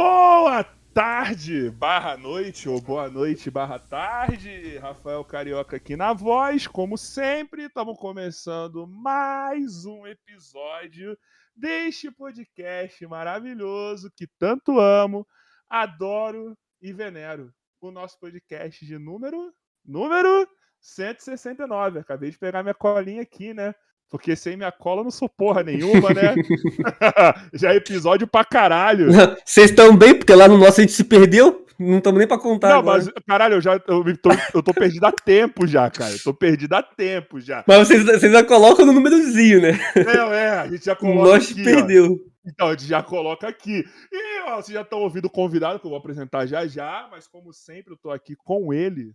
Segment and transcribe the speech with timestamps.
[0.00, 0.62] Boa
[0.94, 4.78] tarde, barra noite, ou boa noite, barra tarde.
[4.78, 11.18] Rafael Carioca aqui na voz, como sempre, estamos começando mais um episódio
[11.52, 15.26] deste podcast maravilhoso que tanto amo,
[15.68, 17.52] adoro e venero.
[17.80, 19.52] O nosso podcast de número
[19.84, 21.98] número 169.
[21.98, 23.74] Acabei de pegar minha colinha aqui, né?
[24.10, 26.34] Porque sem minha cola eu não sou porra nenhuma, né?
[27.52, 29.12] Já é episódio pra caralho.
[29.44, 31.66] Vocês estão bem, porque lá no nosso a gente se perdeu.
[31.78, 32.70] Não estamos nem pra contar.
[32.70, 33.04] Não, agora.
[33.04, 36.12] mas, caralho, eu já eu tô, eu tô perdido há tempo já, cara.
[36.12, 37.62] Eu tô perdido há tempo já.
[37.68, 39.78] Mas vocês, vocês já colocam no númerozinho, né?
[39.94, 41.30] É, é, a gente já coloca.
[41.30, 42.20] Nós aqui, perdeu.
[42.20, 42.28] Ó.
[42.44, 43.84] Então, a gente já coloca aqui.
[44.12, 47.28] E ó, vocês já estão ouvindo o convidado que eu vou apresentar já já, mas
[47.28, 49.12] como sempre, eu tô aqui com ele,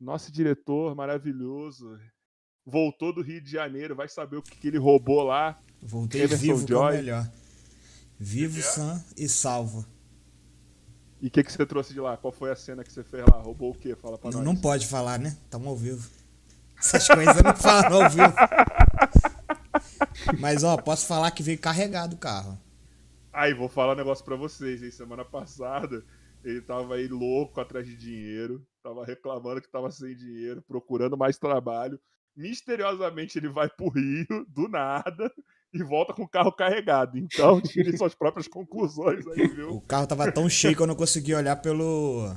[0.00, 1.98] nosso diretor maravilhoso,
[2.70, 5.58] voltou do Rio de Janeiro, vai saber o que, que ele roubou lá.
[5.82, 6.96] Voltei Emerson vivo Joy.
[6.96, 7.30] melhor.
[8.18, 8.62] Vivo, é?
[8.62, 9.84] sã e salvo.
[11.20, 12.16] E o que, que você trouxe de lá?
[12.16, 13.38] Qual foi a cena que você fez lá?
[13.40, 13.94] Roubou o quê?
[13.94, 14.46] Fala pra não, nós.
[14.46, 15.36] Não pode falar, né?
[15.44, 16.08] Estamos ao vivo.
[16.78, 18.34] Essas coisas não falam ao vivo.
[20.38, 22.58] Mas, ó, posso falar que veio carregado o carro.
[23.32, 24.90] Aí, vou falar um negócio pra vocês, hein?
[24.90, 26.02] Semana passada,
[26.42, 31.36] ele tava aí louco atrás de dinheiro, tava reclamando que tava sem dinheiro, procurando mais
[31.38, 32.00] trabalho
[32.40, 35.30] misteriosamente ele vai pro Rio, do nada,
[35.72, 37.18] e volta com o carro carregado.
[37.18, 39.74] Então, tire suas próprias conclusões aí, viu?
[39.74, 42.34] O carro tava tão cheio que eu não consegui olhar pelo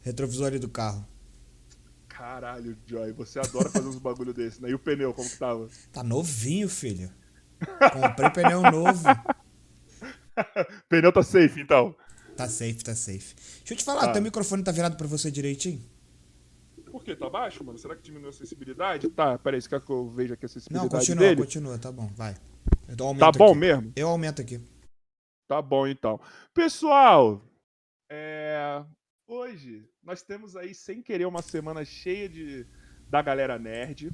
[0.00, 1.06] retrovisor ali do carro.
[2.08, 4.70] Caralho, Joy, você adora fazer uns bagulho desse, né?
[4.70, 5.68] E o pneu, como que tava?
[5.92, 7.10] Tá novinho, filho.
[7.92, 9.04] Comprei pneu novo.
[10.88, 11.94] pneu tá safe, então?
[12.36, 13.34] Tá safe, tá safe.
[13.58, 14.12] Deixa eu te falar, ah.
[14.12, 15.80] teu microfone tá virado pra você direitinho?
[16.88, 17.14] Por quê?
[17.14, 17.78] Tá baixo, mano?
[17.78, 19.08] Será que diminuiu a sensibilidade?
[19.10, 21.40] Tá, peraí, você quer que eu veja aqui a sensibilidade Não, continua, dele?
[21.40, 22.34] continua, tá bom, vai.
[23.18, 23.58] tá bom aqui.
[23.58, 23.92] mesmo?
[23.94, 24.60] Eu aumento aqui.
[25.46, 26.20] Tá bom, então.
[26.52, 27.42] Pessoal,
[28.10, 28.84] é...
[29.26, 32.66] hoje nós temos aí, sem querer, uma semana cheia de...
[33.08, 34.10] da galera nerd.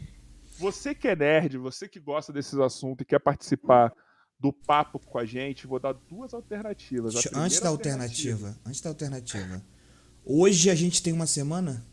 [0.58, 3.92] Você que é nerd, você que gosta desses assuntos e quer participar
[4.38, 7.14] do papo com a gente, vou dar duas alternativas.
[7.34, 9.62] Antes da alternativa, alternativa, antes da alternativa.
[10.24, 11.84] Hoje a gente tem uma semana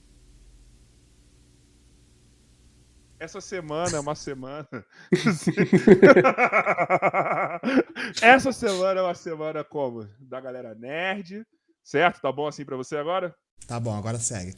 [3.22, 4.68] essa semana é uma semana.
[8.20, 10.10] essa semana é uma semana como?
[10.20, 11.46] Da galera nerd,
[11.84, 12.20] certo?
[12.20, 13.36] Tá bom assim para você agora?
[13.68, 14.56] Tá bom, agora segue.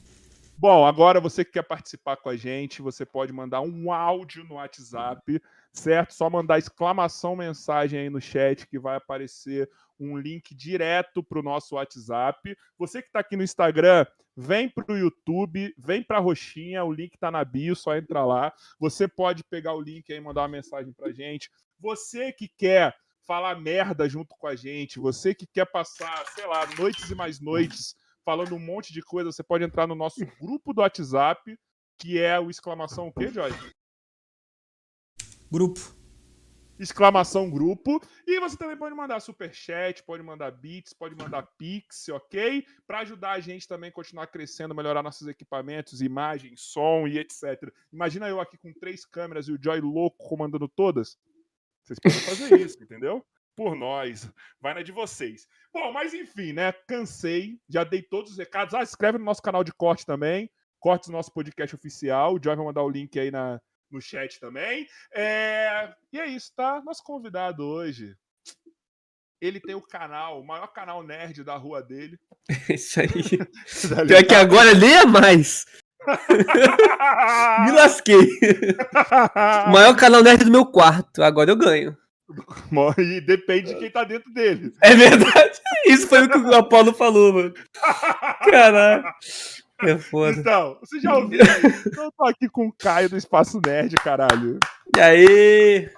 [0.57, 4.55] Bom, agora você que quer participar com a gente, você pode mandar um áudio no
[4.55, 5.41] WhatsApp,
[5.73, 6.13] certo?
[6.13, 11.43] Só mandar exclamação mensagem aí no chat que vai aparecer um link direto para o
[11.43, 12.55] nosso WhatsApp.
[12.77, 14.05] Você que está aqui no Instagram,
[14.37, 18.23] vem para o YouTube, vem para a roxinha, o link está na bio, só entra
[18.23, 18.53] lá.
[18.79, 21.49] Você pode pegar o link aí e mandar uma mensagem para gente.
[21.79, 26.67] Você que quer falar merda junto com a gente, você que quer passar, sei lá,
[26.77, 30.73] noites e mais noites falando um monte de coisa, você pode entrar no nosso grupo
[30.73, 31.57] do WhatsApp,
[31.97, 33.51] que é o exclamação o quê, Joy?
[35.53, 36.03] Grupo
[36.79, 38.01] exclamação grupo.
[38.25, 42.65] E você também pode mandar super chat, pode mandar bits, pode mandar pix, ok?
[42.87, 47.71] Para ajudar a gente também a continuar crescendo, melhorar nossos equipamentos, imagem, som e etc.
[47.91, 51.17] Imagina eu aqui com três câmeras e o Joy louco comandando todas.
[51.83, 53.25] Vocês podem fazer isso, entendeu?
[53.55, 54.31] Por nós.
[54.59, 55.47] Vai na de vocês.
[55.71, 56.71] Bom, mas enfim, né?
[56.87, 58.73] Cansei, já dei todos os recados.
[58.73, 60.49] Ah, inscreve no nosso canal de corte também.
[60.79, 62.33] Cortes nosso podcast oficial.
[62.33, 63.61] O Joy vai mandar o link aí na,
[63.93, 64.87] no chat também.
[65.13, 65.93] É...
[66.11, 66.81] E é isso, tá?
[66.83, 68.15] Nosso convidado hoje.
[69.41, 72.17] Ele tem o canal, o maior canal nerd da rua dele.
[72.69, 73.07] Isso aí.
[74.07, 75.65] Pior que agora nem é mais.
[77.65, 78.29] Me lasquei.
[79.67, 81.21] o maior canal nerd do meu quarto.
[81.21, 81.97] Agora eu ganho.
[82.97, 84.73] E depende de quem tá dentro dele.
[84.81, 85.59] É verdade.
[85.85, 87.53] Isso foi o que o Apolo falou, mano.
[88.49, 89.03] Caralho.
[89.81, 90.37] É foda.
[90.37, 91.47] Então, você já ouviu aí?
[91.97, 94.59] Eu tô aqui com o Caio do Espaço Nerd, caralho.
[94.95, 95.89] E aí?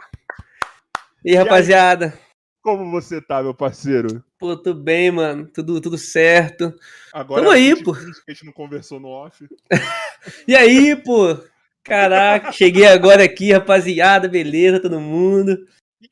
[1.24, 2.08] E, e rapaziada?
[2.08, 2.26] Aí?
[2.62, 4.24] Como você tá, meu parceiro?
[4.40, 5.48] Pô, tudo bem, mano.
[5.54, 6.74] Tudo, tudo certo.
[7.14, 7.94] Agora Tamo aí, pô.
[7.94, 9.48] A gente não conversou no off.
[10.48, 11.38] e aí, pô?
[11.84, 14.28] Caraca, cheguei agora aqui, rapaziada.
[14.28, 15.68] Beleza, todo mundo.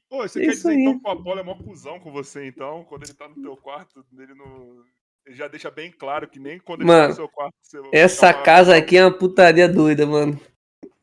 [0.07, 0.81] pô, você é quer dizer aí.
[0.81, 2.83] então que o Apolo é mó cuzão com você, então?
[2.83, 4.83] Quando ele tá no teu quarto, ele não
[5.27, 7.53] já deixa bem claro que nem quando mano, ele tá no seu quarto.
[7.61, 10.39] Você essa casa aqui é uma putaria doida, mano.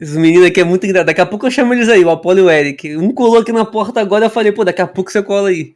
[0.01, 1.07] Os meninos aqui é muito engraçado.
[1.07, 2.97] Daqui a pouco eu chamo eles aí, o Apolo e o Eric.
[2.97, 5.75] Um colou aqui na porta agora, eu falei, pô, daqui a pouco você cola aí.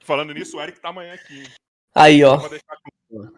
[0.00, 1.44] Falando nisso, o Eric tá amanhã aqui.
[1.94, 2.40] Aí, ó.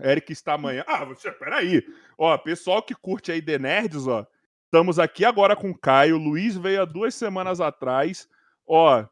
[0.01, 0.85] Eric está amanhã.
[0.87, 1.83] Ah, você, peraí.
[2.17, 4.27] Ó, pessoal que curte aí The Nerds, ó.
[4.65, 6.17] Estamos aqui agora com o Caio.
[6.17, 8.29] Luiz veio há duas semanas atrás.
[8.67, 9.05] Ó,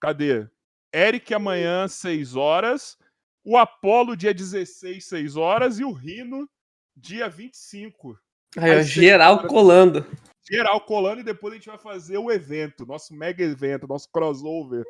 [0.00, 0.46] cadê?
[0.92, 2.98] Eric amanhã, 6 horas.
[3.48, 6.46] O Apolo dia 16, 6 horas, e o Rino
[6.94, 8.18] dia 25.
[8.58, 9.50] Aí, ó, geral horas.
[9.50, 10.06] colando.
[10.50, 14.84] Geral colando e depois a gente vai fazer o evento, nosso mega evento, nosso crossover.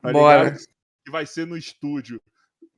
[0.00, 0.44] Tá Bora.
[0.44, 0.64] ligado?
[1.04, 2.22] Que vai ser no estúdio.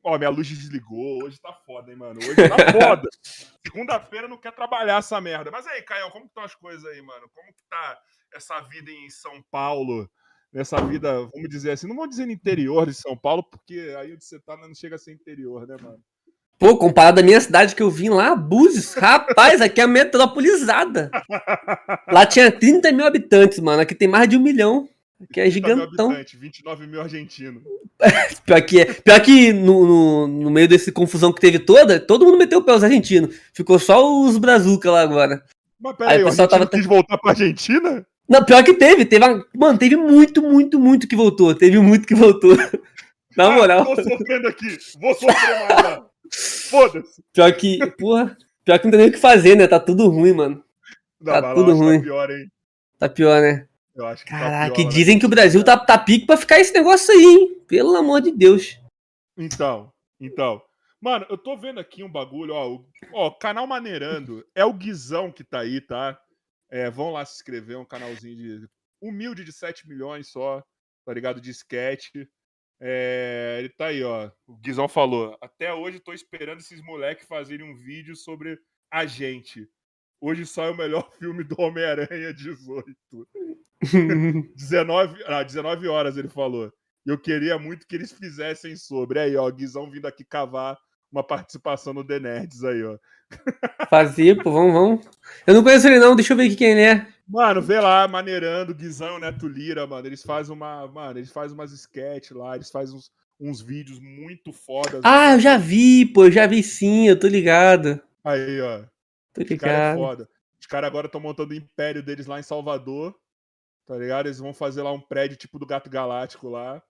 [0.02, 1.22] Ó, minha luz desligou.
[1.22, 2.18] Hoje tá foda, hein, mano?
[2.18, 3.08] Hoje tá foda.
[3.66, 5.50] Segunda-feira não quer trabalhar essa merda.
[5.50, 7.28] Mas aí, Caio, como que estão as coisas aí, mano?
[7.34, 8.00] Como que tá
[8.32, 10.08] essa vida em São Paulo?
[10.56, 14.14] Nessa vida, vamos dizer assim, não vou dizer no interior de São Paulo, porque aí
[14.14, 15.98] onde você tá não chega a ser interior, né, mano?
[16.58, 21.10] Pô, comparado à minha cidade que eu vim lá, Búzios, rapaz, aqui é a metropolizada.
[22.08, 23.82] Lá tinha 30 mil habitantes, mano.
[23.82, 24.88] Aqui tem mais de um milhão.
[25.22, 26.06] Aqui é 30 mil gigantão.
[26.08, 27.62] habitantes, 29 mil argentinos.
[28.46, 32.24] Pior que, é, pior que no, no, no meio desse confusão que teve toda, todo
[32.24, 33.36] mundo meteu o pé, os argentinos.
[33.52, 35.44] Ficou só os brazuca lá agora.
[35.78, 38.06] Mas Aí peraí, o o pessoal argentino tava- quis voltar pra Argentina?
[38.28, 39.04] Não, pior que teve.
[39.04, 41.54] teve mano, teve muito, muito, muito que voltou.
[41.54, 42.56] Teve muito que voltou.
[43.36, 43.84] Na Ah, moral.
[43.84, 44.78] Tô sofrendo aqui.
[44.98, 46.00] Vou sofrer mais.
[46.70, 47.22] Foda-se.
[47.32, 49.66] Pior que, porra, pior que não tem nem o que fazer, né?
[49.68, 50.64] Tá tudo ruim, mano.
[51.20, 51.98] Não, Tá tudo que ruim.
[51.98, 52.52] Tá pior, hein?
[52.98, 53.68] Tá pior, né?
[53.94, 55.98] Eu acho que tá Caraca, pior e lá dizem na que o Brasil tá, tá
[55.98, 57.62] pique pra ficar esse negócio aí, hein?
[57.68, 58.80] Pelo amor de Deus.
[59.36, 60.62] Então, então.
[61.00, 62.68] Mano, eu tô vendo aqui um bagulho, ó.
[62.70, 64.44] O, ó, canal Maneirando.
[64.54, 66.18] É o Guizão que tá aí, tá?
[66.70, 68.68] É, vão lá se inscrever, um canalzinho de.
[69.00, 70.64] Humilde de 7 milhões só,
[71.04, 71.40] tá ligado?
[71.40, 72.10] De sketch.
[72.80, 74.30] É, ele tá aí, ó.
[74.46, 75.36] O Guizão falou.
[75.40, 78.58] Até hoje tô esperando esses moleques fazerem um vídeo sobre
[78.90, 79.68] a gente.
[80.20, 82.96] Hoje sai o melhor filme do Homem-Aranha 18.
[84.54, 86.72] 19, ah, 19 horas ele falou.
[87.04, 89.20] Eu queria muito que eles fizessem sobre.
[89.20, 90.76] Aí, ó, Guizão vindo aqui cavar
[91.10, 92.98] uma participação no The Nerds aí, ó.
[93.88, 95.06] Fazer, pô, vamos, vamos.
[95.46, 96.16] Eu não conheço ele, não.
[96.16, 97.06] Deixa eu ver aqui quem ele é.
[97.28, 100.06] Mano, vê lá, maneirando, Guizão Neto Lira, mano.
[100.06, 100.86] Eles fazem uma.
[100.86, 103.10] Mano, eles fazem umas sketch lá, eles fazem uns,
[103.40, 105.00] uns vídeos muito fodas.
[105.02, 106.26] Ah, eu já vi, pô.
[106.26, 108.00] Eu já vi sim, eu tô ligado.
[108.24, 108.82] Aí, ó.
[109.32, 109.98] Tô Os caras é ligado.
[109.98, 110.28] foda.
[110.60, 113.14] Os caras agora estão montando o império deles lá em Salvador.
[113.86, 114.26] Tá ligado?
[114.26, 116.82] Eles vão fazer lá um prédio tipo do Gato Galáctico lá.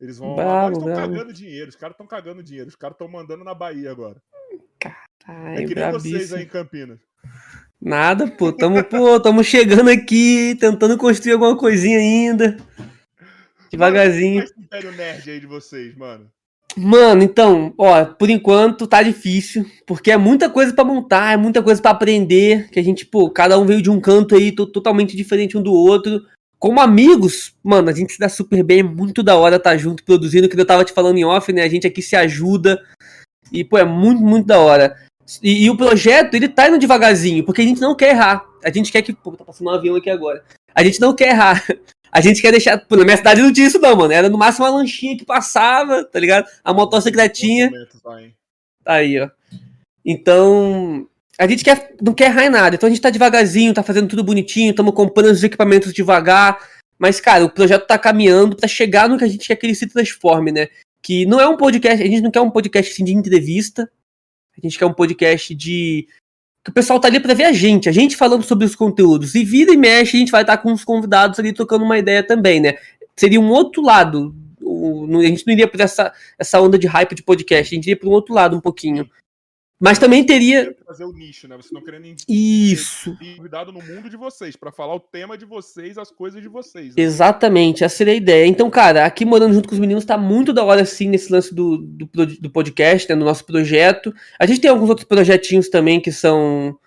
[0.00, 0.34] Eles vão.
[0.34, 1.12] Bravo, agora estão bravo.
[1.12, 1.68] cagando dinheiro.
[1.68, 2.68] Os caras estão cagando dinheiro.
[2.68, 4.20] Os caras estão mandando na Bahia agora.
[5.26, 6.98] Ai, é que nem vocês aí em Campinas.
[7.80, 8.52] Nada, pô.
[8.52, 12.56] Tamo, pô, tamo chegando aqui, tentando construir alguma coisinha ainda.
[13.70, 14.36] Devagarzinho.
[14.44, 16.26] Mano, é Império Nerd aí de vocês, mano.
[16.76, 21.62] Mano, então, ó, por enquanto tá difícil, porque é muita coisa pra montar, é muita
[21.62, 24.66] coisa pra aprender, que a gente, pô, cada um veio de um canto aí to-
[24.66, 26.24] totalmente diferente um do outro.
[26.58, 30.02] Como amigos, mano, a gente se dá super bem, é muito da hora tá junto
[30.02, 31.62] produzindo, que eu tava te falando em off, né?
[31.62, 32.82] A gente aqui se ajuda.
[33.52, 34.96] E, pô, é muito, muito da hora.
[35.42, 38.44] E, e o projeto, ele tá indo devagarzinho, porque a gente não quer errar.
[38.64, 39.12] A gente quer que.
[39.12, 40.44] Pô, tá passando um avião aqui agora.
[40.74, 41.64] A gente não quer errar.
[42.14, 42.76] A gente quer deixar.
[42.76, 44.12] Pô, na minha cidade não tinha isso, não, mano.
[44.12, 46.46] Era no máximo uma lanchinha que passava, tá ligado?
[46.62, 47.72] A motocicletinha.
[48.20, 48.34] Hein?
[48.84, 49.30] Tá aí, ó.
[50.04, 52.76] Então, a gente quer, não quer errar em nada.
[52.76, 56.58] Então a gente tá devagarzinho, tá fazendo tudo bonitinho, estamos comprando os equipamentos devagar.
[56.98, 59.74] Mas, cara, o projeto tá caminhando pra chegar no que a gente quer que ele
[59.74, 60.68] se transforme, né?
[61.02, 63.90] Que não é um podcast, a gente não quer um podcast assim, de entrevista.
[64.56, 66.06] A gente quer um podcast de.
[66.64, 69.34] Que o pessoal tá ali pra ver a gente, a gente falando sobre os conteúdos.
[69.34, 72.22] E vira e mexe, a gente vai estar com os convidados ali trocando uma ideia
[72.22, 72.76] também, né?
[73.16, 74.34] Seria um outro lado.
[74.60, 77.96] A gente não iria pra essa, essa onda de hype de podcast, a gente iria
[77.96, 79.08] pra um outro lado um pouquinho.
[79.82, 80.76] Mas também teria.
[80.86, 81.56] Fazer o nicho, né?
[81.56, 83.16] Vocês não querendo Isso.
[83.36, 86.94] convidado no mundo de vocês, pra falar o tema de vocês, as coisas de vocês.
[86.94, 87.02] né?
[87.02, 88.46] Exatamente, essa seria a ideia.
[88.46, 91.52] Então, cara, aqui morando junto com os meninos tá muito da hora, assim, nesse lance
[91.52, 94.14] do, do, do podcast, né, no nosso projeto.
[94.38, 96.78] A gente tem alguns outros projetinhos também que são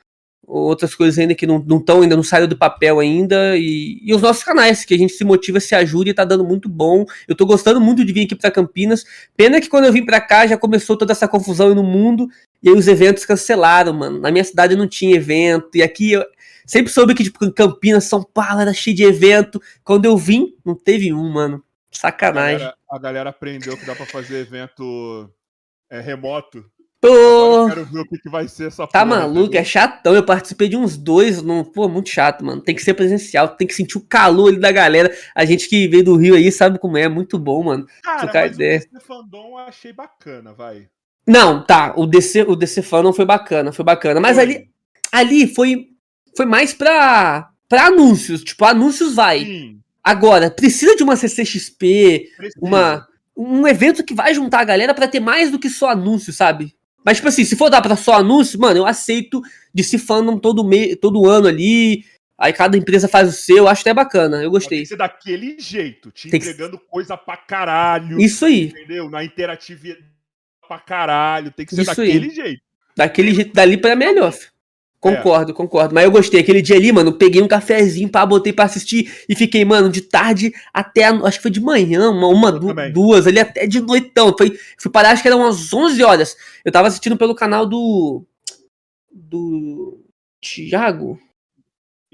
[0.47, 3.58] outras coisas ainda que não estão, ainda não saíram do papel ainda.
[3.58, 6.43] E, e os nossos canais, que a gente se motiva, se ajuda e tá dando
[6.43, 7.05] muito bom.
[7.27, 9.03] Eu tô gostando muito de vir aqui pra Campinas.
[9.36, 12.27] Pena que quando eu vim pra cá já começou toda essa confusão aí no mundo.
[12.62, 14.19] E aí os eventos cancelaram, mano.
[14.19, 15.69] Na minha cidade não tinha evento.
[15.75, 16.25] E aqui eu
[16.65, 19.62] sempre soube que, tipo, Campinas, São Paulo era cheio de evento.
[19.84, 21.63] Quando eu vim, não teve um, mano.
[21.91, 22.60] A Sacanagem.
[22.60, 25.29] galera, a galera aprendeu que dá pra fazer evento
[25.89, 26.65] é, remoto.
[27.07, 30.13] Eu quero ver o que, que vai ser essa tá maluco, é chatão.
[30.15, 32.61] Eu participei de uns dois, não, pô, muito chato, mano.
[32.61, 35.15] Tem que ser presencial, tem que sentir o calor ali da galera.
[35.33, 37.85] A gente que veio do Rio aí sabe como é, é muito bom, mano.
[38.03, 38.77] Cara, mas ideia.
[38.77, 40.87] o DC Fandom eu achei bacana, vai.
[41.27, 44.19] Não, tá, o DC, o DC Fan não foi bacana, foi bacana.
[44.19, 44.43] Mas Foi.
[44.43, 44.69] ali,
[45.11, 45.87] ali foi,
[46.37, 48.43] foi mais pra, pra anúncios.
[48.43, 49.39] Tipo, anúncios vai.
[49.39, 52.59] Sim, Agora, precisa de uma CCXP, precisa.
[52.63, 56.31] uma, um evento que vai juntar a galera pra ter mais do que só anúncio,
[56.31, 56.75] sabe?
[57.05, 59.39] Mas, tipo assim, se for dar pra só anúncio, mano, eu aceito
[59.71, 62.03] de se fandom todo, me todo ano ali.
[62.37, 64.79] Aí cada empresa faz o seu, eu acho até bacana, eu Mas Tem gostei.
[64.81, 68.19] que ser daquele jeito, te Tem que- entregando coisa pra caralho.
[68.19, 68.65] Isso aí.
[68.65, 69.09] Entendeu?
[69.09, 70.03] Na interatividade
[70.67, 71.51] pra caralho.
[71.51, 72.07] Tem que ser Isso aí.
[72.13, 72.61] daquele jeito.
[72.97, 74.33] Daquele jeito, dali pra melhor.
[75.17, 75.93] Concordo, concordo.
[75.93, 76.39] Mas eu gostei.
[76.41, 80.01] Aquele dia ali, mano, peguei um cafezinho, pá, botei pra assistir e fiquei, mano, de
[80.01, 82.91] tarde até, a- acho que foi de manhã, uma, uma du- também.
[82.91, 84.33] duas, ali até de noitão.
[84.37, 86.35] Foi, fui parar, acho que eram umas 11 horas.
[86.63, 88.23] Eu tava assistindo pelo canal do.
[89.11, 89.99] Do.
[90.41, 91.19] Thiago?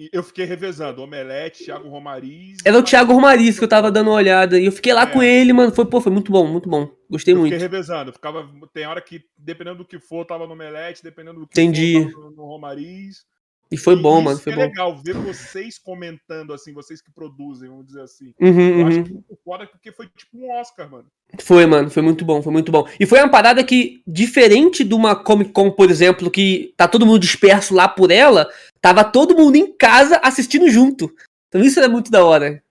[0.02, 1.00] E eu fiquei revezando.
[1.04, 2.58] Omelete, Thiago Romariz.
[2.66, 4.60] Era o Thiago Romariz que eu tava dando uma olhada.
[4.60, 5.06] E eu fiquei lá É.
[5.06, 5.72] com ele, mano.
[5.72, 6.90] Foi, pô, foi muito bom, muito bom.
[7.08, 7.52] Gostei Eu muito.
[7.52, 8.12] fiquei revezando.
[8.12, 12.10] Ficava, tem hora que, dependendo do que for, tava no Omelete, dependendo do que Entendi.
[12.12, 13.26] for, no, no Romariz.
[13.72, 14.38] E foi E bom, mano.
[14.38, 14.62] Foi é bom.
[14.64, 18.34] legal ver vocês comentando, assim, vocês que produzem, vamos dizer assim.
[18.40, 19.04] Uhum, Eu acho uhum.
[19.06, 21.06] que o foda porque foi tipo um Oscar, mano.
[21.40, 22.86] Foi, mano, foi muito bom, foi muito bom.
[23.00, 27.06] E foi uma parada que, diferente de uma Comic Con, por exemplo, que tá todo
[27.06, 31.10] mundo disperso lá por ela, tava todo mundo em casa assistindo junto.
[31.48, 32.62] Então isso é muito da hora.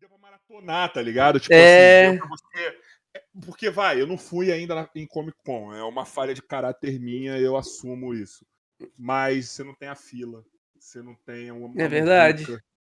[0.00, 1.38] Deu pra maratonar, tá ligado?
[1.38, 2.08] Tipo É.
[2.08, 2.44] assim, pra você.
[3.14, 5.72] é, Porque, vai, eu não fui ainda em Comic Con.
[5.72, 8.44] É uma falha de caráter minha, eu assumo isso.
[8.98, 10.44] Mas você não tem a fila.
[10.78, 11.70] Você não tem uma.
[11.80, 12.46] É verdade.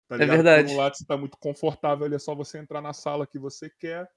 [0.08, 0.68] tá É verdade.
[0.68, 3.38] Por um lado, você tá muito confortável, ali é só você entrar na sala que
[3.38, 4.08] você quer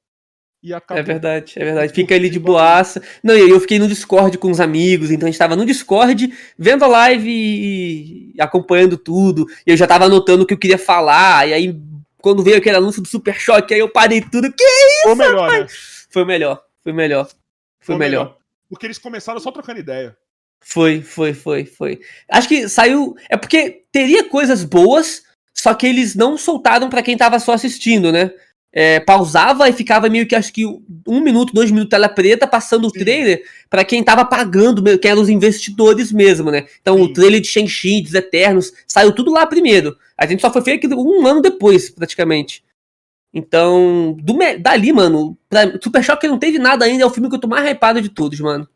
[0.63, 1.01] e acabou.
[1.01, 1.93] É verdade, é verdade.
[1.93, 3.01] Fica ali de boaça.
[3.23, 5.65] Não, e aí eu fiquei no Discord com os amigos, então a gente tava no
[5.65, 9.47] Discord, vendo a live e acompanhando tudo.
[9.65, 11.47] E eu já tava anotando o que eu queria falar.
[11.47, 11.81] E aí,
[12.17, 14.51] quando veio aquele anúncio do Super Choque, aí eu parei tudo.
[14.53, 14.63] Que
[15.07, 15.67] Ou melhor, né?
[16.09, 17.29] foi o melhor, foi melhor.
[17.79, 18.37] Foi o melhor.
[18.69, 20.15] Porque eles começaram só trocando ideia.
[20.63, 21.99] Foi, foi, foi, foi.
[22.29, 23.15] Acho que saiu.
[23.29, 28.11] É porque teria coisas boas, só que eles não soltaram pra quem tava só assistindo,
[28.11, 28.31] né?
[28.73, 32.87] É, pausava e ficava meio que acho que um minuto, dois minutos tela preta, passando
[32.87, 32.99] o Sim.
[32.99, 36.65] trailer pra quem tava pagando, que eram os investidores mesmo, né?
[36.81, 37.03] Então Sim.
[37.03, 39.97] o trailer de Shang-Chi, dos Eternos, saiu tudo lá primeiro.
[40.17, 42.63] A gente só foi feito um ano depois, praticamente.
[43.33, 47.35] Então, do, dali, mano, pra, Super Choque não teve nada ainda, é o filme que
[47.35, 48.67] eu tô mais hypado de todos, mano.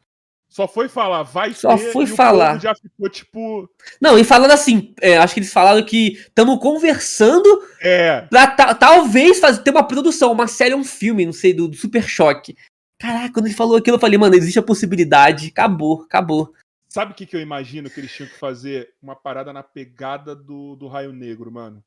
[0.55, 2.57] Só foi falar, vai Só ter, foi falar.
[2.61, 3.69] já ficou tipo.
[3.99, 7.43] Não, e falando assim, é, acho que eles falaram que estamos conversando
[7.81, 8.21] É.
[8.21, 11.75] pra ta- talvez fazer, ter uma produção, uma série, um filme, não sei, do, do
[11.75, 12.55] Super Choque.
[12.97, 15.47] Caraca, quando ele falou aquilo, eu falei, mano, existe a possibilidade.
[15.49, 16.53] Acabou, acabou.
[16.87, 18.93] Sabe o que, que eu imagino que eles tinham que fazer?
[19.03, 21.83] Uma parada na pegada do, do Raio Negro, mano.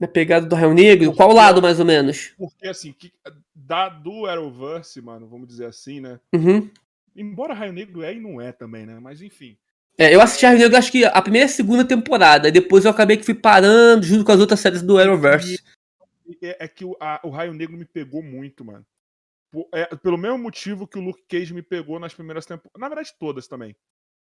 [0.00, 2.32] Na pegada do Raio Negro, qual lado mais ou menos?
[2.36, 3.12] Porque, assim, que,
[3.54, 6.18] da, do Arrowverse, mano, vamos dizer assim, né?
[6.34, 6.68] Uhum.
[7.16, 8.98] Embora Raio Negro é e não é também, né?
[9.00, 9.56] Mas enfim.
[9.98, 12.84] É, eu assisti Raio Negro acho que a primeira e a segunda temporada, e depois
[12.84, 15.62] eu acabei que fui parando junto com as outras séries do Arrowverse.
[16.42, 18.84] É, é que o, a- o Raio Negro me pegou muito, mano.
[19.50, 22.78] Por- é, pelo mesmo motivo que o Luke Cage me pegou nas primeiras temporadas.
[22.80, 23.74] Na verdade, todas também.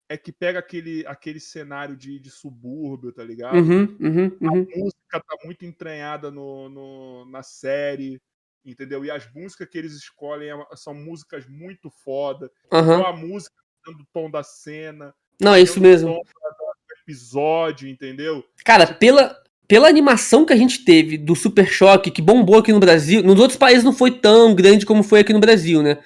[0.09, 3.59] É que pega aquele, aquele cenário de, de subúrbio, tá ligado?
[3.59, 4.67] Uhum, uhum, uhum.
[4.73, 8.21] A música tá muito entranhada no, no- na série,
[8.65, 9.05] entendeu?
[9.05, 12.51] E as músicas que eles escolhem é- são músicas muito foda.
[12.67, 13.55] Então a música
[13.87, 16.09] dando o tom da cena, Não, é isso mesmo.
[16.09, 18.45] tom do episódio, entendeu?
[18.65, 22.81] Cara, pela, pela animação que a gente teve do Super Choque, que bombou aqui no
[22.81, 25.99] Brasil, nos outros países não foi tão grande como foi aqui no Brasil, né?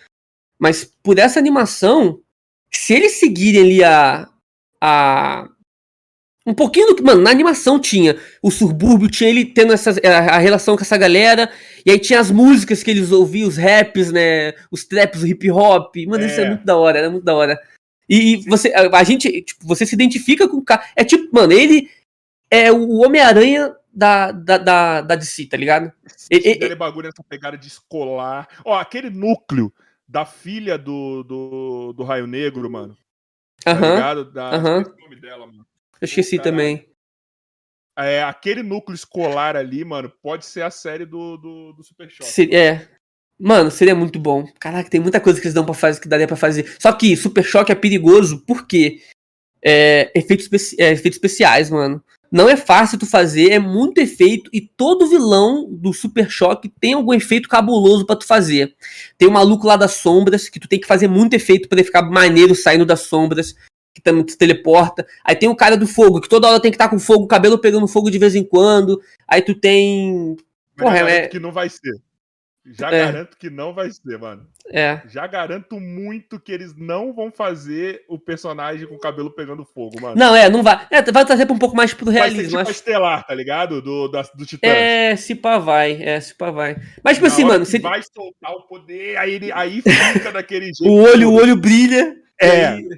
[0.58, 2.20] Mas por essa animação,
[2.70, 4.28] se eles seguirem ali a.
[4.80, 5.48] a
[6.46, 7.02] um pouquinho do que.
[7.02, 10.96] Mano, na animação tinha o subúrbio, tinha ele tendo essas, a, a relação com essa
[10.96, 11.50] galera,
[11.84, 14.52] e aí tinha as músicas que eles ouviam, os raps, né?
[14.70, 15.94] Os traps, o hip hop.
[16.06, 16.48] Mano, isso é É.
[16.48, 17.60] muito da hora, era muito da hora.
[18.08, 20.84] E, você, a, a gente, tipo, você se identifica com o cara.
[20.94, 21.90] É tipo, mano, ele
[22.50, 25.92] é o Homem-Aranha da, da, da, da DC, tá ligado?
[26.30, 28.48] Aquele bagulho nessa pegada de escolar.
[28.64, 29.72] Ó, aquele núcleo
[30.06, 32.96] da filha do, do, do Raio Negro, mano.
[33.64, 34.24] Tá Aham, ligado?
[34.32, 34.80] Da, aham.
[34.82, 35.66] esqueci o nome dela, mano.
[36.00, 36.52] eu esqueci Caralho.
[36.56, 36.88] também.
[37.96, 42.08] É, aquele núcleo escolar ali, mano, pode ser a série do, do, do Super.
[42.22, 42.88] Se- é.
[43.38, 44.46] Mano, seria muito bom.
[44.60, 46.76] Caraca, tem muita coisa que eles dão para fazer que daria pra fazer.
[46.80, 49.00] Só que Super Choque é perigoso porque
[49.62, 52.02] é, efeitos, é, efeitos especiais, mano.
[52.30, 56.94] Não é fácil tu fazer, é muito efeito e todo vilão do Super Choque tem
[56.94, 58.74] algum efeito cabuloso pra tu fazer.
[59.16, 61.86] Tem o maluco lá das sombras que tu tem que fazer muito efeito pra ele
[61.86, 63.54] ficar maneiro saindo das sombras,
[63.94, 65.06] que também te teleporta.
[65.24, 67.28] Aí tem o cara do fogo, que toda hora tem que estar com fogo, o
[67.28, 69.00] cabelo pegando fogo de vez em quando.
[69.28, 70.36] Aí tu tem
[70.76, 71.92] porra, já garanto é- que não vai ser.
[72.66, 73.04] Já É.
[73.04, 74.46] garanto que não vai ser, mano.
[74.72, 79.66] é, Já garanto muito que eles não vão fazer o personagem com o cabelo pegando
[79.66, 80.16] fogo, mano.
[80.16, 80.86] Não, é, não vai.
[80.90, 82.48] É, vai trazer um pouco mais pro vai ser realismo.
[82.48, 83.82] tipo acho- Estelar, tá ligado?
[83.82, 84.70] Do, da, do Titãs.
[84.72, 86.02] É, se pá vai.
[86.02, 86.76] É, se pá vai.
[87.04, 89.82] Mas, tipo Na assim, mano, se- vai soltar o poder, aí, ele, aí
[90.14, 90.90] fica daquele jeito.
[90.90, 92.16] o olho, o olho brilha.
[92.40, 92.66] É.
[92.68, 92.88] aí-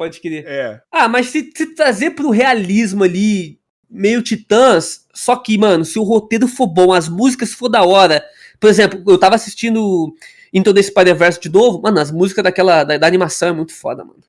[0.00, 0.44] Pode crer.
[0.46, 0.80] É.
[0.90, 3.58] Ah, mas se, se trazer pro realismo ali,
[3.90, 8.24] meio titãs, só que, mano, se o roteiro for bom, as músicas for da hora.
[8.58, 10.14] Por exemplo, eu tava assistindo.
[10.54, 14.02] Into the Spider-Verse de novo, mano, as músicas daquela, da, da animação é muito foda,
[14.02, 14.20] mano.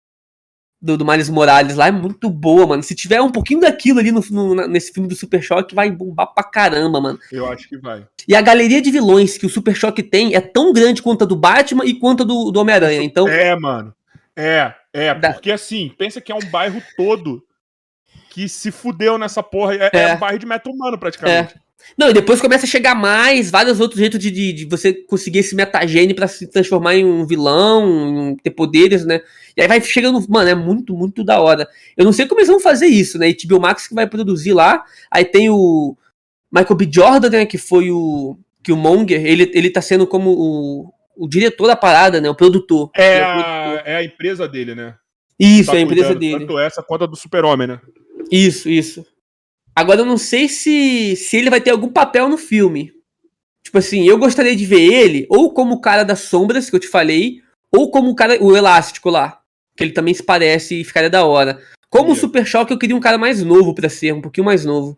[0.81, 2.83] Do, do Miles Morales lá é muito boa, mano.
[2.83, 6.33] Se tiver um pouquinho daquilo ali no, no- nesse filme do Super Choque, vai bombar
[6.33, 7.17] pra caramba, mano.
[7.31, 8.05] Eu acho que vai.
[8.27, 11.27] E a galeria de vilões que o Super Choque tem é tão grande quanto a
[11.27, 13.01] do Batman e quanto a do, do Homem-Aranha.
[13.01, 13.95] Então, É, mano.
[14.35, 15.13] É, é.
[15.15, 17.43] Da- Porque assim, pensa que é um bairro todo
[18.29, 19.75] que se fudeu nessa porra.
[19.75, 20.15] É, é É.
[20.15, 21.55] um bairro de meta humano, praticamente.
[21.97, 25.39] Não, e depois começa a chegar mais, vários outros jeitos de, de, de você conseguir
[25.39, 29.19] esse metagene pra se transformar em um vilão, em ter poderes, né?
[29.57, 31.67] E aí vai chegando, mano, é muito, muito da hora.
[31.97, 33.33] Eu não sei como eles vão fazer isso, né?
[33.33, 34.83] HBO Max que vai produzir lá.
[35.09, 35.97] Aí tem o
[36.51, 36.89] Michael B.
[36.93, 37.45] Jordan, né?
[37.47, 38.37] Que foi o.
[38.63, 42.29] Que o Monger, ele, ele tá sendo como o, o diretor da parada, né?
[42.29, 42.89] O produtor.
[42.95, 43.81] É, Ele o a, produtor.
[43.85, 44.95] é a empresa dele, né?
[45.39, 46.39] Isso, Tá é a empresa dele.
[46.39, 47.81] Tanto essa quanto a do Super-Homem, né?
[48.31, 49.05] Isso, isso.
[49.75, 52.91] Agora eu não sei se, se ele vai ter algum papel no filme.
[53.63, 56.79] Tipo assim, eu gostaria de ver ele ou como o cara das sombras, que eu
[56.79, 59.39] te falei, ou como o cara, o elástico lá,
[59.75, 61.61] que ele também se parece e ficaria da hora.
[61.89, 62.15] Como o.
[62.15, 64.97] Super Choque, eu queria um cara mais novo pra ser, um pouquinho mais novo.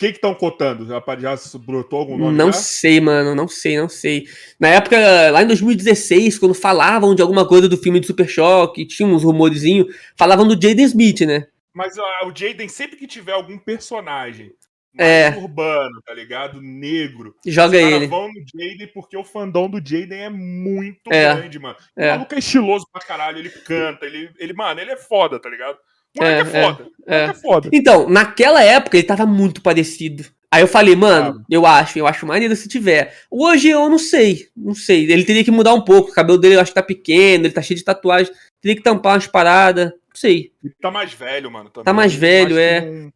[0.00, 0.86] O que estão cotando?
[0.86, 2.34] Já, já brotou algum nome?
[2.34, 2.52] Não já?
[2.54, 4.24] sei, mano, não sei, não sei.
[4.58, 4.96] Na época,
[5.30, 9.24] lá em 2016, quando falavam de alguma coisa do filme de Super Choque, tinha uns
[9.24, 11.46] rumorezinhos, falavam do Jaden Smith, né?
[11.74, 14.52] Mas ah, o Jaden, sempre que tiver algum personagem
[14.94, 15.36] mais É.
[15.38, 16.62] urbano, tá ligado?
[16.62, 17.34] Negro.
[17.46, 18.06] Joga os ele.
[18.06, 21.34] vão no Jaden porque o fandom do Jaden é muito É.
[21.34, 21.76] grande, mano.
[21.94, 22.12] O É.
[22.12, 25.76] maluco é estiloso pra caralho, ele canta, ele, ele mano, ele é foda, tá ligado?
[26.18, 26.82] Moleque é, É, é, foda.
[26.84, 27.20] O é.
[27.20, 27.70] moleque é foda.
[27.72, 30.24] Então, naquela época ele tava muito parecido.
[30.52, 31.44] Aí eu falei, mano, Ah.
[31.48, 33.14] eu acho, eu acho maneiro se tiver.
[33.30, 35.04] Hoje eu não sei, não sei.
[35.10, 36.10] Ele teria que mudar um pouco.
[36.10, 38.32] O cabelo dele eu acho que tá pequeno, ele tá cheio de tatuagem.
[38.60, 39.90] Teria que tampar umas paradas.
[39.90, 40.50] Não sei.
[40.64, 41.70] Ele tá mais velho, mano.
[41.70, 41.84] também.
[41.84, 42.80] Tá mais velho, é.
[42.82, 43.12] um-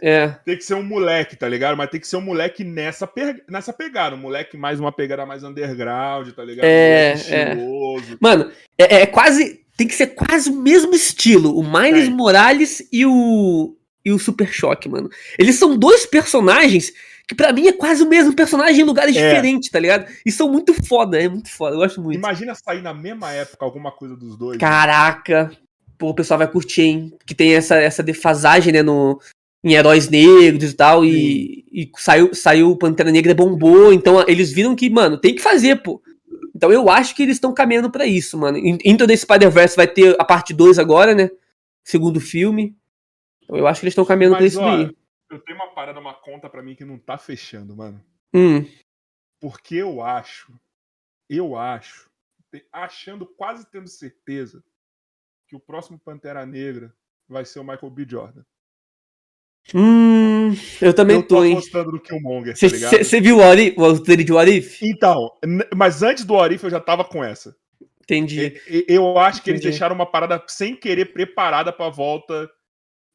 [0.00, 0.28] É.
[0.44, 1.76] Tem que ser um moleque, tá ligado?
[1.76, 4.14] Mas tem que ser um moleque nessa, pe- nessa pegada.
[4.14, 6.64] Um moleque mais uma pegada mais underground, tá ligado?
[6.64, 8.16] É, um é.
[8.20, 9.62] Mano, é, é quase.
[9.78, 11.56] Tem que ser quase o mesmo estilo.
[11.56, 12.10] O Miles Tem.
[12.14, 13.74] Morales e o.
[14.04, 15.08] E o Super Choque, mano.
[15.38, 16.92] Eles são dois personagens
[17.28, 19.28] que pra mim é quase o mesmo personagem em lugares É.
[19.28, 20.10] diferentes, tá ligado?
[20.24, 21.76] E são muito foda, é muito foda.
[21.76, 22.18] Eu gosto muito.
[22.18, 24.58] Imagina sair na mesma época alguma coisa dos dois.
[24.58, 25.52] Caraca,
[25.98, 27.12] pô, o pessoal vai curtir, hein?
[27.26, 29.20] Que tem essa, essa defasagem, né, no,
[29.62, 34.74] em heróis negros e tal, e, e saiu, saiu Pantera Negra bombou, então eles viram
[34.74, 36.00] que, mano, tem que fazer, pô.
[36.58, 38.58] Então eu acho que eles estão caminhando pra isso, mano.
[38.58, 41.30] In- Into the Spider-Verse vai ter a parte 2 agora, né?
[41.84, 42.76] Segundo filme.
[43.44, 44.96] Então eu acho que eles estão caminhando pra Mas, isso daí.
[45.30, 48.04] eu tenho uma parada, uma conta pra mim que não tá fechando, mano.
[48.34, 48.66] Hum,
[49.40, 50.52] Porque eu acho,
[51.30, 52.10] eu acho,
[52.72, 54.60] achando, quase tendo certeza,
[55.46, 56.92] que o próximo Pantera Negra
[57.28, 58.04] vai ser o Michael B.
[58.08, 58.42] Jordan.
[59.74, 60.27] hum,
[60.80, 61.52] eu também eu tô tô, hein?
[61.52, 63.04] apostando no Killmonger, tá ligado?
[63.04, 64.82] Você viu o, What If- o trailer de What If?
[64.82, 65.30] Então,
[65.74, 67.54] mas antes do Orif eu já tava com essa.
[68.02, 68.54] Entendi.
[68.68, 72.48] E- e- Eu acho que eles deixaram uma parada sem querer preparada pra volta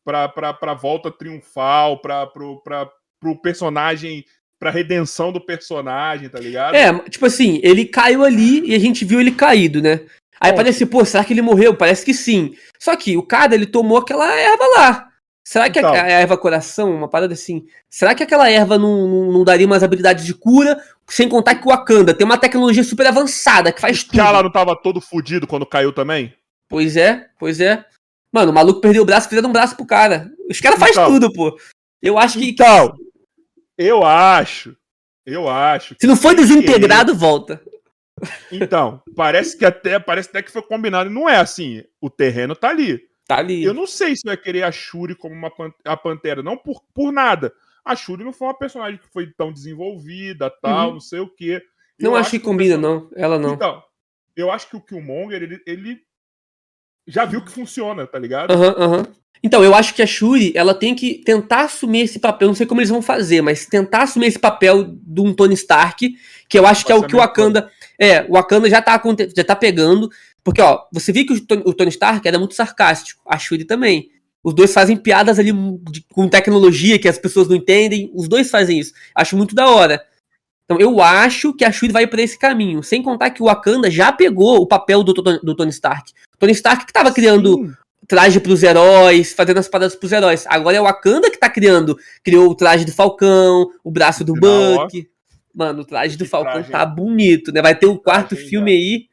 [0.06, 4.24] pra, pra, pra volta triunfal, pra, pro, pra, pro personagem,
[4.60, 6.76] pra redenção do personagem, tá ligado?
[6.76, 10.02] É, tipo assim, ele caiu ali e a gente viu ele caído, né?
[10.39, 10.58] Aí Bom.
[10.58, 11.74] parece, pô, será que ele morreu?
[11.74, 12.54] Parece que sim.
[12.78, 15.10] Só que o cara, ele tomou aquela erva lá.
[15.43, 15.93] Será que a- Então.
[15.93, 19.84] a, erva coração, uma parada assim, será que aquela erva não, não, não daria umas
[19.84, 20.82] habilidades de cura?
[21.10, 24.15] Sem contar que o Wakanda tem uma tecnologia super avançada que faz O tudo.
[24.17, 26.34] cara não tava todo fudido quando caiu também?
[26.69, 27.86] Pois é, pois é.
[28.32, 30.32] Mano, o maluco perdeu o braço, fizeram um braço pro cara.
[30.49, 31.12] Os caras fazem Então.
[31.12, 31.56] tudo, pô.
[32.01, 32.49] Eu acho que.
[32.49, 32.95] Então,
[33.77, 34.75] eu acho,
[35.25, 35.95] eu acho.
[35.99, 37.62] Se não foi desintegrado, volta.
[38.51, 41.10] Então, parece que até parece até que foi combinado.
[41.10, 41.84] Não é assim.
[42.01, 43.01] O terreno tá ali.
[43.27, 43.63] Tá ali.
[43.63, 46.81] Eu não sei se vai querer a Shuri como uma pan- a Pantera, não por,
[46.93, 47.53] por nada.
[47.86, 50.93] A Shuri não foi uma personagem que foi tão desenvolvida, tal, Uhum.
[50.95, 51.62] não sei o quê.
[51.99, 53.09] Não Eu acho que o combina, não.
[53.15, 53.53] Ela não.
[53.53, 53.83] Então,
[54.36, 55.99] eu acho que o Killmonger, ele, ele
[57.07, 58.51] já viu que funciona, tá ligado?
[58.51, 59.03] Aham, aham.
[59.45, 62.65] Então, eu acho que a Shuri, ela tem que tentar assumir esse papel, não sei
[62.65, 66.15] como eles vão fazer, mas tentar assumir esse papel de um Tony Stark,
[66.47, 67.69] que eu acho que é o que o Wakanda.
[67.99, 69.01] É, o Wakanda já tá,
[69.36, 70.09] já tá pegando.
[70.43, 73.63] Porque, ó, você viu que o Tony, o Tony Stark era muito sarcástico, a Shuri
[73.65, 74.10] também.
[74.43, 75.53] Os dois fazem piadas ali
[75.89, 78.12] de- com tecnologia que as pessoas não entendem.
[78.13, 78.91] Os dois fazem isso.
[79.15, 80.03] Acho muito da hora.
[80.65, 82.84] Então, eu acho que a Shuri vai pra esse caminho.
[82.84, 86.12] Sem contar que o Wakanda já pegou o papel do, Tony- do Tony Stark.
[86.38, 87.73] Tony Stark que tava criando Sim.
[88.06, 90.45] traje pros heróis, fazendo as paradas pros heróis.
[90.47, 91.97] Agora é o Wakanda que tá criando.
[92.21, 94.34] Criou o traje do Falcão, o braço do.
[94.34, 95.08] Buck.
[95.56, 97.62] Mano, o traje do Que Falcão traje, tá bonito, né?
[97.62, 99.06] Vai ter o quarto traje, filme aí.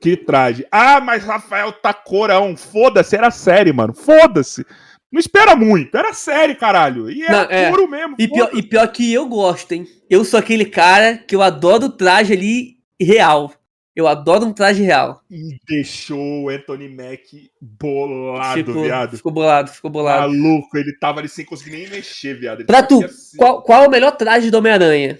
[0.00, 0.66] Que traje.
[0.70, 2.56] Ah, mas Rafael tá corão.
[2.56, 3.94] Foda-se, era série, mano.
[3.94, 4.64] Foda-se.
[5.10, 5.96] Não espera muito.
[5.96, 7.10] Era série, caralho.
[7.10, 7.68] E Não, era é.
[7.70, 8.14] couro mesmo.
[8.18, 9.86] E pior, e pior que eu gosto, hein?
[10.10, 13.52] Eu sou aquele cara que eu adoro o traje ali real.
[13.94, 15.22] Eu adoro um traje real.
[15.30, 19.16] E deixou o Anthony Mack bolado, ficou, viado.
[19.16, 20.28] ficou bolado, ficou bolado.
[20.34, 22.58] Maluco, ele tava ali sem conseguir nem mexer, viado.
[22.60, 23.38] Ele Pra tu, assim.
[23.38, 25.16] qual, qual é o melhor traje do Homem-Aranha?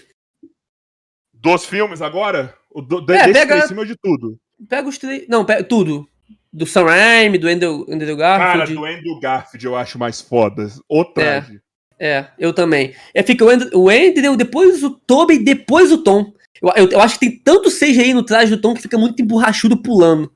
[1.33, 2.55] Dos filmes agora?
[2.71, 4.37] O do, É, desse pega- em cima de tudo.
[4.69, 5.27] Pega os três.
[5.29, 6.09] Não, pega tudo.
[6.53, 8.75] Do Sam Raimi, do Andrew, Andrew Cara, Garfield.
[8.75, 10.67] do Andrew Garfield eu acho mais foda.
[10.89, 11.61] O traje.
[11.99, 12.95] É, eu também.
[13.15, 16.33] É, fica o Andrew, o Andrew, depois o Tobey, depois o Tom.
[16.63, 19.21] Eu, eu, eu acho que tem tanto CGI no traje do Tom que fica muito
[19.21, 20.33] emborrachudo pulando.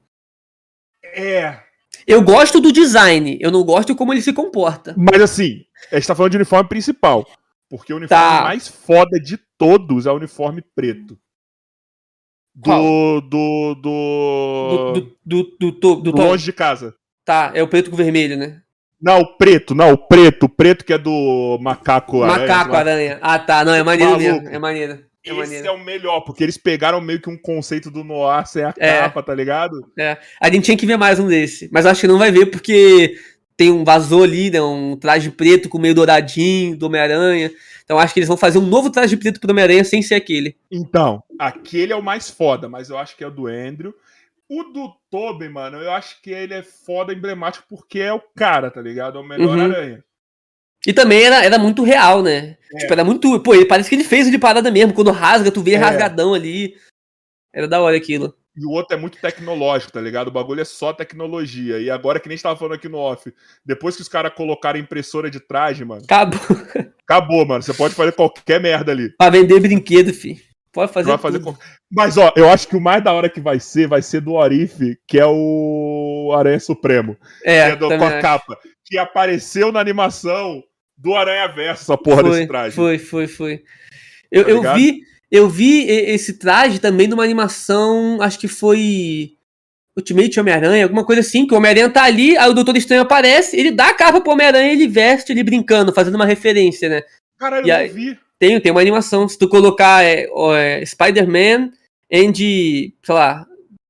[1.04, 1.58] É.
[2.06, 4.94] Eu gosto do design, eu não gosto como ele se comporta.
[4.96, 7.26] Mas assim, a gente tá falando de uniforme principal.
[7.68, 8.42] Porque o uniforme Tá.
[8.42, 11.18] mais foda de todos é o uniforme preto.
[12.62, 13.20] Do.
[13.20, 13.74] Do.
[13.74, 15.16] Do, Do.
[15.24, 16.16] do, do, do, do.
[16.22, 16.94] Longe de casa.
[17.24, 18.60] Tá, é o preto com vermelho, né?
[19.00, 23.18] Não, o preto, não, o preto, o preto que é do macaco aranha, Macaco, aranha.
[23.22, 23.64] Ah, tá.
[23.64, 24.30] Não, é maneiro Maluco.
[24.42, 24.48] mesmo.
[24.54, 24.92] É maneiro.
[25.24, 25.66] É Esse maneiro.
[25.66, 29.00] é o melhor, porque eles pegaram meio que um conceito do noir sem a É.
[29.00, 29.74] capa, tá ligado?
[30.40, 31.68] A gente tinha que ver mais um desse.
[31.72, 33.14] Mas acho que não vai ver porque
[33.60, 34.62] tem um vazou ali, né?
[34.62, 37.50] Um traje preto com meio douradinho do Homem-Aranha.
[37.84, 40.56] Então acho que eles vão fazer um novo traje preto pro Homem-Aranha sem ser aquele.
[40.70, 43.94] Então, aquele é o mais foda, mas eu acho que é o do Andrew.
[44.48, 48.70] O do Tobey, mano, eu acho que ele é foda, emblemático, porque é o cara,
[48.70, 49.18] tá ligado?
[49.18, 49.64] É o melhor Uhum.
[49.64, 50.02] aranha.
[50.86, 52.56] E também era, era muito real, né?
[52.72, 52.78] É.
[52.78, 53.38] Tipo, era muito.
[53.40, 54.94] Pô, parece que ele fez de parada mesmo.
[54.94, 55.76] Quando rasga, tu vê É.
[55.76, 56.76] rasgadão ali.
[57.52, 58.34] Era da hora aquilo.
[58.56, 60.28] E o outro é muito tecnológico, tá ligado?
[60.28, 61.78] O bagulho é só tecnologia.
[61.78, 63.32] E agora, que nem a gente tava falando aqui no off,
[63.64, 66.38] depois que os caras colocaram impressora de traje, mano, Acabou.
[67.06, 67.62] acabou, mano.
[67.62, 69.10] Você pode fazer qualquer merda ali.
[69.16, 70.42] pra vender brinquedo, fi.
[70.72, 71.08] Pode fazer.
[71.08, 71.54] Vai fazer tudo.
[71.54, 71.58] qual-
[71.90, 74.34] Mas, ó, eu acho que o mais da hora que vai ser, vai ser do
[74.34, 77.16] Orif, que é o Aranha Supremo.
[77.42, 78.20] que É, é do, com a acho.
[78.20, 78.58] capa.
[78.84, 80.62] Que apareceu na animação
[80.96, 82.76] do Aranha Verso, essa porra foi, desse traje.
[82.76, 83.62] Foi, foi, foi.
[84.30, 89.32] Eu, Tá eu vi, eu vi esse traje também numa animação, acho que foi
[89.96, 93.56] Ultimate Homem-Aranha, alguma coisa assim, que o Homem-Aranha tá ali, aí o Doutor Estranho aparece,
[93.56, 97.02] ele dá a capa pro Homem-Aranha e ele veste ele brincando, fazendo uma referência, né?
[97.38, 98.18] Caralho, E eu aí- não vi.
[98.38, 101.70] Tem, tem uma animação, se tu colocar é, é, Spider-Man
[102.10, 103.46] and, sei lá,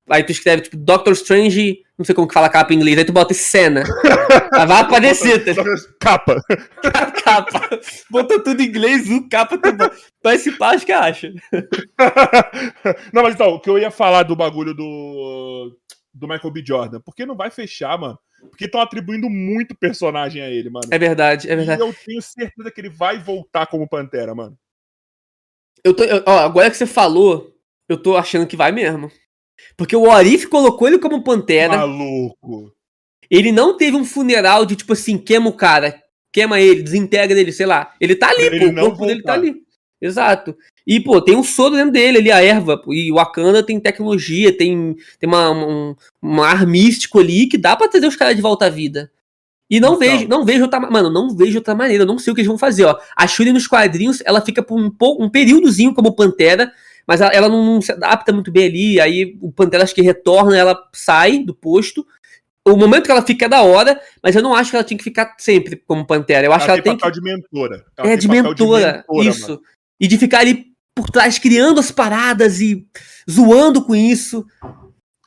[0.09, 3.05] aí tu escreve tipo Doctor Strange, não sei como que fala capa em inglês, aí
[3.05, 3.83] tu bota cena.
[4.53, 5.63] Aí vai aparecer, tá
[5.99, 6.41] Capa.
[7.23, 7.79] capa.
[8.09, 9.95] Botou tudo em inglês, o capa tu bota.
[10.23, 11.31] Mas se pá, acho que acha.
[13.13, 15.77] não, mas então, o que eu ia falar do bagulho do.
[16.13, 16.63] Do Michael B.
[16.65, 16.99] Jordan.
[16.99, 18.19] Porque não vai fechar, mano.
[18.49, 20.87] Porque estão atribuindo muito personagem a ele, mano.
[20.91, 21.81] É verdade, é verdade.
[21.81, 24.57] E eu tenho certeza que ele vai voltar como Pantera, mano.
[25.83, 27.55] Eu tô, eu- ó, agora que você falou,
[27.87, 29.11] eu tô achando que vai mesmo.
[29.77, 31.77] Porque o Orif colocou ele como Pantera.
[31.77, 32.73] Maluco.
[33.29, 36.00] Ele não teve um funeral de tipo assim, queima o cara,
[36.31, 37.91] queima ele, desintegra ele, sei lá.
[37.99, 39.49] Ele tá ali, Ele pô, o corpo dele tá voltar.
[39.49, 39.61] ali.
[40.01, 40.55] Exato.
[40.87, 42.77] E, pô, tem um soro dentro dele ali, a erva.
[42.77, 47.57] pô, E o Wakanda tem tecnologia, tem, tem uma, um, um ar místico ali que
[47.57, 49.11] dá pra trazer os caras de volta à vida.
[49.69, 49.99] E não Então.
[49.99, 52.41] vejo, não vejo outra, ma- mano, não vejo outra maneira, eu não sei o que
[52.41, 52.97] eles vão fazer, ó.
[53.15, 56.71] A Shuri nos quadrinhos, ela fica por um, pou- um períodozinho como Pantera,
[57.07, 60.01] mas ela, ela não, não se adapta muito bem ali, aí o Pantera acho que
[60.01, 62.05] retorna, ela sai do posto.
[62.67, 64.97] O momento que ela fica é da hora, mas eu não acho que ela tinha
[64.97, 66.45] que ficar sempre como Pantera.
[66.45, 67.85] Eu acho que ela tem que papel de mentora.
[67.97, 69.49] Ela é, de mentora, mentora, isso.
[69.51, 69.61] mano.
[69.99, 72.87] E de ficar ali por trás criando as paradas e
[73.29, 74.45] zoando com isso.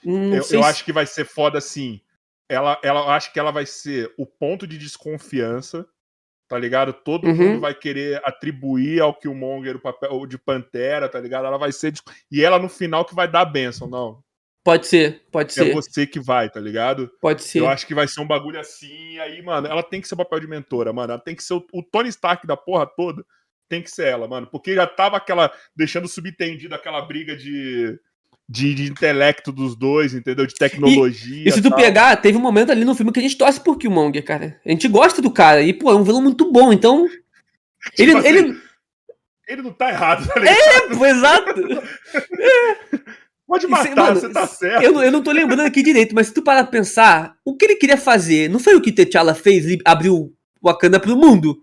[0.04, 2.00] Eu, eu se- acho que vai ser foda assim.
[2.48, 5.86] Ela, ela eu acho que ela vai ser o ponto de desconfiança,
[6.48, 6.92] tá ligado?
[6.92, 7.34] Todo Uhum.
[7.34, 11.46] mundo vai querer atribuir ao Killmonger o papel de Pantera, tá ligado?
[11.46, 11.94] Ela vai ser.
[12.30, 14.22] E ela no final que vai dar a benção, não.
[14.64, 17.10] Pode ser, pode É ser, você que vai, tá ligado?
[17.20, 17.60] pode ser.
[17.60, 19.12] Eu acho que vai ser um bagulho assim.
[19.12, 21.12] E aí, mano, ela tem que ser o papel de mentora, mano.
[21.12, 23.22] Ela tem que ser o, o Tony Stark da porra toda.
[23.68, 24.46] Tem que ser ela, mano.
[24.50, 25.52] Porque já tava aquela.
[25.76, 27.98] deixando subentendido aquela briga de.
[28.46, 30.46] De, de intelecto dos dois, entendeu?
[30.46, 31.48] De tecnologia.
[31.48, 31.78] E se tu tal.
[31.78, 34.60] pegar, teve um momento ali no filme que a gente torce por Killmonger, cara.
[34.64, 35.62] A gente gosta do cara.
[35.62, 37.06] E, pô, é um vilão muito bom, então.
[37.98, 38.12] Ele.
[38.12, 38.60] Tipo assim, ele...
[39.46, 40.58] Ele não tá errado, tá ligado?
[40.58, 41.54] É, pô, exato.
[43.46, 44.82] Pode matar, mano, você tá certo.
[44.82, 47.56] Eu, não- eu não tô lembrando aqui direito, mas se tu parar pra pensar, o
[47.56, 48.48] que ele queria fazer?
[48.48, 50.32] Não foi o que T'Challa fez e abriu
[50.62, 51.62] Wakanda pro mundo?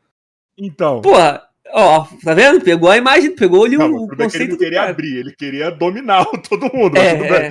[0.57, 1.01] Então.
[1.01, 1.41] Porra,
[1.73, 2.61] ó, tá vendo?
[2.61, 4.79] Pegou a imagem, pegou ali não, o, o o problema é que ele conceito queria
[4.79, 4.91] cara.
[4.91, 6.91] abrir, ele queria dominar todo mundo.
[6.91, 7.01] bem.
[7.03, 7.47] É,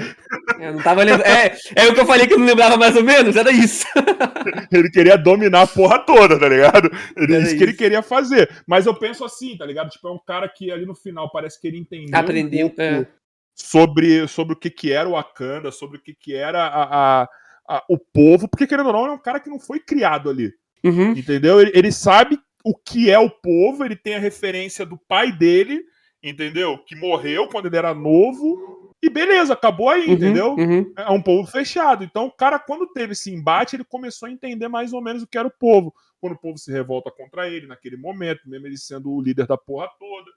[0.60, 0.68] é.
[0.68, 1.26] Eu não tava lembrando.
[1.26, 3.84] É, é o que eu falei que eu não lembrava mais ou menos, era isso.
[4.70, 6.90] Ele queria dominar a porra toda, tá ligado?
[7.16, 8.48] Ele, Era isso que ele queria fazer.
[8.66, 9.90] Mas eu penso assim, tá ligado?
[9.90, 12.82] Tipo, é um cara que ali no final parece que ele entendeu Aprendeu, um pouco
[12.82, 13.06] é.
[13.54, 17.28] Sobre, sobre o que que era o Wakanda, sobre o que que era a, a-
[17.68, 20.52] a- o povo, porque querendo ou não, é um cara que não foi criado ali.
[20.84, 21.12] Uhum.
[21.12, 21.60] Entendeu?
[21.60, 25.82] Ele, ele sabe o que é o povo, ele tem a referência do pai dele,
[26.22, 26.78] entendeu?
[26.78, 28.92] Que morreu quando ele era novo.
[29.02, 30.54] e beleza, acabou aí, Uhum, entendeu?
[30.54, 30.92] uhum.
[30.96, 32.04] É um povo fechado.
[32.04, 35.26] Então, o cara, quando teve esse embate, ele começou a entender mais ou menos o
[35.26, 35.94] que era o povo.
[36.20, 39.56] Quando o povo se revolta contra ele, naquele momento, mesmo ele sendo o líder da
[39.56, 40.30] porra toda.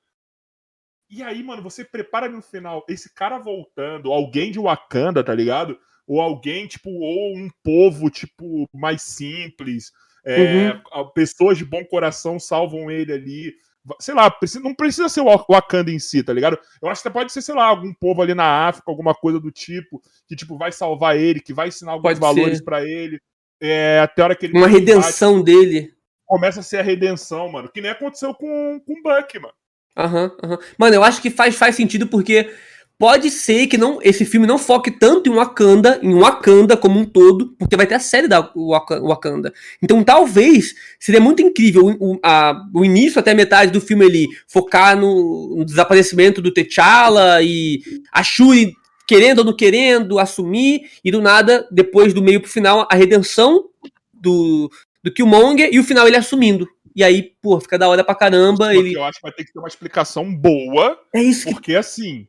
[1.15, 5.77] E aí, mano, você prepara no final esse cara voltando, alguém de Wakanda, tá ligado?
[6.07, 9.91] Ou alguém, tipo, ou um povo, tipo, mais simples.
[10.25, 13.53] É, a- Pessoas de bom coração salvam ele ali.
[13.99, 16.57] Sei lá, não precisa ser o Wa- Wakanda em si, tá ligado?
[16.81, 19.51] Eu acho que pode ser, sei lá, algum povo ali na África, alguma coisa do
[19.51, 23.19] tipo, que, tipo, vai salvar ele, que vai ensinar alguns Pode valores pra ele.
[23.61, 25.93] É, até a hora que ele Uma um redenção dele.
[26.25, 27.69] começa a ser a redenção, mano.
[27.69, 29.53] Que nem aconteceu com, com o Buck, mano.
[29.97, 30.57] Aham, aham.
[30.77, 32.49] Mano, eu acho que faz, faz sentido porque
[32.97, 37.05] pode ser que não, esse filme não foque tanto em Wakanda, em Wakanda como um
[37.05, 39.53] todo, porque vai ter a série da Waka- Wakanda.
[39.81, 44.27] Então talvez seria muito incrível o- a- o início até a metade do filme ali
[44.47, 47.81] focar no, no desaparecimento do T'Challa e
[48.11, 48.73] a Shuri
[49.07, 53.65] querendo ou não querendo assumir e do nada, depois do meio pro final, a redenção
[54.13, 54.71] do,
[55.03, 56.67] do Killmonger e o final ele assumindo.
[56.95, 58.71] E aí, pô, fica da hora pra caramba.
[58.71, 58.93] Que Ele...
[58.93, 62.27] Eu acho que vai ter que ter uma explicação boa, É isso que porque assim.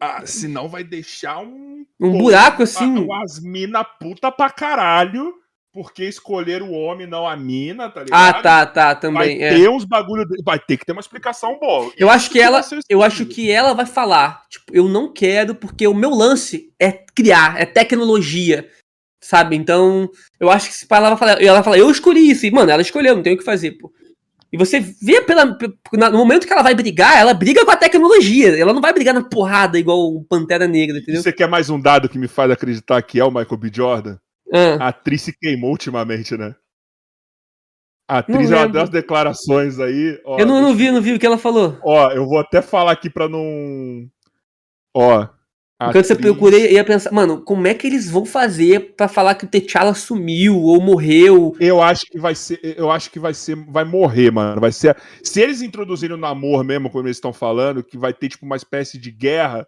[0.00, 1.84] Ah, senão vai deixar um.
[2.00, 3.06] Um buraco, assim.
[3.22, 5.34] As mina puta pra caralho,
[5.72, 8.42] porque escolheram o homem, não a mina, tá Ah, ligado?
[8.42, 9.42] tá, tá, Vai também.
[9.42, 9.50] é.
[9.50, 10.24] ter uns bagulho.
[10.42, 11.92] Vai ter que ter uma explicação boa.
[11.98, 15.54] Eu acho que ela, vai eu acho que ela vai falar, tipo, eu não quero
[15.54, 18.68] porque o meu lance é criar, é tecnologia,
[19.20, 19.56] sabe?
[19.56, 20.08] Então,
[20.38, 22.70] eu acho que se ela vai falar, ela vai falar, eu escolhi isso, e mano,
[22.70, 23.92] ela escolheu, não tem o que fazer, pô.
[24.52, 28.58] E você vê pela, no momento que ela vai brigar, ela briga com a tecnologia,
[28.58, 31.22] ela não vai brigar na porrada igual o Pantera Negra, E entendeu?
[31.22, 33.70] Você quer mais um dado que me faz acreditar que é o Michael B.
[33.72, 34.18] Jordan?
[34.52, 36.56] Ah, A atriz se queimou ultimamente, né?
[38.08, 40.20] A atriz, ela deu as declarações aí.
[40.24, 41.78] Ó, eu não, não vi, eu não vi o que ela falou.
[41.80, 44.08] Ó, eu vou até falar aqui pra não.
[44.92, 45.28] Ó.
[45.88, 49.46] Enquanto você eu ia pensar, mano, como é que eles vão fazer pra falar que
[49.46, 51.56] o T'Challa sumiu ou morreu?
[51.58, 52.60] Eu acho que vai ser.
[52.62, 53.56] Eu acho que vai ser.
[53.56, 54.60] Vai morrer, mano.
[54.60, 54.94] Vai ser.
[55.22, 58.56] Se eles introduzirem o namoro mesmo, como eles estão falando, que vai ter, tipo, uma
[58.56, 59.66] espécie de guerra.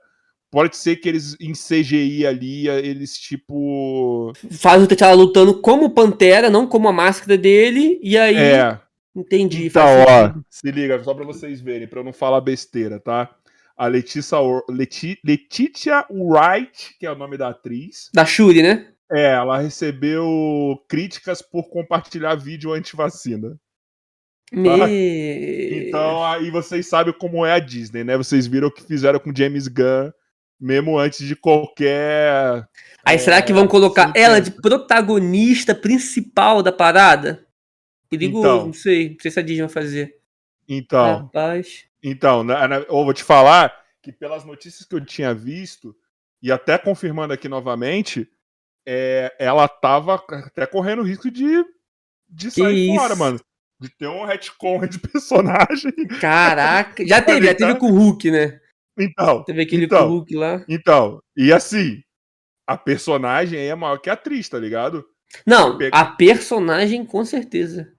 [0.50, 4.34] Pode ser que eles, em CGI ali, eles, tipo.
[4.50, 8.36] faz o T'Challa lutando como Pantera, não como a máscara dele, e aí.
[8.36, 8.78] É.
[9.14, 9.66] Entendi.
[9.66, 13.30] Então, ó, se liga, só pra vocês verem, pra eu não falar besteira, tá?
[13.76, 18.88] A Letícia, Leti, Letitia Wright, que é o nome da atriz, Da Shuri, né?
[19.10, 23.58] é, ela recebeu críticas por compartilhar vídeo anti-vacina.
[24.52, 25.88] Me...
[25.88, 28.16] Então, aí vocês sabem como é a Disney, né?
[28.16, 30.10] Vocês viram o que fizeram com James Gunn,
[30.60, 32.66] mesmo antes de qualquer.
[33.04, 37.46] Aí será que vão colocar ela de protagonista principal da parada?
[38.10, 38.66] Perigoso, Então.
[38.66, 39.10] não sei.
[39.10, 40.16] Não sei se a Disney vai fazer.
[40.68, 41.86] Então, Rapaz.
[42.02, 43.72] Então, né, né, eu vou te falar
[44.02, 45.94] que pelas notícias que eu tinha visto,
[46.42, 48.28] e até confirmando aqui novamente,
[48.86, 51.64] é, ela tava até correndo risco de,
[52.28, 53.18] de sair fora, isso?
[53.22, 53.40] mano.
[53.80, 55.92] De ter um retcon de personagem.
[56.20, 57.04] Caraca.
[57.06, 58.60] Já teve, já teve com o Hulk, né?
[58.98, 60.00] Então, Teve aquele Então.
[60.00, 60.64] com o Hulk lá.
[60.68, 62.02] então, e assim,
[62.66, 65.04] a personagem aí é maior que a atriz, tá ligado?
[65.46, 67.92] Não, a personagem com certeza.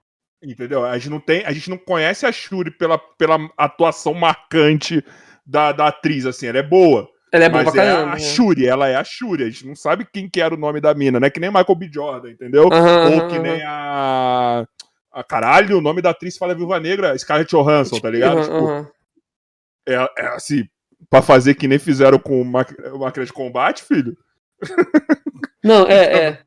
[0.44, 0.84] Entendeu?
[0.84, 5.02] A gente não tem, a gente não conhece a Shuri pela, pela atuação marcante
[5.46, 7.08] da, da atriz, assim, ela é boa.
[7.32, 8.10] Ela é boa mas é caramba.
[8.10, 8.20] a né?
[8.20, 9.42] Shuri, ela é a Shuri.
[9.42, 11.30] A gente não sabe quem que era o nome da mina, né?
[11.30, 11.90] Que nem Michael B.
[11.92, 12.68] Jordan, entendeu?
[12.70, 14.64] Aham, Ou que nem a.
[15.10, 18.38] a caralho, o nome da atriz fala Viúva Negra, Scarlett Johansson, tá ligado?
[18.38, 18.94] Aham, Tipo,
[19.88, 20.64] é, é assim,
[21.10, 24.16] pra fazer que nem fizeram com o Máquina de Combate, filho.
[25.62, 26.43] Não, é, é.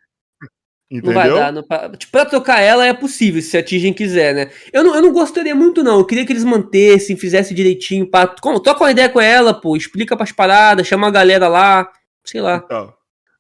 [0.90, 1.36] Não vai Entendeu?
[1.38, 1.52] dar.
[1.52, 4.50] Não, pra, tipo, pra trocar ela é possível, se a Tigem quiser, né?
[4.72, 6.00] Eu não, eu não gostaria muito, não.
[6.00, 8.10] Eu queria que eles mantessem, fizessem direitinho.
[8.10, 9.76] Pra, troca uma ideia com ela, pô.
[9.76, 11.90] Explica pras paradas, chama a galera lá.
[12.24, 12.62] Sei lá.
[12.64, 12.94] Então,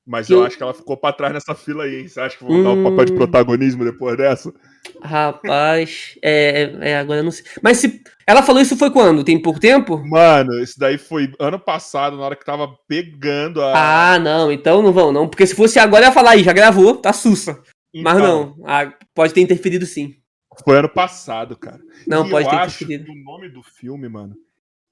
[0.05, 2.07] mas eu eu- acho que ela ficou pra trás nessa fila aí, hein?
[2.09, 2.83] Você acha que vão dar o Hum.
[2.83, 4.53] papel de protagonismo depois dessa?
[5.01, 6.17] Rapaz.
[6.21, 7.45] É, é, é, agora eu não sei.
[7.61, 8.01] Mas se.
[8.25, 9.23] Ela falou isso foi quando?
[9.23, 9.97] Tem pouco tempo?
[10.05, 14.13] Mano, isso daí foi ano passado, na hora que tava pegando a.
[14.13, 14.51] Ah, não.
[14.51, 15.27] Então não vão, não.
[15.27, 17.61] Porque se fosse agora, ia falar aí, já gravou, tá sussa.
[17.95, 18.65] Mas Então, não.
[18.67, 20.15] Ah, pode ter interferido sim.
[20.63, 21.79] Foi ano passado, cara.
[22.07, 23.05] Não, E pode eu ter acho interferido.
[23.05, 24.35] que o nome do filme, mano,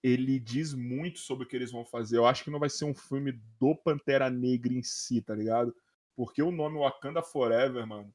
[0.03, 2.17] ele diz muito sobre o que eles vão fazer.
[2.17, 5.73] Eu acho que não vai ser um filme do Pantera Negra em si, tá ligado?
[6.15, 8.09] Porque o nome Wakanda Forever, mano,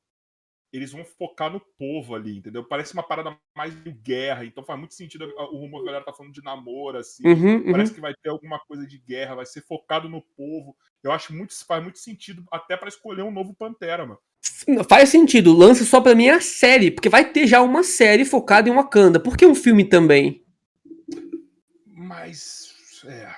[0.73, 2.65] eles vão focar no povo ali, entendeu?
[2.65, 6.05] Parece uma parada mais de guerra, então faz muito sentido o rumor que a galera
[6.05, 7.27] tá falando de namoro, assim.
[7.27, 7.73] Uhum, uhum.
[7.73, 10.77] Parece que vai ter alguma coisa de guerra, vai ser focado no povo.
[11.03, 14.21] Eu acho muito, faz muito sentido até pra escolher um novo Pantera, mano.
[14.89, 15.57] Faz sentido.
[15.57, 18.75] Lance só pra mim é a série, porque vai ter já uma série focada em
[18.75, 19.19] Wakanda.
[19.19, 20.45] Por que um filme também?
[21.87, 22.75] Mas.
[23.07, 23.31] É.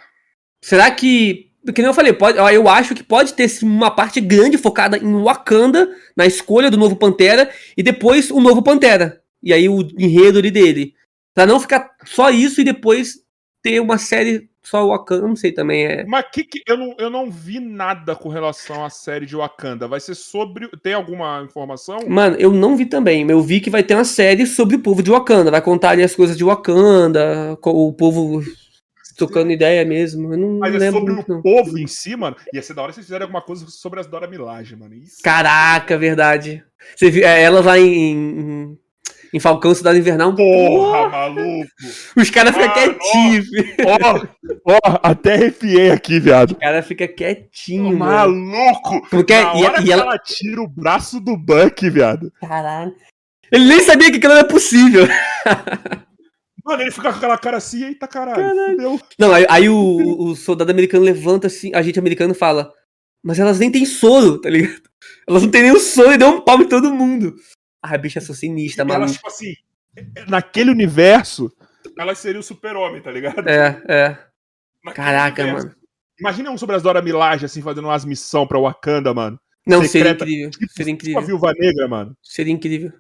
[0.61, 1.52] Será que.
[1.75, 5.23] Que nem eu falei, pode, eu acho que pode ter uma parte grande focada em
[5.23, 9.23] Wakanda, na escolha do novo Pantera, e depois o novo Pantera.
[9.43, 10.95] E aí o enredo ali dele.
[11.35, 13.15] Pra não ficar só isso e depois
[13.63, 15.85] ter uma série só Wakanda, não sei também.
[15.85, 16.05] É...
[16.05, 19.89] Mas que, que eu, não, eu não vi nada com relação à série de Wakanda.
[19.89, 20.69] Vai ser sobre.
[20.83, 21.99] Tem alguma informação?
[22.09, 23.29] Mano, eu não vi também.
[23.29, 25.51] Eu vi que vai ter uma série sobre o povo de Wakanda.
[25.51, 28.43] Vai contar ali as coisas de Wakanda, o povo
[29.27, 30.33] tocando ideia mesmo.
[30.33, 31.43] Eu não Mas é lembro sobre muito, o não.
[31.43, 32.37] povo em si, mano.
[32.53, 34.95] Ia ser da hora se vocês fizerem alguma coisa sobre as Dora Milaje, mano.
[34.95, 35.19] Isso.
[35.23, 36.65] Caraca, verdade.
[36.97, 38.79] Você viu, é, ela lá em, em,
[39.33, 40.35] em Falcão Cidade Invernal.
[40.35, 41.69] Porra, maluco!
[42.17, 43.47] Os caras ficam quietinhos.
[43.87, 46.53] Ó, ó, até arrepiei aqui, viado.
[46.53, 48.35] Os caras ficam quietinhos, mano.
[48.35, 49.09] Maluco!
[49.09, 50.03] Porque, Na e, hora e que ela.
[50.03, 52.33] ela tira o braço do Buck, viado.
[52.41, 52.93] Caralho.
[53.51, 55.07] Ele nem sabia que aquilo era possível.
[56.65, 58.71] Mano, ele fica com aquela cara assim, eita caralho, Caralho.
[58.77, 59.01] fudeu.
[59.19, 59.77] Não, aí, aí o,
[60.29, 62.73] o- soldado americano levanta assim, a gente americano fala,
[63.23, 64.81] mas elas nem têm soro, tá ligado?
[65.29, 67.35] Elas não têm nem o soro e deu um pau em todo mundo.
[67.83, 69.13] Ah, a bicha é socinista, elas, maluco.
[69.13, 69.55] tipo assim,
[70.29, 71.51] naquele universo,
[71.99, 73.49] elas seriam o super-homem, tá ligado?
[73.49, 74.19] É, é.
[74.85, 75.67] Naquele Caraca, universo.
[75.69, 75.79] mano.
[76.21, 79.39] Imagina um sobre as Dora Milaje, assim, fazendo umas missão pra Wakanda, mano.
[79.67, 80.25] Não, seria Secreta.
[80.25, 80.51] incrível.
[80.51, 81.23] Tipo, Seria tipo a incrível.
[81.23, 82.17] Viúva Negra, mano.
[82.23, 82.93] Seria incrível.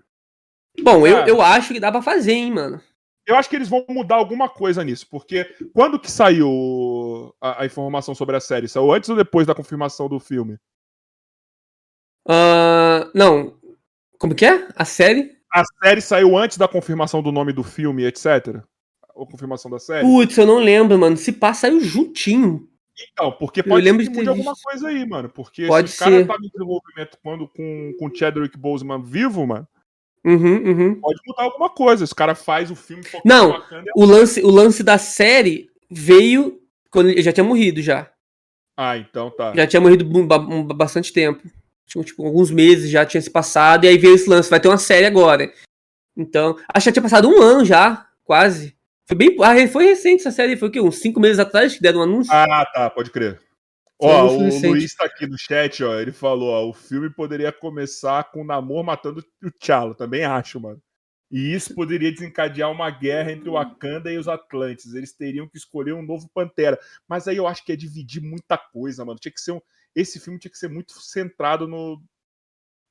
[0.80, 2.80] Bom, eu, eu acho que dá pra fazer, hein, mano.
[3.26, 7.66] Eu acho que eles vão mudar alguma coisa nisso, porque quando que saiu a, a
[7.66, 8.68] informação sobre a série?
[8.68, 10.58] Saiu antes ou depois da confirmação do filme?
[12.28, 13.54] Ah, não.
[14.18, 14.68] Como que é?
[14.76, 15.36] A série?
[15.52, 18.62] A série saiu antes da confirmação do nome do filme, etc.
[19.14, 20.06] Ou confirmação da série?
[20.06, 21.16] Putz, eu não lembro, mano.
[21.16, 22.68] Se passa saiu juntinho.
[23.12, 24.64] Então, porque pode lembro ser que mude alguma visto.
[24.64, 25.28] coisa aí, mano.
[25.28, 26.26] Porque Pode se o cara ser.
[26.26, 29.66] tava em desenvolvimento quando com, com o Chadwick Boseman vivo, mano,
[30.24, 31.00] Uhum, uhum.
[31.00, 32.04] pode mudar alguma coisa.
[32.04, 33.90] Esse cara faz o filme Não, Wakanda.
[33.96, 36.60] O lance, o lance da série veio
[36.90, 38.10] quando ele já tinha morrido já.
[38.76, 39.52] Ah, então tá.
[39.54, 41.42] Já tinha morrido ba- bastante tempo.
[41.86, 44.78] Tipo, alguns meses já tinha se passado, e aí veio esse lance, vai ter uma
[44.78, 45.52] série agora.
[46.16, 48.74] Então, acho que já tinha passado um ano já, quase.
[49.06, 49.36] Foi bem.
[49.42, 50.80] Ah, foi recente essa série, foi o quê?
[50.80, 52.32] Uns cinco meses atrás que deram um anúncio?
[52.32, 53.38] Ah, tá, pode crer.
[54.02, 54.70] Ó, o.
[54.70, 56.00] Luiz tá aqui no chat, ó.
[56.00, 59.94] Ele falou, ó, o filme poderia começar com o Namor matando o T'Challa.
[59.94, 60.80] Também acho, mano.
[61.30, 64.92] E isso poderia desencadear uma guerra entre o Wakanda e os Atlantes.
[64.92, 66.78] Eles teriam que escolher um novo Pantera.
[67.08, 69.18] Mas aí eu acho que é dividir muita coisa, mano.
[69.18, 69.60] Tinha que ser um...
[69.94, 72.02] Esse filme tinha que ser muito centrado no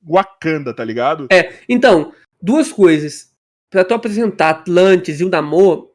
[0.03, 1.27] Wakanda, tá ligado?
[1.69, 3.31] Então, duas coisas.
[3.69, 5.91] Pra tu apresentar Atlantis e o Namor,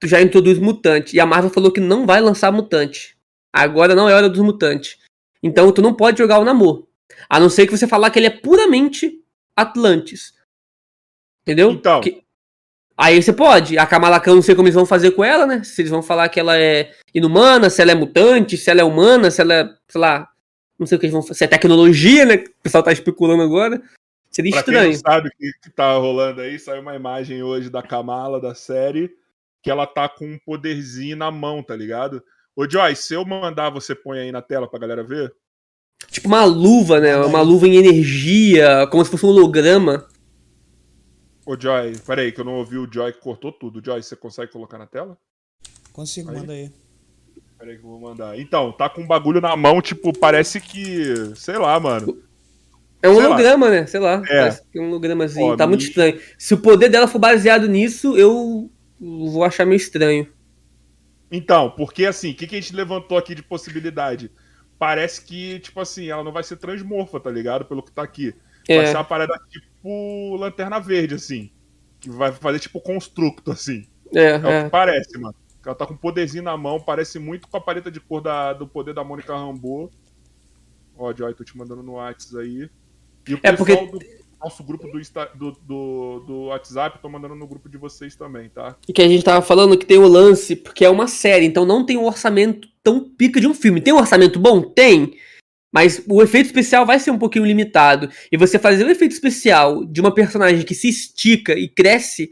[0.00, 1.14] tu já introduz mutante.
[1.14, 3.18] E a Marvel falou que não vai lançar mutante.
[3.52, 4.98] Agora não é hora dos mutantes.
[5.42, 6.86] Então tu não pode jogar o Namor.
[7.28, 9.20] A não ser que você falar que ele é puramente
[9.56, 10.34] Atlantis.
[11.42, 11.70] Entendeu?
[11.70, 12.00] Então.
[12.00, 12.22] Que-
[12.96, 13.78] Aí você pode.
[13.78, 15.64] A Kamala Khan, não sei como eles vão fazer com ela, né?
[15.64, 18.84] Se eles vão falar que ela é inumana, se ela é mutante, se ela é
[18.84, 20.28] humana, se ela é, sei lá,
[20.78, 21.34] não sei o que eles vão fazer.
[21.38, 22.36] Se é tecnologia, né?
[22.36, 23.82] Que o pessoal tá especulando agora.
[24.30, 25.14] Seria Pra quem não estranho.
[25.16, 29.10] sabe o que, que tá rolando aí, saiu uma imagem hoje da Kamala, da série,
[29.62, 32.22] que ela tá com um poderzinho na mão, tá ligado?
[32.54, 35.34] Ô, Joyce, se eu mandar, você põe aí na tela pra galera ver?
[36.10, 37.16] Tipo uma luva, né?
[37.16, 40.06] Uma luva em energia, como se fosse um holograma.
[41.46, 43.82] Ô, Joy, peraí, que eu não ouvi o Joy que cortou tudo.
[43.84, 45.16] Joy, você consegue colocar na tela?
[45.92, 46.36] Consigo, Aí.
[46.38, 46.70] manda aí.
[47.58, 48.38] Peraí que eu vou mandar.
[48.38, 51.34] Então, tá com um bagulho na mão, tipo, parece que.
[51.36, 52.22] Sei lá, mano.
[53.00, 53.28] É um Sei lá.
[53.28, 53.86] holograma, né?
[53.86, 54.22] Sei lá.
[54.28, 54.38] É.
[54.40, 55.52] Parece que é um hologramazinho.
[55.52, 56.20] Ó, tá muito estranho.
[56.38, 60.26] Se o poder dela for baseado nisso, eu vou achar meio estranho.
[61.32, 64.30] Então, porque assim, o que, que a gente levantou aqui de possibilidade?
[64.78, 67.64] Parece que, tipo assim, ela não vai ser transmorfa, tá ligado?
[67.64, 68.34] Pelo que tá aqui.
[68.68, 68.86] Vai É.
[68.86, 71.50] ser uma parada tipo Lanterna Verde, assim.
[71.98, 73.86] Que vai fazer tipo constructo, assim.
[74.14, 74.64] É, É, o é.
[74.64, 75.34] que parece, mano.
[75.64, 78.52] Ela tá com um poderzinho na mão, parece muito com a paleta de cor da,
[78.52, 79.90] do poder da Mônica Rambeau.
[80.98, 82.68] Ó, Joy, tô te mandando no WhatsApp aí.
[83.28, 87.08] E o É, pessoal porque- do nosso grupo do, Insta- do, do, do WhatsApp, tô
[87.08, 88.76] mandando no grupo de vocês também, tá?
[88.88, 91.64] E que a gente tava falando que tem o lance, porque é uma série, então
[91.64, 93.80] não tem um orçamento tão pica de um filme.
[93.80, 94.60] Tem um orçamento bom?
[94.62, 95.16] Tem.
[95.72, 98.10] Mas o efeito especial vai ser um pouquinho limitado.
[98.30, 102.30] E você fazer um efeito especial de uma personagem que se estica e cresce,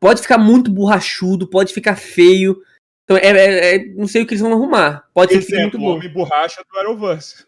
[0.00, 2.60] pode ficar muito borrachudo, pode ficar feio.
[3.04, 5.08] Então, é, é- é- não sei o que eles vão arrumar.
[5.14, 5.96] Pode ser que fique muito Exemplo, bom.
[5.96, 7.46] Homem Borracha do Arrowverse.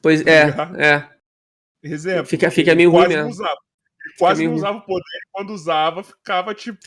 [0.00, 1.15] Pois é, é.
[1.92, 2.26] Exemplo.
[2.26, 3.30] Fica- fica meio ruim mesmo.
[3.30, 3.56] Usava.
[4.18, 6.80] Quase meio não usava o poder, e quando usava, ficava tipo.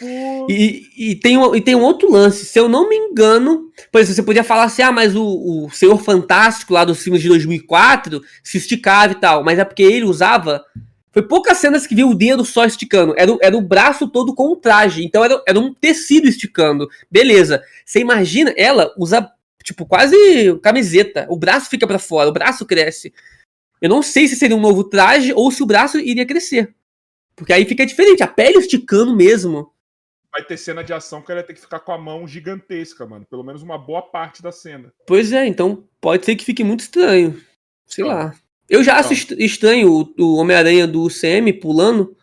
[0.50, 4.00] E, e, tem um, e tem um outro lance, se eu não me engano, por
[4.00, 7.28] exemplo, você podia falar assim, ah, mas o, o Senhor Fantástico lá dos filmes de
[7.28, 10.64] 2004 se esticava e tal, mas é porque ele usava,
[11.12, 14.34] foi poucas cenas que viu o dedo só esticando, era, o- era o braço todo
[14.34, 17.62] com o traje, então era, era um tecido esticando, beleza.
[17.86, 19.30] Você imagina, ela usa
[19.64, 20.16] tipo, quase
[20.64, 21.28] camiseta.
[21.30, 23.14] O braço fica pra fora, o braço cresce.
[23.82, 26.76] Eu não sei se seria um novo traje ou se o braço iria crescer.
[27.36, 29.72] Porque aí fica diferente, a pele esticando mesmo.
[30.32, 33.26] Vai ter cena de ação que ela ter que ficar com a mão gigantesca, mano.
[33.26, 34.94] Pelo menos uma boa parte da cena.
[35.08, 37.42] Pois é, então pode ser que fique muito estranho.
[37.88, 38.16] Sei Então.
[38.16, 38.36] lá.
[38.70, 39.36] Eu já acho Então.
[39.38, 42.16] est- estranho o, o Homem-Aranha do UCM pulando.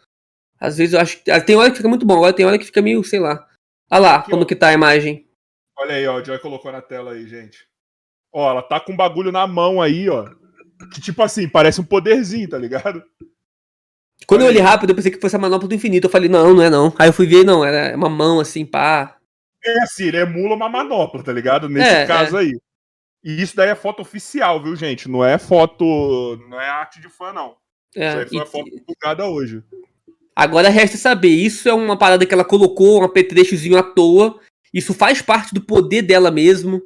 [0.61, 1.31] Às vezes eu acho que.
[1.31, 3.49] ah, Tem hora que fica muito bom, agora tem hora que fica meio, sei lá.
[3.91, 4.47] Olha lá, Aqui, como ó.
[4.47, 5.27] que tá a imagem.
[5.79, 6.21] Olha aí, ó.
[6.21, 7.67] O Joy colocou na tela aí, gente.
[8.33, 10.31] Ó, ela tá com um bagulho na mão aí, ó.
[10.93, 13.03] Que tipo assim, parece um poderzinho, tá ligado?
[14.27, 16.07] Quando eu olhei rápido, eu pensei que fosse a manopla do infinito.
[16.07, 16.93] Eu falei, não, não é não.
[16.99, 19.17] Aí eu fui ver, não, era uma mão assim, pá.
[19.65, 21.69] É assim, ele emula uma manopla, tá ligado?
[21.69, 22.53] Nesse É, caso aí.
[23.25, 25.09] E isso daí é foto oficial, viu, gente?
[25.09, 25.85] Não é foto.
[26.49, 27.57] Não é arte de fã, não.
[27.95, 29.63] É, isso aí foi e- a foto divulgada hoje.
[30.35, 34.39] Agora resta saber, isso é uma parada que ela colocou, um apetrechozinho à toa.
[34.73, 36.83] Isso faz parte do poder dela mesmo.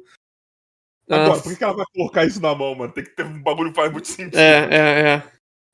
[1.11, 2.93] Agora, Ah, por que ela vai colocar isso na mão, mano?
[2.93, 4.37] Tem que ter um bagulho que faz muito sentido.
[4.37, 5.23] é, é, é.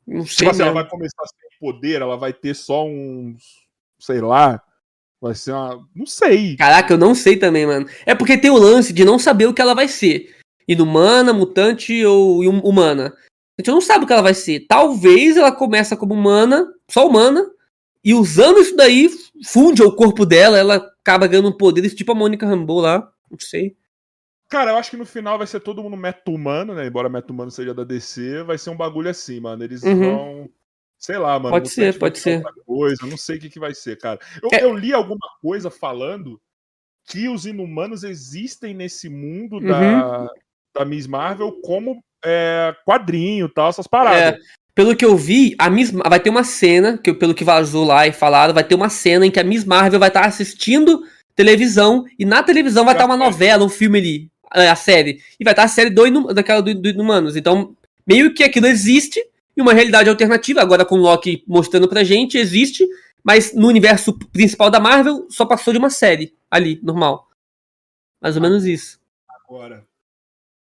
[0.08, 0.82] Não sei Tipo assim, ela mesmo.
[0.82, 3.44] vai começar sem poder, ela vai ter só uns.
[4.00, 4.62] Sei lá.
[5.22, 5.86] Vai ser uma.
[5.96, 6.56] Não sei.
[6.58, 7.88] Caraca, eu não sei também, mano.
[8.06, 10.36] É porque tem o lance de não saber o que ela vai ser.
[10.68, 13.14] Inumana, mutante ou hum- humana.
[13.58, 14.62] A gente não sabe o que ela vai ser.
[14.68, 17.50] Talvez ela começa como humana, só humana,
[18.04, 19.10] e usando isso daí,
[19.46, 23.12] funde o corpo dela, ela acaba ganhando um poder, tipo a Mônica Rambeau lá.
[23.32, 23.76] Não sei.
[24.50, 26.88] Cara, eu acho que no final vai ser todo mundo meta-humano, né?
[26.88, 29.64] Embora meta-humano seja da DC, vai ser um bagulho assim, mano.
[29.64, 30.00] Eles Uhum.
[30.00, 30.50] vão.
[30.98, 31.52] Sei lá, mano.
[31.52, 32.42] Pode ser, pode ser.
[32.66, 34.20] Coisa, não sei o que, que vai ser, cara.
[34.42, 34.64] Eu, É.
[34.64, 36.40] eu li alguma coisa falando
[37.08, 39.68] que os inumanos existem nesse mundo Uhum.
[39.68, 40.28] da,
[40.76, 44.40] da Miss Marvel como é, quadrinho e tal, essas paradas.
[44.74, 48.08] Pelo que eu vi, a Miss, vai ter uma cena, que pelo que vazou lá
[48.08, 51.04] e falaram, vai ter uma cena em que a Miss Marvel vai estar assistindo
[51.36, 53.26] televisão e na televisão vai estar uma foi.
[53.26, 55.22] novela, um filme ali, é, a série.
[55.40, 57.36] E vai estar a série do, Inu- daquela do, do Inumanos.
[57.36, 57.76] Então,
[58.06, 59.20] meio que aquilo existe
[59.56, 62.88] em uma realidade alternativa, agora com o Loki mostrando pra gente, existe,
[63.24, 67.28] mas no universo principal da Marvel só passou de uma série ali, normal.
[68.22, 69.00] Mais ou menos isso.
[69.28, 69.86] Agora.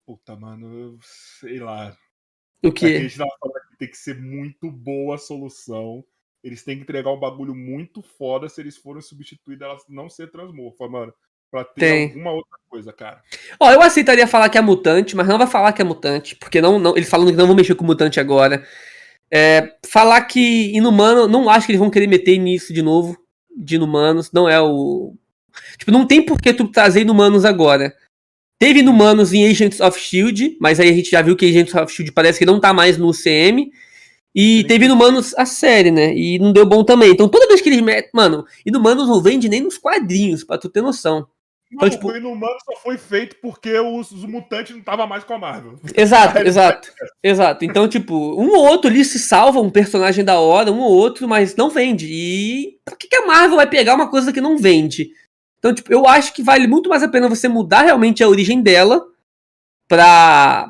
[0.05, 1.95] Puta, mano, eu sei lá.
[2.61, 6.03] O É que a gente tava falando que tem que ser muito boa a solução.
[6.43, 10.29] Eles têm que entregar um bagulho muito foda se eles forem substituir dela não ser
[10.29, 11.13] transmorfa, mano.
[11.53, 12.07] Pra ter Tem.
[12.07, 13.21] alguma outra coisa, cara.
[13.59, 16.59] Ó, eu aceitaria falar que é mutante, mas não vai falar que é mutante, porque
[16.59, 18.65] não, não eles falando que não vão mexer com mutante agora.
[19.31, 23.15] É, falar que inumano, não acho que eles vão querer meter nisso de novo,
[23.55, 25.13] de inumanos, não é o.
[25.77, 27.95] Tipo, não tem por que tu trazer inumanos agora.
[28.57, 31.93] Teve inumanos em Agents of Shield, mas aí a gente já viu que Agents of
[31.93, 33.71] Shield parece que não tá mais no UCM.
[34.33, 34.67] E Sim.
[34.67, 36.15] teve Inumanos a série, né?
[36.15, 37.11] E não deu bom também.
[37.11, 38.09] Então toda vez que eles metem.
[38.11, 41.27] Mano, Inumanos não vende nem nos quadrinhos, pra tu ter noção.
[41.81, 45.33] Não, tipo- o Inumano só foi feito porque os, os mutantes não estavam mais com
[45.33, 45.79] a Marvel.
[45.95, 46.91] Exato, exato.
[47.23, 47.65] Exato.
[47.65, 51.27] Então, tipo, um ou outro ali se salva, um personagem da hora, um ou outro,
[51.27, 52.07] mas não vende.
[52.11, 55.09] E pra que, que a Marvel vai pegar uma coisa que não vende?
[55.59, 58.61] Então, tipo, eu acho que vale muito mais a pena você mudar realmente a origem
[58.61, 59.05] dela
[59.87, 60.69] pra.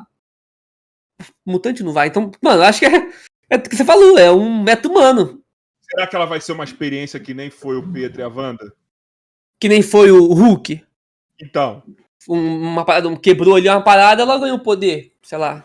[1.46, 2.08] Mutante não vai.
[2.08, 3.10] Então, mano, eu acho que é.
[3.50, 5.42] É o que você falou, é um meta humano.
[5.82, 8.72] Será que ela vai ser uma experiência que nem foi o Pietro e a Wanda?
[9.60, 10.82] Que nem foi o Hulk.
[11.40, 11.82] Então,
[12.28, 15.14] Um- uma parada, um- quebrou ali uma parada, ela ganhou poder.
[15.22, 15.64] Sei lá.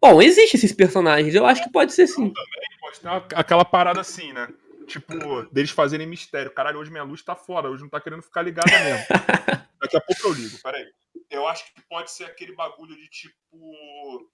[0.00, 1.34] Bom, existem esses personagens.
[1.34, 2.32] Eu acho que pode ser sim.
[2.80, 4.48] pode ter uma- aquela parada assim, né?
[4.86, 6.50] Tipo, deles fazerem mistério.
[6.50, 9.06] Caralho, hoje minha luz tá fora, hoje não tá querendo ficar ligada mesmo.
[9.80, 10.84] Daqui a pouco eu ligo, peraí.
[11.30, 14.28] Eu acho que pode ser aquele bagulho de tipo.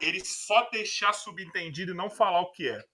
[0.00, 2.84] Ele só deixar subentendido e não falar o que é.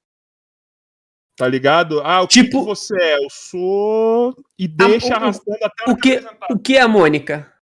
[1.43, 2.01] Tá ligado?
[2.05, 3.17] Ah, o que, Tipo- que você é?
[3.17, 4.33] Eu sou.
[4.57, 6.23] E deixa o- arrastando até o que-.
[6.49, 7.53] O que é a Mônica?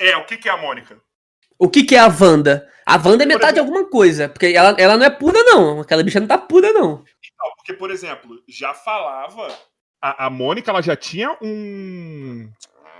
[0.00, 1.00] É, o que, que é a Mônica?
[1.56, 2.68] O que, que é a Wanda?
[2.84, 4.28] A Wanda é metade de alguma coisa.
[4.28, 5.78] Porque ela, ela não é pura, não.
[5.80, 6.88] Aquela bicha não tá pura, não.
[7.38, 9.46] Não, porque, por exemplo, já falava.
[10.02, 12.50] A, a Mônica, ela já tinha um.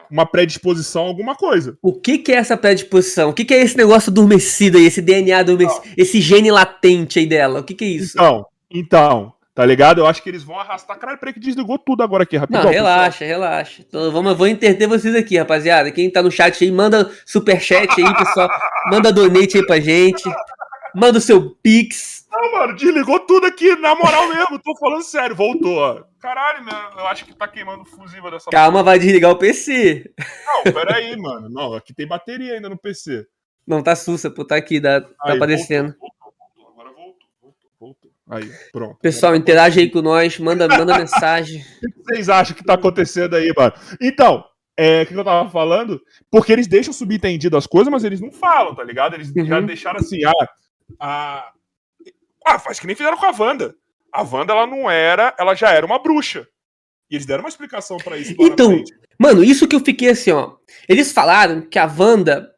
[0.08, 1.76] Uma predisposição a alguma coisa.
[1.82, 3.30] O que, que é essa predisposição?
[3.30, 4.84] O que, que é esse negócio adormecido aí?
[4.86, 5.82] Esse DNA adormecido?
[5.96, 7.58] Esse gene latente aí dela?
[7.58, 8.16] O que, que é isso?
[8.16, 10.00] Então, então, tá ligado?
[10.00, 10.96] Eu acho que eles vão arrastar.
[10.96, 12.62] Caralho, peraí que desligou tudo agora aqui, rapidão.
[12.62, 12.86] Não, pessoal.
[12.86, 13.82] relaxa, relaxa.
[13.82, 15.90] Então, vamos, eu vou entreter vocês aqui, rapaziada.
[15.90, 18.48] Quem tá no chat aí, manda superchat aí, pessoal.
[18.88, 20.22] Manda donate aí pra gente.
[20.94, 22.24] Manda o seu pix.
[22.30, 24.60] Não, mano, desligou tudo aqui, na moral mesmo.
[24.60, 26.04] Tô falando sério, voltou, ó.
[26.20, 30.08] Caralho, meu, eu acho que tá queimando fusível dessa Calma, vai desligar o PC.
[30.46, 31.48] Não, peraí, mano.
[31.48, 33.26] Não, aqui tem bateria ainda no PC.
[33.66, 35.96] Não, tá sussa, pô, tá aqui, tá, tá Aí, aparecendo.
[35.98, 36.72] Voltou, voltou, voltou.
[36.72, 38.17] Agora voltou, voltou, voltou.
[38.30, 38.98] Aí, pronto.
[39.00, 41.60] Pessoal, interage aí com nós, manda, manda mensagem.
[41.60, 43.72] O que vocês acham que tá acontecendo aí, mano?
[44.00, 44.44] Então,
[44.80, 46.00] É, o que eu tava falando?
[46.30, 49.14] Porque eles deixam subentendido as coisas, mas eles não falam, tá ligado?
[49.14, 49.44] Eles Uhum.
[49.44, 50.48] já deixaram assim, ah,
[51.00, 51.52] a...
[52.46, 53.74] ah, faz que nem fizeram com a Wanda.
[54.12, 56.46] A Wanda, ela não era, ela já era uma bruxa.
[57.10, 58.34] E eles deram uma explicação pra isso.
[58.38, 58.80] Então.
[59.18, 60.52] Mano, isso que eu fiquei assim, ó.
[60.88, 62.48] Eles falaram que a Wanda,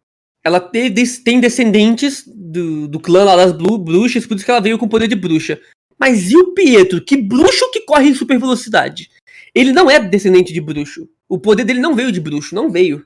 [0.45, 4.89] ela tem descendentes do, do clã lá das bruxas, por isso que ela veio com
[4.89, 5.61] poder de bruxa.
[5.99, 7.05] Mas e o Pietro?
[7.05, 9.11] Que bruxo que corre em super velocidade?
[9.55, 11.09] Ele não é descendente de bruxo.
[11.29, 13.05] O poder dele não veio de bruxo, não veio.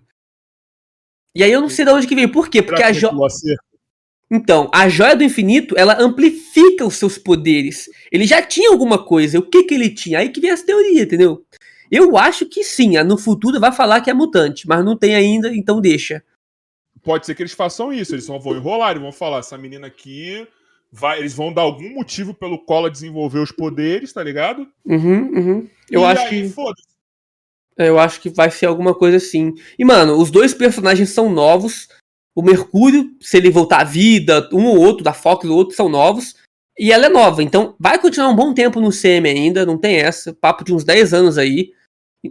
[1.34, 2.30] E aí eu não sei de onde que veio.
[2.30, 2.62] Por quê?
[2.62, 3.08] Porque a que jo...
[3.08, 3.64] pulou a cerca?
[4.30, 7.88] Então, a joia do infinito, ela amplifica os seus poderes.
[8.10, 9.38] Ele já tinha alguma coisa.
[9.38, 10.20] O que que ele tinha?
[10.20, 11.44] Aí que vem essa teoria, entendeu?
[11.90, 15.54] Eu acho que sim, no futuro vai falar que é mutante, mas não tem ainda,
[15.54, 16.22] então deixa.
[17.04, 19.86] Pode ser que eles façam isso, eles só vão enrolar, eles vão falar, essa menina
[19.86, 20.46] aqui.
[20.90, 24.66] Vai, eles vão dar algum motivo pelo qual ela desenvolveu os poderes, tá ligado?
[24.84, 25.70] Uhum, uhum.
[25.90, 26.86] Eu E acho aí, que foda-se.
[27.76, 29.52] eu acho que vai ser alguma coisa assim.
[29.78, 31.88] E mano, os dois personagens são novos.
[32.34, 35.88] O Mercúrio, se ele voltar à vida, um ou outro da Fox, o outro são
[35.88, 36.36] novos.
[36.78, 39.96] E ela é nova, então vai continuar um bom tempo no CM ainda, não tem
[39.96, 40.32] essa.
[40.32, 41.72] Papo de uns 10 anos aí.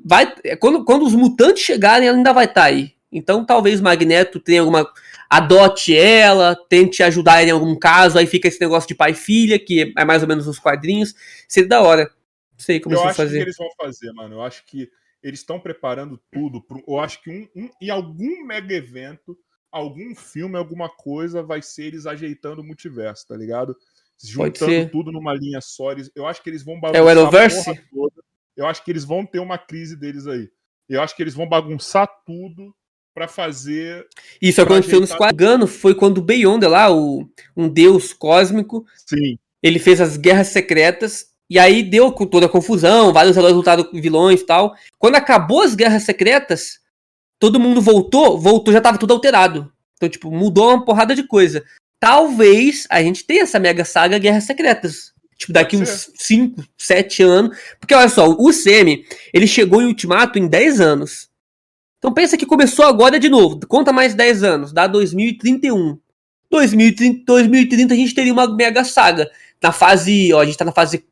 [0.03, 2.92] Vai, é, quando, quando os mutantes chegarem, ela ainda vai estar aí.
[3.13, 4.87] Então talvez Magneto tenha alguma.
[5.29, 9.15] Adote ela, tente ajudar ela em algum caso, aí fica esse negócio de pai e
[9.15, 11.15] filha, que é mais ou menos nos quadrinhos.
[11.47, 12.03] Seria da hora.
[12.51, 13.41] Não sei como Eu eles acho que fazer.
[13.41, 14.35] eles vão fazer, mano.
[14.35, 14.89] Eu acho que
[15.23, 16.61] eles estão preparando tudo.
[16.61, 19.35] Pro, eu acho que um, um, em algum mega evento,
[19.71, 23.75] algum filme, alguma coisa, vai ser eles ajeitando o multiverso, tá ligado?
[24.23, 25.91] Juntando tudo numa linha só.
[25.93, 27.73] Eles- eu acho que eles vão É o Arrowverse?
[27.91, 28.21] toda.
[28.55, 30.47] Eu acho que eles vão ter uma crise deles aí.
[30.87, 32.75] Eu acho que eles vão bagunçar tudo
[33.13, 34.05] pra fazer.
[34.41, 39.37] Isso pra aconteceu nos quadrinhos, foi quando o Beyonder lá, o, um deus cósmico, Sim.
[39.61, 43.83] ele fez as guerras secretas, e aí deu com toda a confusão, vários heróis lutaram
[43.83, 44.75] com vilões e tal.
[44.97, 46.79] Quando acabou as guerras secretas,
[47.37, 49.71] todo mundo voltou, voltou, já tava tudo alterado.
[49.95, 51.63] Então, tipo, mudou uma porrada de coisa.
[51.99, 55.13] Talvez a gente tenha essa mega saga Guerras Secretas.
[55.37, 57.57] Tipo, daqui Pode uns 5, 7 anos.
[57.79, 61.29] Porque olha só, o CM, ele chegou em Ultimato em 10 anos.
[62.03, 63.65] Então pensa que começou agora de novo.
[63.65, 65.97] Conta mais 10 anos, dá 2031.
[66.51, 69.31] 2030, 2030 a gente teria uma mega saga.
[69.61, 71.05] Na fase, ó, a gente tá na fase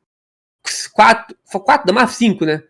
[0.92, 1.34] 4,
[1.64, 2.62] 4 da mais 5, né?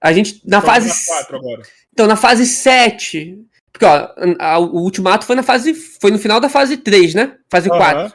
[0.00, 1.62] A gente na Estamos fase na quatro agora.
[1.92, 3.44] então, na fase 7.
[3.72, 5.74] Porque, ó, a- o ultimato foi na fase.
[5.74, 7.36] Foi no final da fase 3, né?
[7.50, 8.02] Fase 4.
[8.02, 8.12] Aham.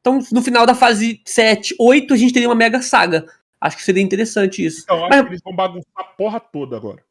[0.00, 3.24] Então, no final da fase 7, 8, a gente teria uma mega saga.
[3.58, 4.82] Acho que seria interessante isso.
[4.84, 7.02] Então, acho Mas- que eles vão bagunçar a porra toda agora.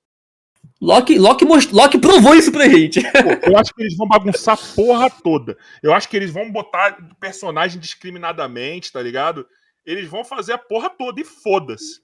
[0.81, 1.73] Loki, Loki, most...
[1.73, 3.01] Loki provou isso pra gente.
[3.01, 5.57] Pô, eu acho que eles vão bagunçar a porra toda.
[5.81, 9.45] Eu acho que eles vão botar personagem discriminadamente, tá ligado?
[9.85, 12.01] Eles vão fazer a porra toda e foda-se.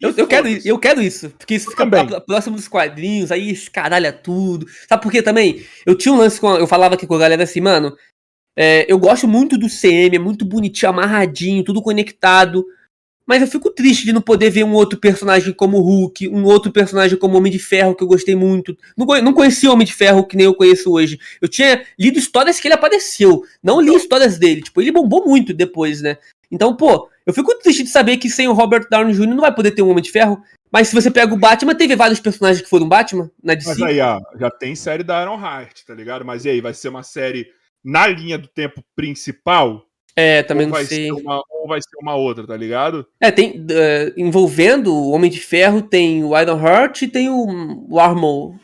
[0.00, 1.30] Eu, eu quero, eu quero isso.
[1.30, 2.06] Porque isso Eu fica também.
[2.06, 4.66] pró- próximo dos quadrinhos, aí escaralha tudo.
[4.88, 5.64] Sabe por quê também?
[5.86, 6.54] Eu tinha um lance com.
[6.56, 7.96] Eu falava aqui com a galera assim, mano.
[8.56, 12.64] é, eu gosto muito do CM, é muito bonitinho, amarradinho, tudo conectado.
[13.26, 16.72] Mas eu fico triste de não poder ver um outro personagem como Hulk, um outro
[16.72, 18.76] personagem como Homem de Ferro, que eu gostei muito.
[18.96, 21.18] Não, conhe- não conhecia o Homem de Ferro que nem eu conheço hoje.
[21.40, 24.62] Eu tinha lido histórias que ele apareceu, não li histórias dele.
[24.62, 26.16] Tipo, ele bombou muito depois, né?
[26.50, 29.26] Então, pô, eu fico triste de saber que sem o Robert Downey Jr.
[29.28, 30.42] não vai poder ter um Homem de Ferro.
[30.72, 33.68] Mas se você pega o Batman, teve vários personagens que foram Batman na DC.
[33.70, 36.24] Mas aí, ó, já tem série da Iron Heart, tá ligado?
[36.24, 37.46] Mas e aí, vai ser uma série
[37.84, 39.84] na linha do tempo principal?
[40.20, 41.06] É, também ou não vai sei.
[41.06, 43.06] Ser uma, ou vai ser uma outra, tá ligado?
[43.20, 43.64] É, tem.
[43.70, 48.54] eh, envolvendo o Homem de Ferro, tem o Iron Heart e tem o, o Armor.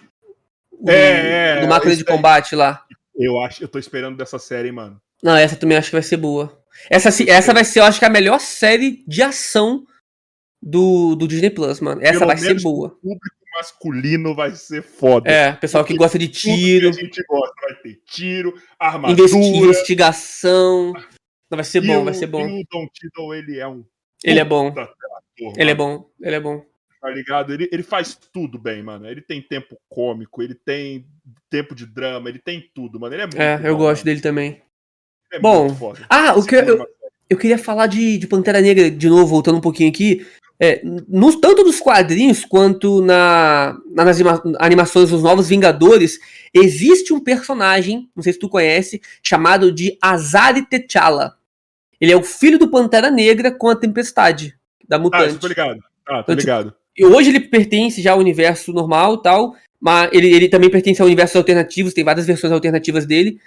[0.73, 2.85] O, É, é, Do máquina esse de combate lá.
[3.15, 5.01] Eu acho, eu tô esperando dessa série, mano.
[5.23, 6.59] Não, essa também acho que vai ser boa.
[6.91, 9.85] Essa, essa vai ser, eu acho que a melhor série de ação
[10.63, 12.01] do, do Disney Plus, mano.
[12.03, 12.89] Essa Pelo vai ser boa.
[12.89, 15.31] O público masculino vai ser foda.
[15.31, 17.55] É, pessoal que gosta de tiro, a gente gosta.
[17.63, 19.31] Vai ter tiro, armadura.
[19.35, 20.93] investigação.
[21.51, 22.47] Vai ser e bom, o- vai ser bom.
[22.49, 23.85] E o Don Tiddle, ele é um
[24.25, 24.69] Ele é bom.
[24.69, 24.95] ator,
[25.57, 26.65] Ele é bom, ele é bom.
[27.01, 27.53] Tá ligado?
[27.53, 29.07] Ele, ele faz tudo bem, mano.
[29.07, 31.07] Ele tem tempo cômico, ele tem
[31.49, 33.15] tempo de drama, ele tem tudo, mano.
[33.15, 34.05] Ele é muito É, eu bom, gosto mano.
[34.07, 34.63] dele também.
[35.33, 35.69] É Bom.
[36.09, 36.87] Ah, o que eu,
[37.29, 40.27] eu queria falar de, de Pantera Negra de novo, voltando um pouquinho aqui.
[40.59, 46.19] É, nos, tanto nos quadrinhos quanto na, na- nas anima- animações dos Novos Vingadores,
[46.55, 51.37] existe um personagem, não sei se tu conhece, chamado de Azari T'Challa.
[52.01, 54.55] Ele é o filho do Pantera Negra com a Tempestade,
[54.89, 55.35] da Ah, Mutante.
[55.35, 55.79] eu tô ligado.
[56.09, 56.75] Ah, tô Eu, tipo, ligado.
[56.97, 61.03] E hoje ele pertence já ao universo normal e tal, mas ele, ele também pertence
[61.03, 63.39] ao universo alternativos, tem várias versões alternativas dele.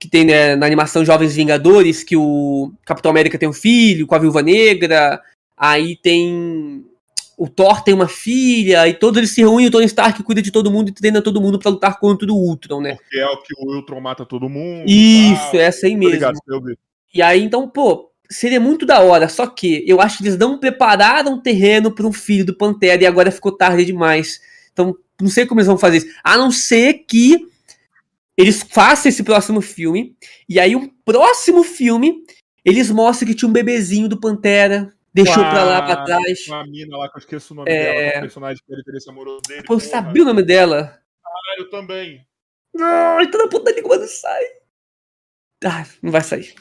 [0.00, 4.14] Que tem né, na animação Jovens Vingadores, que o Capitão América tem um filho com
[4.16, 5.22] a Viúva Negra.
[5.56, 6.84] Aí tem
[7.36, 10.52] o Thor tem uma filha, e todos eles se reúnem, o Tony Stark cuida de
[10.52, 12.94] todo mundo e treina todo mundo pra lutar contra o Ultron, né?
[12.94, 14.84] Porque é o que o Ultron mata todo mundo.
[14.86, 15.60] Isso, tal.
[15.60, 16.14] essa aí mesmo.
[16.14, 16.38] ligado.
[17.12, 19.28] E aí, então, pô, seria muito da hora.
[19.28, 23.02] Só que eu acho que eles não prepararam o terreno para um filho do Pantera
[23.02, 24.40] e agora ficou tarde demais.
[24.72, 26.08] Então, não sei como eles vão fazer isso.
[26.22, 27.48] A não ser que
[28.36, 30.16] eles façam esse próximo filme.
[30.48, 32.24] E aí, um próximo filme,
[32.64, 34.93] eles mostram que tinha um bebezinho do Pantera.
[35.14, 36.46] Deixou Com pra lá, a- pra trás.
[36.46, 37.78] Com a mina lá, que eu esqueço o nome É.
[37.78, 39.62] dela, que é o personagem que era interesse amoroso dele.
[39.62, 39.80] Pô, porra.
[39.80, 41.00] sabia o nome dela.
[41.24, 42.26] Ah, eu também.
[42.80, 44.42] Ai, toda puta língua não sai.
[45.64, 46.54] Ah, não vai sair.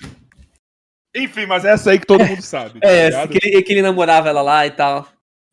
[1.15, 2.79] Enfim, mas essa aí que todo mundo sabe.
[2.79, 3.29] tá É, ligado?
[3.29, 5.07] que ele, que ele namorava ela lá e tal.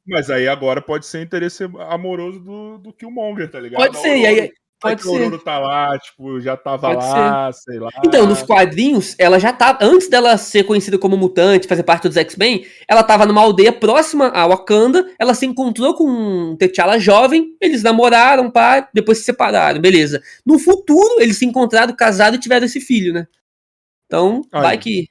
[0.07, 3.81] Mas aí agora pode ser interesse amoroso do, do Killmonger, tá ligado?
[3.81, 4.53] Pode A ser, e aí.
[4.81, 5.09] Pode ser.
[5.09, 7.91] Aurora tá lá, tipo, já tava Pode lá, sei lá.
[8.05, 9.79] Então, nos quadrinhos, ela já tava.
[9.83, 14.29] Antes dela ser conhecida como mutante, fazer parte dos X-Men, ela tava numa aldeia próxima
[14.29, 15.07] a Wakanda.
[15.19, 20.23] Ela se encontrou com um T'Challa jovem, eles namoraram, pá, depois se separaram, beleza.
[20.47, 23.27] No futuro, eles se encontraram, casaram e tiveram esse filho, né?
[24.07, 24.63] Então, Aí.
[24.63, 25.09] vai que.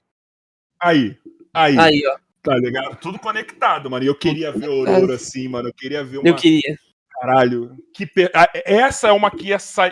[0.82, 1.16] Aí,
[1.54, 2.18] aí, Aí, ó.
[2.42, 2.98] tá ligado?
[3.00, 4.04] Tudo conectado, mano.
[4.04, 5.70] E eu queria ver Aurora assim, mano.
[5.70, 6.28] Eu queria ver uma.
[6.28, 6.76] Eu queria.
[7.20, 7.72] Caralho.
[7.94, 9.48] Que pe- ah, Essa é uma que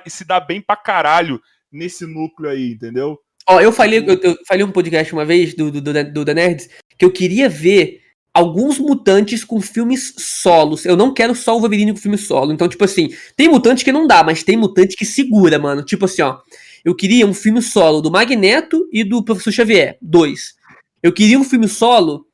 [0.08, 3.20] se dar bem pra caralho nesse núcleo aí, entendeu?
[3.50, 6.34] Ó, eu falei, eu, eu falei um podcast uma vez do, do, do, do The
[6.34, 8.02] Nerds que eu queria ver
[8.34, 10.86] alguns mutantes com filmes solos.
[10.86, 12.52] Eu não quero só o Wolverine com filme solo.
[12.52, 15.84] Então, tipo assim, tem mutante que não dá, mas tem mutante que segura, mano.
[15.84, 16.40] Tipo assim, ó.
[16.86, 19.98] Eu queria um filme solo do Magneto e do Professor Xavier.
[20.02, 20.56] Dois.
[21.02, 22.26] Eu queria um filme solo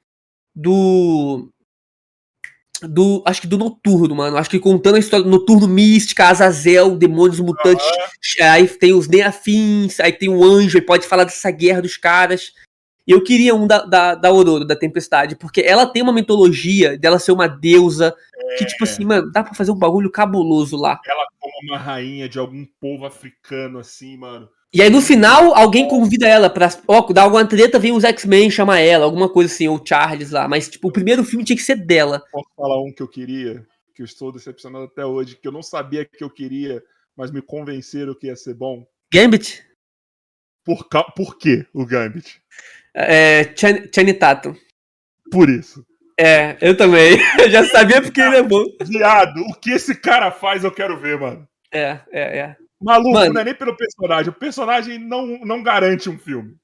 [0.56, 1.50] do.
[2.88, 3.24] Do.
[3.26, 4.38] Acho que do Noturno, mano.
[4.38, 7.86] Acho que contando a história do Noturno Mística, Azazel, demônios mutantes.
[8.42, 12.54] Aí tem os Neafins, aí tem o anjo, aí pode falar dessa guerra dos caras.
[13.06, 16.98] E eu queria um da, da, da Aurora, da Tempestade, porque ela tem uma mitologia
[16.98, 18.16] dela ser uma deusa.
[18.58, 21.00] Que, tipo assim, mano, dá pra fazer um bagulho cabuloso lá.
[21.06, 24.48] Ela como uma rainha de algum povo africano, assim, mano.
[24.74, 26.68] E aí no final, alguém convida ela pra.
[26.88, 30.48] Ó, dar alguma treta, vem os X-Men chamar ela, alguma coisa assim, ou Charles lá.
[30.48, 32.24] Mas, tipo, o primeiro filme tinha que ser dela.
[32.32, 33.64] Posso falar um que eu queria,
[33.94, 36.82] que eu estou decepcionado até hoje, que eu não sabia que eu queria,
[37.16, 38.84] mas me convenceram que ia ser bom.
[39.14, 39.64] Gambit?
[40.66, 41.04] Por, ca...
[41.04, 42.42] Por quê o Gambit?
[42.96, 43.54] É.
[43.56, 44.56] Chan- Channing Tatum.
[45.32, 45.86] Por isso.
[46.20, 47.18] É, eu também.
[47.40, 48.64] Eu já sabia porque ele é bom.
[48.84, 51.48] Viado, o que esse cara faz eu quero ver, mano.
[51.74, 52.56] É, é, é.
[52.84, 53.34] Maluco, Mano.
[53.34, 54.30] não é nem pelo personagem.
[54.30, 56.56] O personagem não, não garante um filme.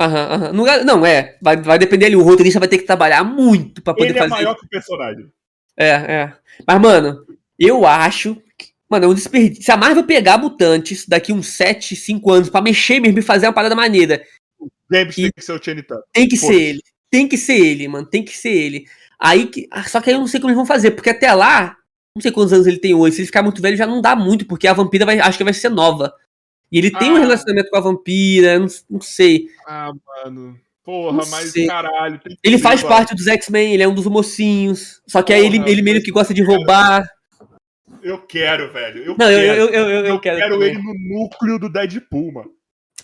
[0.00, 0.52] Aham, aham.
[0.52, 1.36] Não, não, é.
[1.40, 2.16] Vai, vai depender ali.
[2.16, 4.30] O roteirista vai ter que trabalhar muito pra poder Ele é fazer.
[4.30, 5.26] maior que o personagem.
[5.76, 6.32] É, é.
[6.66, 7.24] Mas, mano,
[7.58, 8.34] eu acho.
[8.58, 9.62] Que, mano, é um desperdício.
[9.62, 13.46] Se a Marvel pegar mutantes daqui uns 7, 5 anos pra mexer mesmo e fazer
[13.46, 14.22] uma parada maneira,
[14.90, 16.02] Gambit E- tem que ser o Channing Tatum.
[16.12, 16.62] tem que ser Foda-se.
[16.62, 16.80] ele.
[17.10, 18.06] Tem que ser ele, mano.
[18.06, 18.84] Tem que ser ele.
[19.20, 19.68] Aí que.
[19.70, 21.76] ah, Só que aí eu não sei como eles vão fazer, porque até lá.
[22.14, 23.16] Não sei quantos anos ele tem hoje.
[23.16, 25.44] Se ele ficar muito velho, já não dá muito, porque a vampira vai, acho que
[25.44, 26.12] vai ser nova.
[26.70, 27.20] E ele tem um Ah.
[27.20, 29.46] relacionamento com a vampira, não, não sei.
[29.66, 29.90] Ah,
[30.24, 30.58] mano.
[30.84, 31.66] Porra, Não mas sei.
[31.68, 32.20] caralho.
[32.42, 35.00] Ele faz parte dos X-Men, ele é um dos mocinhos.
[35.06, 37.08] Só que aí ele, Porra, ele meio que gosta de roubar.
[38.02, 39.04] Eu quero, velho.
[39.04, 39.60] Eu Não, eu, quero.
[39.60, 40.40] eu, eu, eu, eu quero.
[40.50, 40.70] também.
[40.70, 42.50] ele no núcleo do Deadpool, mano.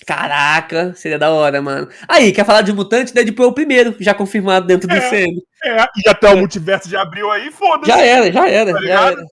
[0.06, 1.88] Caraca, seria da hora, mano.
[2.08, 3.12] Aí, quer falar de mutante?
[3.12, 5.10] Deadpool é o primeiro, já confirmado dentro do É.
[5.10, 5.42] CM.
[5.64, 7.90] É, e até o multiverso já abriu aí, foda-se.
[7.90, 9.22] Já era, já era, Tá já era.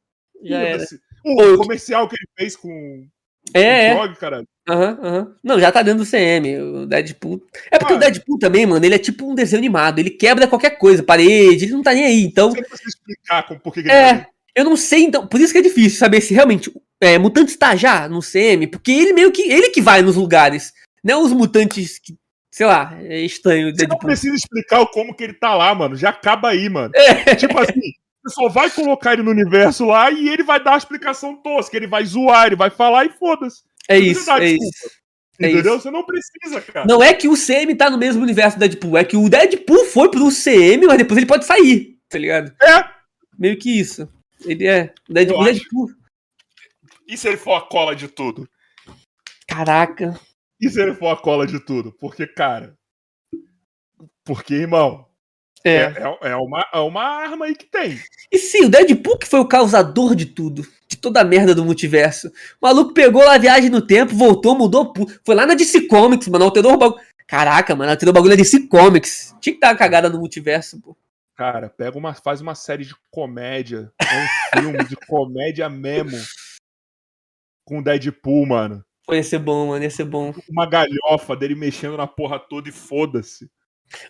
[0.44, 0.84] Já era.
[1.24, 3.06] O comercial que ele fez com
[3.54, 3.92] É, é.
[3.94, 4.46] o Frog, caralho.
[4.68, 5.34] Aham, aham.
[5.42, 6.58] Não, já tá dentro do CM.
[6.60, 7.40] O Deadpool.
[7.70, 9.98] É porque o Deadpool também, mano, ele é tipo um desenho animado.
[10.00, 12.22] Ele quebra qualquer coisa, parede, ele não tá nem aí.
[12.24, 14.08] Então, Você não precisa explicar por que, que É.
[14.10, 14.26] ele fez.
[14.56, 15.26] eu não sei, então.
[15.26, 18.90] Por isso que é difícil saber se realmente é, mutante está já no CM, porque
[18.90, 19.42] ele meio que.
[19.42, 20.72] Ele que vai nos lugares.
[21.04, 22.14] Não os mutantes que.
[22.50, 23.74] Sei lá, é estranho.
[23.74, 25.94] Você não precisa explicar como que ele tá lá, mano.
[25.94, 26.90] Já acaba aí, mano.
[26.94, 27.34] É.
[27.36, 27.92] Tipo assim,
[28.24, 31.76] você só vai colocar ele no universo lá e ele vai dar a explicação tosca.
[31.76, 33.62] Ele vai zoar, ele vai falar e foda-se.
[33.88, 34.44] É isso, é desculpa.
[34.44, 34.90] isso.
[35.38, 35.74] É Entendeu?
[35.74, 35.82] isso.
[35.82, 36.86] Você não precisa, cara.
[36.86, 39.84] Não é que o CM tá no mesmo universo do Deadpool, é que o Deadpool
[39.84, 42.52] foi pro CM, mas depois ele pode sair, tá ligado?
[42.62, 42.84] É.
[43.38, 44.08] Meio que isso.
[44.44, 44.94] Ele é.
[45.08, 45.44] O Deadpool.
[45.44, 45.90] Deadpool.
[47.06, 48.48] E se ele for a cola de tudo?
[49.46, 50.18] Caraca.
[50.60, 51.92] E se ele for a cola de tudo?
[51.92, 52.74] Porque, cara.
[54.24, 55.06] Porque, irmão,
[55.64, 55.76] É.
[55.76, 55.92] é,
[56.22, 58.00] é, é uma, é uma arma aí que tem.
[58.32, 60.66] E sim, o Deadpool que foi o causador de tudo.
[60.88, 62.28] De toda a merda do multiverso.
[62.28, 64.92] O maluco pegou lá a viagem no tempo, voltou, mudou.
[65.24, 66.44] Foi lá na DC Comics, mano.
[66.44, 67.02] Alterou o bagulho.
[67.26, 69.34] Caraca, mano, alterou o bagulho na DC Comics.
[69.40, 70.96] Tinha que dar uma cagada no multiverso, pô.
[71.36, 73.92] Cara, pega uma, faz uma série de comédia.
[74.00, 76.16] Um filme de comédia mesmo.
[77.66, 78.82] Com o Deadpool, mano.
[79.06, 80.32] Pô, ia ser bom, mano, ia ser bom.
[80.48, 83.50] Uma galhofa dele mexendo na porra toda e foda-se.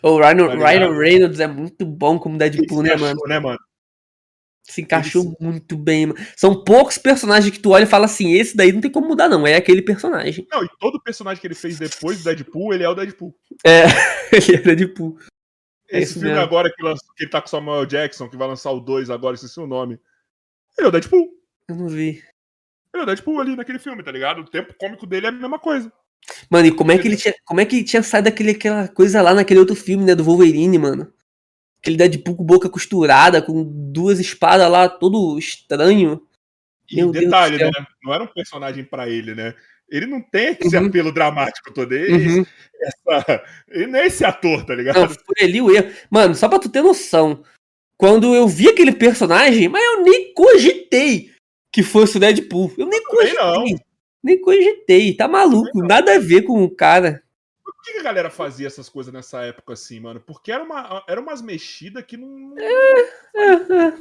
[0.03, 0.55] O Ryan, Tá?
[0.55, 3.21] Ryan Reynolds é muito bom como Deadpool, né, achou, mano?
[3.27, 3.59] né, mano?
[4.63, 6.19] Se encaixou muito bem, mano.
[6.37, 9.29] São poucos personagens que tu olha e fala assim: esse daí não tem como mudar,
[9.29, 9.47] não.
[9.47, 10.47] É aquele personagem.
[10.51, 13.33] Não, e todo personagem que ele fez depois do Deadpool, ele é o Deadpool.
[13.65, 13.85] É,
[14.33, 15.19] ele é Deadpool.
[15.89, 16.43] É Esse isso filme mesmo.
[16.45, 19.09] agora que, lança- que ele tá com o Samuel Jackson, que vai lançar o 2
[19.09, 20.01] agora, esqueci o nome.
[20.77, 21.29] Ele é o Deadpool.
[21.69, 22.21] Eu não vi.
[22.97, 24.41] Ele é o Deadpool ali naquele filme, tá ligado?
[24.41, 25.93] O tempo cômico dele é a mesma coisa.
[26.51, 27.35] Mano, e como é que ele tinha.
[27.45, 30.15] Como é que tinha saído daquele, aquela coisa lá naquele outro filme, né?
[30.15, 31.13] Do Wolverine, mano?
[31.79, 36.21] Aquele Deadpool com boca costurada, com duas espadas lá, todo estranho.
[36.91, 37.71] E Meu detalhe, né?
[38.03, 39.55] Não era um personagem pra ele, né?
[39.89, 40.87] Ele não tem esse Uhum.
[40.87, 41.93] apelo dramático todo.
[41.93, 42.47] Ele, Uhum.
[42.81, 44.97] essa- ele não é esse ator, tá ligado?
[44.99, 45.93] Não, foi ali o erro.
[46.11, 47.45] Mano, só pra tu ter noção.
[47.97, 51.31] Quando eu vi aquele personagem, mas eu nem cogitei
[51.73, 52.73] que fosse o Deadpool.
[52.79, 53.35] Eu nem cogitei.
[53.35, 53.65] não.
[54.23, 55.15] Nem cogitei.
[55.15, 55.79] Tá maluco.
[55.87, 57.23] Nada a ver com o cara.
[57.65, 60.21] Por que a galera fazia essas coisas nessa época assim, mano?
[60.21, 62.29] Porque era, uma, era umas mexidas que não.
[62.29, 63.01] não- É,
[63.37, 63.93] é.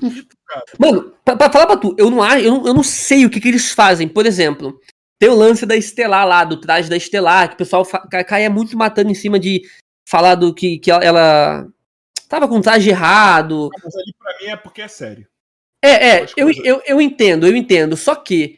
[0.80, 3.40] Mano, pra, pra falar pra tu, eu não, eu, não, eu não sei o que,
[3.40, 4.08] que eles fazem.
[4.08, 4.80] Por exemplo,
[5.20, 7.86] tem o lance da Estelar lá, do traje da Estelar, que o pessoal
[8.28, 9.62] caia muito matando em cima de
[10.08, 11.68] falar do que, que ela,
[12.30, 13.70] tava com o traje errado.
[13.84, 15.28] Mas ali pra mim é porque é sério.
[15.86, 17.96] É, é, eu, eu, eu entendo, eu entendo.
[17.96, 18.58] Só que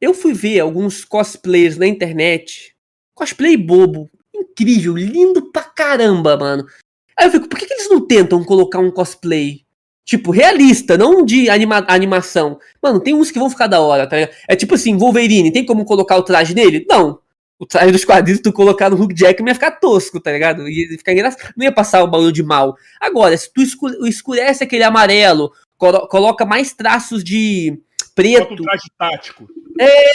[0.00, 2.74] eu fui ver alguns cosplayers na internet.
[3.14, 4.10] Cosplay bobo.
[4.34, 6.64] Incrível, lindo pra caramba, mano.
[7.18, 9.60] Aí eu fico, por que, que eles não tentam colocar um cosplay?
[10.06, 12.58] Tipo, realista, não de anima animação.
[12.82, 14.34] Mano, tem uns que vão ficar da hora, tá ligado?
[14.48, 16.84] É tipo assim, Wolverine, tem como colocar o traje nele?
[16.88, 17.20] Não.
[17.58, 20.68] O traje dos quadrinhos, tu colocar no Hugh Jackman ia ficar tosco, tá ligado?
[20.68, 21.52] Ia ficar engraçado.
[21.56, 22.76] Não ia passar o barulho de mal.
[23.00, 28.62] Agora, se tu escu- escurece aquele amarelo, colo- coloca mais traços de Bota um preto.
[28.62, 29.48] traje tático.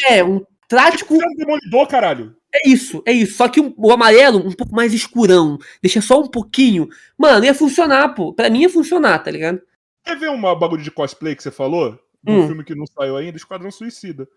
[0.09, 1.15] É, um trático.
[1.15, 2.35] Você é um demolidor, caralho.
[2.53, 3.35] É isso, é isso.
[3.37, 5.57] Só que um- o amarelo um pouco mais escurão.
[5.81, 6.89] Deixa só um pouquinho.
[7.17, 8.33] Mano, ia funcionar, pô.
[8.33, 9.61] Pra mim ia funcionar, tá ligado?
[10.05, 11.97] Quer ver um bagulho de cosplay que você falou?
[12.23, 12.47] Do Hum.
[12.47, 14.27] filme que não saiu ainda, Esquadrão Suicida.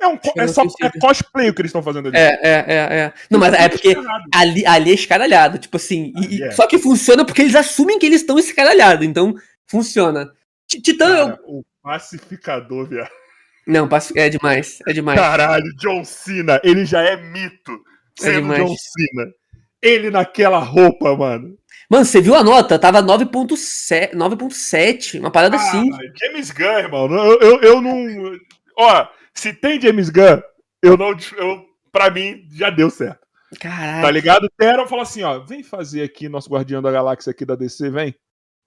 [0.00, 2.16] É, um, é só é cosplay o que eles estão fazendo ali.
[2.16, 3.12] É, é, é, é.
[3.30, 3.96] Não, mas é porque
[4.32, 5.58] ali, ali é escaralhado.
[5.58, 6.12] Tipo assim.
[6.16, 6.50] Ali e- é.
[6.52, 9.04] Só que funciona porque eles assumem que eles estão escaralhados.
[9.04, 9.34] Então,
[9.66, 10.30] funciona.
[10.68, 11.26] Ti- Titã, eu.
[11.30, 13.10] Cara, o pacificador, viado.
[13.66, 14.78] Não, é demais.
[14.86, 15.18] É demais.
[15.20, 17.78] Caralho, John Cena, ele já é mito.
[18.18, 18.60] Sendo demais.
[18.64, 19.32] John Cena.
[19.82, 21.56] Ele naquela roupa, mano.
[21.90, 22.78] Mano, você viu a nota?
[22.78, 25.90] Tava 9.7, 9.7, uma parada assim.
[25.92, 27.10] Ah, James Gunn, irmão.
[27.12, 28.38] Eu, eu, eu não.
[28.76, 29.06] Ó,
[29.38, 30.40] se tem James Gunn,
[30.82, 31.10] eu não.
[31.36, 33.20] Eu, pra mim, já deu certo.
[33.52, 34.10] Tá Caralho.
[34.14, 34.48] ligado?
[34.58, 38.14] Deram falou assim: ó, vem fazer aqui nosso Guardião da Galáxia aqui da DC, vem.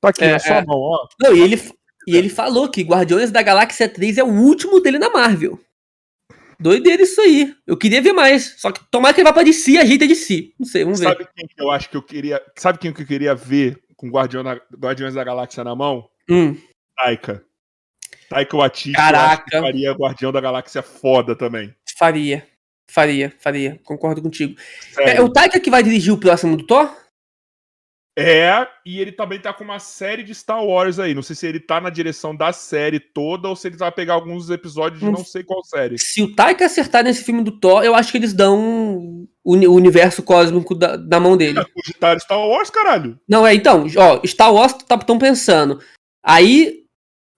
[0.02, 0.66] Tá aqui É, na sua é.
[0.66, 1.08] mão, ó.
[1.22, 1.62] Não, e ele,
[2.08, 5.60] e ele falou que Guardiões da Galáxia 3 é o último dele na Marvel.
[6.60, 7.56] Doideira isso aí.
[7.66, 8.56] Eu queria ver mais.
[8.60, 10.54] Só que tomara que ele vá pra DC e ajeita de si.
[10.60, 11.08] Não sei, vamos ver.
[11.08, 12.42] Sabe quem que eu acho que eu queria.
[12.58, 16.08] Sabe quem que eu queria ver com Guardião da- Guardiões da Galáxia na mão?
[16.30, 16.56] Hum,
[16.96, 17.44] Taika.
[18.32, 19.58] Taika Waititi, Caraca.
[19.58, 21.74] eu faria Guardião da Galáxia foda também.
[21.98, 22.48] faria.
[22.90, 23.80] Faria, faria.
[23.86, 24.56] Concordo contigo.
[25.00, 25.24] É, Sério.
[25.26, 26.94] o Taika que vai dirigir o próximo do Thor?
[28.20, 31.14] É, e ele também tá com uma série de Star Wars aí.
[31.16, 34.16] Não sei se ele tá na direção da série toda ou se ele vai pegar
[34.16, 35.98] alguns episódios de Não não sei qual série.
[35.98, 38.60] Se o Taika acertar nesse filme do Thor, eu acho que eles dão
[38.98, 41.64] o uni- o universo cósmico da, da mão dele.
[41.74, 43.18] Cogitaram Star Wars, caralho.
[43.28, 45.80] Não, é, então, ó, Star Wars estão pensando.
[46.22, 46.81] Aí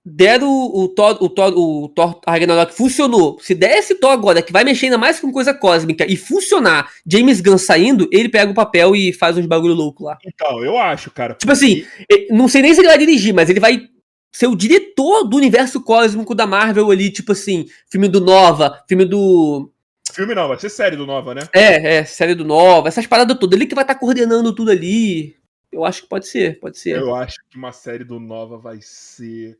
[0.06, 3.39] deram o, o Thor, o Thor, o Thor Ragnarok funcionou.
[3.39, 6.89] Se der esse Thor agora, que vai mexer ainda mais com coisa cósmica e funcionar,
[7.06, 10.18] James Gunn saindo, ele pega o papel e faz uns bagulho louco lá.
[10.26, 11.36] Então, eu acho, cara.
[11.36, 11.86] Tipo assim,
[12.30, 13.88] não sei nem se ele vai dirigir, mas ele vai
[14.32, 19.06] ser o diretor do universo cósmico da Marvel ali, tipo assim, filme do Nova, filme
[19.06, 19.72] do.
[20.12, 21.41] Filme não, vai ser série do Nova, né?
[21.54, 23.56] É, é, série do Nova, essas paradas todas.
[23.56, 25.36] Ele que vai estar coordenando tudo ali.
[25.72, 26.97] Eu acho que pode ser, pode ser.
[26.97, 29.58] Eu acho que uma série do Nova vai ser.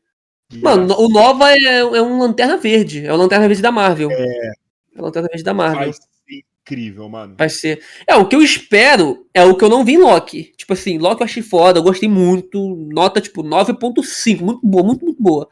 [0.62, 3.06] Mano, o Nova é, é um Lanterna Verde.
[3.06, 4.10] É o Lanterna Verde da Marvel.
[4.10, 4.52] É.
[4.94, 5.78] É o Lanterna Verde da Marvel.
[5.78, 5.92] Vai Vai...
[5.92, 7.36] ser incrível, mano.
[7.50, 7.82] ser.
[8.06, 10.52] É, o que eu espero é o que eu não vi em Loki.
[10.56, 12.88] Tipo assim, Loki eu achei foda, eu gostei muito.
[12.92, 14.40] Nota, tipo, 9.5.
[14.40, 15.48] Muito boa, muito, muito boa.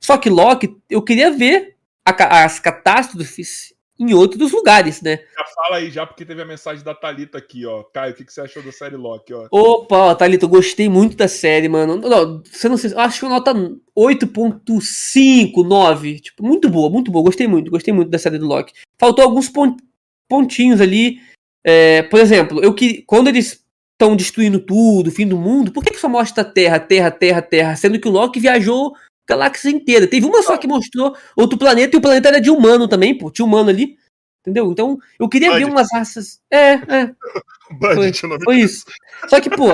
[0.00, 5.20] Só que Loki, eu queria ver a as catástrofes em outros lugares, né?
[5.36, 7.82] Já fala aí já, porque teve a mensagem da Thalita aqui, ó.
[7.84, 9.46] Caio, o que, que você achou da série Loki, ó?
[9.50, 11.96] Opa, ó, Thalita, eu gostei muito da série, mano.
[11.96, 13.54] Não, você não sei, eu acho que nota
[13.96, 16.20] 8.5, 9.
[16.20, 17.24] Tipo, muito boa, muito boa.
[17.24, 18.72] Gostei muito, gostei muito da série do Loki.
[18.98, 19.76] Faltou alguns pon-
[20.28, 21.18] pontinhos ali.
[21.64, 25.90] É, por exemplo, eu que quando eles estão destruindo tudo, fim do mundo, por que,
[25.90, 27.76] que só mostra Terra, Terra, Terra, Terra?
[27.76, 28.94] Sendo que o Loki viajou
[29.28, 30.06] galáxia inteira.
[30.06, 33.30] Teve uma só que mostrou outro planeta e o planeta era de humano também, pô.
[33.30, 33.96] Tinha humano ali.
[34.40, 34.70] Entendeu?
[34.70, 35.72] Então, eu queria ver Budget.
[35.72, 36.40] umas raças.
[36.50, 37.10] É, é.
[37.80, 38.84] Budget, nome Foi isso.
[39.28, 39.72] Só que, pô,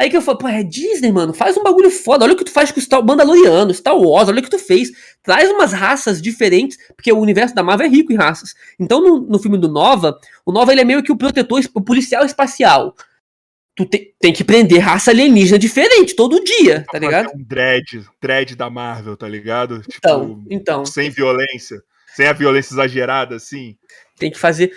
[0.00, 2.24] Aí que eu falo, pô, é Disney, mano, faz um bagulho foda.
[2.24, 4.58] Olha o que tu faz com o Star Mandaloriano, Star Wars, olha o que tu
[4.58, 4.90] fez.
[5.22, 8.54] Traz umas raças diferentes, porque o universo da Marvel é rico em raças.
[8.78, 11.82] Então, no, no filme do Nova, o Nova ele é meio que o protetor, o
[11.82, 12.94] policial espacial.
[13.76, 17.30] Tu te, tem que prender raça alienígena diferente todo dia, tá ligado?
[17.34, 19.82] Um dread, dread da Marvel, tá ligado?
[19.96, 20.84] Então, tipo, então.
[20.84, 21.82] Sem violência.
[22.14, 23.76] Sem a violência exagerada, assim.
[24.18, 24.72] Tem que fazer.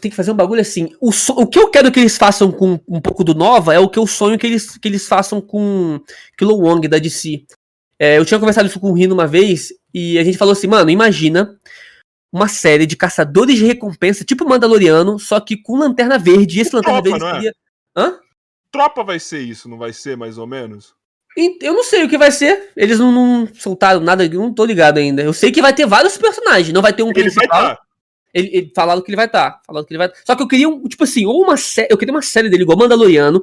[0.00, 0.90] Tem que fazer um bagulho assim.
[1.00, 1.32] O, so...
[1.32, 3.98] o que eu quero que eles façam com um pouco do Nova é o que
[3.98, 6.00] eu sonho que eles, que eles façam com
[6.36, 7.44] Kilo Wong da DC.
[7.98, 10.68] É, eu tinha conversado isso com o Rino uma vez e a gente falou assim,
[10.68, 11.58] mano, imagina
[12.32, 16.58] uma série de caçadores de recompensa, tipo Mandaloriano, só que com lanterna verde.
[16.58, 17.34] E esse lanterna Tropa, verde é?
[17.34, 17.54] seria.
[17.96, 18.18] Hã?
[18.70, 20.94] Tropa vai ser isso, não vai ser mais ou menos?
[21.60, 22.70] Eu não sei o que vai ser.
[22.76, 25.22] Eles não, não soltaram nada, eu não tô ligado ainda.
[25.22, 27.62] Eu sei que vai ter vários personagens, não vai ter um Ele vai principal.
[27.62, 27.78] estar.
[28.34, 29.60] Ele, ele falaram que ele vai estar.
[29.66, 30.10] Falaram que ele vai.
[30.26, 31.88] Só que eu queria um, tipo assim, ou uma série.
[31.90, 33.42] Eu queria uma série dele igual Mandaloriano.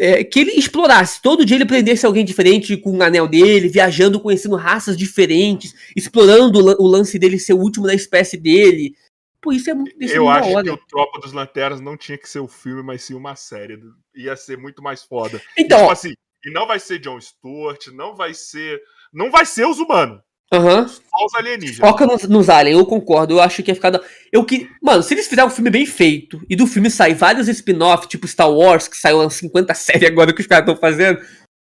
[0.00, 1.20] É, que ele explorasse.
[1.22, 6.58] Todo dia ele prendesse alguém diferente com o anel dele, viajando, conhecendo raças diferentes, explorando
[6.58, 8.94] o, lan- o lance dele ser o último da espécie dele.
[9.40, 9.94] Pô, isso é muito.
[9.98, 10.64] Isso é Eu da acho hora.
[10.64, 13.78] que o Tropa dos Lanternas não tinha que ser o filme, mas sim uma série.
[14.14, 15.40] Ia ser muito mais foda.
[15.56, 16.12] Então, tipo ó, assim,
[16.44, 18.80] e não vai ser John Stewart, não vai ser.
[19.12, 20.20] Não vai ser os humanos,
[20.52, 20.88] aham.
[20.88, 21.78] só os alienígenas.
[21.90, 23.34] Foca nos, nos aliens, eu concordo.
[23.34, 23.90] Eu acho que ia ficar.
[23.90, 24.00] da-
[24.32, 24.68] Eu que.
[24.82, 28.26] Mano, se eles fizerem um filme bem feito e do filme sair vários spin-off, tipo
[28.26, 31.20] Star Wars, que saiu umas 50 séries agora que os caras estão fazendo,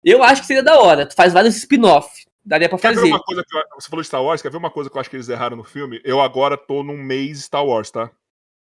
[0.04, 1.06] eu acho que seria da hora.
[1.06, 2.10] Tu faz vários spin-off.
[2.46, 3.08] Daria pra Quer fazer.
[3.08, 4.42] uma coisa que eu- você falou de Star Wars?
[4.42, 6.00] Quer ver uma coisa que eu acho que eles erraram no filme?
[6.06, 8.10] Eu agora tô num mês Star Wars, tá?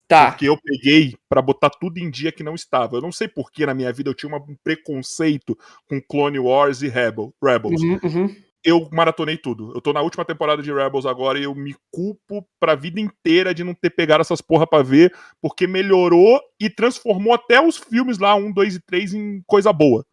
[0.07, 0.32] Tá.
[0.32, 2.95] Porque eu peguei pra botar tudo em dia que não estava.
[2.97, 5.57] Eu não sei por que na minha vida eu tinha um preconceito
[5.89, 7.82] com Clone Wars e Rebel, Rebels.
[7.82, 8.36] Uhum, uhum.
[8.66, 9.72] Eu maratonei tudo.
[9.76, 13.53] Eu tô na última temporada de Rebels agora e eu me culpo pra vida inteira
[13.53, 18.18] de não ter pegado essas porra pra ver, porque melhorou e transformou até os filmes
[18.18, 20.03] lá, 1, 2 e 3, em coisa boa.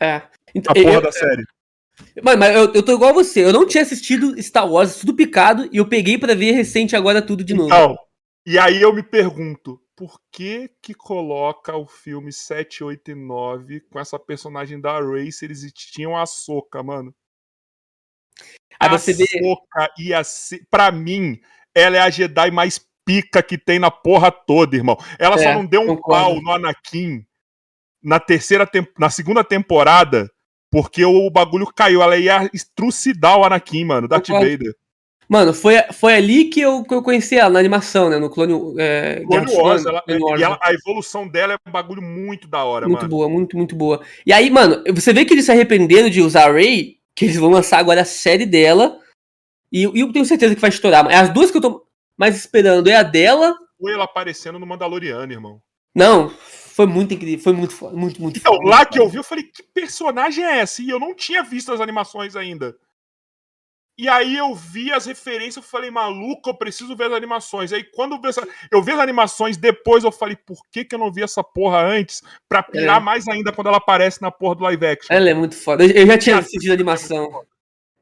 [0.00, 0.22] É.
[0.52, 1.44] Então, A porra eu- da série.
[2.22, 3.44] Mano, mas eu, eu tô igual você.
[3.44, 7.22] Eu não tinha assistido Star Wars, tudo picado, e eu peguei pra ver recente agora
[7.22, 7.68] tudo de novo.
[7.68, 7.96] Então,
[8.44, 13.80] e aí eu me pergunto, por que que coloca o filme 7, 8 e 9
[13.82, 17.14] com essa personagem da Rey se eles tinham a Soca, mano?
[18.80, 21.38] Aí a você vê- Soca ia ser, pra mim,
[21.74, 24.96] ela é a Jedi mais pica que tem na porra toda, irmão.
[25.18, 26.24] Ela só É, não deu um concordo.
[26.34, 27.24] pau no Anakin
[28.02, 30.28] na terceira tem- na segunda temporada
[30.70, 34.50] porque o bagulho caiu, ela ia estrucidar o Anakin, mano, Darth Concordo.
[34.50, 34.74] Vader.
[35.28, 38.18] Mano, foi, foi ali que eu, que eu conheci ela, na animação, né?
[38.18, 40.60] No Clone, é, Clone Wars, ela- Clone Wars, e ela- né?
[40.62, 43.08] a evolução dela é um bagulho muito da hora, Muito mano.
[43.08, 44.02] boa, muito, muito boa.
[44.26, 47.36] E aí, mano, você vê que eles se arrependeram de usar a Ray, que eles
[47.36, 48.98] vão lançar agora a série dela.
[49.70, 51.06] E, e eu tenho certeza que vai estourar.
[51.06, 51.86] As duas que eu tô
[52.16, 53.56] mais esperando é a dela.
[53.80, 55.62] Foi ela aparecendo no Mandaloriano, irmão.
[55.94, 59.24] Não, foi muito incrível, foi muito muito, muito Então, foda, lá que eu vi, eu
[59.24, 60.80] falei, que personagem é essa?
[60.80, 62.74] E eu não tinha visto as animações ainda.
[64.02, 67.72] E aí eu vi as referências, eu falei, maluco, eu preciso ver as animações.
[67.72, 70.92] Aí quando eu vi, essa- eu vi as animações depois, eu falei, por que, que
[70.96, 72.20] eu não vi essa porra antes?
[72.48, 73.00] Pra pirar É.
[73.00, 75.14] mais ainda quando ela aparece na porra do live action.
[75.14, 75.84] Ela é muito foda.
[75.86, 77.44] Eu, já tinha assistido a animação.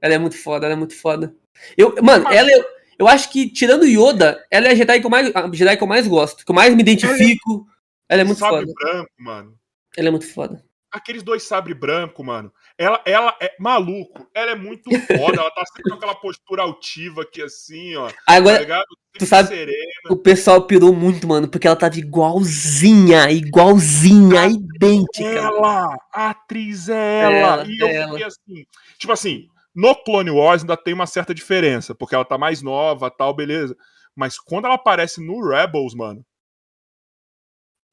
[0.01, 1.35] Ela é muito foda, ela é muito foda.
[1.77, 2.64] Eu, mano, Mas- ela é,
[2.98, 5.86] eu acho que, tirando Yoda, ela é a Jedi que eu mais, Jedi que eu
[5.86, 7.66] mais gosto, que eu mais me identifico.
[8.09, 8.72] Ela é muito Sabre foda.
[8.72, 9.55] branco, mano.
[9.94, 10.64] Ela é muito foda.
[10.90, 12.51] Aqueles dois sabre branco, mano.
[12.82, 14.27] Ela, ela é maluco.
[14.35, 15.39] Ela é muito foda.
[15.39, 18.09] ela tá sempre com aquela postura altiva aqui, assim, ó.
[18.09, 18.86] Tá Agora, ligado?
[19.19, 19.77] tu sabe- Serena.
[20.09, 25.28] o pessoal pirou muito, mano, porque ela tava igualzinha, igualzinha, idêntica.
[25.28, 27.35] Ela, a atriz é ela.
[27.62, 28.12] Ela, e eu é ela.
[28.12, 28.66] fiquei assim,
[28.98, 33.11] tipo assim, no Clone Wars ainda tem uma certa diferença, porque ela tá mais nova,
[33.11, 33.77] tal, beleza.
[34.16, 36.24] Mas quando ela aparece no Rebels, mano,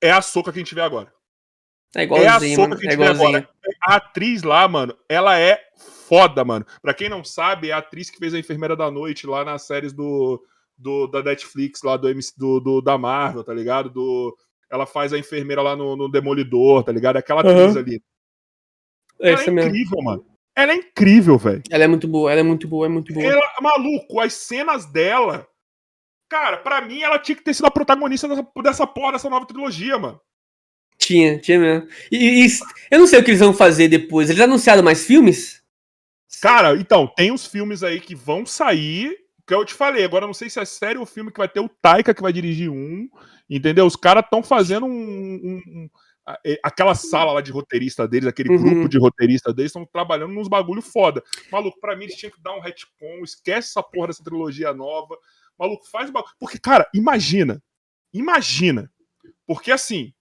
[0.02, 1.12] é a soca que a gente vê agora.
[1.96, 2.78] É É a mano.
[2.78, 3.28] que a É gente vê igualzinha.
[3.30, 3.50] agora.
[3.82, 5.60] A atriz lá, mano, ela é
[6.08, 6.66] foda, mano.
[6.82, 9.64] Pra quem não sabe, é a atriz que fez a Enfermeira da Noite lá nas
[9.64, 10.42] séries do,
[10.78, 13.90] do da Netflix, lá do, MC, do, do- da Marvel, tá ligado?
[13.90, 14.38] Do,
[14.70, 17.18] ela faz a enfermeira lá no, no Demolidor, tá ligado?
[17.18, 17.80] Aquela atriz Aham.
[17.80, 18.02] ali.
[19.20, 19.70] É ela é mesmo.
[19.70, 20.26] incrível, mano.
[20.56, 21.62] Ela é incrível, velho.
[21.70, 23.26] Ela é muito boa, ela é muito boa, é muito boa.
[23.26, 25.48] Ela, maluco, as cenas dela.
[26.30, 29.46] Cara, pra mim ela tinha que ter sido a protagonista dessa, dessa porra, dessa nova
[29.46, 30.20] trilogia, mano.
[30.98, 31.88] Tinha, tinha mesmo.
[32.12, 32.50] E, e-
[32.92, 34.30] eu não sei o que eles vão fazer depois.
[34.30, 35.62] Eles anunciaram mais filmes?
[36.42, 39.16] Cara, então, tem uns filmes aí que vão sair.
[39.46, 41.62] Que eu te falei, agora não sei se é sério o filme que vai ter
[41.62, 43.08] o Taika que vai dirigir um.
[43.50, 43.86] Entendeu?
[43.86, 44.90] Os caras estão fazendo um.
[44.92, 45.90] um- um-
[46.62, 48.58] aquela sala lá de roteirista deles, aquele Uhum.
[48.62, 51.24] grupo de roteirista deles, estão trabalhando nos bagulho foda.
[51.50, 55.18] Maluco, pra mim eles tinham que dar um retcon, esquece essa porra dessa trilogia nova.
[55.58, 56.34] Maluco, faz bagulho.
[56.38, 57.64] Porque, cara, imagina.
[58.14, 58.92] Imagina.
[59.46, 60.14] Porque assim.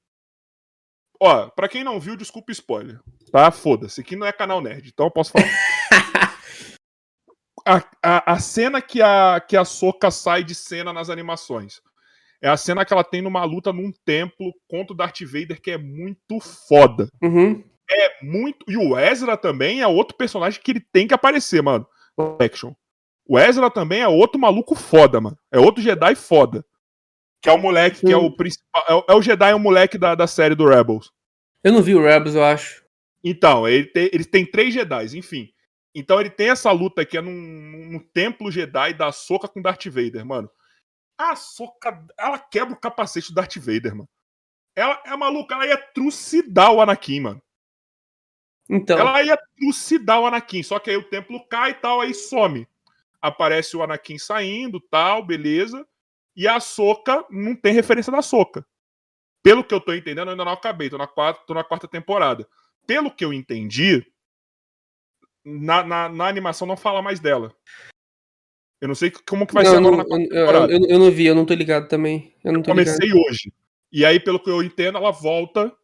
[1.21, 3.01] Ó, pra quem não viu, desculpa spoiler.
[3.33, 3.51] Tá?
[3.51, 4.01] Foda-se.
[4.01, 5.47] Aqui não é canal nerd, então eu posso falar.
[7.67, 11.81] a, a, a cena que a, que a Soca sai de cena nas animações.
[12.41, 15.71] É a cena que ela tem numa luta num templo contra o Darth Vader, que
[15.71, 16.39] é muito
[16.69, 17.09] foda.
[17.23, 17.65] Uhum.
[17.91, 18.65] É muito.
[18.69, 21.87] E o Ezra também é outro personagem que ele tem que aparecer, mano.
[22.39, 22.73] Action.
[23.29, 25.39] O Ezra também é outro maluco foda, mano.
[25.51, 26.65] É outro Jedi foda.
[27.43, 28.85] Que é o moleque, que é o principal.
[28.89, 31.13] É o, é o Jedi, é o moleque da, da série do Rebels.
[31.63, 32.85] Eu não vi o Rebels, eu acho.
[33.23, 35.53] Então, ele tem, ele tem três Jedi, enfim.
[35.99, 39.87] Então ele tem essa luta que é num, num templo Jedi da Soca com Darth
[39.87, 40.51] Vader, mano.
[41.17, 44.09] A Soca, ela quebra o capacete do Darth Vader, mano.
[44.77, 47.43] Ela é maluca, ela ia trucidar o Anakin, mano.
[48.69, 48.99] Então.
[48.99, 52.69] Ela ia trucidar o Anakin, só que aí o templo cai e tal, aí some.
[53.23, 55.87] Aparece o Anakin saindo, tal, beleza.
[56.37, 58.65] E a Soca não tem referência da Soca.
[59.43, 61.89] Pelo que eu tô entendendo, eu ainda não acabei, tô na quarta, tô na quarta
[61.89, 62.47] temporada.
[62.87, 64.05] Pelo que eu entendi,
[65.45, 67.55] na, na, na animação não fala mais dela.
[68.81, 70.99] Eu não sei como que vai não, ser não, agora na quarta eu, eu, eu
[70.99, 72.35] não vi, eu não tô ligado também.
[72.45, 73.21] Eu não tô Comecei ligado.
[73.29, 73.53] hoje.
[73.91, 75.75] E aí, pelo que eu entendo, ela volta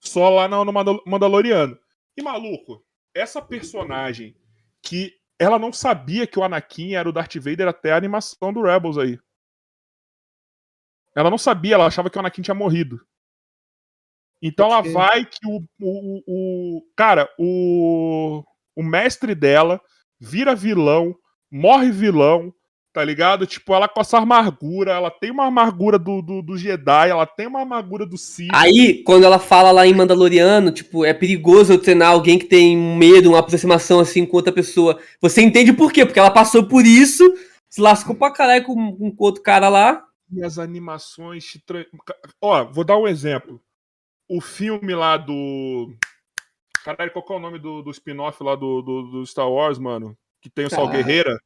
[0.00, 1.78] só lá no, no Mandal- Mandaloriano.
[2.16, 2.84] E maluco,
[3.14, 4.34] essa personagem
[4.82, 8.62] que ela não sabia que o Anakin era o Darth Vader até a animação do
[8.62, 9.18] Rebels aí.
[11.16, 13.00] Ela não sabia, ela achava que o Anakin tinha morrido.
[14.42, 16.22] Então ela vai que o, o,
[16.78, 18.42] o- cara, o
[18.76, 19.80] o mestre dela
[20.18, 21.14] vira vilão,
[21.52, 22.50] morre vilão,
[22.94, 23.44] tá ligado?
[23.46, 27.46] Tipo, ela com essa amargura, ela tem uma amargura do, do, do Jedi, ela tem
[27.46, 28.48] uma amargura do Sith.
[28.54, 32.78] Aí, quando ela fala lá em Mandaloriano, tipo, é perigoso eu treinar alguém que tem
[32.78, 34.98] um medo, uma aproximação assim com outra pessoa.
[35.20, 36.06] Você entende por quê?
[36.06, 37.24] Porque ela passou por isso,
[37.68, 40.02] se lascou pra caralho com, com outro cara lá.
[40.32, 41.52] E as animações.
[42.40, 43.60] Ó, vou dar um exemplo.
[44.28, 45.92] O filme lá do.
[46.84, 49.78] Caralho, qual que é o nome do, do spin-off lá do, do, do Star Wars,
[49.78, 50.16] mano?
[50.40, 51.04] Que tem o Sol Caralho.
[51.04, 51.38] Guerreira?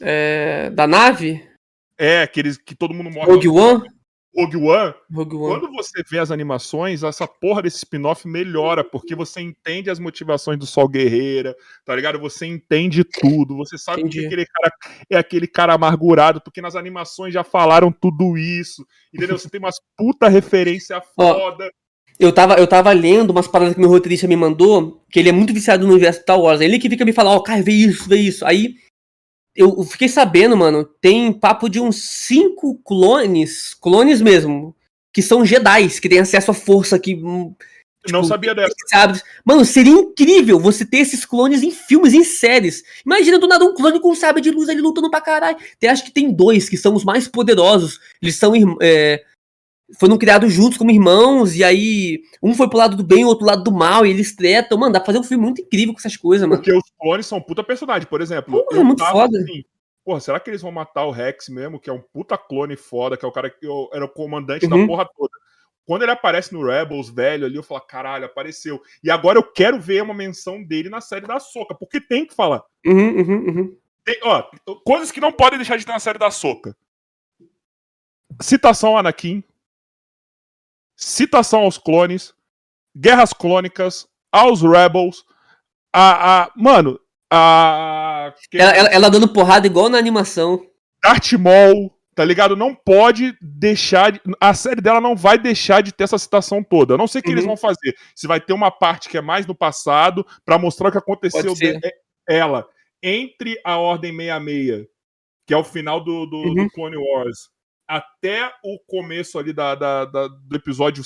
[0.00, 1.48] É, da nave?
[1.96, 3.32] É, aqueles que todo mundo morre.
[3.32, 3.97] Rogue One?
[4.38, 4.94] Rogue One.
[5.12, 5.60] Rogue One.
[5.60, 10.56] Quando você vê as animações, essa porra desse spin-off melhora, porque você entende as motivações
[10.56, 12.20] do Sol Guerreira, tá ligado?
[12.20, 14.26] Você entende tudo, você sabe que Entendi.
[14.26, 14.72] aquele cara
[15.10, 19.36] é aquele cara amargurado, porque nas animações já falaram tudo isso, entendeu?
[19.36, 21.68] Você tem umas puta referência foda.
[22.18, 25.32] Eu tava, eu tava lendo umas paradas que meu roteirista me mandou, que ele é
[25.32, 26.60] muito viciado no universo Star Wars.
[26.60, 28.44] Ele que fica me falando, ó, cara, vê isso, vê isso.
[28.44, 28.74] Aí
[29.58, 34.74] eu fiquei sabendo, mano, tem papo de uns cinco clones, clones mesmo,
[35.12, 37.16] que são Jedi, que têm acesso à força, que.
[37.16, 37.52] hum,
[38.10, 38.74] Não tipo, sabia dessa.
[38.88, 39.20] Sabe?
[39.44, 42.84] Mano, seria incrível você ter esses clones em filmes, em séries.
[43.04, 45.58] Imagina do nada um clone com um sabre de luz ali lutando pra caralho.
[45.80, 47.98] Tem, acho que tem dois que são os mais poderosos.
[48.22, 48.52] Eles são.
[48.80, 49.24] É,
[49.98, 53.46] foram criados juntos como irmãos, e aí um foi pro lado do bem, o outro
[53.46, 54.76] lado do mal, e eles tretam.
[54.78, 56.60] Mano, dá pra fazer um filme muito incrível com essas coisas, mano.
[56.62, 58.06] Porque os clones são puta personagem.
[58.08, 59.38] Por exemplo, Porra, é muito foda.
[59.38, 59.64] assim,
[60.04, 63.16] porra, será que eles vão matar o Rex mesmo, que é um puta clone foda,
[63.16, 64.80] que é o cara que eu- era o comandante Uhum.
[64.82, 65.32] da porra toda?
[65.86, 68.82] Quando ele aparece no Rebels, velho, ali, eu falo, caralho, apareceu.
[69.02, 72.34] E agora eu quero ver uma menção dele na série da Soca, porque tem que
[72.34, 72.62] falar.
[72.84, 73.76] Uhum, uhum, uhum.
[74.04, 74.44] Tem- ó,
[74.84, 76.76] coisas que não podem deixar de ter na série da Soca.
[78.40, 79.42] Citação Anakin.
[80.98, 82.34] Citação aos clones.
[82.96, 84.06] Guerras clônicas.
[84.32, 85.24] Aos Rebels.
[85.94, 86.42] A.
[86.44, 86.98] a mano,
[87.32, 88.34] a.
[88.52, 90.66] Ela, ela- ela dando porrada igual na animação.
[91.02, 92.56] Darth Maul, tá ligado?
[92.56, 94.12] Não pode deixar.
[94.12, 94.20] De...
[94.40, 96.94] A série dela não vai deixar de ter essa citação toda.
[96.94, 97.50] Eu não sei o que eles Uhum.
[97.50, 97.94] vão fazer.
[98.14, 101.54] Se vai ter uma parte que é mais no passado, pra mostrar o que aconteceu
[101.54, 101.92] de- é-
[102.28, 102.66] ela
[103.02, 104.86] entre a Ordem 66,
[105.46, 106.54] que é o final do, do, Uhum.
[106.54, 107.48] do Clone Wars,
[107.88, 111.02] até o começo ali da, da- da- do episódio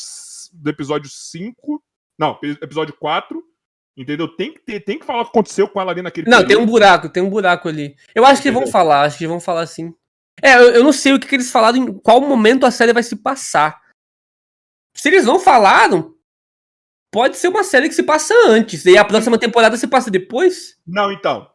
[0.53, 1.83] do episódio 5.
[2.19, 3.43] Não, episódio 4.
[3.97, 4.27] Entendeu?
[4.27, 6.49] Tem que, ter, tem que falar o que aconteceu com ela ali naquele Não, tem
[6.49, 6.65] período.
[6.65, 7.95] um buraco, tem um buraco ali.
[8.15, 9.95] Eu acho que vão falar, acho que vão falar sim.
[10.43, 12.93] É, eu, eu não sei o que, que eles falaram, em qual momento a série
[12.95, 13.79] vai se passar.
[14.97, 16.15] Se eles não falaram,
[17.13, 18.85] pode ser uma série que se passa antes.
[18.87, 20.79] E a próxima temporada se passa depois?
[20.87, 21.52] Não, então.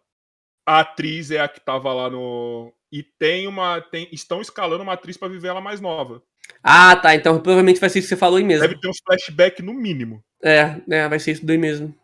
[0.67, 2.73] A atriz é a que tava lá no.
[2.91, 3.79] E tem uma.
[3.79, 4.09] Tem...
[4.11, 6.21] Estão escalando uma atriz pra viver ela mais nova.
[6.61, 7.15] Ah, tá.
[7.15, 8.67] Então provavelmente vai ser isso que você falou aí mesmo.
[8.67, 10.21] Deve ter uns flashbacks no mínimo.
[10.43, 11.95] É, é, vai ser isso daí mesmo.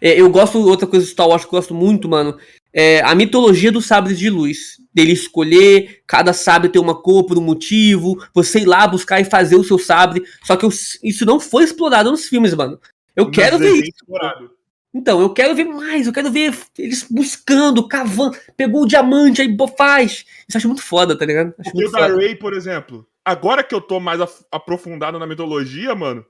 [0.00, 2.36] É, eu gosto, outra coisa do Star Wars que eu gosto muito, mano,
[2.72, 4.76] é a mitologia dos sabres de luz.
[4.92, 9.24] Dele escolher, cada sabre ter uma cor por um motivo, você ir lá buscar e
[9.24, 10.24] fazer o seu sabre.
[10.42, 12.80] Só que eu- isso não foi explorado nos filmes, mano.
[13.14, 13.90] Eu Nos quero ver isso.
[14.00, 14.50] explorados.
[14.94, 19.56] Então, eu quero ver mais, eu quero ver eles buscando, cavando, pegou o diamante, aí
[19.76, 20.24] faz.
[20.48, 21.54] Isso eu acho muito foda, tá ligado?
[21.58, 22.06] Acho Porque o da.
[22.08, 24.20] Ray, por exemplo, agora que eu tô mais
[24.50, 26.24] aprofundado na mitologia, mano,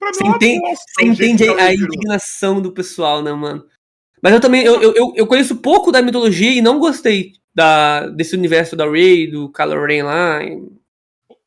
[0.00, 3.32] Pra mim Você é uma entende, bosta você entende a, a indignação do pessoal, né,
[3.34, 3.66] mano?
[4.22, 8.34] Mas eu também, eu, eu, eu- conheço pouco da mitologia e não gostei da, desse
[8.34, 10.42] universo da Rey, do Kylo Ren lá.
[10.42, 10.62] e-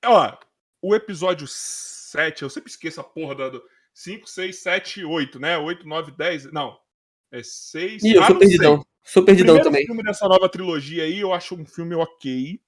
[0.05, 0.37] Ó,
[0.83, 3.49] o episódio 7, eu sempre esqueço a porra da.
[3.49, 3.63] do
[3.93, 5.57] 5, 6, 7, 8, né?
[5.57, 6.51] 8, 9, 10.
[6.51, 6.77] Não.
[7.31, 8.03] É 6.
[8.03, 8.85] Ih, eu sou perdidão.
[9.03, 9.85] Sou perdidão Primeiro também.
[9.85, 12.59] filme dessa nova trilogia aí, eu acho um filme ok,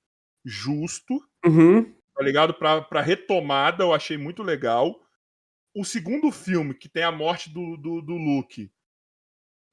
[0.44, 1.14] justo,
[1.46, 1.94] Uhum.
[2.16, 2.54] tá ligado?
[2.54, 5.00] Pra, pra retomada, eu achei muito legal.
[5.74, 8.70] O segundo filme, que tem a morte do, do, do Luke,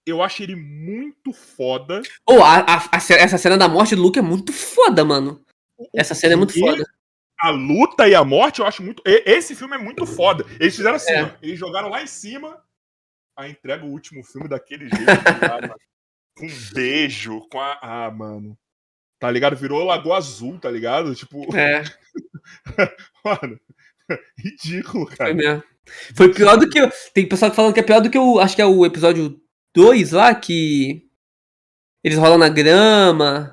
[0.06, 2.00] eu acho ele muito foda.
[2.26, 5.44] Ou a, a- a ce- essa cena da morte do Luke é muito foda, mano.
[5.76, 6.84] O- Essa cena é muito foda.
[7.43, 9.02] A luta e a morte, eu acho muito.
[9.05, 10.44] Esse filme é muito foda.
[10.60, 11.23] Eles fizeram assim, É.
[11.24, 12.62] ó, eles jogaram lá em cima,
[13.36, 15.74] a entrega o último filme daquele jeito, tá ligado, mano?
[16.39, 17.78] com um beijo, com a.
[17.82, 18.56] Ah, mano.
[19.19, 19.56] Tá ligado?
[19.56, 21.14] Virou Lagoa Azul, tá ligado?
[21.14, 21.82] Tipo, É,
[23.24, 23.60] mano.
[24.39, 25.35] Ridículo, foi cara.
[25.35, 25.62] mesmo.
[26.14, 26.78] Foi pior do que.
[27.12, 28.39] Tem pessoal que falando que é pior do que o.
[28.39, 29.40] Acho que é o episódio
[29.74, 31.09] 2 lá, que.
[32.05, 33.51] Eles rolam na grama.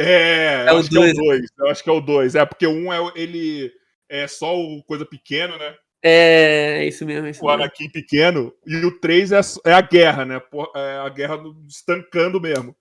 [0.00, 1.16] É, É eu o acho que é o dois.
[1.16, 1.40] 2.
[1.58, 2.34] Eu acho que é o 2.
[2.34, 3.70] É, porque um é ele.
[4.08, 5.74] É só o coisa pequeno, né?
[6.02, 7.62] É, isso mesmo, isso O mesmo.
[7.62, 8.52] Anakin pequeno.
[8.66, 10.40] E o 3 é, é a guerra, né?
[10.74, 12.74] É a guerra do- estancando mesmo.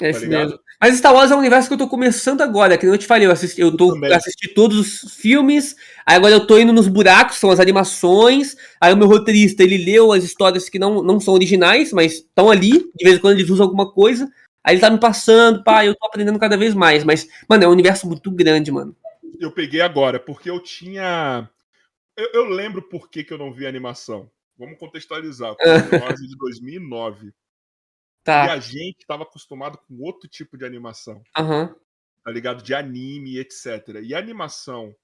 [0.00, 0.58] É isso tá mesmo.
[0.80, 3.06] Mas Star Wars é um universo que eu tô começando agora, que nem eu te
[3.06, 4.12] falei, eu assisti, eu tô, também.
[4.12, 5.76] assisti todos os filmes,
[6.06, 9.76] aí agora eu tô indo nos buracos, são as animações, aí o meu roteirista, ele
[9.76, 13.38] leu as histórias que não, não são originais, mas estão ali, de vez em quando
[13.38, 14.28] eles usam alguma coisa,
[14.62, 17.68] aí ele tá me passando, pá, eu tô aprendendo cada vez mais, mas, mano, é
[17.68, 18.96] um universo muito grande, mano.
[19.38, 21.48] Eu peguei agora, porque eu tinha.
[22.16, 24.30] Eu, eu lembro por que, que eu não vi a animação.
[24.56, 25.56] Vamos contextualizar.
[26.00, 27.28] Nós de 2009.
[27.28, 27.32] E
[28.24, 31.22] Tá, a gente estava acostumado com outro tipo de animação.
[31.36, 31.74] aham,
[32.24, 32.62] tá ligado?
[32.62, 34.00] De anime, etc.
[34.02, 34.94] E a animação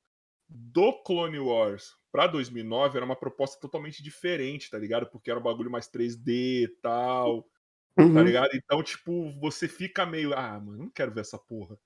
[0.48, 5.06] do Clone Wars pra 2009 era uma proposta totalmente diferente, tá ligado?
[5.06, 7.44] Porque era um bagulho mais 3D e tal,
[8.06, 8.22] tá uhum.
[8.22, 8.50] ligado?
[8.54, 11.76] Então, tipo, você fica meio, ah, mano, não quero ver essa porra.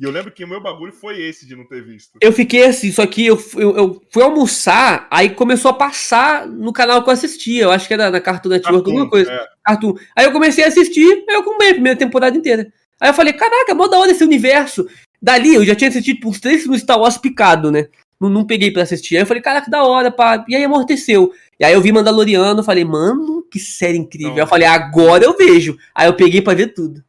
[0.00, 2.18] E eu lembro que o meu bagulho foi esse de não ter visto.
[2.20, 6.72] Eu fiquei assim, só que eu, eu, eu fui almoçar, aí começou a passar no
[6.72, 9.30] canal que eu assistia, eu acho que era na Cartoon Network, alguma coisa.
[9.30, 9.46] é.
[9.64, 9.94] Cartoon.
[10.16, 12.72] Aí eu comecei a assistir, aí eu comprei a primeira temporada inteira.
[12.98, 14.88] Aí eu falei, caraca, mó da hora esse universo.
[15.20, 17.88] Dali, eu já tinha assistido uns três filmes Star Wars picado, né?
[18.22, 19.16] Não, não peguei pra assistir.
[19.16, 20.44] Aí eu falei, caraca, da hora, pá.
[20.48, 21.32] E aí amorteceu.
[21.58, 24.28] E aí eu vi Mandaloriano, falei, mano, que série incrível.
[24.30, 24.36] Não.
[24.36, 25.76] Aí eu falei, agora eu vejo.
[25.94, 27.04] Aí eu peguei pra ver tudo.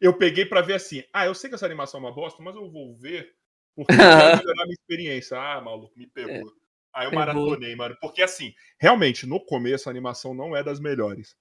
[0.00, 2.54] Eu peguei pra ver assim, ah, eu sei que essa animação é uma bosta, mas
[2.54, 3.32] eu vou ver
[3.74, 5.38] porque eu quero melhorar minha experiência.
[5.38, 6.52] Ah, maluco, me pegou.
[6.92, 7.26] Aí eu pegou.
[7.26, 7.96] maratonei, mano.
[8.00, 11.34] Porque assim, realmente, no começo a animação não é das melhores.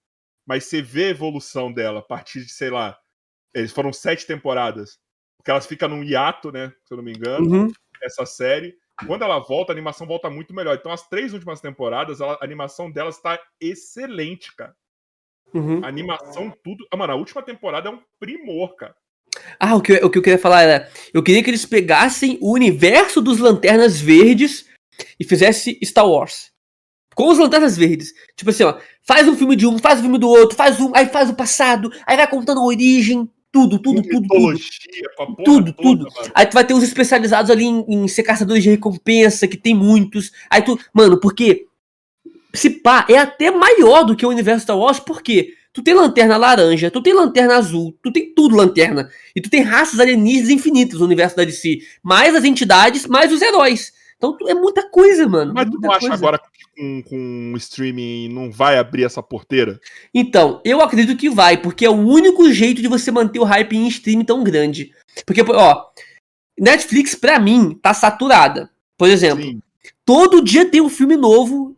[0.45, 2.97] Mas você vê a evolução dela a partir de, sei lá,
[3.53, 4.97] eles foram sete temporadas.
[5.37, 6.73] Porque elas ficam num hiato, né?
[6.85, 7.71] Se eu não me engano, Uhum.
[8.01, 8.75] essa série.
[9.07, 10.75] Quando ela volta, a animação volta muito melhor.
[10.75, 14.75] Então, as três últimas temporadas, ela- a animação delas tá excelente, cara.
[15.53, 15.83] Uhum.
[15.83, 16.85] A animação, tudo.
[16.91, 18.95] Ah, mano, a última temporada é um primor, cara.
[19.59, 20.91] Ah, o que, eu- o que eu queria falar era.
[21.13, 24.69] Eu queria que eles pegassem o universo dos Lanternas Verdes
[25.19, 26.51] e fizesse Star Wars.
[27.15, 28.13] Com os Lanternas Verdes.
[28.35, 28.79] Tipo assim, ó.
[29.03, 31.35] Faz um filme de um, faz um filme do outro, faz um, aí faz o
[31.35, 33.29] passado, aí vai contando a origem.
[33.53, 34.21] Tudo, tudo, tudo, tudo.
[34.23, 34.69] mitologia,
[35.15, 36.07] porra Tudo, toda, tudo.
[36.13, 36.31] mano.
[36.33, 39.75] Aí tu vai ter uns especializados ali em, em ser caçadores de recompensa, que tem
[39.75, 40.31] muitos.
[40.49, 40.77] Aí tu.
[40.93, 41.67] Mano, porque.
[42.55, 46.37] Se pá, é até maior do que o universo Star Wars, porque tu tem lanterna
[46.37, 49.09] laranja, tu tem lanterna azul, tu tem tudo lanterna.
[49.35, 51.79] E tu tem raças alienígenas infinitas no universo da DC.
[52.03, 53.91] Mais as entidades, mais os heróis.
[54.17, 55.51] Então tu- é muita coisa, mano.
[55.53, 56.15] Mas tu muita não acha coisa.
[56.15, 56.39] agora
[56.75, 59.79] com, com streaming não vai abrir essa porteira?
[60.13, 63.75] Então, eu acredito que vai, porque é o único jeito de você manter o hype
[63.75, 64.91] em stream tão grande.
[65.25, 65.85] Porque, ó,
[66.59, 68.69] Netflix, pra mim, tá saturada.
[68.97, 69.61] Por exemplo, Sim.
[70.05, 71.75] todo dia tem um filme novo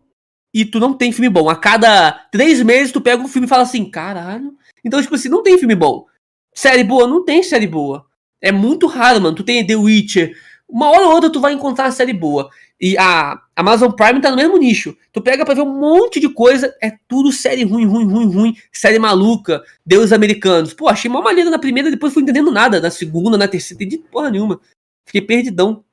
[0.54, 1.50] e tu não tem filme bom.
[1.50, 4.54] A cada três meses tu pega um filme e fala assim, caralho.
[4.84, 6.06] Então, tipo assim, não tem filme bom.
[6.54, 7.08] Série boa?
[7.08, 8.06] Não tem série boa.
[8.42, 9.36] É muito raro, mano.
[9.36, 10.34] Tu tem The Witcher.
[10.68, 12.50] Uma hora ou outra tu vai encontrar uma série boa.
[12.80, 14.98] E a Amazon Prime tá no mesmo nicho.
[15.14, 18.58] Tu pega pra ver um monte de coisa, é tudo série ruim, ruim, ruim, ruim.
[18.72, 20.74] Série maluca, Deus Americanos.
[20.74, 22.82] Pô, achei mó maneiro na primeira, depois fui entendendo nada.
[22.82, 24.60] Na segunda, na terceira, entendi porra nenhuma.
[25.06, 25.84] Fiquei perdidão.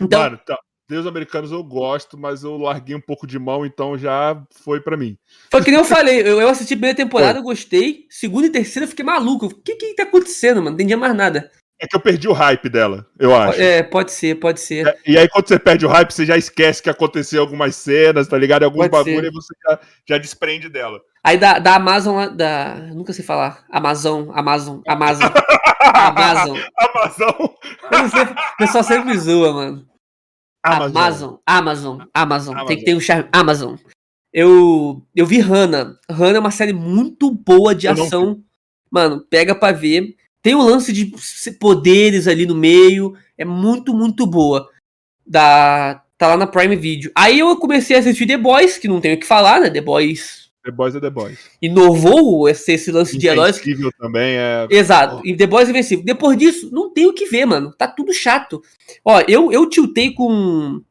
[0.00, 0.58] Então, Mano, tá.
[0.86, 4.98] Deus americanos eu gosto, mas eu larguei um pouco de mão, então já foi pra
[4.98, 5.16] mim.
[5.50, 8.06] Foi que nem eu falei, eu, eu assisti a primeira temporada, eu gostei.
[8.10, 9.46] Segunda e terceira eu fiquei maluco.
[9.46, 10.70] O que que tá acontecendo, mano?
[10.70, 11.50] Não entendia mais nada.
[11.84, 13.60] É que eu perdi o hype dela, eu acho.
[13.60, 14.86] É, pode ser, pode ser.
[14.86, 18.26] É, E aí, quando você perde o hype, você já esquece que aconteceu algumas cenas,
[18.26, 18.62] tá ligado?
[18.62, 20.98] Alguns Pode bagulho e você já, já desprende dela.
[21.22, 22.76] Aí da, da Amazon, da.
[22.94, 23.64] Nunca sei falar.
[23.70, 25.30] Amazon, Amazon, Amazon.
[25.92, 26.56] Amazon.
[26.94, 27.36] Amazon.
[27.36, 29.86] O pessoal sempre zoa, mano.
[30.62, 30.96] Amazon.
[30.96, 31.36] Amazon.
[31.46, 31.98] Amazon.
[32.14, 32.54] Amazon.
[32.54, 32.66] Amazon.
[32.66, 33.28] Tem que ter um charme.
[33.30, 33.76] Amazon.
[34.32, 35.94] Eu, eu vi Hannah.
[36.10, 38.42] Hannah é uma série muito boa de Eu ação.
[38.90, 40.16] Mano, pega pra ver.
[40.44, 41.10] Tem um lance de
[41.58, 43.16] poderes ali no meio.
[43.38, 44.68] É muito, muito boa.
[45.26, 47.10] Da, tá lá na Prime Video.
[47.14, 49.70] Aí eu comecei a assistir The Boys, que não tenho o que falar, né?
[49.70, 51.38] The Boys The Boys é The Boys.
[51.62, 53.56] inovou esse, esse lance de heróis.
[53.58, 54.66] Invencível também é.
[54.70, 55.22] Exato.
[55.24, 56.04] E The Boys Invencível.
[56.04, 57.72] Depois disso, não tem o que ver, mano.
[57.72, 58.62] Tá tudo chato.
[59.02, 60.82] Ó, eu, eu tiltei com.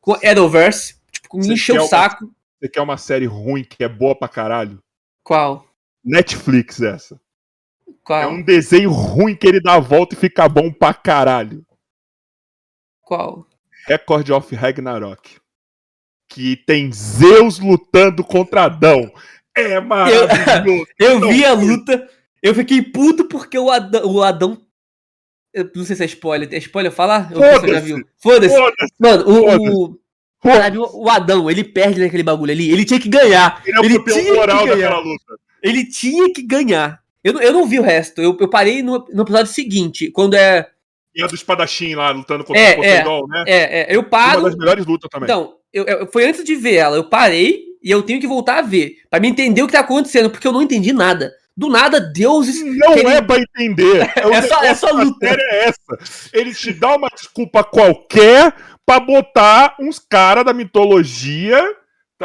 [0.00, 0.96] Com Arrowverse.
[1.12, 2.30] Tipo, me encheu o uma- saco.
[2.58, 4.78] Você quer uma série ruim que é boa pra caralho?
[5.22, 5.66] Qual?
[6.02, 7.20] Netflix essa.
[8.04, 8.30] É Qual?
[8.32, 11.64] um desenho ruim que ele dá a volta e fica bom pra caralho.
[13.00, 13.46] Qual?
[13.86, 15.38] Record of Ragnarok.
[16.28, 19.10] Que tem Zeus lutando contra Adão.
[19.56, 20.86] É maravilhoso.
[20.98, 22.08] Eu Não, vi a luta.
[22.42, 24.04] Eu fiquei puto porque o Adão.
[24.06, 24.60] O Adão
[25.54, 26.48] eu não sei se é spoiler.
[26.52, 27.30] É spoiler falar?
[27.32, 27.40] Eu.
[27.40, 28.04] Foda-se.
[28.18, 28.54] Foda-se,
[28.98, 30.00] Mano, o.
[30.42, 30.78] Foda-se.
[30.78, 32.70] o Adão, ele perde naquele bagulho ali.
[32.72, 33.62] Ele tinha que ganhar.
[33.64, 34.98] Ele é o Ele tinha que ganhar.
[34.98, 35.38] luta.
[35.62, 37.03] Ele tinha que ganhar.
[37.24, 38.20] Eu, não- eu não vi o resto.
[38.20, 40.68] Eu, eu parei no, no episódio seguinte, quando é.
[41.16, 43.44] E a do espadachim lá, lutando contra É, o Poseidon, né?
[43.46, 44.42] É, é eu Uma paro.
[44.42, 45.24] das melhores lutas também.
[45.26, 46.96] Então, eu, eu- foi antes de ver ela.
[46.96, 48.96] Eu parei e eu tenho que voltar a ver.
[49.08, 51.32] Pra me entender o que tá acontecendo, porque eu não entendi nada.
[51.56, 52.60] Do nada, deuses.
[52.64, 54.02] Não Ele- é pra entender.
[54.16, 55.24] É, É só- é só luta.
[55.26, 56.28] é essa.
[56.32, 58.52] Ele te dá uma desculpa qualquer
[58.84, 61.62] pra botar uns caras da mitologia,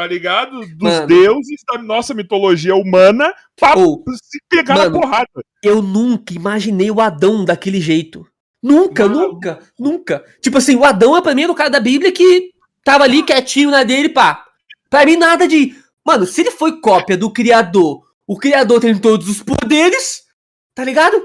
[0.00, 0.60] tá ligado?
[0.60, 1.06] Dos Mano.
[1.06, 4.90] deuses da nossa mitologia humana pra Ou, se pegar Mano.
[4.94, 5.28] na porrada.
[5.62, 8.26] eu nunca imaginei o Adão daquele jeito.
[8.62, 9.32] Nunca, Mano.
[9.32, 10.24] nunca, nunca.
[10.40, 12.50] Tipo assim, o Adão é pra mim era o cara da Bíblia que
[12.82, 14.46] tava ali quietinho na dele, pá.
[14.88, 15.74] Pra mim, nada de.
[16.02, 20.22] Mano, se ele foi cópia do Criador, o Criador tem todos os poderes,
[20.74, 21.22] tá ligado?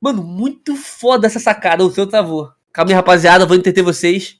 [0.00, 1.84] Mano, muito foda essa sacada.
[1.84, 2.48] O seu travou.
[2.72, 4.36] Calma aí, rapaziada, vou entreter vocês.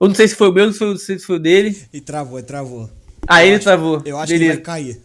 [0.00, 1.76] Eu não sei se foi o meu, não sei se foi o dele.
[1.92, 2.88] E travou, e travou.
[3.30, 4.02] Aí ele travou.
[4.04, 4.54] Eu acho que Beleza.
[4.56, 5.00] vai cair.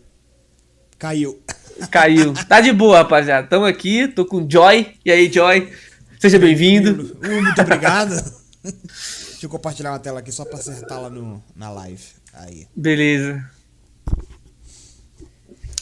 [0.98, 1.40] Caiu.
[1.92, 2.34] Caiu.
[2.50, 3.46] Tá de boa, rapaziada.
[3.46, 4.96] Tamo aqui, tô com o Joy.
[5.06, 5.72] E aí, Joy?
[6.20, 7.16] Seja bem-vindo.
[7.24, 8.16] Uh, muito obrigado.
[8.64, 12.02] Deixa eu compartilhar uma tela aqui só pra acertar lá no, na live.
[12.34, 12.68] Aí.
[12.76, 13.48] Beleza.